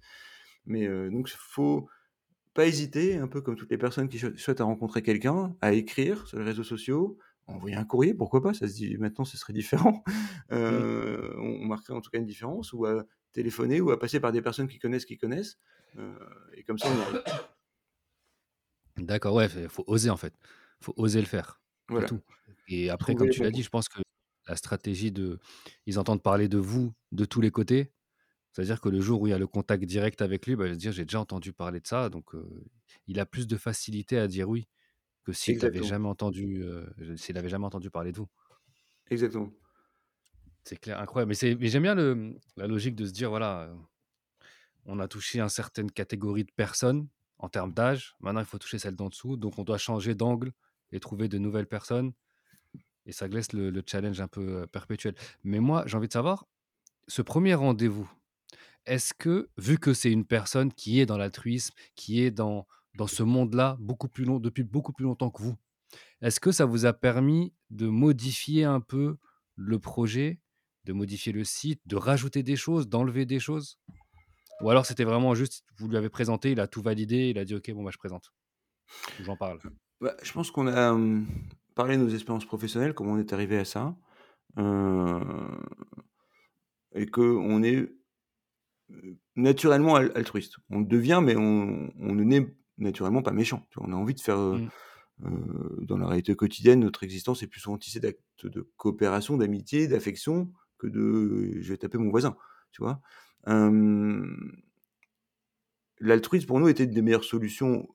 Mais 0.67 0.87
heu, 0.87 1.11
donc 1.11 1.29
faut 1.29 1.89
pas 2.55 2.67
hésiter, 2.67 3.17
un 3.17 3.29
peu 3.29 3.41
comme 3.43 3.57
toutes 3.57 3.71
les 3.71 3.79
personnes 3.79 4.09
qui 4.09 4.19
souhaitent 4.19 4.61
à 4.61 4.65
rencontrer 4.65 5.03
quelqu'un, 5.03 5.57
à 5.61 5.73
écrire 5.73 6.27
sur 6.27 6.39
les 6.39 6.45
réseaux 6.45 6.65
sociaux, 6.65 7.19
envoyer 7.47 7.77
un 7.77 7.85
courrier, 7.85 8.15
pourquoi 8.15 8.43
pas? 8.43 8.55
Ça 8.55 8.69
se 8.69 8.75
dit 8.75 8.97
maintenant, 8.99 9.25
ce 9.25 9.37
serait 9.39 9.53
différent. 9.53 10.03
Mmh. 10.69 10.85
Heu, 10.85 11.35
on 11.39 11.65
marquerait 11.67 11.95
en 11.95 12.01
tout 12.01 12.11
cas 12.11 12.19
une 12.19 12.27
différence 12.27 12.73
ou 12.73 12.85
à 12.87 13.05
téléphoner 13.33 13.81
ou 13.81 13.91
à 13.93 13.99
passer 14.01 14.19
par 14.21 14.33
des 14.33 14.43
personnes 14.43 14.67
qui 14.69 14.79
connaissent, 14.81 15.05
qui 15.05 15.17
connaissent, 15.19 15.59
heu 15.97 16.19
et 16.55 16.65
comme 16.65 16.79
ça 16.79 16.89
on 16.91 16.99
arrive. 17.01 17.21
D'accord, 19.01 19.35
ouais, 19.35 19.49
fait 19.49 19.69
faut 19.69 19.85
oser 19.87 20.11
en 20.11 20.17
fait. 20.17 20.35
Faut 20.83 20.95
oser 20.97 21.21
le 21.21 21.27
faire, 21.27 21.61
c'est 21.97 22.05
Voilà, 22.05 22.05
tout 22.05 22.21
et 22.69 22.89
après 22.91 23.15
trouver 23.15 23.17
comme 23.17 23.29
les 23.29 23.33
tu 23.33 23.41
bons 23.41 23.43
l'as 23.43 23.51
dit, 23.51 23.63
je 23.63 23.69
pense 23.71 23.89
que 23.89 24.01
la 24.49 24.57
stratégie 24.57 25.11
de 25.13 25.39
ils 25.87 25.99
entendent 25.99 26.23
parler 26.23 26.49
de 26.49 26.59
vous 26.59 26.93
de 27.13 27.25
tous 27.25 27.41
les 27.41 27.51
côtés. 27.51 27.93
C'est-à-dire 28.53 28.81
que 28.81 28.89
le 28.91 29.01
jour 29.01 29.23
où 29.23 29.29
il 29.29 29.31
y 29.31 29.35
a 29.35 29.39
le 29.39 29.47
contact 29.49 29.85
direct 29.85 30.23
avec 30.23 30.47
lui, 30.47 30.57
bah, 30.57 30.67
il 30.67 30.71
va 30.71 30.75
se 30.75 30.81
dire: 30.81 30.93
«J'ai 30.93 31.05
déjà 31.07 31.21
entendu 31.21 31.53
parler 31.55 31.81
de 31.81 31.87
ça», 31.89 32.09
donc 32.11 32.33
il 33.09 33.21
a 33.21 33.27
plus 33.27 33.47
de 33.49 33.57
facilité 33.59 34.19
à 34.19 34.29
dire 34.29 34.49
oui 34.51 34.69
que 35.25 35.33
s'il 35.35 35.57
Exactement, 35.57 35.85
jamais 35.85 36.09
entendu, 36.09 36.63
heu, 36.65 36.93
s'il 37.19 37.39
avait 37.39 37.49
jamais 37.51 37.67
entendu 37.67 37.91
parler 37.91 38.13
de 38.13 38.19
vous. 38.19 38.29
exactement. 39.11 39.53
C'est 40.65 40.77
clair, 40.77 40.99
incroyable, 41.01 41.31
mais 41.31 41.35
c'est 41.35 41.55
mais 41.57 41.69
j'aime 41.69 41.83
bien 41.85 41.95
le, 41.95 42.37
la 42.57 42.67
logique 42.67 42.95
de 42.95 43.07
se 43.07 43.13
dire 43.13 43.31
voilà, 43.31 43.71
on 44.85 44.99
a 44.99 45.09
touché 45.09 45.41
une 45.41 45.49
certaine 45.49 45.91
catégorie 45.91 46.45
de 46.45 46.53
personnes 46.53 47.09
en 47.41 47.49
termes 47.51 47.73
d'âge, 47.73 48.17
maintenant 48.21 48.41
il 48.41 48.47
faut 48.47 48.59
toucher 48.59 48.79
celle 48.79 48.97
d'en 48.97 49.09
dessous, 49.11 49.37
donc 49.37 49.59
on 49.59 49.65
doit 49.65 49.79
changer 49.79 50.15
d'angle 50.15 50.53
et 50.93 51.01
trouver 51.01 51.29
de 51.29 51.39
nouvelles 51.39 51.67
personnes 51.69 52.13
et 53.07 53.13
ça 53.13 53.29
laisse 53.29 53.53
le 53.53 53.71
le 53.71 53.83
challenge 53.87 54.21
un 54.21 54.29
peu, 54.29 54.63
heu, 54.63 54.67
perpétuel. 54.67 55.15
Mais 55.45 55.61
moi, 55.61 55.85
j'ai 55.87 55.97
envie 55.97 56.09
de 56.09 56.13
savoir, 56.13 56.47
ce 57.09 57.23
premier 57.23 57.55
rendez-vous, 57.55 58.11
est-ce 58.87 59.15
que, 59.15 59.51
vu 59.59 59.79
que 59.79 59.95
c'est 59.95 60.13
une 60.13 60.27
personne 60.27 60.73
qui 60.73 61.01
est 61.01 61.07
dans 61.07 61.19
l'altruisme, 61.19 61.75
qui 61.97 62.23
est 62.23 62.31
dans 62.31 62.67
dans 62.97 63.07
ce 63.09 63.23
monde-là 63.23 63.77
beaucoup 63.81 64.09
plus 64.09 64.25
long 64.25 64.41
depuis 64.41 64.65
beaucoup 64.65 64.93
plus 64.93 65.05
longtemps 65.05 65.31
que 65.31 65.43
vous, 65.43 65.57
est-ce 66.23 66.41
que 66.41 66.53
ça 66.53 66.67
vous 66.67 66.87
a 66.87 66.93
permis 66.95 67.55
de 67.71 67.89
modifier 67.89 68.65
un 68.65 68.81
peu 68.81 69.19
le 69.57 69.79
projet, 69.81 70.41
de 70.85 70.93
modifier 70.95 71.33
le 71.33 71.45
site, 71.45 71.83
de 71.87 71.97
rajouter 71.97 72.43
des 72.43 72.57
choses, 72.57 72.89
d'enlever 72.89 73.27
des 73.27 73.41
choses? 73.41 73.79
Ou 74.63 74.71
alors 74.71 74.87
c'était 74.87 75.05
vraiment 75.05 75.35
juste, 75.35 75.65
vous 75.79 75.89
lui 75.89 75.97
avez 75.97 76.09
présenté, 76.09 76.53
il 76.53 76.61
a 76.61 76.67
tout 76.67 76.83
validé, 76.83 77.31
il 77.31 77.39
a 77.39 77.45
dit: 77.45 77.55
«OK, 77.55 77.71
bon, 77.73 77.83
bah, 77.83 77.91
je 77.93 77.99
présente 77.99 78.33
j'en 79.25 79.37
parle»? 79.37 79.61
Bah, 80.01 80.15
je 80.23 80.33
pense 80.33 80.51
qu'on 80.51 80.67
a, 80.67 80.99
parlé 81.75 81.97
de 81.97 82.03
nos 82.03 82.09
expériences 82.09 82.45
professionnelles, 82.45 82.95
comment 82.95 83.13
on 83.13 83.19
est 83.19 83.33
arrivé 83.33 83.59
à 83.59 83.65
ça, 83.65 83.97
heu 84.59 85.21
et 86.93 87.07
qu'on 87.07 87.63
est, 87.63 87.89
naturellement 89.37 89.95
al 89.95 90.11
altruiste. 90.17 90.57
On 90.71 90.81
devient, 90.81 91.21
mais 91.23 91.37
on 91.37 91.93
on 91.99 92.15
ne 92.15 92.25
naît 92.25 92.53
naturellement 92.79 93.23
pas 93.23 93.31
méchant? 93.31 93.69
On 93.77 93.93
a 93.93 93.97
envie 93.97 94.15
de 94.15 94.21
faire, 94.21 94.59
Mmh, 95.21 95.85
dans 95.85 95.99
la 95.99 96.07
réalité 96.07 96.35
quotidienne, 96.35 96.81
notre 96.81 97.03
existence 97.03 97.43
est 97.43 97.47
plus 97.47 97.61
souvent 97.61 97.77
tissée 97.77 98.01
d'actes 98.01 98.47
de 98.47 98.71
coopération, 98.77 99.37
d'amitié, 99.37 99.87
d'affection 99.87 100.51
que 100.79 100.87
de: 100.87 101.61
«Je 101.61 101.69
vais 101.69 101.77
taper 101.77 101.99
mon 101.99 102.11
voisin», 102.11 102.37
tu 102.73 102.83
vois? 102.83 103.01
L'altruisme 105.99 106.47
pour 106.47 106.61
nous 106.61 106.69
était 106.69 106.85
une 106.85 106.93
des 106.93 107.03
meilleures 107.03 107.25
solutions 107.25 107.89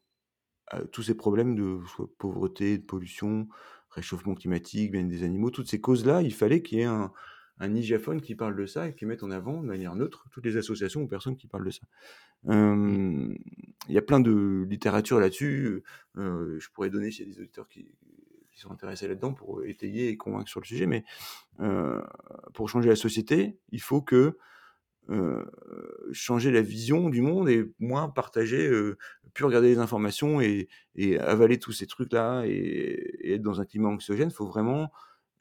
à 0.68 0.82
tous 0.84 1.04
ces 1.04 1.16
problèmes 1.16 1.56
de 1.56 1.80
soit 1.88 2.10
pauvreté, 2.18 2.78
de 2.78 2.84
pollution, 2.84 3.48
réchauffement 3.90 4.36
climatique, 4.36 4.92
bien 4.92 5.04
des 5.04 5.24
animaux, 5.24 5.52
toutes 5.52 5.70
ces 5.70 5.82
causes-là, 5.82 6.22
il 6.22 6.34
fallait 6.34 6.62
qu'il 6.62 6.80
y 6.80 6.82
ait 6.82 6.86
un 6.86 7.14
un 7.60 7.74
qui 8.20 8.36
parle 8.36 8.58
de 8.58 8.66
ça 8.66 8.90
et 8.90 8.96
qui 8.96 9.06
mette 9.06 9.24
en 9.24 9.32
avant 9.32 9.62
de 9.62 9.66
manière 9.66 9.96
neutre 9.96 10.26
toutes 10.30 10.46
les 10.46 10.58
associations 10.58 11.02
ou 11.04 11.08
personnes 11.08 11.38
qui 11.38 11.48
parlent 11.48 11.64
de 11.66 11.72
ça. 11.72 11.84
mmh, 12.44 13.36
il 13.88 13.96
y 13.96 13.98
a 13.98 14.02
plein 14.02 14.20
de 14.20 14.66
littérature 14.70 15.20
là-dessus, 15.20 15.84
je 16.16 16.70
pourrais 16.74 16.90
donner 16.90 17.12
s'il 17.12 17.28
y 17.28 17.32
a 17.32 17.34
des 17.34 17.40
auditeurs 17.42 17.68
qui 17.70 17.96
qui 18.52 18.62
sont 18.62 18.72
intéressés 18.72 19.08
là-dedans 19.08 19.34
pour 19.34 19.66
étayer 19.66 20.10
et 20.10 20.18
convaincre 20.18 20.50
sur 20.50 20.62
le 20.62 20.66
sujet, 20.66 20.86
mais 20.86 21.06
pour 22.54 22.70
changer 22.70 22.90
la 22.90 22.96
société, 22.96 23.58
il 23.72 23.82
faut 23.82 24.02
que 24.02 24.38
changer 26.12 26.52
la 26.52 26.62
vision 26.62 27.10
du 27.10 27.22
monde 27.22 27.50
et 27.50 27.72
moins 27.80 28.10
partager, 28.10 28.70
plus 29.34 29.46
regarder 29.46 29.70
les 29.70 29.78
informations 29.78 30.42
et 30.42 30.68
avaler 31.20 31.60
tous 31.60 31.72
ces 31.72 31.88
trucs-là 31.88 32.44
et 32.46 33.34
être 33.34 33.42
dans 33.42 33.62
un 33.62 33.66
climat 33.66 33.90
anxiogène. 33.90 34.30
Il 34.30 34.36
faut 34.36 34.48
vraiment 34.48 34.92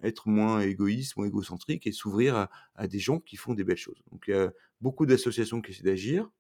être 0.02 0.28
moins 0.28 0.60
égoïste, 0.60 1.16
moins 1.16 1.26
égocentrique 1.26 1.86
et 1.86 1.92
s'ouvrir 1.92 2.48
à 2.74 2.88
des 2.88 2.98
gens 2.98 3.20
qui 3.20 3.36
font 3.36 3.54
des 3.54 3.64
belles 3.64 3.76
choses. 3.76 4.02
Donc 4.12 4.24
il 4.28 4.32
y 4.32 4.34
a 4.34 4.52
beaucoup 4.80 5.06
d'associations 5.06 5.62
qui 5.62 5.70
essaient 5.70 5.82
d'agir, 5.84 6.30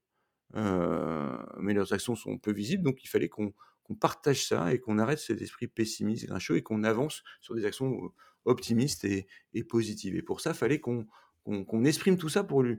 mais 0.54 1.72
leurs 1.72 1.92
actions 1.94 2.14
sont 2.14 2.36
peu 2.36 2.52
visibles, 2.52 2.82
donc 2.82 3.02
il 3.02 3.08
fallait 3.08 3.30
qu'on 3.30 3.54
partage 4.00 4.46
ça 4.46 4.74
et 4.74 4.78
qu'on 4.78 4.98
arrête 4.98 5.18
cet 5.18 5.40
esprit 5.40 5.66
pessimiste, 5.66 6.26
grincheux 6.26 6.56
et 6.56 6.62
qu'on 6.62 6.84
avance 6.84 7.22
sur 7.40 7.54
des 7.54 7.64
actions, 7.64 8.12
optimistes 8.44 9.06
et 9.06 9.64
positives 9.64 10.14
et 10.16 10.22
pour 10.22 10.42
ça, 10.42 10.50
il 10.50 10.56
fallait 10.56 10.78
qu'on 10.80 11.06
exprime 11.84 12.18
tout 12.18 12.28
ça 12.28 12.44
pour 12.44 12.62
lui 12.62 12.78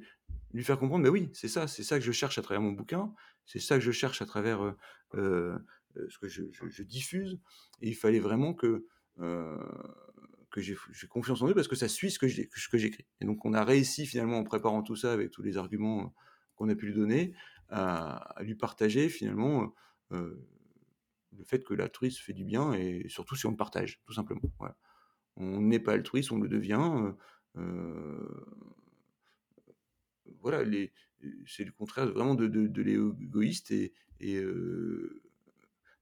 lui 0.53 0.63
faire 0.63 0.79
comprendre: 0.79 1.03
«Bah, 1.03 1.09
oui, 1.09 1.29
c'est 1.33 1.47
ça, 1.47 1.67
c'est 1.67 1.83
ça 1.83 1.99
que 1.99 2.05
je 2.05 2.11
cherche 2.11 2.37
à 2.37 2.41
travers 2.41 2.61
mon 2.61 2.71
bouquin, 2.71 3.13
c'est 3.45 3.59
ça 3.59 3.75
que 3.77 3.81
je 3.83 3.91
cherche 3.91 4.21
à 4.21 4.25
travers, 4.25 4.63
heu 4.63 4.77
heu, 5.15 5.57
ce 6.09 6.17
que 6.19 6.27
je 6.27 6.83
diffuse» 6.83 7.39
et 7.81 7.89
il 7.89 7.95
fallait 7.95 8.19
vraiment 8.19 8.53
que, 8.53 8.85
que 10.51 10.61
j'ai 10.61 10.75
confiance 11.09 11.41
en 11.41 11.49
eux 11.49 11.53
parce 11.53 11.67
que 11.67 11.75
ça 11.75 11.87
suit 11.87 12.11
ce 12.11 12.19
que 12.19 12.27
j'écris 12.27 13.05
et 13.21 13.25
donc 13.25 13.43
on 13.45 13.53
a 13.53 13.63
réussi 13.63 14.05
finalement 14.05 14.37
en 14.39 14.43
préparant 14.43 14.83
tout 14.83 14.95
ça 14.95 15.11
avec 15.13 15.31
tous 15.31 15.41
les 15.43 15.57
arguments, 15.57 16.13
qu'on 16.55 16.69
a 16.69 16.75
pu 16.75 16.87
lui 16.87 16.93
donner, 16.93 17.33
à 17.69 18.35
lui 18.41 18.55
partager 18.55 19.09
finalement, 19.09 19.73
le 20.11 21.43
fait 21.43 21.63
que 21.63 21.73
l'altruisme 21.73 22.21
fait 22.23 22.33
du 22.33 22.45
bien 22.45 22.73
et 22.73 23.07
surtout 23.09 23.35
si 23.35 23.45
on 23.45 23.51
le 23.51 23.57
partage, 23.57 24.01
tout 24.05 24.13
simplement. 24.13 24.41
On 25.37 25.61
n'est 25.61 25.79
pas 25.79 25.93
altruiste, 25.93 26.31
on 26.31 26.39
le 26.39 26.49
devient, 26.49 27.13
heu, 27.57 28.45
voilà, 30.41 30.63
les 30.63 30.91
c'est 31.47 31.63
le 31.63 31.71
contraire 31.71 32.07
vraiment 32.07 32.35
de 32.35 32.47
de 32.47 32.67
de 32.67 32.81
l'égoïste 32.81 33.71
et 33.71 33.93
et 34.19 34.37
heu, 34.37 35.21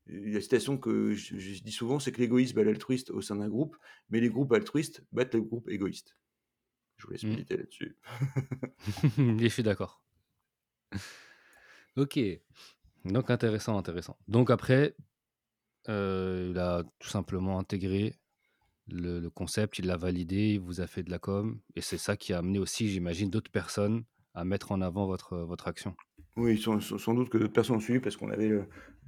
la 0.07 0.41
citation 0.41 0.77
que 0.77 1.13
je 1.13 1.37
je 1.37 1.63
dis 1.63 1.71
souvent, 1.71 1.99
c'est 1.99 2.11
que 2.11 2.19
l'égoïste 2.19 2.55
bat 2.55 2.63
l'altruiste 2.63 3.09
au 3.11 3.21
sein 3.21 3.37
d'un 3.37 3.49
groupe, 3.49 3.77
mais 4.09 4.19
les 4.19 4.29
groupes 4.29 4.51
altruistes 4.53 5.03
battent 5.11 5.33
les 5.35 5.41
groupes 5.41 5.69
égoïstes. 5.69 6.17
Je 6.97 7.07
vous 7.07 7.11
laisse 7.13 7.23
mmh. 7.23 7.29
méditer 7.29 7.57
là-dessus. 7.57 7.97
Je 9.17 9.47
suis 9.47 9.63
d'accord. 9.63 10.03
OK, 11.95 12.19
donc 13.05 13.29
intéressant, 13.29 13.77
intéressant. 13.77 14.17
Donc 14.27 14.49
après, 14.49 14.95
heu, 15.89 16.49
il 16.51 16.57
a 16.57 16.83
tout 16.99 17.09
simplement 17.09 17.59
intégré 17.59 18.19
le 18.87 19.19
le 19.19 19.29
concept, 19.29 19.79
il 19.79 19.85
l'a 19.87 19.97
validé, 19.97 20.53
il 20.53 20.59
vous 20.59 20.81
a 20.81 20.87
fait 20.87 21.03
de 21.03 21.11
la 21.11 21.19
com 21.19 21.61
et 21.75 21.81
c'est 21.81 21.97
ça 21.97 22.17
qui 22.17 22.33
a 22.33 22.39
amené 22.39 22.59
aussi, 22.59 22.89
j'imagine, 22.89 23.29
d'autres 23.29 23.51
personnes 23.51 24.05
à 24.33 24.45
mettre 24.45 24.71
en 24.71 24.81
avant 24.81 25.05
votre, 25.07 25.37
votre 25.39 25.67
action? 25.67 25.95
Oui, 26.35 26.57
sans 26.59 26.81
sans 26.81 27.13
doute 27.13 27.29
que 27.29 27.37
d'autres 27.37 27.53
personnes 27.53 27.75
ont 27.75 27.79
suivi 27.79 27.99
parce 27.99 28.17
qu'on 28.17 28.31
avait 28.31 28.49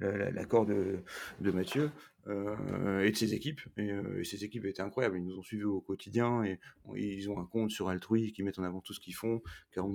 l'accord 0.00 0.64
de 0.64 1.02
de 1.40 1.50
Mathieu, 1.50 1.90
heu 2.28 3.04
et 3.04 3.10
de 3.10 3.16
ses 3.16 3.34
équipes 3.34 3.60
et 3.76 3.90
ses 4.24 4.44
équipes 4.44 4.64
étaient 4.64 4.82
incroyables. 4.82 5.16
Ils 5.18 5.24
nous 5.24 5.36
ont 5.38 5.42
suivis 5.42 5.64
au 5.64 5.80
quotidien 5.80 6.44
et 6.44 6.60
ils 6.94 7.28
ont 7.28 7.38
un 7.40 7.46
compte 7.46 7.70
sur 7.72 7.88
Altrui 7.88 8.32
qui 8.32 8.44
mettent 8.44 8.60
en 8.60 8.64
avant 8.64 8.80
tout 8.80 8.92
ce 8.92 9.00
qu'ils 9.00 9.14
font, 9.16 9.42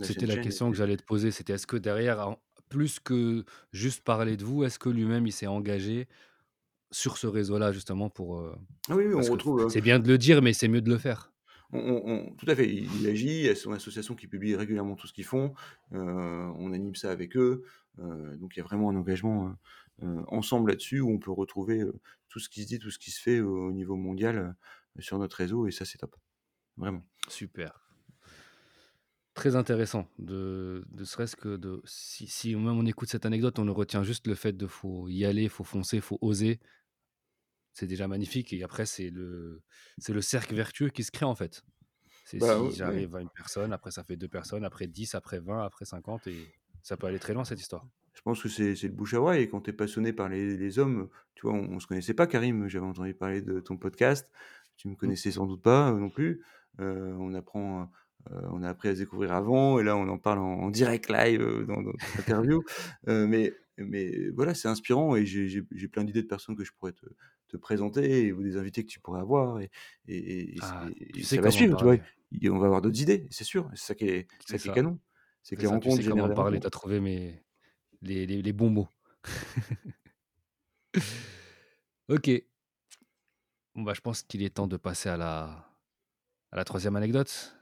C'était 0.01 0.25
la 0.25 0.37
question 0.37 0.71
que 0.71 0.77
j'allais 0.77 0.97
te 0.97 1.03
poser, 1.03 1.31
c'était 1.31 1.53
est-ce 1.53 1.67
que 1.67 1.77
derrière, 1.77 2.35
plus 2.69 2.99
que 2.99 3.45
juste 3.71 4.03
parler 4.03 4.37
de 4.37 4.43
vous, 4.45 4.63
est-ce 4.63 4.79
que 4.79 4.89
lui-même 4.89 5.27
il 5.27 5.31
s'est 5.31 5.47
engagé 5.47 6.07
sur 6.91 7.17
ce 7.17 7.27
réseau-là 7.27 7.71
justement 7.71 8.09
pour, 8.09 8.39
heu 8.39 8.55
ah 8.89 8.95
oui, 8.95 9.05
oui, 9.05 9.13
on 9.15 9.27
retrouve, 9.31 9.59
heu, 9.61 9.69
c'est 9.69 9.81
bien 9.81 9.99
de 9.99 10.07
le 10.07 10.17
dire, 10.17 10.41
mais 10.41 10.53
c'est 10.53 10.67
mieux 10.67 10.81
de 10.81 10.89
le 10.89 10.97
faire? 10.97 11.31
on 11.73 12.35
tout 12.37 12.45
à 12.49 12.55
fait, 12.55 12.67
il 12.69 12.89
il 13.01 13.07
agit, 13.07 13.27
il 13.27 13.45
y 13.45 13.49
a 13.49 13.55
son 13.55 13.71
association 13.71 14.15
qui 14.15 14.27
publie 14.27 14.55
régulièrement 14.55 14.95
tout 14.95 15.07
ce 15.07 15.13
qu'ils 15.13 15.23
font, 15.25 15.53
heu, 15.93 15.97
on 15.99 16.73
anime 16.73 16.95
ça 16.95 17.11
avec 17.11 17.37
eux, 17.37 17.63
donc 17.97 18.55
il 18.55 18.59
y 18.59 18.61
a 18.61 18.63
vraiment 18.65 18.89
un 18.89 18.95
engagement, 18.95 19.55
ensemble 20.27 20.71
là-dessus 20.71 20.99
où 20.99 21.09
on 21.11 21.19
peut 21.19 21.31
retrouver, 21.31 21.83
tout 22.29 22.39
ce 22.39 22.49
qui 22.49 22.63
se 22.63 22.67
dit, 22.67 22.79
tout 22.79 22.91
ce 22.91 22.99
qui 22.99 23.11
se 23.11 23.21
fait 23.21 23.39
au 23.41 23.67
au 23.69 23.71
niveau 23.71 23.95
mondial, 23.95 24.55
sur 24.99 25.17
notre 25.19 25.37
réseau 25.37 25.67
et 25.67 25.71
ça, 25.71 25.85
c'est 25.85 25.97
top, 25.99 26.15
vraiment. 26.77 27.03
Super. 27.27 27.71
Très 29.33 29.55
intéressant 29.55 30.09
de 30.19 30.83
de 30.91 31.05
serait-ce 31.05 31.37
que 31.37 31.55
de 31.55 31.81
si 31.85 32.27
si 32.27 32.53
même 32.53 32.77
on 32.77 32.85
écoute 32.85 33.07
cette 33.09 33.25
anecdote, 33.25 33.59
on 33.59 33.65
ne 33.65 33.71
retient 33.71 34.03
juste 34.03 34.27
le 34.27 34.35
fait 34.35 34.51
de 34.51 34.67
faut 34.67 35.07
y 35.07 35.23
aller, 35.23 35.47
faut 35.47 35.63
foncer, 35.63 36.01
faut 36.01 36.17
oser. 36.21 36.59
C'est 37.73 37.87
déjà 37.87 38.07
magnifique 38.07 38.53
et 38.53 38.63
après 38.63 38.85
c'est 38.85 39.09
le 39.09 39.63
c'est 39.99 40.13
le 40.13 40.21
cercle 40.21 40.55
vertueux 40.55 40.89
qui 40.89 41.03
se 41.03 41.11
crée, 41.11 41.25
en 41.25 41.35
fait. 41.35 41.63
C'est 42.23 42.39
Bah, 42.39 42.57
si 42.59 42.71
j'arrive 42.73 43.15
à 43.15 43.21
une 43.21 43.29
personne, 43.31 43.73
après 43.73 43.91
ça 43.91 44.03
fait 44.05 44.17
2 44.17 44.29
personnes, 44.29 44.65
après 44.65 44.87
10, 44.87 45.15
après 45.15 45.39
20, 45.41 45.63
après 45.65 45.85
50 45.85 46.27
et 46.27 46.53
ça 46.83 46.97
peut 46.97 47.07
aller 47.07 47.19
très 47.19 47.33
loin 47.35 47.45
cette 47.45 47.61
histoire. 47.61 47.87
Je 48.13 48.21
pense 48.21 48.43
que 48.43 48.49
c'est 48.49 48.75
c'est 48.75 48.87
le 48.87 48.93
bouche 48.93 49.13
à 49.13 49.21
oreille 49.21 49.43
et 49.43 49.49
quand 49.49 49.61
tu 49.61 49.69
es 49.69 49.73
passionné 49.73 50.13
par 50.13 50.27
les 50.29 50.57
les 50.57 50.79
hommes, 50.79 51.09
tu 51.35 51.43
vois, 51.47 51.53
on 51.53 51.71
on 51.75 51.79
se 51.79 51.87
connaissait 51.87 52.13
pas 52.13 52.27
Karim, 52.27 52.67
j'avais 52.67 52.85
entendu 52.85 53.13
parler 53.15 53.41
de 53.41 53.59
ton 53.61 53.77
podcast, 53.77 54.29
tu 54.77 54.89
me 54.89 54.95
Mmh. 55.03 55.15
connaissais 55.15 55.31
sans 55.31 55.45
doute 55.47 55.61
pas, 55.63 55.91
heu, 55.91 55.97
non 55.99 56.09
plus. 56.09 56.43
Heu, 56.79 57.15
on 57.19 57.33
apprend, 57.33 57.83
heu 58.31 58.35
on 58.51 58.63
a 58.63 58.69
appris 58.69 58.89
à 58.89 58.95
se 58.95 58.99
découvrir 58.99 59.31
avant 59.33 59.79
et 59.79 59.83
là 59.83 59.95
on 59.97 60.07
en 60.09 60.17
parle 60.19 60.39
en 60.39 60.59
en 60.61 60.69
direct 60.71 61.09
live, 61.09 61.41
dans 61.67 61.81
notre 61.81 62.17
interview. 62.19 62.63
Mais 63.07 63.57
mais 63.77 64.29
voilà, 64.31 64.53
c'est 64.53 64.67
inspirant 64.67 65.15
et 65.15 65.25
j'ai 65.25 65.47
j'ai 65.49 65.63
j'ai 65.71 65.87
plein 65.87 66.03
d'idées 66.03 66.21
de 66.23 66.27
personnes 66.27 66.55
que 66.57 66.65
je 66.65 66.71
pourrais 66.73 66.91
te 66.93 67.05
te 67.51 67.57
présenter 67.57 68.31
ou 68.33 68.43
des 68.43 68.57
invités 68.57 68.83
que 68.85 68.89
tu 68.91 68.99
pourrais 69.01 69.21
avoir 69.21 69.59
et 69.61 69.69
et 70.07 70.57
et 70.57 70.61
Ah, 70.61 70.89
et 71.19 71.23
ça 71.23 71.41
va 71.41 71.51
suivre, 71.51 71.75
tu 71.75 71.83
vois? 71.83 71.95
Et 72.41 72.49
on 72.49 72.59
va 72.59 72.65
avoir 72.67 72.81
d'autres 72.81 73.01
idées, 73.01 73.27
c'est 73.31 73.43
sûr, 73.43 73.69
c'est 73.75 73.85
ça 73.87 73.95
qui 73.95 74.05
est 74.09 74.27
ça 74.45 74.59
qui 74.59 74.67
est 74.69 74.71
canon. 74.71 74.99
C'est 75.43 75.55
que 75.57 75.63
les 75.63 75.67
ça, 75.67 75.77
tu 75.79 75.89
rencontres 75.89 76.03
sais 76.03 76.03
comment 76.03 76.29
parler, 76.29 76.59
tu 76.59 76.67
as 76.67 76.69
rencontres. 76.69 76.71
trouvé 76.71 76.99
mes 76.99 77.43
les 78.01 78.25
les 78.27 78.41
les 78.41 78.53
bons 78.53 78.69
mots. 78.71 78.89
OK. 82.09 82.45
Bon, 83.75 83.83
bah, 83.83 83.93
je 83.93 84.01
pense 84.01 84.23
qu'il 84.23 84.43
est 84.43 84.49
temps 84.55 84.67
de 84.67 84.77
passer 84.77 85.09
à 85.09 85.17
la 85.17 85.67
à 86.51 86.57
la 86.57 86.65
3e 86.65 86.95
anecdote. 86.95 87.55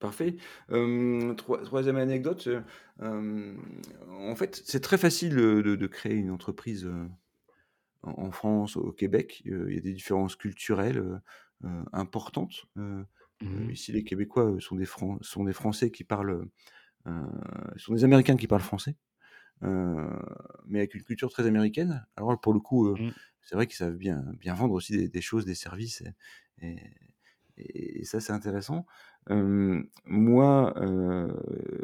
Parfait. 0.00 0.36
Hem, 0.70 1.34
troi 1.36 1.62
3e 1.62 1.96
anecdote, 1.96 2.46
heu, 2.48 2.62
hem, 3.00 3.56
en 4.10 4.34
fait, 4.36 4.60
c'est 4.66 4.80
très 4.80 4.98
facile, 4.98 5.34
de 5.36 5.62
de 5.76 5.86
créer 5.86 6.14
une 6.16 6.30
entreprise, 6.30 6.84
heu, 6.84 7.08
en 8.04 8.30
France, 8.32 8.76
au 8.76 8.92
Québec. 8.92 9.42
Il 9.46 9.72
y 9.74 9.78
a 9.78 9.80
des 9.80 9.92
différences 9.92 10.36
culturelles, 10.36 11.20
importantes. 11.92 12.66
Mmh 13.40 13.70
ici, 13.70 13.92
les 13.92 14.04
Québécois, 14.04 14.56
sont 14.60 14.76
des 14.76 14.86
Fran 14.86 15.18
sont 15.22 15.44
des 15.44 15.52
Français 15.52 15.90
qui 15.90 16.04
parlent, 16.04 16.46
sont 17.76 17.94
des 17.94 18.04
Américains 18.04 18.36
qui 18.36 18.46
parlent 18.46 18.62
français, 18.62 18.96
mais 19.62 20.78
avec 20.80 20.94
une 20.94 21.02
culture 21.04 21.30
très 21.32 21.46
américaine. 21.46 22.06
Alors 22.16 22.40
pour 22.40 22.54
le 22.54 22.60
coup, 22.60 22.96
Mmh. 22.96 23.14
c'est 23.42 23.54
vrai 23.56 23.66
qu'ils 23.66 23.76
savent 23.76 23.96
bien 23.96 24.24
bien 24.40 24.54
vendre 24.54 24.74
aussi 24.74 24.92
des 24.96 25.08
des 25.08 25.20
choses, 25.22 25.44
des 25.46 25.54
services 25.54 26.02
et 26.02 26.14
et 26.68 26.76
et 27.56 28.00
et 28.00 28.04
ça, 28.04 28.20
c'est 28.20 28.32
intéressant. 28.32 28.86
Moi, 29.28 30.74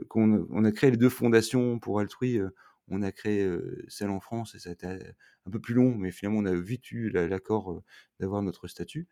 quand 0.08 0.46
on 0.50 0.64
a 0.64 0.72
créé 0.72 0.90
les 0.90 0.96
2 0.96 1.08
fondations 1.08 1.78
pour 1.78 2.00
Altrui, 2.00 2.40
on 2.90 3.02
a 3.02 3.12
créé, 3.12 3.48
celle 3.88 4.10
en 4.10 4.20
France 4.20 4.54
et 4.54 4.58
ça 4.58 4.70
a 4.70 4.72
été 4.72 4.86
un 4.86 5.50
peu 5.50 5.60
plus 5.60 5.74
long, 5.74 5.94
mais 5.94 6.10
finalement, 6.10 6.40
on 6.40 6.46
a 6.46 6.54
vite 6.54 6.90
eu 6.92 7.10
l'a 7.10 7.28
l'accord, 7.28 7.82
d'avoir 8.18 8.42
notre 8.42 8.68
statut. 8.68 9.08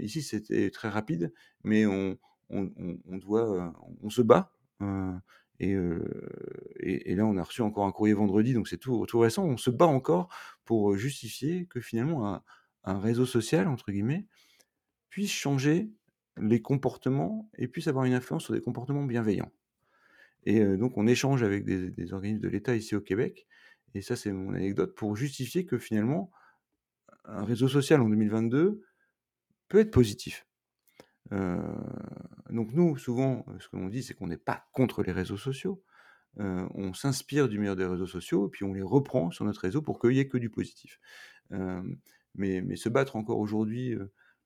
Ici, 0.00 0.22
c'était 0.22 0.70
très 0.70 0.88
rapide, 0.88 1.32
mais 1.62 1.86
on 1.86 2.18
se 4.10 4.22
bat, 4.22 4.52
et 5.60 5.74
là, 7.14 7.26
on 7.26 7.36
a 7.36 7.42
reçu 7.42 7.62
encore 7.62 7.86
un 7.86 7.92
courrier 7.92 8.14
vendredi, 8.14 8.54
donc 8.54 8.68
c'est 8.68 8.78
tout 8.78 9.06
récent. 9.14 9.44
On 9.44 9.56
se 9.56 9.70
bat 9.70 9.86
encore 9.86 10.34
pour, 10.64 10.96
justifier 10.96 11.66
que 11.66 11.80
finalement 11.80 12.28
un 12.28 12.42
un 12.84 12.98
«réseau 12.98 13.24
social» 13.26 13.66
entre 13.68 13.90
guillemets, 13.90 14.26
puisse 15.08 15.30
changer 15.30 15.90
les 16.36 16.60
comportements 16.60 17.50
et 17.56 17.68
puisse 17.68 17.88
avoir 17.88 18.04
une 18.04 18.12
influence 18.12 18.44
sur 18.44 18.52
des 18.52 18.60
comportements 18.60 19.04
bienveillants 19.04 19.50
et 20.44 20.76
donc 20.76 20.96
on 20.96 21.06
échange 21.06 21.42
avec 21.42 21.64
des 21.64 22.12
organismes 22.12 22.40
de 22.40 22.48
l'État 22.48 22.76
ici 22.76 22.94
au 22.94 23.00
Québec 23.00 23.46
et 23.94 24.02
ça, 24.02 24.16
c'est 24.16 24.32
mon 24.32 24.54
anecdote 24.54 24.94
pour 24.94 25.16
justifier 25.16 25.64
que 25.64 25.78
finalement, 25.78 26.30
un 27.24 27.44
réseau 27.44 27.68
social 27.68 28.00
en 28.00 28.08
2022 28.08 28.82
peut 29.68 29.78
être 29.78 29.92
positif. 29.92 30.46
Donc 31.30 32.72
nous, 32.72 32.96
souvent, 32.96 33.46
ce 33.60 33.68
que 33.68 33.76
l'on 33.76 33.88
dit, 33.88 34.02
c'est 34.02 34.14
qu'on 34.14 34.26
n'est 34.26 34.36
pas 34.36 34.66
contre 34.72 35.02
les 35.02 35.12
réseaux 35.12 35.36
sociaux. 35.36 35.82
On 36.36 36.92
s'inspire 36.92 37.48
du 37.48 37.58
meilleur 37.58 37.76
des 37.76 37.86
réseaux 37.86 38.06
sociaux, 38.06 38.48
puis 38.48 38.64
on 38.64 38.72
les 38.72 38.82
reprend 38.82 39.30
sur 39.30 39.44
notre 39.44 39.60
réseau 39.60 39.80
pour 39.80 40.00
qu'il 40.00 40.12
y 40.12 40.18
ait 40.18 40.28
que 40.28 40.38
du 40.38 40.50
positif. 40.50 40.98
Mais 42.34 42.76
se 42.76 42.88
battre 42.88 43.14
encore 43.14 43.38
aujourd'hui, 43.38 43.96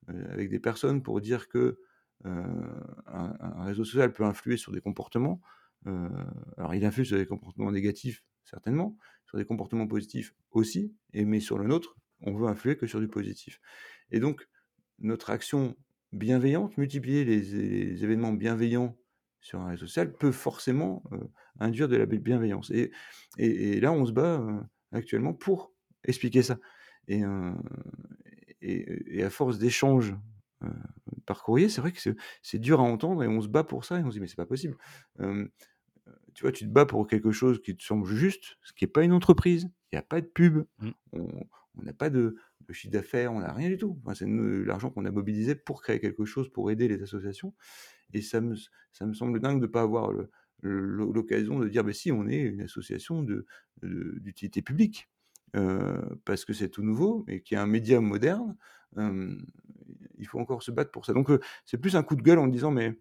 avec 0.07 0.51
des 0.51 0.61
personnes 0.61 1.03
pour 1.03 1.23
dire 1.23 1.47
heu, 1.55 1.79
un 2.27 3.65
réseau 3.65 3.85
social 3.85 4.13
peut 4.13 4.25
influer 4.25 4.59
sur 4.59 4.73
des 4.73 4.83
comportements, 4.83 5.41
alors 5.87 6.75
il 6.75 6.85
influe 6.85 7.05
sur 7.05 7.17
des 7.17 7.27
comportements 7.27 7.73
négatifs, 7.73 8.25
certainement, 8.45 8.97
sur 9.27 9.39
des 9.39 9.45
comportements 9.45 9.87
positifs 9.87 10.35
aussi 10.51 10.95
et 11.13 11.25
mais 11.25 11.41
sur 11.41 11.59
le 11.59 11.67
nôtre, 11.67 11.97
on 12.21 12.35
veut 12.35 12.47
influer 12.49 12.77
que 12.77 12.87
sur 12.87 13.01
du 13.01 13.09
positif. 13.09 13.61
Et 14.11 14.21
donc 14.21 14.49
notre 14.99 15.31
action 15.31 15.77
bienveillante, 16.13 16.77
multiplier 16.79 17.25
les 17.25 17.41
les 17.41 18.05
événements 18.05 18.33
bienveillants 18.33 18.97
sur 19.41 19.61
un 19.61 19.69
réseau 19.69 19.87
social 19.87 20.13
peut 20.13 20.33
forcément, 20.33 21.03
heu, 21.13 21.31
induire 21.61 21.89
de 21.89 21.97
la 21.97 22.07
bienveillance. 22.07 22.71
Et 22.71 23.81
là, 23.81 23.93
on 23.93 24.05
se 24.05 24.13
bat, 24.13 24.41
heu, 24.41 24.61
actuellement 24.93 25.33
pour 25.33 25.73
expliquer 26.05 26.43
ça. 26.43 26.59
Et 27.07 27.23
à 29.23 29.31
force 29.31 29.59
d'échanges, 29.59 30.15
heu, 30.65 30.69
par 31.27 31.43
courrier, 31.43 31.69
c'est 31.69 31.81
vrai 31.81 31.93
que 31.93 32.01
c'est 32.43 32.59
dur 32.59 32.81
à 32.81 32.85
entendre 32.85 33.23
et 33.25 33.29
on 33.29 33.41
se 33.43 33.49
bat 33.49 33.65
pour 33.65 33.85
ça 33.85 33.99
et 34.01 34.05
on 34.05 34.09
se 34.11 34.15
dit: 34.17 34.21
«Mais 34.21 34.29
c'est 34.29 34.37
pas 34.37 34.47
possible». 34.47 34.77
Tu 36.35 36.43
vois, 36.43 36.53
tu 36.53 36.65
te 36.65 36.71
bats 36.71 36.87
pour 36.87 37.07
quelque 37.07 37.33
chose 37.33 37.61
qui 37.63 37.77
te 37.77 37.83
semble 37.83 38.07
juste, 38.07 38.57
ce 38.63 38.73
qui 38.73 38.85
est 38.85 38.89
pas 38.89 39.03
une 39.03 39.13
entreprise. 39.13 39.71
Il 39.93 39.97
y 39.97 39.99
a 39.99 40.03
pas 40.03 40.21
de 40.21 40.27
pub, 40.27 40.65
Mmh. 40.79 40.91
on 41.13 41.83
n'a 41.83 41.93
pas 41.93 42.11
de 42.11 42.37
de 42.69 42.73
chiffre 42.75 42.93
d'affaires, 42.93 43.33
on 43.33 43.41
n'a 43.41 43.53
rien 43.55 43.71
du 43.71 43.79
tout. 43.79 43.99
Enfin, 44.05 44.15
c'est 44.15 44.27
ne 44.27 44.63
l'argent 44.63 44.91
qu'on 44.91 45.07
a 45.07 45.11
mobilisé 45.11 45.55
pour 45.55 45.81
créer 45.83 46.01
quelque 46.01 46.27
chose, 46.27 46.51
pour 46.53 46.71
aider 46.71 46.87
les 46.87 47.03
associations 47.03 47.55
et 48.15 48.23
ça 48.23 48.41
me 48.43 48.55
s 48.57 48.69
ça 48.93 49.07
me 49.07 49.15
semble 49.15 49.41
dingue 49.41 49.61
de 49.63 49.67
pas 49.69 49.83
avoir 49.83 50.13
l'occasion 50.63 51.61
de 51.61 51.69
dire: 51.69 51.85
«Beh, 51.85 51.93
si, 51.95 52.13
on 52.13 52.29
est 52.29 52.41
une 52.43 52.63
association 52.63 53.23
de 53.23 53.47
de 53.83 54.19
d'utilité 54.21 54.63
publique», 54.63 55.11
parce 56.25 56.45
que 56.45 56.53
c'est 56.53 56.69
tout 56.71 56.83
nouveau 56.83 57.25
qu'il 57.45 57.55
y 57.57 57.57
a 57.57 57.63
un 57.63 57.67
média 57.67 58.01
moderne, 58.01 58.57
il 58.97 60.27
faut 60.27 60.41
encore 60.41 60.63
se 60.63 60.71
battre 60.71 60.91
pour 60.93 61.07
ça. 61.07 61.13
Donc 61.15 61.31
heu, 61.31 61.41
c'est 61.67 61.79
plus 61.79 61.97
un 61.97 62.03
coup 62.03 62.17
de 62.17 62.23
gueule 62.23 62.39
en 62.39 62.49
disant: 62.49 62.71
«Mais 62.73 62.99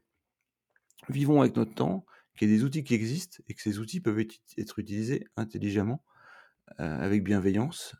vivons 1.09 1.41
avec 1.41 1.55
notre 1.55 1.73
temps, 1.73 2.05
qu'il 2.37 2.49
y 2.49 2.53
ait 2.53 2.57
des 2.57 2.63
outils 2.63 2.83
qui 2.83 2.93
existent 2.93 3.39
et 3.47 3.53
que 3.53 3.61
ces 3.61 3.79
outils 3.79 3.99
peuvent 4.01 4.19
être 4.19 4.33
ut 4.35 4.39
être 4.61 4.79
utilisés 4.79 5.25
intelligemment, 5.37 6.03
avec 6.77 7.23
bienveillance, 7.23 7.95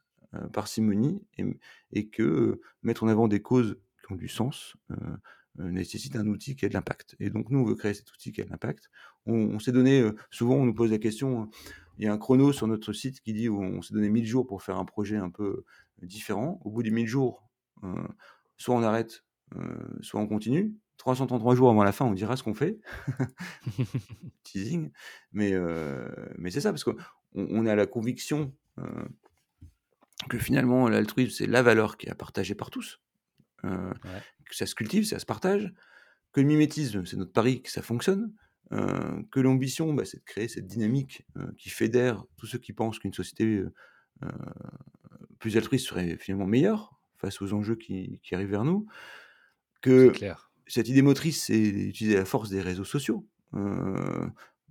parcimonie 0.54 1.24
et 1.38 1.46
et 1.94 2.10
que, 2.10 2.62
mettre 2.84 3.04
en 3.04 3.10
avant 3.10 3.28
des 3.30 3.42
causes 3.42 3.80
qui 4.06 4.14
ont 4.14 4.18
du 4.18 4.28
sens, 4.30 4.76
nécessite 5.58 6.16
un 6.16 6.28
outil 6.28 6.56
qui 6.56 6.66
a 6.66 6.70
de 6.70 6.74
l'impact 6.74 7.16
et 7.20 7.30
donc 7.30 7.50
nous, 7.50 7.60
on 7.60 7.64
veut 7.64 7.76
créer 7.76 7.94
cet 7.94 8.12
outil 8.12 8.32
qui 8.32 8.42
a 8.42 8.46
de 8.46 8.50
l'impact. 8.50 8.90
On 9.26 9.34
on 9.36 9.60
s'est 9.60 9.72
donné, 9.72 10.02
heu, 10.02 10.16
souvent 10.30 10.56
on 10.56 10.66
nous 10.66 10.74
pose 10.74 10.92
la 10.92 11.00
question, 11.00 11.44
heu, 11.44 11.48
il 11.98 12.06
y 12.06 12.08
a 12.08 12.14
un 12.14 12.18
chrono 12.18 12.54
sur 12.54 12.68
notre 12.68 12.94
site 12.94 13.22
qui 13.22 13.34
dit 13.34 13.50
on 13.50 13.82
s'est 13.82 13.94
donné 13.94 14.10
1000 14.10 14.26
jours 14.26 14.46
pour 14.46 14.62
faire 14.62 14.78
un 14.78 14.86
projet 14.86 15.18
un 15.18 15.30
peu 15.30 15.64
différent. 16.02 16.60
Au 16.64 16.70
bout 16.70 16.84
des 16.84 16.92
1000 16.92 17.08
jours, 17.08 17.50
soit 18.58 18.76
on 18.76 18.84
arrête, 18.84 19.24
soit 20.02 20.20
on 20.20 20.28
continue. 20.28 20.76
333 20.98 21.56
jours 21.56 21.72
avant 21.72 21.84
la 21.84 21.92
fin, 21.92 22.06
on 22.06 22.14
dira 22.14 22.38
ce 22.38 22.44
qu'on 22.44 22.54
fait. 22.54 22.80
Teasing, 24.44 24.92
mais 25.32 25.54
mais 26.38 26.52
c'est 26.52 26.62
ça 26.62 26.70
parce 26.72 26.84
qu'on 26.84 26.98
on 27.34 27.66
a 27.66 27.74
la 27.74 27.88
conviction, 27.88 28.54
que 30.30 30.38
finalement 30.38 30.90
l'altruisme, 30.90 31.32
c'est 31.32 31.48
la 31.48 31.64
valeur 31.64 31.98
qui 31.98 32.08
est 32.08 32.12
à 32.12 32.16
partager 32.16 32.54
par 32.54 32.70
tous, 32.70 33.00
Ouais. 34.04 34.24
que 34.46 34.56
ça 34.56 34.66
se 34.66 34.76
cultive, 34.76 35.06
ça 35.06 35.20
se 35.20 35.26
partage, 35.26 35.74
que 36.34 36.42
le 36.42 36.48
mimétisme, 36.48 37.06
c'est 37.06 37.18
notre 37.18 37.34
pari 37.34 37.62
que 37.64 37.72
ça 37.72 37.82
fonctionne, 37.84 38.34
heu, 38.74 39.26
que 39.32 39.40
l'ambition, 39.42 39.94
bah, 39.94 40.06
c'est 40.06 40.20
de 40.20 40.26
créer 40.26 40.48
cette 40.50 40.68
dynamique, 40.68 41.28
heu, 41.38 41.54
qui 41.58 41.70
fédère 41.72 42.26
tous 42.38 42.48
ceux 42.48 42.60
qui 42.60 42.74
pensent 42.74 43.00
qu'une 43.00 43.14
société, 43.14 43.64
plus 45.40 45.58
altruiste 45.58 45.88
serait 45.88 46.18
finalement 46.18 46.48
meilleure 46.48 47.00
face 47.18 47.42
aux 47.42 47.54
enjeux 47.54 47.76
qui 47.76 48.20
qui 48.24 48.36
arrivent 48.36 48.50
vers 48.52 48.64
nous. 48.66 48.88
Que 49.82 50.12
clair. 50.12 50.50
cette 50.68 50.90
idée 50.90 51.02
motrice, 51.04 51.44
c'est 51.46 51.72
d'utiliser 51.72 52.18
la 52.18 52.26
force 52.26 52.50
des 52.50 52.62
réseaux 52.62 52.86
sociaux, 52.86 53.28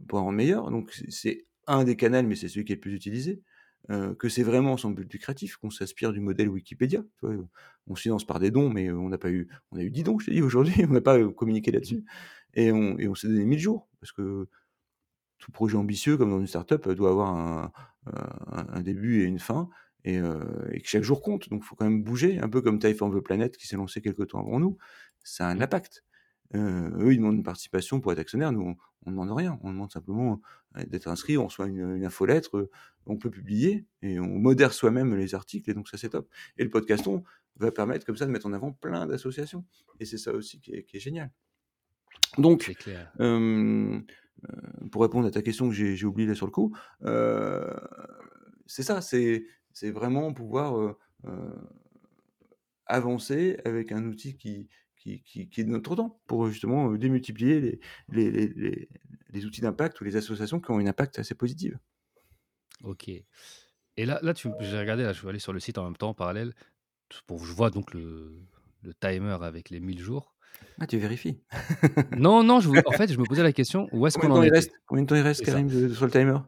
pour 0.09 0.19
la 0.19 0.25
rendre 0.25 0.37
meilleure, 0.37 0.71
donc 0.71 0.93
c'est 1.09 1.47
un 1.67 1.85
des 1.85 1.97
canals, 1.97 2.27
mais 2.27 2.37
c'est 2.37 2.49
celui 2.49 2.65
qui 2.65 2.73
est 2.73 2.77
le 2.77 2.81
plus 2.81 2.95
utilisé. 2.95 3.43
Heu, 3.91 4.15
que 4.15 4.29
c'est 4.29 4.43
vraiment 4.43 4.77
sans 4.77 4.91
but 4.91 5.11
lucratif, 5.13 5.57
qu'on 5.57 5.71
s'inspire 5.71 6.13
du 6.13 6.21
modèle 6.21 6.49
Wikipédia, 6.49 7.03
tu 7.19 7.27
vois? 7.27 7.37
On 7.87 7.95
finance 7.95 8.27
par 8.27 8.41
des 8.41 8.51
dons, 8.51 8.69
mais 8.71 8.91
on 8.91 9.09
n'a 9.09 9.19
pas 9.19 9.31
eu 9.31 9.49
on 9.71 9.79
a 9.79 9.83
eu 9.83 9.91
10 9.91 10.03
dons, 10.03 10.19
je 10.19 10.27
t'ai 10.27 10.33
dit 10.33 10.43
aujourd'hui, 10.43 10.75
on 10.89 10.93
n'a 10.93 11.01
pas, 11.01 11.19
heu, 11.19 11.31
communiqué 11.31 11.71
là-dessus 11.71 12.05
et 12.55 12.73
on 12.73 12.97
on 12.99 13.15
s'est 13.15 13.29
donné 13.29 13.45
1000 13.45 13.59
jours 13.61 13.89
parce 14.01 14.13
que 14.13 14.49
tout 15.39 15.53
projet 15.53 15.77
ambitieux 15.77 16.17
comme 16.17 16.31
dans 16.31 16.41
une 16.41 16.47
start-up, 16.47 16.87
heu, 16.87 16.95
doit 16.95 17.11
avoir 17.11 17.73
un, 18.07 18.83
début 18.83 19.23
et 19.23 19.25
une 19.25 19.39
fin 19.41 19.69
et 20.05 20.21
que 20.21 20.89
chaque 20.89 21.03
jour 21.03 21.21
compte, 21.23 21.49
donc 21.51 21.63
il 21.65 21.67
faut 21.67 21.75
quand 21.75 21.85
même 21.85 22.05
bouger, 22.05 22.39
un 22.39 22.49
peu 22.49 22.63
comme 22.63 22.79
Time 22.79 22.95
for 22.95 23.11
the 23.11 23.21
Planet 23.21 23.57
qui 23.57 23.67
s'est 23.67 23.77
lancé 23.77 24.01
quelque 24.01 24.23
temps 24.23 24.41
avant 24.41 24.61
nous. 24.61 24.79
Ça 25.25 25.49
a 25.49 25.51
un 25.51 25.61
impact. 25.61 26.05
Eux, 26.55 27.13
ils 27.13 27.17
demandent 27.19 27.37
une 27.37 27.43
participation 27.43 28.01
pour 28.01 28.13
être 28.13 28.21
actionnaires, 28.21 28.53
nous, 28.53 28.77
on 29.07 29.11
demande 29.11 29.33
rien. 29.33 29.59
On 29.63 29.71
demande 29.73 29.93
simplement 29.93 30.41
euh, 30.77 30.85
d'être 30.85 31.09
inscrit, 31.09 31.39
on 31.39 31.47
reçoit 31.47 31.67
une, 31.67 31.97
une 31.97 32.05
infolettre, 32.05 32.57
euh, 32.59 32.71
on 33.07 33.17
peut 33.17 33.31
publier 33.31 33.87
et 34.03 34.19
on 34.21 34.27
modère 34.27 34.73
soi-même 34.73 35.15
les 35.15 35.35
articles 35.35 35.71
et 35.71 35.75
donc 35.75 35.89
ça 35.89 35.97
c'est 35.97 36.11
top. 36.11 36.29
Et 36.59 36.65
le 36.65 36.71
podcaston 36.71 37.25
va 37.57 37.71
permettre 37.71 38.05
comme 38.05 38.17
ça 38.17 38.27
de 38.27 38.31
mettre 38.31 38.47
en 38.47 38.53
avant 38.53 38.73
plein 38.73 39.07
d'associations 39.07 39.65
et 40.01 40.05
c'est 40.05 40.19
ça 40.19 40.33
aussi 40.33 40.61
qui 40.61 40.75
est, 40.75 40.85
qui 40.85 40.97
est 40.97 41.01
génial. 41.01 41.31
Donc, 42.39 42.75
clair. 42.79 43.13
euh, 43.21 43.99
euh, 44.45 44.89
pour 44.91 45.03
répondre 45.03 45.27
à 45.27 45.31
ta 45.31 45.43
question 45.43 45.69
que 45.69 45.75
j'ai 45.75 45.97
j'ai 45.97 46.07
oublié 46.07 46.29
là 46.29 46.35
sur 46.35 46.47
le 46.47 46.53
coup, 46.53 46.77
euh, 47.05 47.73
c'est 48.67 48.83
ça, 48.83 49.01
c'est 49.01 49.45
vraiment 49.85 50.33
pouvoir 50.33 50.97
avancer 52.87 53.59
avec 53.65 53.93
un 53.93 54.05
outil 54.07 54.37
qui, 54.37 54.69
qui, 55.07 55.23
qui, 55.23 55.49
qui 55.49 55.61
est 55.61 55.65
de 55.65 55.71
notre 55.71 55.95
temps 55.95 56.21
pour 56.27 56.49
justement 56.49 56.91
euh, 56.91 56.99
démultiplier 56.99 57.61
les, 57.61 57.81
les, 58.09 58.49
les, 58.49 58.89
les, 59.31 59.47
outils 59.47 59.61
d'impact 59.61 60.01
ou 60.01 60.05
les 60.05 60.17
associations 60.17 60.61
qui 60.61 60.71
ont 60.71 60.79
un 60.79 60.87
impact 60.87 61.19
assez 61.19 61.35
positif. 61.35 61.75
OK. 62.83 63.09
Et 63.09 63.25
là, 64.05 64.19
là 64.23 64.33
j'ai 64.35 64.79
regardé, 64.79 65.05
là, 65.05 65.13
je 65.13 65.23
vais 65.23 65.29
aller 65.29 65.39
sur 65.39 65.53
le 65.53 65.61
site 65.61 65.79
en 65.79 65.85
même 65.85 65.97
temps, 65.97 66.11
en 66.11 66.15
parallèle, 66.15 66.55
pour 67.27 67.45
je 67.45 67.53
vois 67.53 67.71
donc 67.71 67.95
le, 67.95 68.33
le 68.83 68.95
timer 68.95 69.37
avec 69.43 69.71
les 69.71 69.81
1000 69.81 70.01
jours. 70.01 70.35
Ah, 70.81 70.87
tu 70.87 70.99
vérifies. 70.99 71.41
Non, 72.17 72.43
non, 72.43 72.61
je 72.61 72.69
en 72.69 72.93
fait, 72.93 73.13
je 73.13 73.19
me 73.19 73.25
posais 73.25 73.43
la 73.43 73.53
question, 73.53 73.89
où 73.93 74.07
est-ce 74.07 74.19
qu'on 74.19 74.31
en 74.31 74.43
il 74.43 74.49
était 74.49 74.57
reste? 74.57 74.73
Combien 74.87 75.05
de 75.05 75.09
temps 75.09 75.17
il 75.17 75.23
reste. 75.23 75.45
Karim, 75.45 75.69
de- 75.69 75.89
sur 75.93 76.07
le 76.07 76.11
timer? 76.11 76.39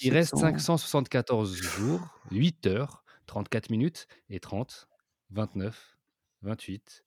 Il 0.00 0.12
reste 0.12 0.30
700. 0.30 0.58
574 0.58 1.54
jours, 1.54 2.00
8 2.32 2.66
heures, 2.66 3.04
34 3.26 3.70
minutes 3.70 4.06
et 4.30 4.40
30, 4.40 4.88
29, 5.30 5.98
28, 6.42 7.04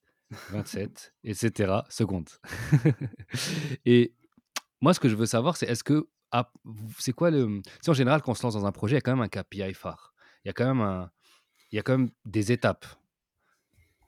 27, 0.51 1.13
etc. 1.23 1.73
secondes. 1.89 2.29
et 3.85 4.13
moi, 4.81 4.93
ce 4.93 4.99
que 4.99 5.09
je 5.09 5.15
veux 5.15 5.25
savoir, 5.25 5.57
c'est 5.57 5.67
est-ce 5.67 5.83
que 5.83 6.07
ah, 6.31 6.51
c'est 6.99 7.13
quoi 7.13 7.31
le 7.31 7.61
en 7.87 7.93
général 7.93 8.21
quand 8.21 8.31
on 8.31 8.35
se 8.35 8.43
lance 8.43 8.53
dans 8.53 8.65
un 8.65 8.71
projet, 8.71 8.95
il 8.95 8.97
y 8.97 8.99
a 8.99 9.01
quand 9.01 9.15
même 9.15 9.21
un 9.21 9.29
KPI 9.29 9.73
phare. 9.73 10.13
Il 10.43 10.49
y 10.49 10.51
a 10.51 10.53
quand 10.53 10.73
même 10.73 11.09
il 11.71 11.75
y 11.75 11.79
a 11.79 11.83
quand 11.83 11.97
même 11.97 12.09
des 12.25 12.51
étapes. 12.51 12.85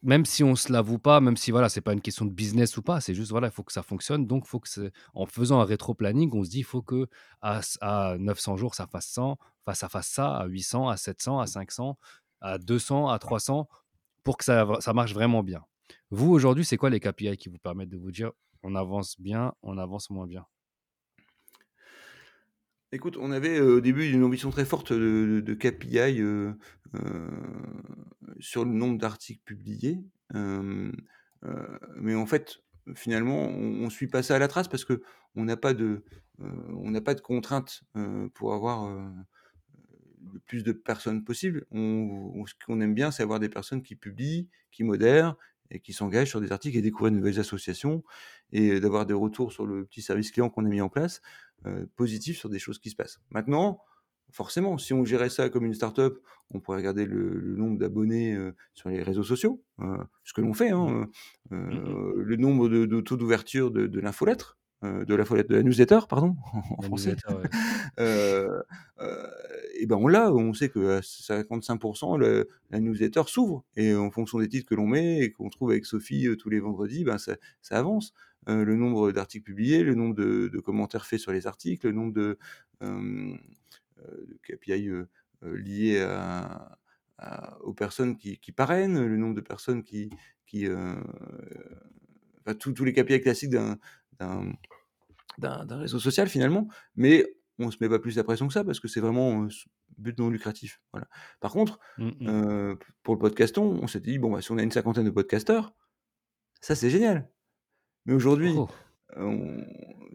Même 0.01 0.26
si 0.26 0.45
on 0.45 0.55
se 0.55 0.72
l'avoue 0.72 0.97
pas, 0.97 1.20
même 1.20 1.36
si 1.36 1.51
voilà, 1.51 1.67
c'est 1.67 1.82
pas 1.82 1.91
une 1.91 1.99
question 1.99 2.24
de 2.24 2.32
business 2.32 2.78
ou 2.78 2.82
pas, 2.82 3.01
c'est 3.01 3.13
juste 3.13 3.32
voilà, 3.32 3.47
il 3.47 3.51
faut 3.51 3.63
que 3.63 3.74
ça 3.74 3.84
fonctionne. 3.84 4.26
Donc, 4.28 4.45
faut 4.47 4.61
que 4.61 4.70
en 5.13 5.26
faisant 5.26 5.59
un 5.59 5.65
rétro-planning, 5.65 6.32
on 6.34 6.45
se 6.45 6.49
dit 6.49 6.59
il 6.59 6.63
faut 6.63 6.82
que 6.82 7.07
à, 7.41 7.59
à 7.82 8.15
900 8.17 8.55
jours, 8.55 8.76
ça 8.76 8.88
fasse 8.88 9.07
100, 9.07 9.38
enfin, 9.65 9.74
ça 9.74 9.89
fasse 9.89 10.07
ça, 10.07 10.38
à 10.38 10.45
800, 10.45 10.88
à 10.88 10.95
700, 10.95 11.39
à 11.41 11.47
500, 11.47 11.97
à 12.39 12.57
200, 12.57 13.09
à 13.09 13.20
300, 13.20 13.67
pour 14.24 14.38
que 14.38 14.45
ça, 14.45 14.65
ça 14.80 14.93
marche 14.93 15.13
vraiment 15.13 15.43
bien. 15.43 15.65
Vous, 16.12 16.32
aujourd'hui, 16.32 16.66
c'est 16.66 16.78
quoi 16.78 16.89
les 16.89 16.99
KPI 16.99 17.38
qui 17.38 17.49
vous 17.49 17.60
permettent 17.60 17.89
de 17.89 17.97
vous 17.97 18.12
dire 18.12 18.32
on 18.64 18.76
avance 18.76 19.20
bien, 19.20 19.53
on 19.62 19.78
avance 19.78 20.10
moins 20.10 20.28
bien? 20.28 20.45
Écoute, 22.91 23.18
on 23.18 23.32
avait 23.32 23.60
euh, 23.60 23.76
au 23.78 23.82
début 23.82 24.10
une 24.10 24.24
ambition 24.24 24.49
très 24.49 24.66
forte 24.66 24.91
de, 24.91 25.53
KPI 25.53 26.22
euh, 26.22 26.53
euh, 26.95 27.30
sur 28.39 28.66
le 28.66 28.72
nombre 28.72 28.97
d'articles 28.97 29.43
publiés. 29.43 29.99
Mais 30.34 32.16
en 32.16 32.26
fait, 32.26 32.57
finalement, 32.95 33.43
on, 33.43 33.84
on 33.86 33.89
suit 33.89 34.07
pas 34.07 34.24
ça 34.24 34.36
à 34.36 34.39
la 34.39 34.47
trace 34.47 34.68
parce 34.68 34.86
que 34.86 35.03
on 35.36 35.45
n'a 35.45 35.57
pas 35.57 35.76
de, 35.76 36.03
on 36.39 36.89
n'a 36.89 37.01
pas 37.01 37.14
de 37.14 37.22
contraintes 37.22 37.84
pour 38.34 38.53
avoir 38.55 38.89
le 40.34 40.39
plus 40.39 40.64
de 40.64 40.72
personnes 40.72 41.24
possible. 41.24 41.66
On- 41.72 42.45
ce 42.45 42.53
qu'on 42.66 42.82
aime 42.82 42.95
bien, 42.95 43.12
c'est 43.12 43.24
avoir 43.24 43.39
des 43.39 43.49
personnes 43.49 43.84
qui 43.84 43.95
publient, 43.95 44.49
qui 44.72 44.84
modèrent 44.84 45.36
et 45.72 45.80
qui 45.80 45.93
s'engagent 45.93 46.30
sur 46.30 46.41
des 46.41 46.51
articles 46.51 46.78
et 46.78 46.82
découvrir 46.82 47.11
de 47.11 47.17
nouvelles 47.17 47.39
associations 47.39 48.03
et 48.51 48.80
d'avoir 48.80 49.05
des 49.05 49.13
retours 49.13 49.51
sur 49.51 49.65
le 49.65 49.86
petit 49.86 50.01
service 50.01 50.32
client 50.32 50.49
qu'on 50.49 50.65
a 50.65 50.70
mis 50.70 50.82
en 50.82 50.89
place 50.89 51.22
euh, 51.65 51.86
positifs 51.95 52.38
sur 52.39 52.49
des 52.49 52.59
choses 52.59 52.80
qui 52.80 52.89
se 52.89 52.95
passent. 52.95 53.20
Maintenant, 53.32 53.82
forcément, 54.32 54.78
si 54.78 54.93
on 54.93 55.05
gérait 55.05 55.30
ça 55.30 55.49
comme 55.49 55.65
une 55.65 55.74
start-up, 55.74 56.20
on 56.51 56.59
pourrait 56.59 56.78
regarder 56.78 57.05
le, 57.05 57.39
le 57.39 57.55
nombre 57.55 57.78
d'abonnés 57.80 58.34
euh, 58.36 58.55
sur 58.74 58.89
les 58.89 59.01
réseaux 59.03 59.24
sociaux, 59.24 59.63
euh, 59.80 59.97
ce 60.24 60.34
que 60.34 60.41
l'on 60.41 60.53
fait, 60.53 60.70
hein, 60.70 61.07
euh, 61.51 61.70
Mhm. 61.70 62.13
le 62.15 62.36
nombre 62.36 62.70
de, 62.70 62.86
de 62.86 63.01
taux 63.01 63.17
d'ouverture 63.17 63.72
de, 63.72 63.88
de 63.88 63.99
l'infolettre, 63.99 64.57
de 64.82 65.13
l'infolettre, 65.13 65.49
de 65.49 65.57
la 65.57 65.63
newsletter, 65.63 65.99
pardon, 66.07 66.38
en 66.78 66.82
La 66.82 66.84
français. 66.84 67.15
ouais. 67.28 67.49
Ben 69.86 69.95
on 69.97 70.07
l'a, 70.07 70.32
on 70.34 70.53
sait 70.53 70.69
que 70.69 70.97
à 70.97 71.01
55%, 71.01 72.17
le- 72.17 72.47
la 72.69 72.80
newsletter 72.80 73.23
s'ouvre. 73.27 73.65
Et 73.75 73.93
en 73.95 74.11
fonction 74.11 74.39
des 74.39 74.47
titres 74.47 74.67
que 74.67 74.75
l'on 74.75 74.88
met 74.88 75.19
et 75.19 75.32
qu'on 75.32 75.49
trouve 75.49 75.71
avec 75.71 75.86
Sophie 75.86 76.27
euh, 76.27 76.36
tous 76.36 76.49
les 76.49 76.59
vendredis, 76.59 77.03
ben 77.03 77.17
ça, 77.17 77.36
ça 77.61 77.77
avance. 77.77 78.13
Euh, 78.47 78.63
le 78.63 78.75
nombre 78.75 79.11
d'articles 79.11 79.43
publiés, 79.43 79.84
le 79.84 79.95
nombre 79.95 80.15
de, 80.15 80.59
commentaires 80.59 81.05
faits 81.05 81.19
sur 81.19 81.32
les 81.32 81.47
articles, 81.47 81.88
le 81.88 81.93
nombre 81.93 82.13
de, 82.13 82.38
euh, 82.84 83.36
KPI 84.43 84.89
liés 85.43 86.07
aux 87.61 87.73
personnes 87.73 88.17
qui, 88.17 88.51
parrainent, 88.53 89.05
le 89.05 89.17
nombre 89.17 89.36
de 89.36 89.41
personnes 89.41 89.84
qui... 89.84 90.09
enfin, 92.39 92.53
tous 92.57 92.86
les 92.86 92.93
KPI 92.93 93.21
classiques 93.21 93.51
d'un 93.51 93.77
d'un 95.39 95.77
réseau 95.77 95.99
social 95.99 96.27
finalement, 96.27 96.67
mais 96.95 97.25
on 97.60 97.72
se 97.72 97.78
met 97.82 97.89
pas 97.89 97.99
plus 97.99 98.16
la 98.16 98.24
pression 98.24 98.47
que 98.47 98.53
ça 98.53 98.64
parce 98.64 98.80
que 98.80 98.88
c'est 98.88 98.99
vraiment 99.01 99.47
but 99.97 100.18
non 100.18 100.30
lucratif. 100.30 100.82
Voilà. 100.93 101.07
Par 101.41 101.51
contre, 101.51 101.80
Mhm. 101.97 102.14
euh, 102.28 102.76
pour 103.03 103.16
le 103.16 103.20
podcaston, 103.20 103.80
on 103.82 103.88
s'est 103.88 103.99
dit 103.99 104.18
bon 104.20 104.32
bah, 104.32 104.41
si 104.41 104.51
on 104.51 104.57
a 104.57 104.64
une 104.64 104.72
cinquantaine 104.72 105.05
de 105.05 105.10
podcasteurs, 105.12 105.74
ça 106.62 106.76
c'est 106.76 106.89
génial. 106.89 107.30
Mais 108.05 108.14
aujourd'hui, 108.14 108.53
Oh, 108.55 108.68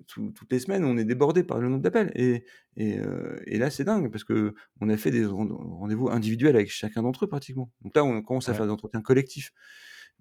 tout- 0.06 0.30
toutes 0.32 0.52
les 0.52 0.60
semaines, 0.60 0.84
on 0.84 0.96
est 0.96 1.04
débordé 1.04 1.42
par 1.44 1.58
le 1.58 1.68
nombre 1.68 1.82
d'appels 1.82 2.12
et, 2.14 2.44
et, 2.76 2.98
euh, 2.98 3.40
et 3.46 3.58
là 3.58 3.68
c'est 3.70 3.84
dingue 3.84 4.10
parce 4.10 4.22
que 4.24 4.54
on 4.80 4.88
a 4.88 4.96
fait 4.96 5.10
des 5.10 5.24
rend- 5.26 5.48
rendez-vous 5.48 6.08
individuels 6.10 6.54
avec 6.56 6.70
chacun 6.70 7.02
d'entre 7.02 7.24
eux 7.24 7.28
pratiquement. 7.28 7.72
Donc 7.82 7.94
là, 7.96 8.04
on 8.04 8.22
commence 8.22 8.48
à 8.48 8.52
ouais, 8.52 8.56
faire 8.58 8.66
des 8.66 8.72
entretiens 8.72 9.02
collectifs. 9.02 9.52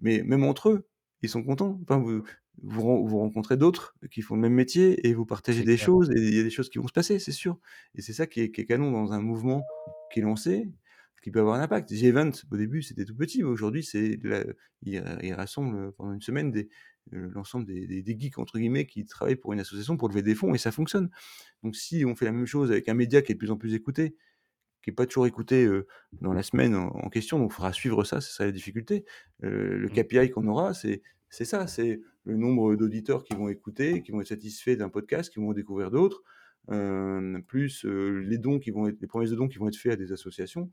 Mais 0.00 0.22
même 0.24 0.42
entre 0.44 0.70
eux, 0.70 0.88
ils 1.22 1.28
sont 1.28 1.42
contents. 1.44 1.78
Enfin, 1.82 1.98
vous, 1.98 2.24
vous, 2.62 2.82
ren- 2.82 3.04
vous 3.04 3.18
rencontrez 3.18 3.56
d'autres 3.56 3.94
qui 4.10 4.22
font 4.22 4.34
le 4.36 4.40
même 4.40 4.54
métier 4.54 5.06
et 5.06 5.14
vous 5.14 5.26
partagez 5.26 5.64
des 5.64 5.76
clair. 5.76 5.86
choses 5.86 6.10
et 6.10 6.20
il 6.20 6.34
y 6.34 6.40
a 6.40 6.42
des 6.42 6.50
choses 6.50 6.70
qui 6.70 6.78
vont 6.78 6.88
se 6.88 6.92
passer, 6.92 7.18
c'est 7.18 7.32
sûr. 7.32 7.58
Et 7.94 8.02
c'est 8.02 8.12
ça 8.12 8.26
qui 8.26 8.40
est, 8.40 8.50
qui 8.50 8.60
est 8.60 8.66
canon 8.66 8.90
dans 8.90 9.12
un 9.12 9.20
mouvement 9.20 9.64
qui 10.12 10.20
est 10.20 10.22
lancé, 10.22 10.70
qui 11.22 11.30
peut 11.30 11.40
avoir 11.40 11.56
un 11.56 11.62
impact. 11.62 11.92
G-Event, 11.92 12.30
au 12.50 12.56
début, 12.56 12.82
c'était 12.82 13.04
tout 13.04 13.16
petit, 13.16 13.38
mais 13.42 13.48
aujourd'hui, 13.48 13.82
c'est 13.82 14.18
il, 14.82 15.04
il 15.22 15.32
rassemble 15.34 15.92
pendant 15.92 16.12
une 16.12 16.20
semaine 16.20 16.50
des, 16.52 16.68
l'ensemble 17.10 17.66
des, 17.66 17.86
des, 17.86 18.02
des 18.02 18.18
geeks, 18.18 18.38
entre 18.38 18.58
guillemets, 18.58 18.86
qui 18.86 19.04
travaillent 19.04 19.36
pour 19.36 19.52
une 19.52 19.60
association 19.60 19.96
pour 19.96 20.08
lever 20.08 20.22
des 20.22 20.34
fonds 20.34 20.54
et 20.54 20.58
ça 20.58 20.70
fonctionne. 20.70 21.10
Donc, 21.62 21.76
si 21.76 22.04
on 22.04 22.14
fait 22.14 22.26
la 22.26 22.32
même 22.32 22.46
chose 22.46 22.70
avec 22.70 22.88
un 22.88 22.94
média 22.94 23.22
qui 23.22 23.32
est 23.32 23.34
de 23.34 23.38
plus 23.38 23.50
en 23.50 23.56
plus 23.56 23.74
écouté, 23.74 24.16
qui 24.82 24.90
n'est 24.90 24.94
pas 24.94 25.06
toujours 25.06 25.26
écouté 25.26 25.64
euh, 25.64 25.86
dans 26.20 26.34
la 26.34 26.42
semaine 26.42 26.74
en, 26.74 26.88
en 26.88 27.08
question, 27.08 27.38
donc 27.38 27.52
il 27.52 27.54
faudra 27.54 27.72
suivre 27.72 28.04
ça, 28.04 28.20
c'est 28.20 28.32
ça 28.36 28.44
la 28.44 28.52
difficulté. 28.52 29.06
Euh, 29.42 29.78
le 29.78 29.88
Mm. 29.88 29.92
KPI 29.92 30.30
qu'on 30.30 30.46
aura, 30.46 30.74
c'est 30.74 31.00
c'est 31.34 31.44
ça, 31.44 31.66
c'est 31.66 32.00
le 32.24 32.36
nombre 32.36 32.76
d'auditeurs 32.76 33.24
qui 33.24 33.34
vont 33.34 33.48
écouter, 33.48 34.02
qui 34.02 34.12
vont 34.12 34.20
être 34.20 34.28
satisfaits 34.28 34.76
d'un 34.76 34.88
podcast, 34.88 35.32
qui 35.32 35.40
vont 35.40 35.52
découvrir 35.52 35.90
d'autres, 35.90 36.22
plus 37.48 37.84
les 37.84 38.38
dons 38.38 38.60
qui 38.60 38.70
vont 38.70 38.86
être, 38.86 39.00
les 39.00 39.08
promesses 39.08 39.30
de 39.30 39.36
dons 39.36 39.48
qui 39.48 39.58
vont 39.58 39.66
être 39.66 39.76
faits 39.76 39.92
à 39.92 39.96
des 39.96 40.12
associations, 40.12 40.70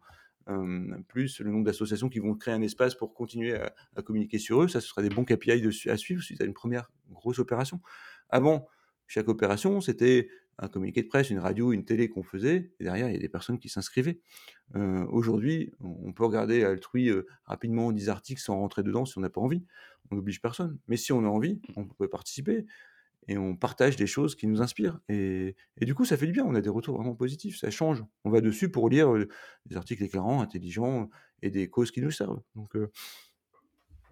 plus 1.08 1.40
le 1.40 1.52
nombre 1.52 1.66
d'associations 1.66 2.10
qui 2.10 2.20
vont 2.20 2.36
créer 2.36 2.54
un 2.54 2.62
espace 2.62 2.94
pour 2.94 3.16
continuer 3.16 3.56
à, 3.56 4.02
communiquer 4.04 4.38
sur 4.38 4.62
eux, 4.62 4.68
ça 4.68 4.82
ce 4.82 4.88
sera 4.88 5.02
des 5.02 5.10
bons 5.10 5.26
KPI 5.26 5.68
à 5.90 5.98
suivre 5.98 6.22
suite 6.22 6.40
à 6.42 6.46
une 6.46 6.54
première 6.54 6.92
grosse 7.10 7.40
opération. 7.40 7.82
Avant, 8.30 8.68
chaque 9.08 9.30
opération, 9.30 9.82
c'était 9.82 10.30
un 10.62 10.68
communiqué 10.68 11.02
de 11.02 11.08
presse, 11.08 11.30
une 11.30 11.40
radio, 11.40 11.74
une 11.74 11.84
télé 11.84 12.08
qu'on 12.08 12.24
faisait, 12.24 12.72
et 12.80 12.84
derrière, 12.84 13.10
il 13.10 13.14
y 13.14 13.18
a 13.18 13.20
des 13.20 13.30
personnes 13.30 13.60
qui 13.60 13.68
s'inscrivaient. 13.68 14.22
Euh, 14.76 15.06
Aujourd'hui, 15.08 15.74
on 15.80 16.14
peut 16.14 16.24
regarder 16.24 16.64
Altrui 16.64 17.10
euh, 17.10 17.26
rapidement 17.46 17.92
10 17.92 18.10
articles 18.10 18.40
sans 18.40 18.58
rentrer 18.58 18.84
dedans 18.84 19.06
si 19.06 19.18
on 19.18 19.22
n'a 19.22 19.30
pas 19.30 19.42
envie. 19.42 19.66
On 20.12 20.16
n'oblige 20.16 20.42
personne. 20.42 20.78
Mais 20.88 20.98
si 20.98 21.12
on 21.12 21.26
a 21.26 21.28
envie, 21.28 21.62
on 21.76 21.86
peut 21.86 22.08
participer 22.08 22.66
et 23.28 23.38
on 23.38 23.56
partage 23.56 23.96
des 23.96 24.08
choses 24.08 24.36
qui 24.36 24.48
nous 24.48 24.62
inspirent. 24.62 25.00
Et, 25.10 25.56
et 25.78 25.86
du 25.86 25.96
coup, 25.96 26.06
ça 26.06 26.16
fait 26.16 26.26
du 26.26 26.32
bien. 26.32 26.46
On 26.46 26.56
a 26.56 26.62
des 26.62 26.70
retours 26.70 26.96
vraiment 26.96 27.16
positifs. 27.16 27.58
Ça 27.58 27.70
change. 27.72 28.04
On 28.24 28.30
va 28.30 28.42
dessus 28.42 28.70
pour 28.70 28.88
lire 28.90 29.14
euh, 29.14 29.28
des 29.66 29.78
articles 29.78 30.04
éclairants, 30.04 30.42
intelligents 30.42 31.10
et 31.42 31.50
des 31.50 31.70
causes 31.70 31.92
qui 31.92 32.02
nous 32.02 32.12
servent. 32.12 32.42
Donc, 32.56 32.76
euh, 32.76 32.92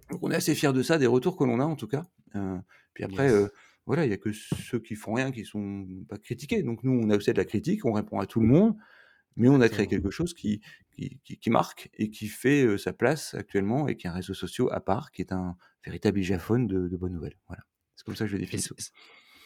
donc 0.09 0.23
on 0.23 0.31
est 0.31 0.35
assez 0.35 0.55
fiers 0.55 0.73
de 0.73 0.81
ça, 0.81 0.97
des 0.97 1.07
retours 1.07 1.38
que 1.38 1.43
l'on 1.43 1.59
a 1.59 1.65
en 1.65 1.76
tout 1.76 1.88
cas. 1.88 2.05
Euh, 2.35 2.57
puis 2.93 3.03
après, 3.03 3.31
euh, 3.31 3.41
Yes. 3.43 3.51
Voilà, 3.89 4.05
il 4.05 4.11
y 4.11 4.13
a 4.13 4.17
que 4.17 4.31
ceux 4.31 4.79
qui 4.79 4.95
font 4.95 5.13
rien 5.15 5.31
qui 5.31 5.45
sont 5.45 5.87
pas 6.07 6.17
critiqués. 6.17 6.63
Donc 6.63 6.83
nous, 6.83 6.91
on 6.93 7.09
a 7.09 7.17
aussi 7.17 7.31
de 7.33 7.37
la 7.37 7.45
critique, 7.45 7.85
on 7.85 7.91
répond 7.93 8.19
à 8.19 8.27
tout 8.27 8.39
le 8.39 8.47
monde, 8.47 8.75
mais 9.35 9.49
on 9.49 9.61
a 9.61 9.69
créé 9.69 9.87
quelque 9.87 10.11
chose 10.11 10.33
qui, 10.33 10.61
qui, 10.95 11.19
qui- 11.23 11.37
qui 11.39 11.49
marque 11.49 11.89
et 11.95 12.09
qui 12.11 12.27
fait 12.27 12.63
euh, 12.65 12.77
sa 12.77 12.93
place 12.93 13.33
actuellement 13.35 13.87
et 13.87 13.95
qui 13.97 14.07
est 14.07 14.11
un 14.11 14.13
réseau 14.13 14.33
social 14.35 14.67
à 14.71 14.79
part, 14.81 15.11
qui 15.11 15.21
est 15.23 15.31
un 15.33 15.57
véritable 15.85 16.19
ijaphone 16.19 16.67
de, 16.67 16.87
de 16.87 16.97
bonnes 16.97 17.13
nouvelles. 17.13 17.37
Voilà. 17.47 17.63
C'est 17.95 18.05
comme 18.05 18.15
ça 18.15 18.25
que 18.25 18.31
je 18.31 18.37
définis. 18.37 18.63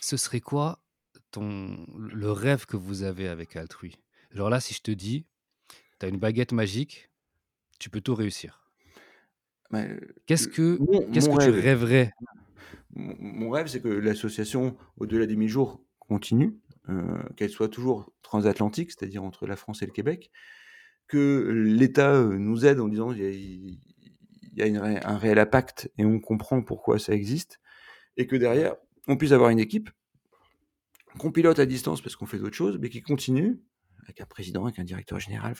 ce 0.02 0.18
serait 0.18 0.42
quoi 0.42 0.84
ton, 1.32 1.86
le 1.98 2.32
rêve 2.32 2.66
que 2.66 2.78
vous 2.78 3.04
avez 3.04 3.28
avec 3.28 3.56
Altrui 3.56 3.96
Genre 4.32 4.50
là, 4.50 4.60
si 4.60 4.74
je 4.74 4.82
te 4.82 4.92
dis, 4.92 5.26
tu 6.00 6.06
as 6.06 6.10
une 6.10 6.20
baguette 6.20 6.54
magique, 6.54 7.10
tu 7.80 7.90
peux 7.90 8.02
tout 8.02 8.16
réussir. 8.16 8.72
Mais, 9.72 9.90
euh, 9.90 10.00
Qu'est-ce 10.28 10.48
que, 10.48 10.78
qu'est-ce 11.12 11.30
que 11.30 11.38
tu 11.38 11.50
rêve, 11.52 11.64
rêverais? 11.82 12.12
Mon, 12.96 13.50
rêve, 13.50 13.68
c'est 13.68 13.82
que 13.82 13.88
l'association, 13.88 14.76
au-delà 14.98 15.26
des 15.26 15.36
1000 15.36 15.50
jours 15.50 15.84
continue, 16.00 16.60
heu, 16.90 17.04
qu'elle 17.36 17.50
soit 17.50 17.70
toujours 17.70 18.12
transatlantique, 18.22 18.92
c'est-à-dire 18.92 19.24
entre 19.24 19.48
la 19.48 19.56
France 19.56 19.82
et 19.82 19.86
le 19.86 19.92
Québec, 19.92 20.32
que 21.08 21.50
l'État, 21.50 22.16
heu, 22.16 22.38
nous 22.38 22.66
aide 22.66 22.80
en 22.80 22.88
disant: 22.88 23.12
«Il 23.14 23.80
y 24.56 24.62
a 24.62 25.10
un 25.10 25.18
réel 25.18 25.40
impact 25.40 25.92
et 25.98 26.06
on 26.06 26.20
comprend 26.20 26.62
pourquoi 26.62 27.00
ça 27.00 27.14
existe» 27.14 27.60
et 28.18 28.28
que 28.28 28.36
derrière, 28.36 28.76
on 29.08 29.18
puisse 29.18 29.32
avoir 29.32 29.50
une 29.50 29.60
équipe 29.60 29.90
qu'on 31.18 31.32
pilote 31.32 31.60
à 31.60 31.66
distance 31.66 32.02
parce 32.02 32.16
qu'on 32.16 32.26
fait 32.26 32.38
d'autres 32.38 32.56
choses, 32.56 32.78
mais 32.80 32.90
qui 32.90 33.02
continue, 33.02 33.62
avec 34.04 34.22
un 34.22 34.26
président, 34.26 34.66
avec 34.66 34.80
un 34.80 34.84
directeur 34.84 35.20
général, 35.20 35.56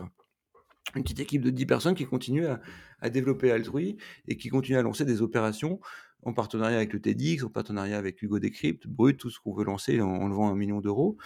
une 0.96 1.04
petite 1.04 1.20
équipe 1.20 1.42
de 1.42 1.50
10 1.50 1.66
personnes 1.66 1.96
qui 1.96 2.06
continue 2.06 2.46
à 2.46 2.62
à 3.04 3.10
développer 3.10 3.52
Altrui 3.52 3.98
et 4.30 4.38
qui 4.38 4.48
continue 4.48 4.78
à 4.78 4.82
lancer 4.82 5.04
des 5.04 5.22
opérations 5.22 5.82
en 6.24 6.34
partenariat 6.34 6.78
avec 6.78 6.94
le 6.94 7.02
TEDx, 7.02 7.44
en 7.44 7.50
partenariat 7.50 7.98
avec 7.98 8.22
Hugo 8.22 8.40
Décrypte, 8.40 8.88
Brut, 8.88 9.20
tout 9.20 9.30
ce 9.30 9.40
qu'on 9.42 9.54
veut 9.54 9.66
lancer 9.66 10.00
en 10.00 10.08
en 10.10 10.28
levant 10.30 10.50
1 10.56 10.66
000 10.66 10.82
000 10.82 11.18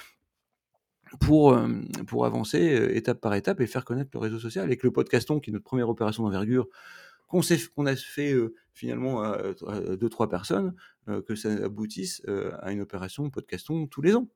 pour, 1.20 1.58
hem, 1.58 1.88
pour 2.08 2.26
avancer, 2.26 2.80
heu, 2.80 2.96
étape 2.96 3.22
par 3.22 3.34
étape 3.36 3.62
et 3.62 3.68
faire 3.68 3.86
connaître 3.86 4.10
le 4.14 4.20
réseau 4.20 4.40
social. 4.40 4.72
Et 4.72 4.78
que 4.78 4.86
le 4.88 4.92
podcaston, 4.92 5.40
qui 5.40 5.52
est 5.52 5.54
notre 5.54 5.66
première 5.66 5.90
opération 5.90 6.24
d'envergure, 6.24 6.68
qu'on 7.28 7.42
a 7.86 7.96
fait, 7.96 8.34
heu, 8.34 8.56
finalement 8.74 9.22
à, 9.22 9.54
à 9.68 9.96
2-3 9.96 10.30
personnes, 10.30 10.74
heu, 11.10 11.22
que 11.22 11.36
ça 11.36 11.52
aboutisse, 11.52 12.22
à 12.62 12.72
une 12.72 12.82
opération 12.82 13.30
podcaston 13.30 13.88
tous 13.88 14.02
les 14.02 14.16
ans. 14.16 14.28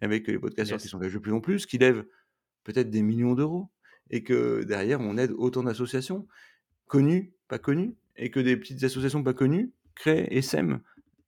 Avec 0.00 0.26
les 0.28 0.38
podcasteurs 0.38 0.78
qui 0.78 0.88
s'engagent 0.88 1.14
de 1.14 1.18
plus 1.18 1.32
en 1.32 1.40
plus, 1.40 1.66
qui 1.66 1.78
lèvent 1.78 2.04
peut-être 2.64 2.90
des 2.90 3.02
millions 3.02 3.34
d'euros 3.34 3.70
et 4.10 4.22
que 4.22 4.62
derrière 4.64 5.00
on 5.00 5.16
aide 5.16 5.32
autant 5.32 5.62
d'associations, 5.62 6.26
connues, 6.86 7.34
pas 7.48 7.58
connues 7.58 7.96
et 8.16 8.30
que 8.30 8.40
des 8.40 8.56
petites 8.56 8.82
associations 8.84 9.22
pas 9.22 9.34
connues 9.34 9.72
créent 9.94 10.28
et 10.30 10.42
sèment 10.42 10.80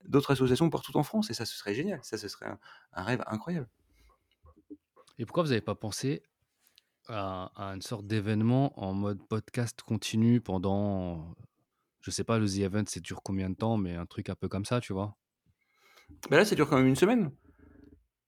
d'autres 0.05 0.31
associations 0.33 0.71
partout 0.71 0.97
en 0.97 1.03
France 1.03 1.31
et 1.31 1.35
ça, 1.35 1.45
ce 1.45 1.57
serait 1.57 1.75
génial. 1.75 2.01
Ça, 2.03 2.19
ce 2.19 2.29
serait 2.29 2.47
un 2.47 2.59
un 2.93 3.03
rêve 3.03 3.23
incroyable. 3.27 3.69
Et 5.19 5.25
pourquoi 5.27 5.43
vous 5.43 5.53
avez 5.53 5.61
pas 5.61 5.75
pensé 5.75 6.23
à 7.09 7.51
à 7.57 7.75
une 7.75 7.83
sorte 7.83 8.07
d'événement 8.07 8.79
en 8.81 8.93
mode 8.95 9.27
podcast 9.29 9.83
continu 9.83 10.41
pendant, 10.41 11.35
je 12.01 12.11
sais 12.11 12.25
pas, 12.25 12.39
le 12.39 12.49
The 12.49 12.59
Event, 12.61 12.85
ça 12.87 13.01
dure 13.01 13.23
combien 13.23 13.51
de 13.51 13.55
temps, 13.57 13.77
mais 13.77 13.95
un 13.95 14.07
truc 14.07 14.29
un 14.29 14.35
peu 14.35 14.49
comme 14.49 14.65
ça, 14.65 14.81
tu 14.81 14.93
vois? 14.93 15.17
Bah, 16.31 16.37
là, 16.37 16.45
ça 16.45 16.55
dure 16.55 16.69
quand 16.69 16.77
même 16.77 16.87
une 16.87 16.97
semaine. 16.97 17.31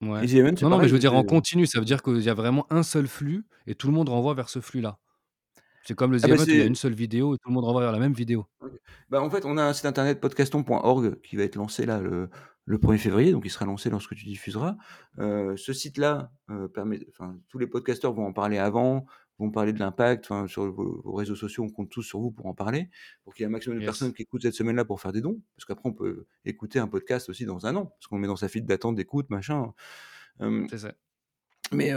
Ouais. 0.00 0.24
Et 0.24 0.28
The 0.28 0.34
Event, 0.34 0.54
c'est 0.56 0.62
Non, 0.62 0.70
non, 0.70 0.76
mais 0.76 0.80
pareil, 0.80 0.88
je 0.88 0.94
veux 0.94 1.00
dire 1.00 1.14
en 1.14 1.24
continu, 1.24 1.66
ça 1.66 1.78
veut 1.78 1.84
dire 1.84 2.02
qu'il 2.02 2.20
y 2.20 2.28
a 2.28 2.34
vraiment 2.34 2.66
un 2.70 2.82
seul 2.82 3.08
flux 3.08 3.44
et 3.66 3.74
tout 3.74 3.88
le 3.88 3.92
monde 3.92 4.08
renvoie 4.08 4.34
vers 4.34 4.48
ce 4.48 4.60
flux-là. 4.60 4.98
C'est 5.84 5.94
comme 5.94 6.12
le 6.12 6.18
ah 6.22 6.28
bah, 6.28 6.34
où 6.34 6.36
il 6.36 6.38
y 6.38 6.42
a 6.42 6.44
c'est 6.62 6.66
une 6.66 6.74
seule 6.74 6.94
vidéo 6.94 7.34
et 7.34 7.38
tout 7.38 7.48
le 7.48 7.54
monde 7.54 7.64
renvoie 7.64 7.80
vers 7.80 7.92
la 7.92 7.98
même 7.98 8.12
vidéo. 8.12 8.46
OK. 8.60 8.72
Bah, 9.08 9.22
en 9.22 9.30
fait, 9.30 9.44
on 9.44 9.56
a 9.56 9.62
un 9.62 9.72
site 9.72 9.86
internet 9.86 10.20
podcaston.org 10.20 11.20
qui 11.22 11.36
va 11.36 11.44
être 11.44 11.56
lancé 11.56 11.86
là 11.86 12.00
le 12.00 12.28
le 12.68 12.76
1er 12.76 12.98
février, 12.98 13.32
donc 13.32 13.46
il 13.46 13.50
sera 13.50 13.64
lancé 13.64 13.88
lorsque 13.88 14.14
tu 14.14 14.26
diffuseras. 14.26 14.76
Heu, 15.18 15.56
ce 15.56 15.72
site-là, 15.72 16.30
heu, 16.50 16.68
permet 16.68 17.00
enfin, 17.08 17.38
tous 17.48 17.58
les 17.58 17.66
podcasteurs 17.66 18.12
vont 18.12 18.26
en 18.26 18.34
parler 18.34 18.58
avant, 18.58 19.06
vont 19.38 19.50
parler 19.50 19.72
de 19.72 19.78
l'impact, 19.78 20.24
enfin, 20.26 20.46
sur 20.46 20.70
vos 20.72 21.00
vos 21.02 21.12
réseaux 21.14 21.36
sociaux, 21.36 21.64
on 21.64 21.70
compte 21.70 21.90
tous 21.90 22.02
sur 22.02 22.20
vous 22.20 22.30
pour 22.30 22.46
en 22.46 22.54
parler, 22.54 22.90
pour 23.24 23.34
qu'il 23.34 23.42
y 23.42 23.44
ait 23.44 23.48
un 23.48 23.52
maximum 23.52 23.78
de 23.78 23.82
Yes, 23.82 23.86
personnes 23.86 24.12
qui 24.12 24.22
écoutent 24.22 24.42
cette 24.42 24.54
semaine-là 24.54 24.84
pour 24.84 25.00
faire 25.00 25.12
des 25.12 25.20
dons. 25.20 25.40
Parce 25.56 25.64
qu'après 25.64 25.88
on 25.88 25.92
peut 25.92 26.26
écouter 26.44 26.78
un 26.78 26.88
podcast 26.88 27.28
aussi 27.28 27.44
dans 27.44 27.66
1 27.66 27.76
an, 27.76 27.86
parce 27.86 28.06
qu'on 28.08 28.18
met 28.18 28.26
dans 28.26 28.36
sa 28.36 28.48
file 28.48 28.64
d'attente 28.66 28.96
d'écoute, 28.96 29.30
machin. 29.30 29.72
C'est 30.70 30.78
ça. 30.78 30.92
mais 31.72 31.92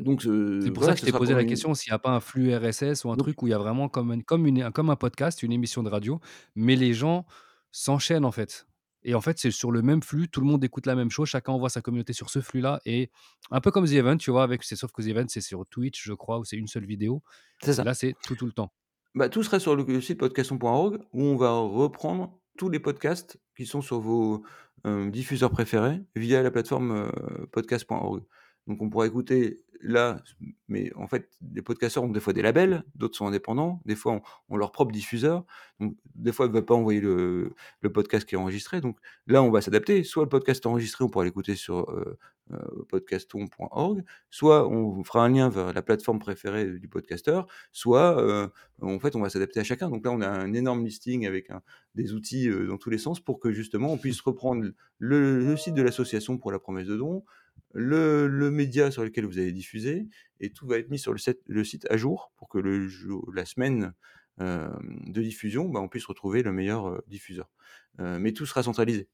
donc 0.00 0.22
C'est 0.22 0.70
pour 0.70 0.84
ça 0.84 0.94
que 0.94 1.00
je 1.00 1.06
t'ai 1.06 1.12
posé 1.12 1.34
la 1.34 1.42
une 1.42 1.48
question 1.48 1.74
s'il 1.74 1.90
y 1.90 1.94
a 1.94 1.98
pas 1.98 2.10
un 2.10 2.20
flux 2.20 2.54
RSS 2.54 3.04
ou 3.04 3.10
un 3.10 3.16
donc 3.16 3.24
truc 3.24 3.42
où 3.42 3.46
il 3.46 3.50
y 3.50 3.54
a 3.54 3.58
vraiment 3.58 3.88
comme 3.88 4.12
une 4.12 4.22
comme 4.22 4.46
une 4.46 4.70
comme 4.70 4.90
un 4.90 4.96
podcast, 4.96 5.42
une 5.42 5.52
émission 5.52 5.82
de 5.82 5.88
radio, 5.88 6.20
mais 6.54 6.76
les 6.76 6.94
gens 6.94 7.26
s'enchaînent, 7.70 8.24
en 8.24 8.32
fait. 8.32 8.67
Et 9.08 9.14
en 9.14 9.22
fait, 9.22 9.38
c'est 9.38 9.50
sur 9.50 9.72
le 9.72 9.80
même 9.80 10.02
flux, 10.02 10.28
tout 10.28 10.42
le 10.42 10.46
monde 10.46 10.62
écoute 10.62 10.84
la 10.84 10.94
même 10.94 11.10
chose, 11.10 11.30
chacun 11.30 11.52
envoie 11.52 11.70
sa 11.70 11.80
communauté 11.80 12.12
sur 12.12 12.28
ce 12.28 12.42
flux-là 12.42 12.78
et 12.84 13.10
un 13.50 13.62
peu 13.62 13.70
comme 13.70 13.86
The 13.86 13.92
Event, 13.92 14.18
tu 14.18 14.30
vois? 14.30 14.42
Avec 14.42 14.62
c'est 14.62 14.76
sauf 14.76 14.92
que 14.92 15.00
The 15.00 15.06
Event, 15.06 15.24
c'est 15.28 15.40
sur 15.40 15.64
Twitch, 15.64 16.04
je 16.04 16.12
crois, 16.12 16.38
où 16.38 16.44
c'est 16.44 16.58
une 16.58 16.66
seule 16.66 16.84
vidéo 16.84 17.22
c'est 17.62 17.72
ça. 17.72 17.84
là, 17.84 17.94
c'est 17.94 18.14
tout, 18.22 18.36
tout 18.36 18.44
le 18.44 18.52
temps. 18.52 18.70
Bah, 19.14 19.30
tout 19.30 19.42
sera 19.42 19.60
sur 19.60 19.74
le 19.76 20.00
site 20.02 20.18
podcaston.org 20.18 20.98
où 21.14 21.22
on 21.22 21.36
va 21.36 21.52
reprendre 21.52 22.38
tous 22.58 22.68
les 22.68 22.80
podcasts 22.80 23.40
qui 23.56 23.64
sont 23.64 23.80
sur 23.80 23.98
vos, 23.98 24.44
heu, 24.86 25.10
diffuseurs 25.10 25.52
préférés 25.52 26.02
via 26.14 26.42
la 26.42 26.50
plateforme, 26.50 26.92
heu, 26.92 27.46
podcast.org. 27.50 28.22
Donc 28.68 28.80
on 28.82 28.90
pourra 28.90 29.06
écouter 29.06 29.64
là, 29.80 30.22
mais 30.68 30.92
en 30.96 31.06
fait, 31.06 31.30
les 31.54 31.62
podcasteurs 31.62 32.04
ont 32.04 32.08
des 32.08 32.20
fois 32.20 32.32
des 32.32 32.42
labels, 32.42 32.84
d'autres 32.94 33.16
sont 33.16 33.26
indépendants, 33.26 33.80
des 33.84 33.94
fois 33.96 34.20
ont 34.48 34.56
leur 34.56 34.72
propre 34.72 34.92
diffuseur. 34.92 35.44
Donc 35.80 35.96
des 36.14 36.32
fois, 36.32 36.46
ils 36.46 36.50
ne 36.50 36.54
veulent 36.54 36.64
pas 36.64 36.74
envoyer 36.74 37.00
le 37.00 37.54
podcast 37.92 38.28
qui 38.28 38.34
est 38.34 38.38
enregistré. 38.38 38.80
Donc 38.80 38.98
là, 39.26 39.42
on 39.42 39.50
va 39.50 39.60
s'adapter. 39.60 40.04
Soit 40.04 40.24
le 40.24 40.28
podcast 40.28 40.64
est 40.64 40.68
enregistré, 40.68 41.04
on 41.04 41.08
pourra 41.08 41.24
l'écouter 41.24 41.54
sur, 41.54 41.90
heu 41.90 42.18
heu, 42.52 42.84
podcaston.org, 42.88 44.04
soit 44.30 44.68
on 44.68 45.02
fera 45.04 45.24
un 45.24 45.28
lien 45.28 45.48
vers 45.48 45.72
la 45.72 45.82
plateforme 45.82 46.18
préférée 46.18 46.78
du 46.78 46.88
podcasteur, 46.88 47.46
soit, 47.72 48.20
heu, 48.22 48.50
en 48.80 48.98
fait, 48.98 49.16
on 49.16 49.20
va 49.20 49.28
s'adapter 49.28 49.60
à 49.60 49.64
chacun. 49.64 49.90
Donc 49.90 50.04
là, 50.04 50.12
on 50.12 50.20
a 50.20 50.28
un 50.28 50.52
énorme 50.54 50.84
listing 50.84 51.26
avec 51.26 51.50
des 51.94 52.12
outils, 52.14 52.48
dans 52.68 52.78
tous 52.78 52.90
les 52.90 52.98
sens 52.98 53.20
pour 53.20 53.38
que 53.40 53.52
justement 53.52 53.92
on 53.92 53.98
puisse 53.98 54.20
reprendre 54.20 54.64
le 54.98 55.38
le 55.40 55.56
site 55.56 55.74
de 55.74 55.82
l'association 55.82 56.38
pour 56.38 56.52
la 56.52 56.58
promesse 56.58 56.86
de 56.86 56.96
don, 56.96 57.24
le 57.72 58.26
le 58.26 58.50
média 58.50 58.90
sur 58.90 59.04
lequel 59.04 59.26
vous 59.26 59.38
avez 59.38 59.52
diffusé 59.52 60.06
et 60.40 60.50
tout 60.50 60.66
va 60.66 60.78
être 60.78 60.90
mis 60.90 60.98
sur 60.98 61.12
le 61.12 61.18
set 61.18 61.40
le 61.46 61.64
site 61.64 61.86
à 61.90 61.96
jour 61.96 62.32
pour 62.36 62.48
que 62.48 62.58
le 62.58 62.88
la 63.32 63.44
semaine, 63.44 63.92
de 64.38 65.20
diffusion, 65.20 65.68
bah, 65.68 65.80
on 65.80 65.88
puisse 65.88 66.06
retrouver 66.06 66.44
le 66.44 66.52
meilleur, 66.52 67.02
diffuseur. 67.08 67.50
Mais 67.98 68.32
tout 68.32 68.46
sera 68.46 68.62
centralisé, 68.62 69.08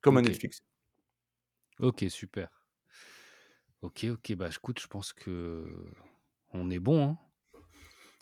comme 0.00 0.16
un 0.16 0.22
OK. 0.22 0.28
Netflix. 0.28 0.64
OK, 1.78 2.04
super. 2.08 2.64
OK, 3.82 4.06
OK, 4.10 4.34
bah, 4.34 4.48
écoute, 4.50 4.80
je 4.80 4.86
pense 4.86 5.12
qu'on 5.12 6.70
est 6.70 6.78
bon, 6.78 7.04
hein? 7.04 7.18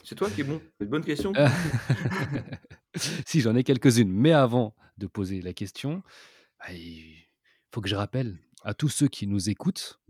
C'est 0.04 0.16
toi 0.16 0.28
qui 0.28 0.40
es 0.40 0.44
bon. 0.44 0.60
C'est 0.78 0.84
une 0.84 0.90
bonne 0.90 1.04
question. 1.04 1.32
Si, 3.26 3.40
j'en 3.40 3.56
ai 3.56 3.64
quelques-unes, 3.64 4.12
mais 4.12 4.32
avant 4.32 4.76
de 4.98 5.06
poser 5.06 5.40
la 5.40 5.54
question, 5.54 6.02
bah, 6.58 6.70
il 6.74 7.26
faut 7.70 7.80
que 7.80 7.88
je 7.88 7.96
rappelle 7.96 8.38
à 8.64 8.74
tous 8.74 8.88
ceux 8.88 9.08
qui 9.08 9.26
nous 9.26 9.50
écoutent, 9.50 10.00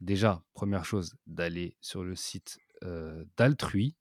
déjà, 0.00 0.42
première 0.54 0.84
chose, 0.84 1.14
d'aller 1.26 1.76
sur 1.80 2.04
le 2.04 2.14
site, 2.14 2.58
heu, 2.84 3.26
d'Altrui. 3.36 3.96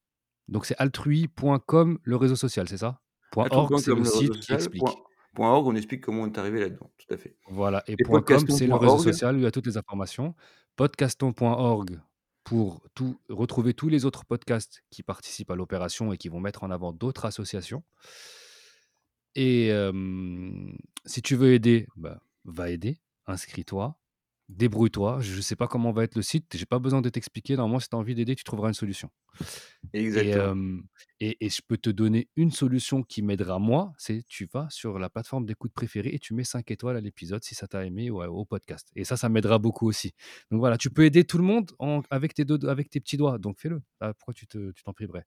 Donc 0.47 0.65
c'est 0.65 0.75
altrui.com, 0.77 1.99
le 2.01 2.15
réseau 2.15 2.35
social, 2.35 2.67
c'est 2.67 2.77
ça? 2.77 3.01
Truc 3.31 3.53
.org, 3.53 3.77
c'est 3.79 3.93
le 3.93 3.95
le 3.95 4.05
site 4.05 4.39
qui 4.39 4.53
social, 4.53 4.69
point 4.77 4.91
explique. 4.91 4.97
point 5.33 5.51
.org, 5.51 5.67
on 5.67 5.75
explique 5.75 6.01
comment 6.01 6.23
on 6.23 6.27
est 6.27 6.37
arrivé 6.37 6.59
là-dedans, 6.61 6.91
tout 6.97 7.13
à 7.13 7.17
fait. 7.17 7.35
Voilà 7.47 7.83
et 7.87 7.95
Et 7.97 8.03
.com, 8.03 8.47
c'est 8.49 8.67
le 8.67 8.75
réseau 8.75 8.97
social 8.97 9.35
où 9.35 9.39
il 9.39 9.43
y 9.43 9.47
a 9.47 9.51
toutes 9.51 9.67
les 9.67 9.77
informations. 9.77 10.35
Podcaston.org 10.75 12.01
pour 12.43 12.87
tout 12.95 13.19
retrouver 13.27 13.73
tous 13.73 13.89
les 13.89 14.05
autres 14.05 14.23
podcasts 14.23 14.81
qui 14.89 15.03
participent 15.03 15.51
à 15.51 15.55
l'opération 15.55 16.13
et 16.13 16.17
qui 16.17 16.29
vont 16.29 16.39
mettre 16.39 16.63
en 16.63 16.71
avant 16.71 16.93
d'autres 16.93 17.25
associations. 17.25 17.83
Et 19.35 19.67
hem, 19.67 20.77
si 21.05 21.21
tu 21.21 21.35
veux 21.35 21.53
aider, 21.53 21.87
bah, 21.97 22.21
va 22.45 22.69
aider, 22.69 22.99
inscris-toi, 23.27 23.99
débrouille-toi. 24.49 25.19
Je 25.21 25.35
ne 25.35 25.41
sais 25.41 25.55
pas 25.55 25.67
comment 25.67 25.91
va 25.91 26.03
être 26.03 26.15
le 26.15 26.21
site, 26.21 26.55
j'ai 26.55 26.65
pas 26.65 26.79
besoin 26.79 27.01
de 27.01 27.09
t'expliquer. 27.09 27.55
Normalement, 27.57 27.79
si 27.79 27.89
tu 27.89 27.95
as 27.95 27.99
envie 27.99 28.15
d'aider, 28.15 28.35
tu 28.35 28.43
trouveras 28.43 28.69
une 28.69 28.73
solution. 28.73 29.09
Et 29.93 30.01
exactement. 30.03 30.81
et 31.19 31.45
et 31.45 31.49
je 31.49 31.61
peux 31.67 31.77
te 31.77 31.89
donner 31.89 32.29
une 32.35 32.51
solution 32.51 33.03
qui 33.03 33.21
m'aidera 33.21 33.59
moi, 33.59 33.93
c'est 33.97 34.23
tu 34.27 34.47
vas 34.51 34.67
sur 34.69 34.99
la 34.99 35.09
plateforme 35.09 35.45
d'écoute 35.45 35.73
préférée 35.73 36.09
et 36.13 36.19
tu 36.19 36.33
mets 36.33 36.43
5 36.43 36.71
étoiles 36.71 36.97
à 36.97 37.01
l'épisode 37.01 37.43
si 37.43 37.55
ça 37.55 37.67
t'a 37.67 37.85
aimé 37.85 38.09
ou 38.09 38.21
au 38.23 38.45
podcast 38.45 38.89
et 38.95 39.03
ça, 39.03 39.17
ça 39.17 39.29
m'aidera 39.29 39.59
beaucoup 39.59 39.87
aussi. 39.87 40.13
Donc 40.51 40.59
voilà, 40.59 40.77
tu 40.77 40.89
peux 40.89 41.05
aider 41.05 41.23
tout 41.23 41.37
le 41.37 41.43
monde 41.43 41.71
en 41.79 42.01
avec 42.09 42.33
tes 42.33 42.45
2 42.45 42.67
avec 42.67 42.89
tes 42.89 42.99
petits 42.99 43.17
doigts, 43.17 43.37
donc 43.37 43.59
fais-le. 43.59 43.81
Ah, 43.99 44.13
pourquoi 44.13 44.33
tu 44.33 44.47
te 44.47 44.71
tu 44.71 44.83
t'en 44.83 44.93
priverais? 44.93 45.25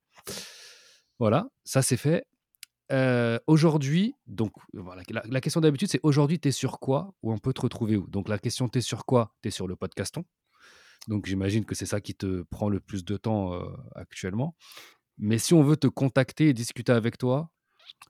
Voilà, 1.18 1.48
ça 1.64 1.82
c'est 1.82 1.96
fait. 1.96 2.24
Heu, 2.92 3.38
aujourd'hui, 3.46 4.14
donc 4.26 4.52
la 4.72 5.40
question 5.40 5.60
d'habitude, 5.60 5.88
c'est 5.90 6.00
aujourd'hui, 6.02 6.40
tu 6.40 6.48
es 6.48 6.52
sur 6.52 6.80
quoi 6.80 7.14
ou 7.22 7.32
on 7.32 7.38
peut 7.38 7.52
te 7.52 7.60
retrouver 7.60 7.96
où? 7.96 8.08
Donc 8.08 8.28
la 8.28 8.38
question 8.38 8.68
tu 8.68 8.78
es 8.78 8.82
sur 8.82 9.04
quoi? 9.06 9.34
Tu 9.42 9.48
es 9.48 9.50
sur 9.50 9.68
le 9.68 9.76
podcaston, 9.76 10.24
donc 11.08 11.26
j'imagine 11.26 11.64
que 11.64 11.74
c'est 11.74 11.86
ça 11.86 12.00
qui 12.00 12.14
te 12.14 12.42
prend 12.42 12.68
le 12.68 12.80
plus 12.80 13.04
de 13.04 13.16
temps, 13.16 13.54
heu, 13.54 13.66
actuellement. 13.94 14.56
Mais 15.18 15.38
si 15.38 15.54
on 15.54 15.62
veut 15.62 15.76
te 15.76 15.86
contacter 15.86 16.48
et 16.48 16.54
discuter 16.54 16.92
avec 16.92 17.18
toi, 17.18 17.50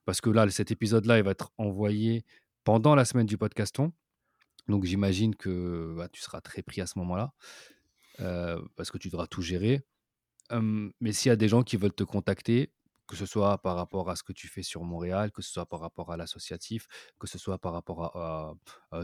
parce 0.06 0.20
que 0.20 0.30
là, 0.30 0.48
cet 0.50 0.70
épisode-là, 0.70 1.18
il 1.18 1.24
va 1.24 1.32
être 1.32 1.52
envoyé 1.58 2.24
pendant 2.64 2.94
la 2.94 3.04
semaine 3.04 3.26
du 3.26 3.38
podcaston. 3.38 3.92
Donc 4.68 4.84
j'imagine 4.84 5.34
que, 5.36 5.94
bah, 5.96 6.08
tu 6.10 6.22
seras 6.22 6.40
très 6.40 6.62
pris 6.62 6.80
à 6.80 6.86
ce 6.86 6.98
moment-là, 7.00 7.32
heu, 8.20 8.62
parce 8.76 8.90
que 8.90 8.98
tu 8.98 9.08
devras 9.08 9.26
tout 9.26 9.42
gérer. 9.42 9.82
Hem, 10.50 10.92
mais 11.00 11.12
s'il 11.12 11.30
y 11.30 11.32
a 11.32 11.36
des 11.36 11.48
gens 11.48 11.62
qui 11.62 11.76
veulent 11.76 11.94
te 11.94 12.04
contacter, 12.04 12.72
que 13.10 13.16
ce 13.16 13.26
soit 13.26 13.58
par 13.62 13.76
rapport 13.76 14.10
à 14.10 14.16
ce 14.16 14.22
que 14.22 14.32
tu 14.32 14.48
fais 14.48 14.62
sur 14.62 14.84
Montréal, 14.84 15.32
que 15.32 15.42
ce 15.42 15.52
soit 15.52 15.66
par 15.66 15.80
rapport 15.80 16.12
à 16.12 16.16
l'associatif, 16.16 16.86
que 17.18 17.26
ce 17.26 17.38
soit 17.38 17.58
par 17.58 17.72
rapport 17.72 18.16
à 18.16 18.54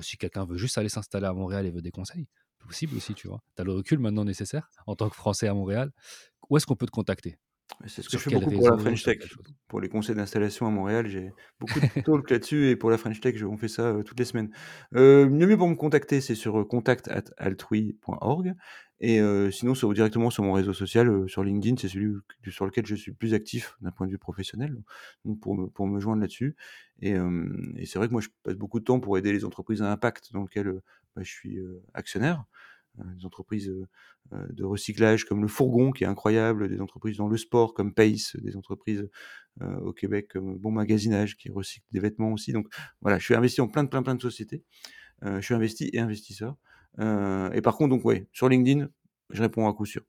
si 0.02 0.16
quelqu'un 0.18 0.44
veut 0.46 0.56
juste 0.58 0.78
aller 0.78 0.88
s'installer 0.88 1.26
à 1.26 1.32
Montréal 1.32 1.66
et 1.66 1.70
veut 1.70 1.82
des 1.82 1.90
conseils, 1.90 2.28
possible 2.58 2.96
aussi, 2.96 3.14
tu 3.14 3.28
vois? 3.28 3.42
Tu 3.56 3.62
as 3.62 3.64
le 3.64 3.72
recul 3.72 3.98
maintenant 3.98 4.24
nécessaire 4.24 4.70
en 4.86 4.96
tant 4.96 5.08
que 5.10 5.16
Français 5.16 5.48
à 5.48 5.54
Montréal. 5.54 5.92
Où 6.50 6.56
est-ce 6.56 6.66
qu'on 6.66 6.76
peut 6.76 6.86
te 6.86 6.90
contacter? 6.92 7.38
C'est 7.86 8.00
ce 8.02 8.08
que 8.08 8.16
je 8.16 8.22
fais 8.22 8.30
beaucoup 8.30 8.52
pour 8.52 8.68
la? 8.68 8.78
French 8.78 9.02
Tech. 9.02 9.18
Pour 9.68 9.80
les 9.80 9.88
conseils 9.88 10.14
d'installation 10.14 10.66
à 10.66 10.70
Montréal, 10.70 11.08
j'ai 11.08 11.34
beaucoup 11.60 11.80
de 11.80 11.86
talks 12.04 12.30
là-dessus 12.30 12.68
et 12.70 12.76
pour 12.76 12.90
la 12.90 12.96
French 12.98 13.20
Tech, 13.20 13.42
on 13.42 13.56
fait 13.58 13.68
ça, 13.68 13.92
heu, 13.92 14.04
toutes 14.04 14.18
les 14.18 14.24
semaines. 14.24 14.50
Heu, 14.94 15.24
le 15.26 15.46
mieux 15.46 15.56
pour 15.58 15.68
me 15.68 15.74
contacter, 15.74 16.20
c'est 16.20 16.36
sur, 16.36 16.58
heu, 16.58 16.64
contact@altrui.org 16.64 18.54
et 19.00 19.20
heu, 19.20 19.50
sinon 19.50 19.74
sur 19.74 19.92
directement 19.94 20.30
sur 20.30 20.42
mon 20.42 20.52
réseau 20.52 20.72
social, 20.72 21.28
sur 21.28 21.44
LinkedIn, 21.44 21.76
c'est 21.78 21.88
celui 21.88 22.14
sur 22.50 22.66
lequel 22.66 22.86
je 22.86 22.94
suis 22.94 23.12
plus 23.12 23.34
actif 23.34 23.76
d'un 23.80 23.90
point 23.90 24.06
de 24.06 24.12
vue 24.12 24.18
professionnel, 24.18 24.76
donc 25.24 25.40
pour 25.40 25.86
me 25.86 26.00
joindre 26.00 26.20
là-dessus 26.22 26.56
et 27.00 27.14
c'est 27.84 27.98
vrai 27.98 28.08
que 28.08 28.12
moi 28.12 28.20
je 28.22 28.28
passe 28.42 28.56
beaucoup 28.56 28.80
de 28.80 28.84
temps 28.84 29.00
pour 29.00 29.18
aider 29.18 29.32
les 29.32 29.44
entreprises 29.44 29.82
à 29.82 29.90
impact 29.92 30.32
dans 30.32 30.42
lequel, 30.42 30.68
heu, 30.68 30.82
bah, 31.14 31.22
je 31.24 31.30
suis, 31.30 31.58
actionnaire. 31.94 32.44
Des 33.18 33.26
entreprises, 33.26 33.70
de 34.32 34.64
recyclage 34.64 35.26
comme 35.26 35.42
Le 35.42 35.48
Fourgon 35.48 35.90
qui 35.90 36.04
est 36.04 36.06
incroyable, 36.06 36.66
des 36.70 36.80
entreprises 36.80 37.18
dans 37.18 37.28
le 37.28 37.36
sport 37.36 37.74
comme 37.74 37.92
Pace, 37.92 38.34
des 38.36 38.56
entreprises, 38.56 39.06
au 39.60 39.92
Québec 39.92 40.28
comme 40.32 40.56
Bon 40.56 40.70
Magasinage 40.70 41.36
qui 41.36 41.50
recycle 41.50 41.84
des 41.92 42.00
vêtements 42.00 42.32
aussi. 42.32 42.52
Donc 42.54 42.68
voilà, 43.02 43.18
je 43.18 43.24
suis 43.26 43.34
investi 43.34 43.60
en 43.60 43.68
plein 43.68 43.84
de 43.84 43.90
plein, 43.90 44.02
plein 44.02 44.14
de 44.14 44.22
sociétés. 44.22 44.64
Je 45.22 45.40
suis 45.40 45.54
investi 45.54 45.90
et 45.92 46.00
investisseur. 46.00 46.56
Heu 46.98 47.50
et 47.54 47.62
par 47.62 47.76
contre 47.76 47.90
donc 47.90 48.04
ouais, 48.04 48.28
sur 48.32 48.48
LinkedIn, 48.48 48.88
je 49.30 49.42
réponds 49.42 49.68
à 49.68 49.74
coup 49.74 49.86
sûr, 49.86 50.02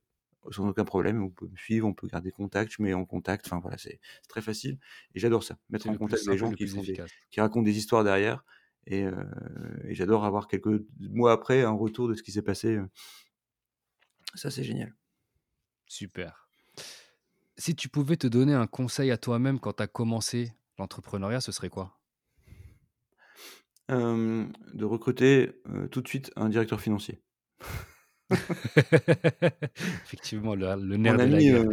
sans 0.51 0.68
aucun 0.69 0.85
problème. 0.85 1.23
On 1.23 1.30
peut 1.30 1.47
me 1.47 1.55
suivre, 1.57 1.88
on 1.88 1.93
peut 1.93 2.07
garder 2.07 2.31
contact, 2.31 2.72
je 2.77 2.81
mets 2.84 2.93
en 2.93 3.05
contact, 3.05 3.45
enfin 3.47 3.59
voilà, 3.59 3.77
c'est 3.77 3.99
très 4.30 4.41
facile 4.41 4.80
et 5.15 5.19
j'adore 5.19 5.43
ça, 5.43 5.57
mettre 5.69 5.89
en 5.89 5.95
contact 5.97 6.27
et 6.30 6.38
gens 6.38 6.51
qui 6.53 6.65
des 6.68 7.41
racontent 7.41 7.64
des 7.64 7.77
histoires 7.77 8.03
derrière 8.03 8.43
et 8.88 9.03
heu 9.05 9.15
et 9.85 9.95
j'adore 9.95 10.26
avoir 10.26 10.47
quelques 10.47 10.84
mois 10.99 11.31
après 11.34 11.64
un 11.64 11.72
retour 11.72 12.07
de 12.09 12.14
ce 12.15 12.23
qui 12.23 12.31
s'est 12.31 12.41
passé, 12.43 12.76
heu 12.77 12.89
ça, 14.35 14.51
c'est 14.51 14.64
génial. 14.64 14.93
Super. 15.88 16.47
Si 17.55 17.76
tu 17.76 17.88
pouvais 17.88 18.18
te 18.18 18.26
donner 18.26 18.55
un 18.55 18.65
conseil 18.65 19.11
à 19.11 19.18
toi-même 19.19 19.59
quand 19.59 19.73
tu 19.73 19.84
as 19.84 19.88
commencé 19.88 20.53
l'entrepreneuriat, 20.80 21.39
ce 21.39 21.51
serait 21.51 21.69
quoi? 21.69 21.97
De 23.89 24.84
recruter, 24.85 25.51
tout 25.91 26.01
de 26.01 26.07
suite 26.07 26.31
un 26.35 26.49
directeur 26.49 26.81
financier. 26.81 27.22
Effectivement, 30.05 30.55
le 30.55 30.76
le 30.76 30.95
On 30.95 30.99
nerf 30.99 31.14
a 31.19 31.26
de 31.26 31.31
la 31.31 31.38
mis, 31.38 31.45
guerre. 31.45 31.64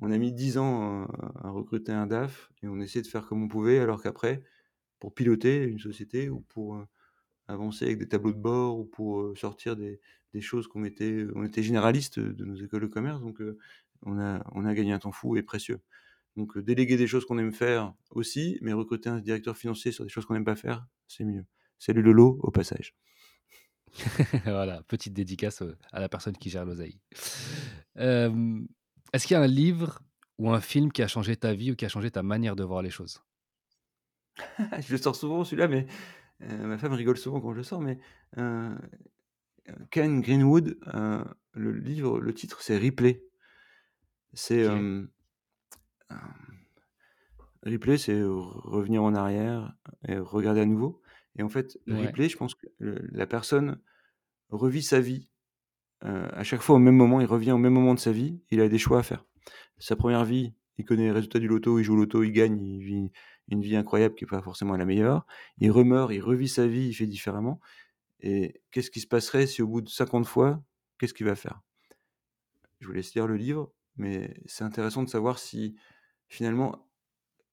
on 0.00 0.10
a 0.10 0.18
mis 0.18 0.32
10 0.32 0.56
ans, 0.58 1.04
à 1.42 1.50
recruter 1.50 1.92
un 1.92 2.06
DAF 2.06 2.50
et 2.62 2.68
on 2.68 2.80
essayait 2.80 3.02
de 3.02 3.06
faire 3.08 3.26
comme 3.26 3.42
on 3.42 3.48
pouvait 3.48 3.78
alors 3.78 4.02
qu'après, 4.02 4.42
pour 5.00 5.14
piloter 5.14 5.64
une 5.64 5.78
société 5.78 6.30
ou 6.30 6.40
pour, 6.40 6.82
avancer 7.48 7.86
avec 7.86 7.98
des 7.98 8.08
tableaux 8.08 8.32
de 8.32 8.38
bord 8.38 8.78
ou 8.78 8.84
pour, 8.84 9.36
sortir 9.38 9.76
des 9.76 10.00
des 10.32 10.40
choses 10.40 10.68
qu'on 10.68 10.78
mettait 10.80 11.26
on 11.34 11.44
était 11.44 11.62
généralistes, 11.64 12.18
heu, 12.18 12.32
de 12.32 12.44
nos 12.44 12.54
écoles 12.54 12.82
de 12.82 12.86
commerce 12.86 13.20
donc 13.20 13.42
on 14.02 14.18
a 14.20 14.42
on 14.54 14.64
a 14.64 14.74
gagné 14.74 14.92
un 14.92 14.98
temps 15.00 15.12
fou 15.12 15.36
et 15.36 15.42
précieux. 15.42 15.80
Donc 16.36 16.56
heu, 16.56 16.62
déléguer 16.62 16.96
des 16.96 17.06
choses 17.06 17.24
qu'on 17.24 17.38
aime 17.38 17.52
faire 17.52 17.94
aussi, 18.10 18.58
mais 18.62 18.72
recruter 18.72 19.08
un 19.08 19.20
directeur 19.20 19.56
financier 19.56 19.92
sur 19.92 20.04
des 20.04 20.10
choses 20.10 20.26
qu'on 20.26 20.34
n'aime 20.34 20.44
pas 20.44 20.56
faire, 20.56 20.86
c'est 21.06 21.24
mieux. 21.24 21.44
Salut 21.78 22.02
Lolo, 22.02 22.38
au 22.42 22.50
passage. 22.50 22.94
Voilà, 24.44 24.82
petite 24.84 25.12
dédicace, 25.12 25.62
heu, 25.62 25.76
à 25.92 26.00
la 26.00 26.08
personne 26.08 26.36
qui 26.36 26.50
gère 26.50 26.64
l'oseille. 26.64 27.00
Est-ce 29.12 29.26
qu'il 29.26 29.34
y 29.34 29.38
a 29.38 29.42
un 29.42 29.46
livre 29.46 30.00
ou 30.38 30.50
un 30.50 30.60
film 30.60 30.92
qui 30.92 31.02
a 31.02 31.08
changé 31.08 31.36
ta 31.36 31.52
vie 31.52 31.72
ou 31.72 31.76
qui 31.76 31.84
a 31.84 31.88
changé 31.88 32.10
ta 32.10 32.22
manière 32.22 32.56
de 32.56 32.64
voir 32.64 32.82
les 32.82 32.90
choses? 32.90 33.20
Je 34.80 34.92
le 34.92 34.98
sors 34.98 35.16
souvent 35.16 35.44
celui-là, 35.44 35.68
mais 35.68 35.86
heu, 36.42 36.66
ma 36.66 36.78
femme 36.78 36.92
rigole 36.92 37.18
souvent 37.18 37.40
quand 37.40 37.52
je 37.52 37.58
le 37.58 37.62
sors, 37.62 37.80
mais 37.80 37.98
Ken 39.90 40.20
Greenwood, 40.20 40.78
le 41.52 41.72
livre, 41.72 42.20
le 42.20 42.34
titre, 42.34 42.62
c'est 42.62 42.78
Replay. 42.78 43.22
C'est. 44.32 44.64
Hem, 46.10 46.18
replay, 47.64 47.98
c'est 47.98 48.22
re 48.22 48.60
revenir 48.64 49.02
en 49.02 49.14
arrière 49.14 49.74
et 50.08 50.16
regarder 50.18 50.60
à 50.60 50.66
nouveau 50.66 51.02
et 51.36 51.42
en 51.42 51.48
fait, 51.48 51.78
Ouais. 51.86 51.96
replay, 51.96 52.28
je 52.28 52.36
pense 52.36 52.54
que 52.54 52.66
le 52.78 52.98
la 53.12 53.26
personne 53.26 53.80
revit 54.50 54.82
sa 54.82 55.00
vie, 55.00 55.30
heu, 56.04 56.28
à 56.34 56.44
chaque 56.44 56.62
fois 56.62 56.76
au 56.76 56.80
même 56.80 56.96
moment, 56.96 57.20
il 57.20 57.26
revient 57.26 57.52
au 57.52 57.58
même 57.58 57.74
moment 57.74 57.94
de 57.94 58.00
sa 58.00 58.12
vie, 58.12 58.42
il 58.50 58.60
a 58.60 58.68
des 58.68 58.78
choix 58.78 59.00
à 59.00 59.02
faire. 59.02 59.24
Sa 59.78 59.96
première 59.96 60.24
vie, 60.24 60.54
il 60.78 60.84
connaît 60.84 61.04
les 61.04 61.12
résultats 61.12 61.40
du 61.40 61.48
loto, 61.48 61.78
il 61.78 61.84
joue 61.84 61.94
au 61.94 61.96
loto, 61.96 62.22
il 62.24 62.32
gagne, 62.32 62.60
il 62.62 62.82
vit 62.82 63.12
une 63.48 63.62
vie 63.62 63.76
incroyable 63.76 64.14
qui 64.16 64.24
est 64.24 64.28
pas 64.28 64.42
forcément 64.42 64.76
la 64.76 64.86
meilleure. 64.86 65.26
Il 65.58 65.70
remeurt, 65.72 66.12
il 66.12 66.20
revit 66.22 66.48
sa 66.48 66.66
vie, 66.68 66.88
il 66.88 66.94
fait 66.94 67.06
différemment 67.06 67.60
et 68.20 68.62
qu'est-ce 68.70 68.90
qui 68.90 69.00
se 69.00 69.06
passerait 69.08 69.46
si 69.46 69.62
au 69.62 69.68
bout 69.68 69.82
de 69.82 69.88
50 69.90 70.26
fois, 70.26 70.62
qu'est-ce 70.98 71.14
qu'il 71.14 71.26
va 71.26 71.36
faire? 71.36 71.62
Je 72.80 72.86
vous 72.86 72.92
laisse 72.92 73.14
lire 73.14 73.26
le 73.26 73.36
livre, 73.36 73.72
mais 73.96 74.34
c'est 74.46 74.64
intéressant 74.64 75.02
de 75.02 75.08
savoir 75.08 75.38
si 75.38 75.76
finalement, 76.30 76.88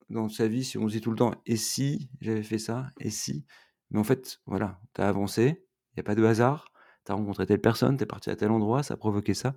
dans 0.09 0.29
sa 0.29 0.47
vie, 0.47 0.63
si 0.63 0.77
on 0.77 0.87
se 0.87 0.93
dit 0.93 1.01
tout 1.01 1.11
le 1.11 1.17
temps: 1.17 1.33
«Et 1.45 1.57
si 1.57 2.09
j'avais 2.21 2.43
fait 2.43 2.59
ça? 2.59 2.91
Et 3.01 3.09
si?» 3.09 3.45
mais 3.91 3.99
en 3.99 4.05
fait, 4.05 4.39
voilà, 4.45 4.79
tu 4.95 5.01
as 5.01 5.09
avancé, 5.09 5.65
il 5.93 5.97
y 5.97 5.99
a 5.99 6.03
pas 6.03 6.15
de 6.15 6.23
hasard, 6.23 6.71
tu 7.05 7.11
as 7.11 7.15
rencontré 7.15 7.45
telle 7.45 7.61
personne, 7.61 7.97
tu 7.97 8.03
es 8.03 8.05
parti 8.05 8.29
à 8.29 8.37
tel 8.37 8.51
endroit, 8.51 8.83
ça 8.83 8.93
a 8.95 8.97
provoqué 8.97 9.33
ça. 9.33 9.55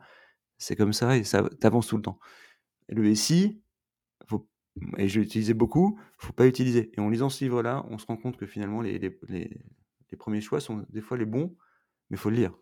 C'est 0.59 0.77
comme 0.77 0.93
ça 0.93 1.17
et 1.17 1.25
ça 1.25 1.49
tu 1.49 1.67
avances 1.67 1.89
tout 1.89 1.97
le 1.97 2.03
temps. 2.03 2.19
Le 2.89 3.07
«et 3.07 3.15
si», 3.15 3.63
faut 4.27 4.49
et 4.99 5.09
je 5.09 5.21
l'ai 5.21 5.27
utilisé 5.27 5.55
beaucoup, 5.55 6.01
faut 6.19 6.33
pas 6.33 6.47
utiliser 6.47 6.93
et 6.97 7.01
en 7.01 7.09
lisant 7.11 7.29
ce 7.29 7.45
livre-là, 7.45 7.85
on 7.91 7.99
se 7.99 8.07
rend 8.07 8.17
compte 8.17 8.37
que 8.37 8.47
finalement 8.47 8.83
les 8.83 8.99
les 8.99 9.19
les 9.29 9.63
les 10.11 10.19
1 10.19 10.41
choix 10.41 10.61
sont 10.61 10.87
des 10.89 11.01
fois 11.01 11.19
les 11.19 11.27
bons, 11.27 11.57
mais 12.09 12.17
faut 12.17 12.31
le 12.31 12.37
lire. 12.37 12.55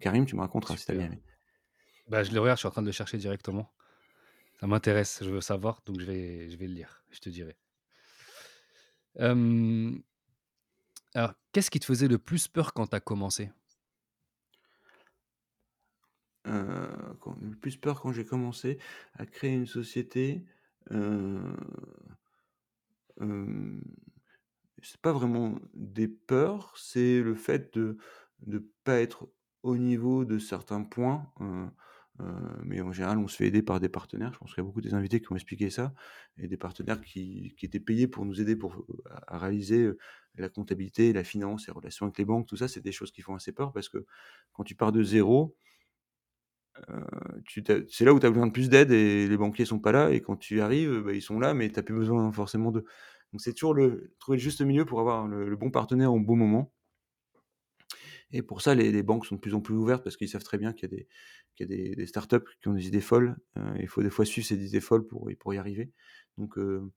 Karim, 0.00 0.26
tu 0.26 0.36
me 0.36 0.40
raconteras 0.40 0.76
si 0.76 0.86
tu 0.86 0.92
as 0.92 0.94
bien 0.94 1.06
aimé. 1.06 1.22
Bah, 2.08 2.22
je 2.22 2.32
le 2.32 2.40
regarde, 2.40 2.58
je 2.58 2.60
suis 2.60 2.68
en 2.68 2.70
train 2.70 2.82
de 2.82 2.86
le 2.86 2.92
chercher 2.92 3.18
directement. 3.18 3.72
Ça 4.60 4.66
m'intéresse, 4.68 5.24
je 5.24 5.30
veux 5.30 5.40
savoir, 5.40 5.82
donc 5.84 5.98
je 6.00 6.04
vais 6.04 6.50
je 6.50 6.56
vais 6.56 6.68
le 6.68 6.74
lire, 6.74 7.02
je 7.10 7.18
te 7.18 7.28
dirai. 7.28 7.56
Alors, 11.14 11.34
qu'est-ce 11.52 11.70
qui 11.70 11.80
te 11.80 11.84
faisait 11.84 12.08
le 12.08 12.16
plus 12.16 12.48
peur 12.48 12.72
quand 12.72 12.86
tu 12.86 12.96
as 12.96 13.00
commencé? 13.00 13.50
Quand 17.20 17.36
le 17.40 17.56
plus 17.56 17.76
peur 17.76 18.00
quand 18.00 18.12
j'ai 18.12 18.24
commencé 18.24 18.78
à 19.14 19.26
créer 19.26 19.54
une 19.54 19.66
société, 19.66 20.44
heu, 20.90 21.40
hem, 23.20 23.82
c'est 24.82 25.00
pas 25.00 25.12
vraiment 25.12 25.56
des 25.74 26.08
peurs, 26.08 26.74
c'est 26.78 27.20
le 27.22 27.34
fait 27.34 27.74
de 27.74 27.98
de 28.40 28.70
pas 28.84 29.00
être 29.00 29.28
au 29.64 29.76
niveau 29.76 30.24
de 30.24 30.38
certains 30.38 30.82
points, 30.84 31.32
heu, 31.40 31.68
mais 32.64 32.80
en 32.80 32.92
général, 32.92 33.18
on 33.18 33.28
se 33.28 33.36
fait 33.36 33.46
aider 33.48 33.62
par 33.62 33.80
des 33.80 33.88
partenaires. 33.88 34.32
Je 34.34 34.38
pense 34.38 34.50
qu'il 34.54 34.58
y 34.58 34.64
a 34.64 34.64
beaucoup 34.64 34.80
des 34.80 34.94
invités 34.94 35.20
qui 35.20 35.32
ont 35.32 35.36
expliqué 35.36 35.70
ça 35.70 35.94
et 36.38 36.48
des 36.48 36.56
partenaires 36.56 37.00
qui 37.00 37.54
qui 37.56 37.66
étaient 37.66 37.80
payés 37.80 38.08
pour 38.08 38.24
nous 38.24 38.40
aider 38.40 38.56
pour, 38.56 38.84
à 39.10 39.36
à 39.36 39.38
réaliser, 39.38 39.82
heu, 39.84 39.98
la 40.36 40.48
comptabilité, 40.48 41.12
la 41.12 41.24
finance, 41.24 41.66
les 41.66 41.72
relations 41.72 42.06
avec 42.06 42.18
les 42.18 42.24
banques, 42.24 42.46
tout 42.48 42.56
ça, 42.56 42.68
c'est 42.68 42.80
des 42.82 42.92
choses 42.92 43.10
qui 43.12 43.22
font 43.22 43.34
assez 43.34 43.52
peur 43.52 43.72
parce 43.72 43.88
que 43.88 44.04
quand 44.52 44.64
tu 44.64 44.74
pars 44.74 44.92
de 44.92 45.02
0 45.02 45.56
heu, 46.88 47.40
tu 47.46 47.62
tu 47.62 47.86
c'est 47.90 48.04
là 48.04 48.12
où 48.14 48.20
tu 48.20 48.26
as 48.26 48.30
besoin 48.30 48.46
de 48.46 48.52
plus 48.52 48.68
d'aide 48.68 48.90
et 48.92 49.28
les 49.28 49.36
banquiers 49.36 49.64
sont 49.64 49.78
pas 49.80 49.92
là 49.92 50.10
et 50.10 50.20
quand 50.20 50.36
tu 50.36 50.60
arrives, 50.60 51.00
bah, 51.04 51.12
ils 51.12 51.22
sont 51.22 51.38
là, 51.40 51.54
mais 51.54 51.70
tu 51.70 51.78
as 51.78 51.82
plus 51.82 51.94
besoin 51.94 52.30
forcément 52.32 52.70
d'eux. 52.72 52.84
Donc 53.32 53.40
c'est 53.42 53.52
toujours 53.52 53.74
le 53.74 54.14
trouver 54.18 54.38
le 54.38 54.42
juste 54.42 54.60
milieu 54.62 54.84
pour 54.84 55.00
avoir 55.00 55.26
le 55.28 55.56
bon 55.56 55.70
partenaire 55.70 56.12
au 56.12 56.20
bon 56.20 56.36
moment 56.36 56.72
et 58.32 58.42
pour 58.42 58.60
ça, 58.62 58.74
les 58.74 59.02
banques 59.02 59.26
sont 59.26 59.36
de 59.36 59.40
plus 59.40 59.54
en 59.54 59.60
plus 59.60 59.74
ouvertes 59.74 60.04
parce 60.04 60.16
qu'ils 60.16 60.28
savent 60.28 60.44
très 60.44 60.58
bien 60.58 60.72
qu'il 60.72 60.90
y 61.60 61.62
a 61.64 61.66
des 61.66 62.06
startups 62.06 62.44
qui 62.60 62.68
ont 62.68 62.74
des 62.74 62.86
idées 62.88 63.00
folles, 63.00 63.36
heu, 63.58 63.62
il 63.80 63.88
faut 63.88 64.02
des 64.02 64.10
fois 64.10 64.24
suivre 64.24 64.46
ces 64.46 64.62
idées 64.64 64.80
folles 64.80 65.06
pour 65.06 65.54
y 65.54 65.58
arriver. 65.58 65.92
Donc 66.38 66.58
heu, 66.58 66.90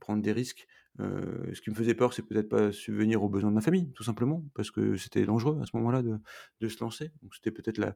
prendre 0.00 0.22
des 0.22 0.32
risques. 0.32 0.66
Ce 0.98 1.60
qui 1.62 1.70
me 1.70 1.74
faisait 1.76 1.94
peur, 1.94 2.12
c'est 2.14 2.22
peut-être 2.22 2.48
pas 2.48 2.72
subvenir 2.72 3.22
aux 3.22 3.28
besoins 3.28 3.50
de 3.50 3.54
ma 3.56 3.60
famille, 3.62 3.92
tout 3.92 4.02
simplement, 4.04 4.44
parce 4.54 4.70
que 4.70 4.96
c'était 4.96 5.24
dangereux 5.26 5.60
à 5.62 5.66
ce 5.66 5.76
moment-là 5.76 6.02
de 6.02 6.68
se 6.68 6.80
lancer. 6.82 7.12
Donc 7.22 7.34
c'était 7.34 7.52
peut-être 7.52 7.78
la 7.78 7.94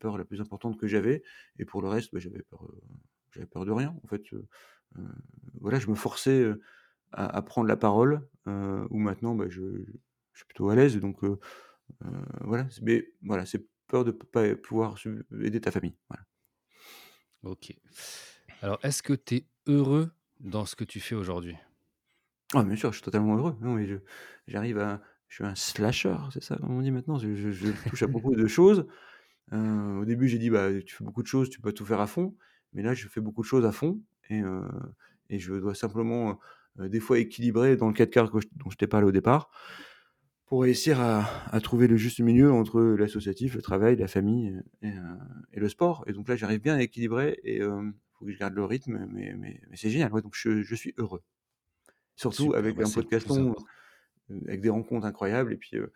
peur 0.00 0.18
la 0.18 0.24
plus 0.24 0.40
importante 0.40 0.78
que 0.78 0.86
j'avais 0.88 1.22
et 1.58 1.64
pour 1.64 1.82
le 1.82 1.88
reste, 1.88 2.12
bah, 2.12 2.20
j'avais 2.20 2.42
peur, 2.42 2.66
de 3.66 3.72
rien 3.72 3.96
en 4.02 4.08
fait, 4.08 4.22
voilà, 5.60 5.78
je 5.78 5.88
me 5.88 5.94
forçais, 5.94 6.46
à 7.12 7.42
prendre 7.42 7.68
la 7.68 7.76
parole, 7.76 8.28
où 8.46 8.98
maintenant, 8.98 9.34
bah, 9.34 9.46
je 9.48 9.62
suis 10.40 10.46
plutôt 10.46 10.68
à 10.70 10.76
l'aise 10.76 10.98
donc 11.00 11.18
voilà, 12.42 12.66
mais 12.82 13.12
voilà, 13.22 13.46
c'est 13.46 13.68
peur 13.88 14.04
de 14.04 14.12
p 14.12 14.26
pas 14.32 14.56
pouvoir 14.56 14.96
aider 15.42 15.60
ta 15.60 15.70
famille, 15.72 15.96
voilà. 16.10 16.26
OK. 17.42 17.74
Alors, 18.62 18.78
est-ce 18.84 19.02
que 19.02 19.12
tu 19.14 19.36
es 19.36 19.46
heureux 19.66 20.10
dans 20.40 20.66
ce 20.66 20.76
que 20.76 20.84
tu 20.84 21.00
fais 21.00 21.14
aujourd'hui? 21.14 21.56
Ah 22.52 22.62
bien 22.62 22.76
sûr, 22.76 22.90
je 22.92 22.96
suis 22.96 23.04
totalement 23.04 23.36
heureux. 23.36 23.56
Non 23.60 23.74
mais 23.74 23.86
je 23.86 23.96
j'arrive 24.46 24.78
à 24.78 25.02
je 25.28 25.36
suis 25.36 25.44
un 25.44 25.54
slasher, 25.54 26.16
c'est 26.32 26.42
ça 26.42 26.56
comme 26.56 26.70
on 26.76 26.82
dit 26.82 26.90
maintenant? 26.90 27.18
Je 27.18 27.34
je 27.34 27.50
je 27.50 27.70
touche 27.70 28.02
à 28.02 28.06
beaucoup 28.06 28.34
de 28.34 28.46
choses. 28.46 28.86
Heu, 29.52 29.98
au 30.02 30.04
début, 30.06 30.28
j'ai 30.28 30.38
dit: 30.38 30.50
«Bah, 30.50 30.70
tu 30.82 30.94
fais 30.96 31.04
beaucoup 31.04 31.22
de 31.22 31.28
choses, 31.28 31.50
tu 31.50 31.60
peux 31.60 31.72
tout 31.72 31.84
faire 31.86 32.00
à 32.00 32.06
fond», 32.08 32.36
mais 32.74 32.82
là, 32.82 32.94
je 32.94 33.08
fais 33.08 33.20
beaucoup 33.22 33.42
de 33.42 33.46
choses 33.48 33.66
à 33.66 33.72
fond 33.72 34.02
et 34.30 34.42
et 35.30 35.38
je 35.40 35.54
dois 35.54 35.74
simplement, 35.76 36.40
des 36.78 37.00
fois 37.00 37.18
équilibrer 37.20 37.76
dans 37.76 37.88
le 37.88 37.94
4 37.94 38.30
que 38.32 38.40
j 38.40 38.48
dont 38.56 38.70
je 38.70 38.76
t'ai 38.78 38.86
parlé 38.88 39.06
au 39.08 39.12
départ, 39.12 39.50
pour 40.54 40.62
réussir 40.62 41.00
à 41.00 41.24
à 41.52 41.60
trouver 41.60 41.88
le 41.88 41.96
juste 41.96 42.20
milieu 42.20 42.52
entre 42.52 42.80
l'associatif, 42.80 43.56
le 43.56 43.62
travail, 43.62 43.96
la 43.96 44.06
famille 44.06 44.60
et 44.82 44.88
heu 44.90 45.18
et 45.52 45.58
le 45.58 45.68
sport 45.68 46.04
et 46.06 46.12
donc 46.12 46.28
là, 46.28 46.36
j'arrive 46.36 46.60
bien 46.60 46.76
à 46.76 46.82
équilibrer 46.82 47.40
et 47.42 47.58
hem, 47.60 47.94
faut 48.12 48.24
que 48.24 48.30
je 48.32 48.38
garde 48.38 48.54
le 48.54 48.64
rythme, 48.64 49.06
mais 49.10 49.34
mais 49.34 49.60
mais 49.68 49.76
c'est 49.76 49.90
génial, 49.90 50.12
ouais, 50.12 50.22
donc 50.22 50.34
je 50.36 50.62
je 50.62 50.74
suis 50.76 50.94
heureux. 50.96 51.22
Surtout 52.16 52.54
Super, 52.54 52.54
avec 52.54 52.76
bah, 52.76 52.84
un 52.84 52.90
important. 53.14 53.54
heu, 54.30 54.40
avec 54.48 54.60
des 54.62 54.70
rencontres 54.70 55.06
incroyables 55.06 55.52
et 55.54 55.56
puis, 55.58 55.76
heu, 55.78 55.92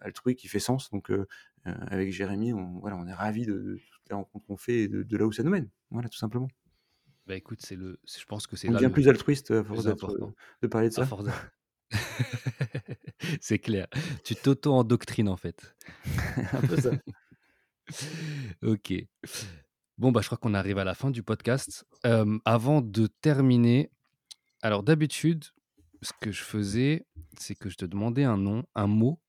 Altrui 0.00 0.36
qui 0.36 0.48
fait 0.48 0.60
sens 0.60 0.90
donc 0.90 1.10
avec 1.64 2.12
Jérémy, 2.12 2.52
on 2.54 2.80
voilà, 2.80 2.96
on 2.96 3.06
est 3.08 3.12
ravis 3.14 3.46
de 3.46 3.54
de 3.54 3.76
toutes 3.76 4.08
les 4.10 4.16
rencontres 4.16 4.46
qu'on 4.46 4.56
fait 4.58 4.80
et 4.84 4.88
de 4.88 5.02
de 5.04 5.16
là 5.18 5.26
où 5.26 5.32
ça 5.32 5.42
nous 5.44 5.50
mène. 5.52 5.70
Voilà, 5.90 6.08
tout 6.08 6.18
simplement. 6.18 6.48
Bah, 7.26 7.36
écoute, 7.36 7.60
c'est 7.62 7.76
le 7.76 8.00
je 8.06 8.24
pense 8.24 8.46
que 8.46 8.56
c'est 8.56 8.68
On 8.68 8.72
devient 8.72 8.90
plus 8.92 9.08
altruiste 9.08 9.50
à 9.50 9.64
force 9.64 9.84
de 10.62 10.66
parler 10.68 10.88
de 10.90 10.94
À 10.94 11.02
ça. 11.04 11.10
force 11.10 11.24
de 11.24 11.30
c'est 13.40 13.58
clair. 13.58 13.86
Tu 14.24 14.34
t'auto-endoctrines, 14.34 15.28
en 15.28 15.36
fait. 15.36 15.76
Un 16.52 16.60
peu 16.60 16.80
ça. 16.80 16.90
OK. 18.62 18.92
Bon, 19.96 20.12
bah, 20.12 20.20
je 20.20 20.26
crois 20.26 20.38
qu'on 20.38 20.54
arrive 20.54 20.78
à 20.78 20.84
la 20.84 20.94
fin 20.94 21.10
du 21.10 21.22
podcast. 21.22 21.86
Avant 22.44 22.80
de 22.80 23.06
terminer, 23.06 23.90
alors 24.62 24.82
d'habitude, 24.82 25.44
ce 26.02 26.12
que 26.20 26.30
je 26.30 26.42
faisais, 26.42 27.06
c'est 27.38 27.54
que 27.54 27.70
je 27.70 27.76
te 27.76 27.84
demandais 27.84 28.24
un 28.24 28.36
nom, 28.36 28.64
un 28.74 28.86
mot 28.86 29.20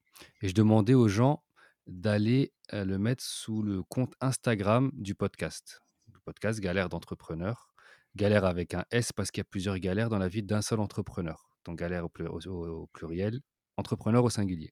et 0.41 0.49
je 0.49 0.53
demandais 0.53 0.93
aux 0.93 1.07
gens 1.07 1.43
d'aller, 1.87 2.53
heu, 2.73 2.85
le 2.85 2.97
mettre 2.97 3.23
sous 3.23 3.61
le 3.61 3.83
compte 3.83 4.13
Instagram 4.21 4.91
du 4.93 5.15
podcast. 5.15 5.81
Le 6.13 6.19
podcast 6.19 6.59
Galère 6.59 6.89
d'entrepreneur. 6.89 7.73
Galère 8.15 8.45
avec 8.45 8.73
un 8.73 8.85
S 8.91 9.11
parce 9.13 9.31
qu'il 9.31 9.41
y 9.41 9.45
a 9.45 9.49
plusieurs 9.49 9.79
galères 9.79 10.09
dans 10.09 10.19
la 10.19 10.27
vie 10.27 10.43
d'un 10.43 10.61
seul 10.61 10.79
entrepreneur. 10.79 11.48
Donc 11.65 11.77
galère 11.77 12.05
au 12.05 12.09
plu 12.09 12.27
au 12.27 12.39
au 12.47 12.87
pluriel, 12.87 13.41
entrepreneur 13.77 14.23
au 14.23 14.29
singulier. 14.29 14.71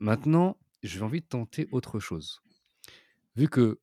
Maintenant, 0.00 0.58
j'ai 0.82 1.02
envie 1.02 1.20
de 1.20 1.26
tenter 1.26 1.68
autre 1.72 2.00
chose. 2.00 2.40
Vu 3.36 3.48
que 3.48 3.80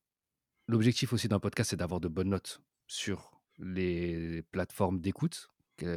l'objectif 0.67 1.13
aussi 1.13 1.27
d'un 1.27 1.39
podcast, 1.39 1.71
c'est 1.71 1.77
d'avoir 1.77 1.99
de 1.99 2.07
bonnes 2.07 2.29
notes 2.29 2.61
sur 2.87 3.41
les 3.57 4.43
plateformes 4.51 4.99
d'écoute, 4.99 5.49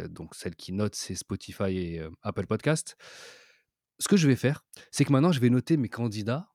donc 0.09 0.35
celles 0.35 0.57
qui 0.57 0.73
notent, 0.73 0.95
c'est 0.95 1.15
Spotify 1.15 1.77
et 1.77 2.01
heu, 2.01 2.11
Apple 2.23 2.47
Podcast. 2.47 2.97
Ce 3.99 4.09
que 4.09 4.16
je 4.16 4.27
vais 4.27 4.37
faire, 4.37 4.65
c'est 4.91 5.05
que 5.05 5.12
maintenant 5.12 5.33
je 5.33 5.41
vais 5.41 5.51
noter 5.51 5.77
mes 5.77 5.89
candidats, 5.89 6.49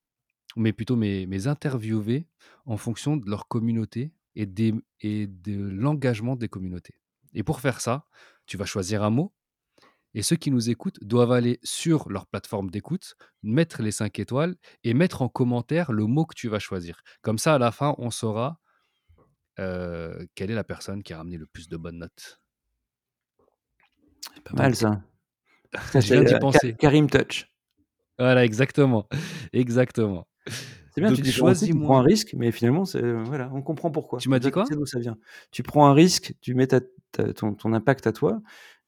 mais 0.56 0.74
plutôt 0.74 0.96
mes 0.96 1.48
interviewés 1.48 2.28
en 2.66 2.78
fonction 2.78 3.18
de 3.18 3.30
leur 3.30 3.48
communauté 3.48 4.14
et 4.36 4.46
de 4.46 5.54
l'engagement 5.54 6.36
des 6.36 6.48
communautés 6.48 6.96
et 7.34 7.44
pour 7.44 7.62
faire 7.62 7.82
ça, 7.82 8.08
tu 8.48 8.58
vas 8.58 8.66
choisir 8.66 9.04
un 9.04 9.10
mot 9.10 9.34
et 10.14 10.24
ceux 10.24 10.36
qui 10.36 10.50
nous 10.50 10.70
écoutent 10.70 10.98
doivent 11.04 11.32
aller 11.32 11.60
sur 11.64 12.10
leur 12.10 12.26
plateforme 12.26 12.72
d'écoute, 12.72 13.16
mettre 13.44 13.84
les 13.84 13.92
5 13.92 14.18
étoiles 14.18 14.56
et 14.84 14.96
mettre 14.96 15.22
en 15.22 15.30
commentaire 15.30 15.92
le 15.92 16.06
mot 16.06 16.26
que 16.26 16.34
tu 16.34 16.48
vas 16.48 16.60
choisir. 16.60 17.02
Comme 17.22 17.38
ça, 17.38 17.56
à 17.56 17.60
la 17.60 17.72
fin, 17.72 17.94
on 18.00 18.10
saura, 18.10 18.60
heu, 19.60 20.28
quelle 20.34 20.50
est 20.50 20.56
la 20.56 20.64
personne 20.64 21.04
qui 21.04 21.14
a 21.14 21.18
ramené 21.18 21.38
le 21.38 21.46
plus 21.46 21.70
de 21.70 21.78
bonnes 21.78 22.00
notes. 22.00 22.42
C'est 24.34 24.44
pas 24.44 24.54
mal 24.56 24.76
ça. 24.76 25.02
C'est, 25.92 26.02
d'y 26.02 26.14
heu, 26.16 26.24
Ka 26.24 26.40
penser. 26.40 26.76
Karim 26.80 27.10
Touch. 27.10 27.52
Voilà, 28.18 28.44
exactement, 28.44 29.08
exactement. 29.54 30.28
C'est 30.96 31.02
bien, 31.02 31.12
tu 31.12 31.18
Donc 31.18 31.26
différencies, 31.26 31.68
tu 31.68 31.80
prends 31.80 32.00
un 32.00 32.04
risque, 32.04 32.34
mais 32.34 32.52
finalement, 32.52 32.86
c'est, 32.86 33.04
heu, 33.04 33.22
voilà, 33.24 33.52
on 33.54 33.62
comprend 33.62 33.92
pourquoi. 33.92 34.18
Tu 34.18 34.30
m'as 34.30 34.40
dit 34.40 34.50
quoi? 34.50 34.66
sais 34.66 34.74
d'où 34.74 34.88
ça 34.88 35.00
vient. 35.00 35.18
Tu 35.52 35.62
prends 35.62 35.86
un 35.86 35.94
risque, 35.94 36.34
tu 36.42 36.56
mets 36.56 36.66
ta 36.66 36.80
ton 37.12 37.54
ton 37.54 37.74
impact 37.74 38.08
à 38.08 38.14
toi, 38.14 38.42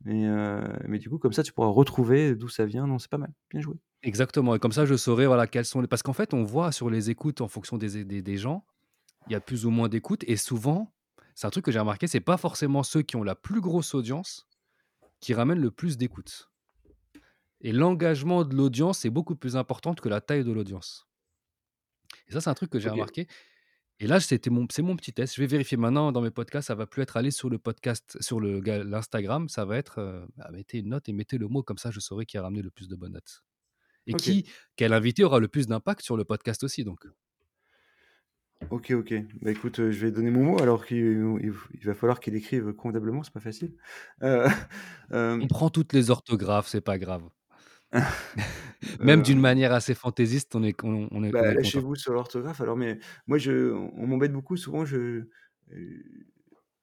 mais 0.03 0.25
heu, 0.27 0.61
mais 0.87 0.99
du 0.99 1.09
coup, 1.09 1.17
comme 1.17 1.33
ça, 1.33 1.43
tu 1.43 1.53
pourras 1.53 1.69
retrouver 1.69 2.35
d'où 2.35 2.49
ça 2.49 2.65
vient. 2.65 2.87
Non, 2.87 2.99
c'est 2.99 3.09
pas 3.09 3.17
mal. 3.17 3.33
Bien 3.49 3.61
joué. 3.61 3.75
Exactement. 4.03 4.55
Et 4.55 4.59
comme 4.59 4.71
ça, 4.71 4.85
je 4.85 4.95
saurai, 4.95 5.27
voilà, 5.27 5.47
quels 5.47 5.65
sont 5.65 5.81
les 5.81 5.87
parce 5.87 6.03
qu'en 6.03 6.13
fait, 6.13 6.33
on 6.33 6.43
voit 6.43 6.71
sur 6.71 6.89
les 6.89 7.09
écoutes 7.09 7.41
en 7.41 7.47
fonction 7.47 7.77
des 7.77 8.05
des 8.05 8.21
des 8.21 8.37
gens, 8.37 8.65
il 9.27 9.33
y 9.33 9.35
a 9.35 9.41
plus 9.41 9.65
ou 9.65 9.71
moins 9.71 9.89
d'écoutes. 9.89 10.23
Et 10.27 10.37
souvent, 10.37 10.93
c'est 11.35 11.47
un 11.47 11.49
truc 11.51 11.65
que 11.65 11.71
j'ai 11.71 11.79
remarqué, 11.79 12.07
c'est 12.07 12.19
pas 12.19 12.37
forcément 12.37 12.83
ceux 12.83 13.01
qui 13.01 13.15
ont 13.15 13.23
la 13.23 13.35
plus 13.35 13.61
grosse 13.61 13.93
audience 13.93 14.47
qui 15.19 15.33
ramènent 15.33 15.61
le 15.61 15.71
plus 15.71 15.97
d'écoutes. 15.97 16.49
Et 17.61 17.73
l'engagement 17.73 18.45
de 18.45 18.55
l'audience 18.55 19.03
est 19.05 19.09
beaucoup 19.09 19.35
plus 19.35 19.57
importante 19.57 19.99
que 19.99 20.09
la 20.09 20.21
taille 20.21 20.45
de 20.45 20.51
l'audience. 20.51 21.07
Et 22.27 22.31
ça, 22.31 22.41
c'est 22.41 22.49
un 22.49 22.53
truc 22.53 22.69
que 22.69 22.79
j'ai 22.79 22.89
remarqué 22.89 23.27
et 23.99 24.07
là, 24.07 24.19
c'était 24.19 24.49
mon 24.49 24.65
c'est 24.71 24.81
mon 24.81 24.95
petit 24.95 25.13
test. 25.13 25.35
Je 25.35 25.41
vais 25.41 25.47
vérifier 25.47 25.77
maintenant 25.77 26.11
dans 26.11 26.21
mes 26.21 26.31
podcasts, 26.31 26.67
ça 26.67 26.75
va 26.75 26.87
plus 26.87 27.01
être 27.01 27.17
aller 27.17 27.31
sur 27.31 27.49
le 27.49 27.59
podcast 27.59 28.17
sur 28.21 28.39
le 28.39 28.59
l'Instagram, 28.61 29.49
ça 29.49 29.65
va 29.65 29.77
être, 29.77 29.99
heu, 29.99 30.25
bah, 30.37 30.49
mettez 30.53 30.79
une 30.79 30.89
note 30.89 31.09
et 31.09 31.13
mettez 31.13 31.37
le 31.37 31.47
mot 31.47 31.63
comme 31.63 31.77
ça, 31.77 31.91
je 31.91 31.99
saurai 31.99 32.25
qui 32.25 32.37
a 32.37 32.41
ramené 32.41 32.61
le 32.61 32.71
plus 32.71 32.87
de 32.87 32.95
bonnes 32.95 33.13
notes 33.13 33.43
et 34.07 34.13
qui 34.15 34.45
quel 34.75 34.93
invité 34.93 35.23
aura 35.23 35.39
le 35.39 35.47
plus 35.49 35.67
d'impact 35.67 36.01
sur 36.03 36.17
le 36.17 36.25
podcast 36.25 36.63
aussi 36.63 36.83
donc. 36.83 37.05
OK, 38.71 38.91
OK. 38.91 39.13
Bah, 39.41 39.51
écoute, 39.51 39.79
heu, 39.79 39.91
je 39.91 40.05
vais 40.05 40.11
donner 40.11 40.31
mon 40.31 40.43
mot 40.43 40.61
alors 40.61 40.85
qu'il 40.85 40.97
il 41.41 41.53
il 41.73 41.85
va 41.85 41.93
falloir 41.93 42.19
qu'il 42.19 42.35
écrive 42.35 42.73
convenablement, 42.73 43.23
c'est 43.23 43.33
pas 43.33 43.39
facile. 43.39 43.75
On 45.41 45.47
prend 45.47 45.69
toutes 45.69 45.93
les 45.93 46.09
orthographes, 46.11 46.67
c'est 46.67 46.81
pas 46.81 46.97
grave. 46.97 47.29
Même 48.99 49.21
d'une 49.21 49.39
hem, 49.39 49.39
manière 49.39 49.73
assez 49.73 49.93
fantaisiste, 49.95 50.55
on 50.55 50.63
est 50.63 50.75
on 50.83 51.07
on 51.11 51.23
est 51.23 51.35
on 51.39 51.49
bah, 51.49 51.51
est 51.51 51.57
content. 51.57 51.83
lâchez-vous 51.83 51.95
sur 51.95 52.13
l'orthographe 52.13 52.61
alors, 52.61 52.77
mais 52.77 52.99
moi, 53.27 53.37
je 53.37 53.71
on 53.73 54.07
m'embête 54.07 54.31
beaucoup. 54.33 54.57
Souvent, 54.57 54.85
je, 54.85 55.27
heu, 55.71 56.03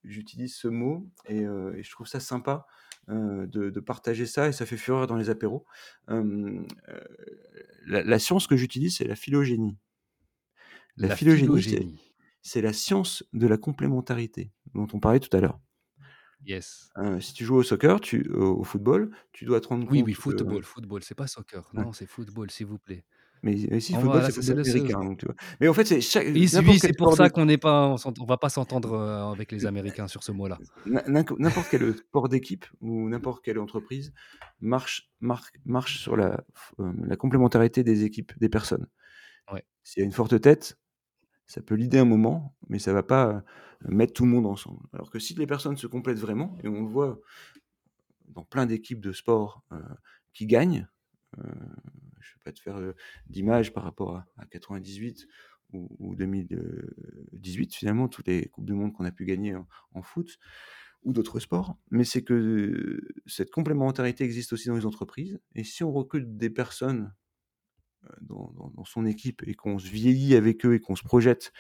j'utilise 0.05 0.57
ce 0.57 0.69
mot 0.69 1.11
et 1.27 1.45
heu, 1.47 1.77
et 1.79 1.83
je 1.83 1.91
trouve 1.91 2.07
ça 2.09 2.21
sympa, 2.21 2.67
de 3.09 3.71
de 3.71 3.81
partager 3.81 4.27
ça 4.27 4.49
et 4.49 4.53
ça 4.53 4.67
fait 4.67 4.77
fureur 4.77 5.07
dans 5.07 5.17
les 5.17 5.31
apéros. 5.31 5.67
La 7.87 8.03
la 8.03 8.19
science 8.19 8.47
que 8.47 8.57
j'utilise, 8.57 8.97
c'est 8.99 9.07
la 9.07 9.17
phylogénie. 9.17 9.79
La 10.97 11.09
La 11.09 11.17
phylogénie, 11.17 11.63
c'est 11.63 11.87
phylogénie. 11.87 11.99
c'est 12.43 12.63
la 12.63 12.73
science 12.73 13.25
de 13.33 13.47
la 13.49 13.57
complémentarité 13.59 14.53
dont 14.75 14.87
on 14.93 15.01
parlait 15.01 15.21
tout 15.21 15.37
à 15.37 15.41
l'heure. 15.41 15.61
Yes. 16.43 16.93
Heu, 16.97 17.21
si 17.21 17.33
tu 17.35 17.45
joues 17.45 17.57
au 17.57 17.63
soccer, 17.63 18.01
tu 18.01 18.31
au 18.33 18.59
au 18.61 18.65
football, 18.65 19.11
tu 19.33 19.45
dois 19.47 19.61
te 19.61 19.69
rendre 19.69 19.87
Oui, 19.89 20.03
oui, 20.03 20.13
compte 20.13 20.17
que 20.17 20.25
football, 20.25 20.65
football, 20.65 21.03
c'est 21.03 21.15
pas 21.15 21.27
soccer. 21.29 21.69
ouais, 21.77 21.85
Non, 21.85 21.93
c'est 21.93 22.07
football, 22.07 22.51
s'il 22.51 22.67
vous 22.67 22.79
plaît. 22.79 23.05
mais 23.43 23.57
mais 23.71 23.81
si 23.81 23.95
On 23.95 23.97
football, 23.97 24.23
c'est 24.23 24.33
football 24.33 24.59
américain, 24.61 25.05
donc 25.05 25.19
tu 25.19 25.27
vois? 25.27 25.35
Mais 25.61 25.69
en 25.69 25.75
fait, 25.75 25.85
c'est 25.87 26.01
chaque 26.01 26.27
oui, 26.35 26.49
c'est 26.49 26.63
oui, 26.63 26.79
pour 26.93 27.13
ça 27.15 27.31
qu'on 27.31 27.45
n'est 27.47 27.59
pas 27.59 27.89
on 27.89 27.97
s'ent 27.97 28.13
on 28.21 28.25
va 28.25 28.37
pas 28.37 28.49
s'entendre, 28.51 28.95
heu, 28.95 29.33
avec 29.33 29.53
les 29.53 29.67
Américains 29.67 30.09
sur 30.09 30.23
ce 30.23 30.33
mot-là. 30.33 30.63
n'importe 30.85 31.69
quel, 31.71 31.97
sport 31.97 32.29
d'équipe 32.29 32.67
ou 32.81 33.09
n'importe 33.09 33.45
quelle 33.45 33.59
entreprise 33.59 34.13
marche 34.61 35.11
marque 35.21 35.59
marche 35.65 35.99
sur 35.99 36.17
la 36.17 36.45
hem, 36.79 37.05
la 37.07 37.17
complémentarité 37.17 37.83
des 37.85 38.05
équipes, 38.05 38.33
des 38.39 38.49
personnes. 38.49 38.87
Ouais, 39.51 39.65
S'il 39.85 40.01
y 40.03 40.05
a 40.05 40.07
une 40.07 40.13
forte 40.13 40.41
tête, 40.41 40.79
ça 41.47 41.63
peut 41.63 41.77
leader 41.77 42.03
un 42.03 42.07
moment, 42.07 42.57
mais 42.69 42.79
ça 42.81 42.93
va 42.95 43.03
pas, 43.05 43.45
mettre 43.89 44.13
tout 44.15 44.25
le 44.25 44.31
monde 44.31 44.47
ensemble. 44.47 44.81
Alors 44.93 45.11
que 45.11 45.19
si 45.19 45.35
les 45.35 45.47
personnes 45.47 45.77
se 45.77 45.87
complètent 45.87 46.19
vraiment 46.19 46.59
et 46.65 46.69
on 46.69 46.83
le 46.83 46.89
voit 46.89 47.21
dans 48.29 48.45
plein 48.45 48.67
d'équipes 48.67 49.01
de 49.01 49.13
sport, 49.13 49.63
heu, 49.73 49.83
qui 50.33 50.47
gagnent, 50.47 50.89
heu, 51.39 51.43
je 52.21 52.33
vais 52.35 52.41
pas 52.45 52.53
te 52.53 52.61
faire, 52.61 52.79
heu, 52.79 52.95
d'image 53.29 53.73
par 53.73 53.85
rapport 53.85 54.17
à 54.17 54.27
à 54.39 54.47
98 54.47 55.27
ou 55.73 55.89
ou 55.99 56.15
2018 56.17 57.75
finalement, 57.75 58.09
toutes 58.09 58.29
les 58.29 58.47
coupes 58.49 58.67
du 58.67 58.73
monde 58.75 58.93
qu'on 58.93 59.05
a 59.05 59.13
pu 59.13 59.25
gagner 59.25 59.55
en 59.93 60.03
foot 60.03 60.39
ou 61.05 61.13
d'autres 61.13 61.41
sports. 61.41 61.79
Mais 61.91 62.05
c'est 62.05 62.23
que, 62.25 63.01
cette 63.27 63.51
complémentarité 63.53 64.25
existe 64.25 64.53
aussi 64.55 64.69
dans 64.69 64.77
les 64.77 64.87
entreprises 64.87 65.41
et 65.55 65.65
si 65.65 65.85
on 65.85 65.93
recrute 65.93 66.37
des 66.39 66.51
personnes, 66.51 67.13
dans 68.23 68.85
son 68.85 69.07
équipe 69.07 69.43
et 69.47 69.55
qu'on 69.55 69.79
se 69.79 69.89
vieillit 69.89 70.37
avec 70.37 70.65
eux 70.67 70.75
et 70.75 70.81
qu'on 70.81 70.97
se 70.97 71.03
projette 71.05 71.53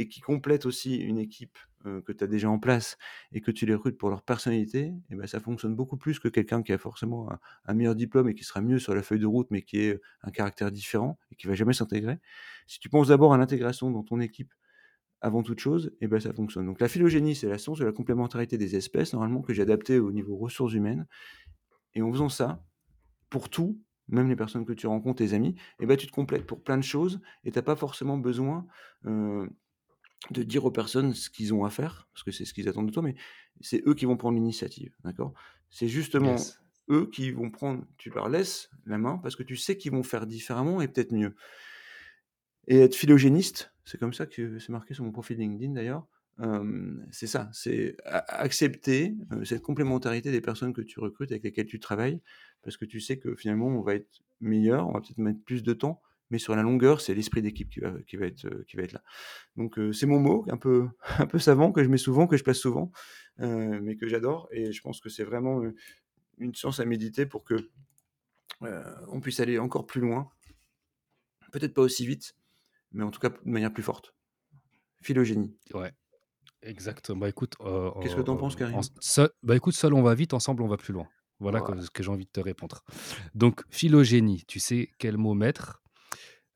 et 0.00 0.08
qui 0.08 0.20
complètent 0.20 0.64
aussi 0.64 0.96
une 0.96 1.18
équipe, 1.18 1.58
que 1.84 2.12
tu 2.12 2.24
as 2.24 2.26
déjà 2.26 2.50
en 2.50 2.58
place 2.58 2.98
et 3.32 3.40
que 3.40 3.50
tu 3.50 3.64
les 3.64 3.74
recrutes 3.74 3.96
pour 3.96 4.10
leur 4.10 4.22
personnalité 4.22 4.92
bah, 5.10 5.26
ça 5.26 5.40
fonctionne 5.40 5.74
beaucoup 5.74 5.96
plus 5.96 6.18
que 6.18 6.28
quelqu'un 6.28 6.62
qui 6.62 6.72
a 6.72 6.78
forcément 6.78 7.30
un 7.64 7.74
meilleur 7.74 7.94
diplôme 7.94 8.28
et 8.28 8.34
qui 8.34 8.44
sera 8.44 8.60
mieux 8.60 8.78
sur 8.78 8.94
la 8.94 9.02
feuille 9.02 9.18
de 9.18 9.26
route, 9.26 9.46
mais 9.50 9.62
qui 9.62 9.78
est, 9.80 10.00
un 10.22 10.30
caractère 10.30 10.70
différent 10.70 11.18
et 11.32 11.36
qui 11.36 11.46
va 11.46 11.54
jamais 11.54 11.72
s'intégrer. 11.72 12.18
Si 12.66 12.80
tu 12.80 12.90
penses 12.90 13.08
d'abord 13.08 13.32
à 13.32 13.38
l'intégration 13.38 13.90
dans 13.90 14.02
ton 14.02 14.20
équipe 14.20 14.52
avant 15.22 15.42
toute 15.42 15.58
chose 15.58 15.92
bah, 16.02 16.20
ça 16.20 16.32
fonctionne. 16.32 16.66
Donc 16.66 16.80
la 16.80 16.88
phylogénie, 16.88 17.34
c'est 17.34 17.48
la 17.48 17.58
science 17.58 17.78
de 17.78 17.84
la 17.84 17.92
complémentarité 17.92 18.58
des 18.58 18.76
espèces 18.76 19.12
normalement 19.12 19.42
que 19.42 19.54
j'ai 19.54 19.62
adapté 19.62 19.98
au 19.98 20.12
niveau 20.12 20.36
ressources 20.36 20.74
humaines 20.74 21.06
et 21.94 22.02
en 22.02 22.12
faisant 22.12 22.28
ça, 22.28 22.62
pour 23.30 23.48
tout, 23.48 23.80
même 24.08 24.28
les 24.28 24.36
personnes 24.36 24.64
que 24.64 24.72
tu 24.72 24.86
rencontres, 24.86 25.18
tes 25.18 25.34
amis 25.34 25.54
bah, 25.80 25.96
tu 25.96 26.06
te 26.06 26.12
complètes 26.12 26.46
pour 26.46 26.62
plein 26.62 26.76
de 26.76 26.82
choses 26.82 27.20
et 27.44 27.52
tu 27.52 27.58
as 27.58 27.62
pas 27.62 27.76
forcément 27.76 28.18
besoin, 28.18 28.66
de 30.30 30.42
dire 30.42 30.64
aux 30.64 30.70
personnes 30.70 31.14
ce 31.14 31.30
qu'ils 31.30 31.54
ont 31.54 31.64
à 31.64 31.70
faire, 31.70 32.08
parce 32.12 32.22
que 32.22 32.30
c'est 32.30 32.44
ce 32.44 32.52
qu'ils 32.52 32.68
attendent 32.68 32.88
de 32.88 32.92
toi, 32.92 33.02
mais 33.02 33.14
c'est 33.60 33.82
eux 33.86 33.94
qui 33.94 34.04
vont 34.04 34.16
prendre 34.16 34.36
l'initiative, 34.36 34.92
d'accord? 35.02 35.32
C'est 35.70 35.88
justement 35.88 36.32
yes. 36.32 36.60
eux 36.90 37.08
qui 37.10 37.30
vont 37.30 37.50
prendre 37.50 37.86
tu 37.96 38.10
leur 38.10 38.28
laisses 38.28 38.70
la 38.84 38.98
main 38.98 39.18
parce 39.18 39.36
que 39.36 39.42
tu 39.42 39.56
sais 39.56 39.76
qu'ils 39.76 39.92
vont 39.92 40.02
faire 40.02 40.26
différemment 40.26 40.80
et 40.82 40.88
peut-être 40.88 41.12
mieux. 41.12 41.34
Et 42.66 42.80
être 42.80 42.94
phylogéniste, 42.94 43.72
c'est 43.84 43.98
comme 43.98 44.12
ça 44.12 44.26
que 44.26 44.58
c'est 44.58 44.70
marqué 44.70 44.94
sur 44.94 45.04
mon 45.04 45.12
profil 45.12 45.38
LinkedIn 45.38 45.72
d'ailleurs, 45.72 46.06
c'est 47.10 47.26
ça, 47.26 47.50
c'est 47.52 47.96
accepter, 48.04 49.14
heu, 49.32 49.44
cette 49.44 49.62
complémentarité 49.62 50.30
des 50.30 50.40
personnes 50.40 50.72
que 50.72 50.80
tu 50.80 50.98
recrutes, 51.00 51.30
avec 51.32 51.44
lesquelles 51.44 51.66
tu 51.66 51.80
travailles, 51.80 52.20
parce 52.62 52.76
que 52.76 52.86
tu 52.86 53.00
sais 53.00 53.18
que 53.18 53.34
finalement 53.34 53.66
on 53.66 53.82
va 53.82 53.94
être 53.94 54.22
meilleur, 54.40 54.88
on 54.88 54.92
va 54.92 55.00
peut-être 55.00 55.18
mettre 55.18 55.40
plus 55.44 55.62
de 55.62 55.72
temps, 55.74 56.00
mais 56.30 56.38
sur 56.38 56.54
la 56.56 56.62
longueur, 56.62 57.00
c'est 57.00 57.14
l'esprit 57.14 57.42
d'équipe 57.42 57.70
qui 57.70 57.80
va 57.80 57.92
qui 58.06 58.16
va 58.16 58.26
être, 58.26 58.48
qui 58.66 58.76
va 58.76 58.82
être 58.84 58.92
là. 58.92 59.02
Donc 59.56 59.78
heu, 59.78 59.92
c'est 59.92 60.06
mon 60.06 60.20
mot 60.20 60.46
un 60.50 60.58
peu 60.58 60.88
un 61.18 61.26
peu 61.26 61.38
savant 61.38 61.72
que 61.72 61.84
je 61.84 61.88
mets 61.88 61.98
souvent, 61.98 62.26
que 62.26 62.36
je 62.38 62.44
place 62.44 62.58
souvent, 62.58 62.92
heu, 63.40 63.80
mais 63.82 63.96
que 63.96 64.08
j'adore 64.08 64.48
et 64.52 64.72
je 64.72 64.82
pense 64.82 65.00
que 65.00 65.08
c'est 65.10 65.24
vraiment, 65.24 65.62
heu, 65.64 65.74
une 66.38 66.54
science 66.54 66.80
à 66.80 66.86
méditer 66.86 67.26
pour 67.26 67.44
que, 67.44 67.56
on 69.08 69.20
puisse 69.20 69.40
aller 69.40 69.58
encore 69.58 69.86
plus 69.86 70.00
loin. 70.00 70.30
Peut-être 71.52 71.74
pas 71.74 71.82
aussi 71.82 72.06
vite, 72.06 72.34
mais 72.92 73.04
en 73.04 73.10
tout 73.10 73.20
cas 73.20 73.30
de 73.30 73.38
manière 73.44 73.72
plus 73.72 73.82
forte. 73.82 74.14
Phylogénie. 75.02 75.56
Ouais, 75.74 75.92
exactement. 76.62 77.20
Bah, 77.20 77.28
écoute, 77.28 77.56
Qu'est-ce 78.00 78.16
que 78.16 78.20
tu 78.22 78.30
en 78.30 78.36
heu, 78.36 78.40
penses, 78.40 78.56
en 78.56 78.56
Karim? 78.56 78.80
seul 79.00 79.30
bah, 79.42 79.56
écoute, 79.56 79.74
seul 79.74 79.94
on 79.94 80.02
va 80.02 80.14
vite, 80.14 80.34
ensemble 80.34 80.62
on 80.62 80.68
va 80.68 80.76
plus 80.76 80.92
loin. 80.92 81.08
Voilà 81.40 81.60
Voilà. 81.60 81.82
ce 81.82 81.90
que 81.90 82.02
j'ai 82.02 82.10
envie 82.10 82.26
de 82.26 82.30
te 82.30 82.40
répondre. 82.40 82.84
Donc 83.34 83.64
phylogénie, 83.70 84.44
tu 84.46 84.60
sais 84.60 84.90
quel 84.98 85.16
mot 85.18 85.34
mettre? 85.34 85.79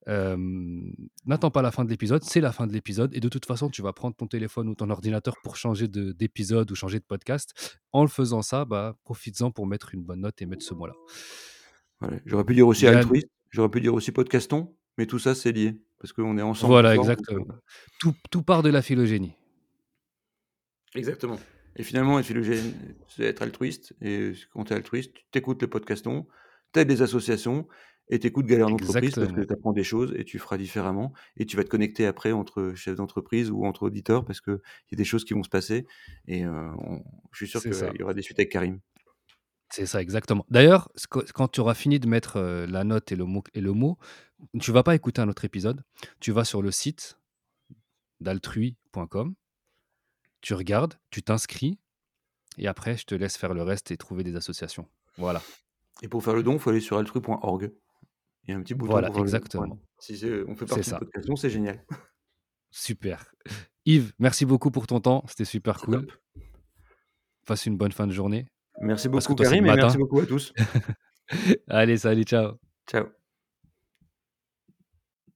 N'attends 0.06 1.50
pas 1.50 1.62
la 1.62 1.70
fin 1.70 1.84
de 1.84 1.90
l'épisode, 1.90 2.22
c'est 2.24 2.40
la 2.40 2.52
fin 2.52 2.66
de 2.66 2.72
l'épisode 2.72 3.14
et 3.14 3.20
de 3.20 3.28
toute 3.28 3.46
façon, 3.46 3.70
tu 3.70 3.82
vas 3.82 3.92
prendre 3.92 4.14
ton 4.16 4.26
téléphone 4.26 4.68
ou 4.68 4.74
ton 4.74 4.90
ordinateur 4.90 5.36
pour 5.42 5.56
changer 5.56 5.88
de 5.88 6.12
d'épisode 6.12 6.70
ou 6.70 6.74
changer 6.74 6.98
de 6.98 7.04
podcast. 7.04 7.80
En 7.92 8.02
le 8.02 8.08
faisant 8.08 8.42
ça, 8.42 8.64
bah, 8.64 8.96
profites-en 9.04 9.50
pour 9.50 9.66
mettre 9.66 9.94
une 9.94 10.02
bonne 10.02 10.20
note 10.20 10.40
et 10.42 10.46
mettre 10.46 10.64
ce 10.64 10.74
mot-là. 10.74 10.94
J'aurais 12.26 12.44
pu 12.44 12.54
dire 12.54 12.66
aussi 12.66 12.86
altruiste, 12.86 13.28
j'aurais 13.50 13.70
pu 13.70 13.80
dire 13.80 13.94
aussi 13.94 14.12
podcaston, 14.12 14.74
mais 14.98 15.06
tout 15.06 15.18
ça, 15.18 15.34
c'est 15.34 15.52
lié 15.52 15.80
parce 15.98 16.12
qu'on 16.12 16.36
est 16.36 16.42
ensemble 16.42 16.72
voilà, 16.72 16.94
exactement. 16.94 17.46
heu 17.48 17.60
Tout 17.98 18.14
tout 18.30 18.42
part 18.42 18.62
de 18.62 18.68
la 18.68 18.82
phylogénie. 18.82 19.32
Exactement 20.94 21.38
et 21.76 21.82
finalement 21.82 22.18
être 22.18 22.26
phylogène, 22.26 22.74
c'est 23.08 23.24
être 23.24 23.42
altruiste 23.42 23.94
et 24.00 24.32
quand 24.52 24.64
tu 24.64 24.72
es 24.72 24.76
altruiste, 24.76 25.12
tu 25.32 25.38
écoutes 25.38 25.62
le 25.62 25.68
podcaston, 25.68 26.26
tu 26.72 26.80
aides 26.80 26.88
des 26.88 27.02
associations 27.02 27.66
et 28.08 28.18
tu 28.18 28.26
écoutes 28.26 28.46
Galères 28.46 28.68
d'entreprise 28.68 29.14
parce 29.14 29.32
que 29.32 29.40
tu 29.40 29.52
apprends 29.52 29.72
des 29.72 29.84
choses 29.84 30.14
et 30.16 30.24
tu 30.24 30.38
feras 30.38 30.58
différemment 30.58 31.12
et 31.36 31.46
tu 31.46 31.56
vas 31.56 31.64
te 31.64 31.68
connecter 31.68 32.06
après 32.06 32.32
entre 32.32 32.72
chefs 32.74 32.96
d'entreprise 32.96 33.50
ou 33.50 33.64
entre 33.64 33.84
auditeurs 33.84 34.24
parce 34.24 34.40
qu'il 34.40 34.60
y 34.92 34.94
a 34.94 34.96
des 34.96 35.04
choses 35.04 35.24
qui 35.24 35.34
vont 35.34 35.42
se 35.42 35.48
passer 35.48 35.86
et 36.28 36.46
on 36.46 37.02
je 37.32 37.44
suis 37.44 37.48
sûr 37.48 37.62
qu'il 37.62 38.00
y 38.00 38.02
aura 38.02 38.14
des 38.14 38.22
suites 38.22 38.38
avec 38.38 38.52
Karim. 38.52 38.80
C'est 39.70 39.86
ça, 39.86 40.00
exactement. 40.00 40.46
D'ailleurs, 40.50 40.92
quand 41.10 41.48
tu 41.48 41.60
auras 41.60 41.74
fini 41.74 41.98
de 41.98 42.06
mettre, 42.06 42.38
la 42.68 42.84
note 42.84 43.10
et 43.10 43.16
le 43.16 43.24
mot 43.24 43.42
et 43.54 43.60
le 43.60 43.72
mot, 43.72 43.98
tu 44.60 44.70
vas 44.70 44.82
pas 44.82 44.94
écouter 44.94 45.20
un 45.20 45.28
autre 45.28 45.44
épisode. 45.44 45.82
Tu 46.20 46.30
vas 46.30 46.44
sur 46.44 46.62
le 46.62 46.70
site 46.70 47.18
d'altrui.com 48.20 49.34
tu 50.44 50.52
regardes, 50.52 50.98
tu 51.10 51.22
t'inscris 51.22 51.78
et 52.58 52.68
après 52.68 52.98
je 52.98 53.06
te 53.06 53.14
laisse 53.14 53.38
faire 53.38 53.54
le 53.54 53.62
reste 53.62 53.90
et 53.90 53.96
trouver 53.96 54.24
des 54.24 54.36
associations. 54.36 54.86
Voilà. 55.16 55.42
Et 56.02 56.08
pour 56.08 56.22
faire 56.22 56.34
le 56.34 56.42
don, 56.42 56.52
il 56.52 56.58
faut 56.58 56.68
aller 56.68 56.80
sur 56.80 56.98
altrui.org. 56.98 57.72
Il 58.46 58.50
y 58.50 58.54
a 58.54 58.58
un 58.58 58.62
petit 58.62 58.74
bouton 58.74 58.92
Voilà, 58.92 59.08
pour 59.10 59.20
le 59.20 59.24
exactement. 59.24 59.78
Si 59.98 60.18
c'est 60.18 60.42
on 60.46 60.54
fait 60.54 60.66
partie 60.66 60.80
de 60.80 60.84
ça. 60.84 60.98
podcaston, 60.98 61.36
c'est 61.36 61.50
génial. 61.50 61.84
Super. 62.70 63.34
Yves, 63.86 64.12
merci 64.18 64.44
beaucoup 64.44 64.70
pour 64.70 64.86
ton 64.86 65.00
temps, 65.00 65.24
c'était 65.28 65.44
super 65.44 65.78
cool. 65.80 66.06
top. 66.06 66.12
Passe 67.46 67.66
une 67.66 67.76
bonne 67.76 67.92
fin 67.92 68.06
de 68.06 68.12
journée. 68.12 68.46
Merci 68.80 69.08
beaucoup 69.08 69.34
Karim 69.34 69.66
et 69.66 69.74
merci 69.74 69.98
beaucoup 69.98 70.20
à 70.20 70.26
tous. 70.26 70.52
Allez, 71.68 71.98
salut, 71.98 72.24
ciao. 72.24 72.58
Ciao. 72.88 73.23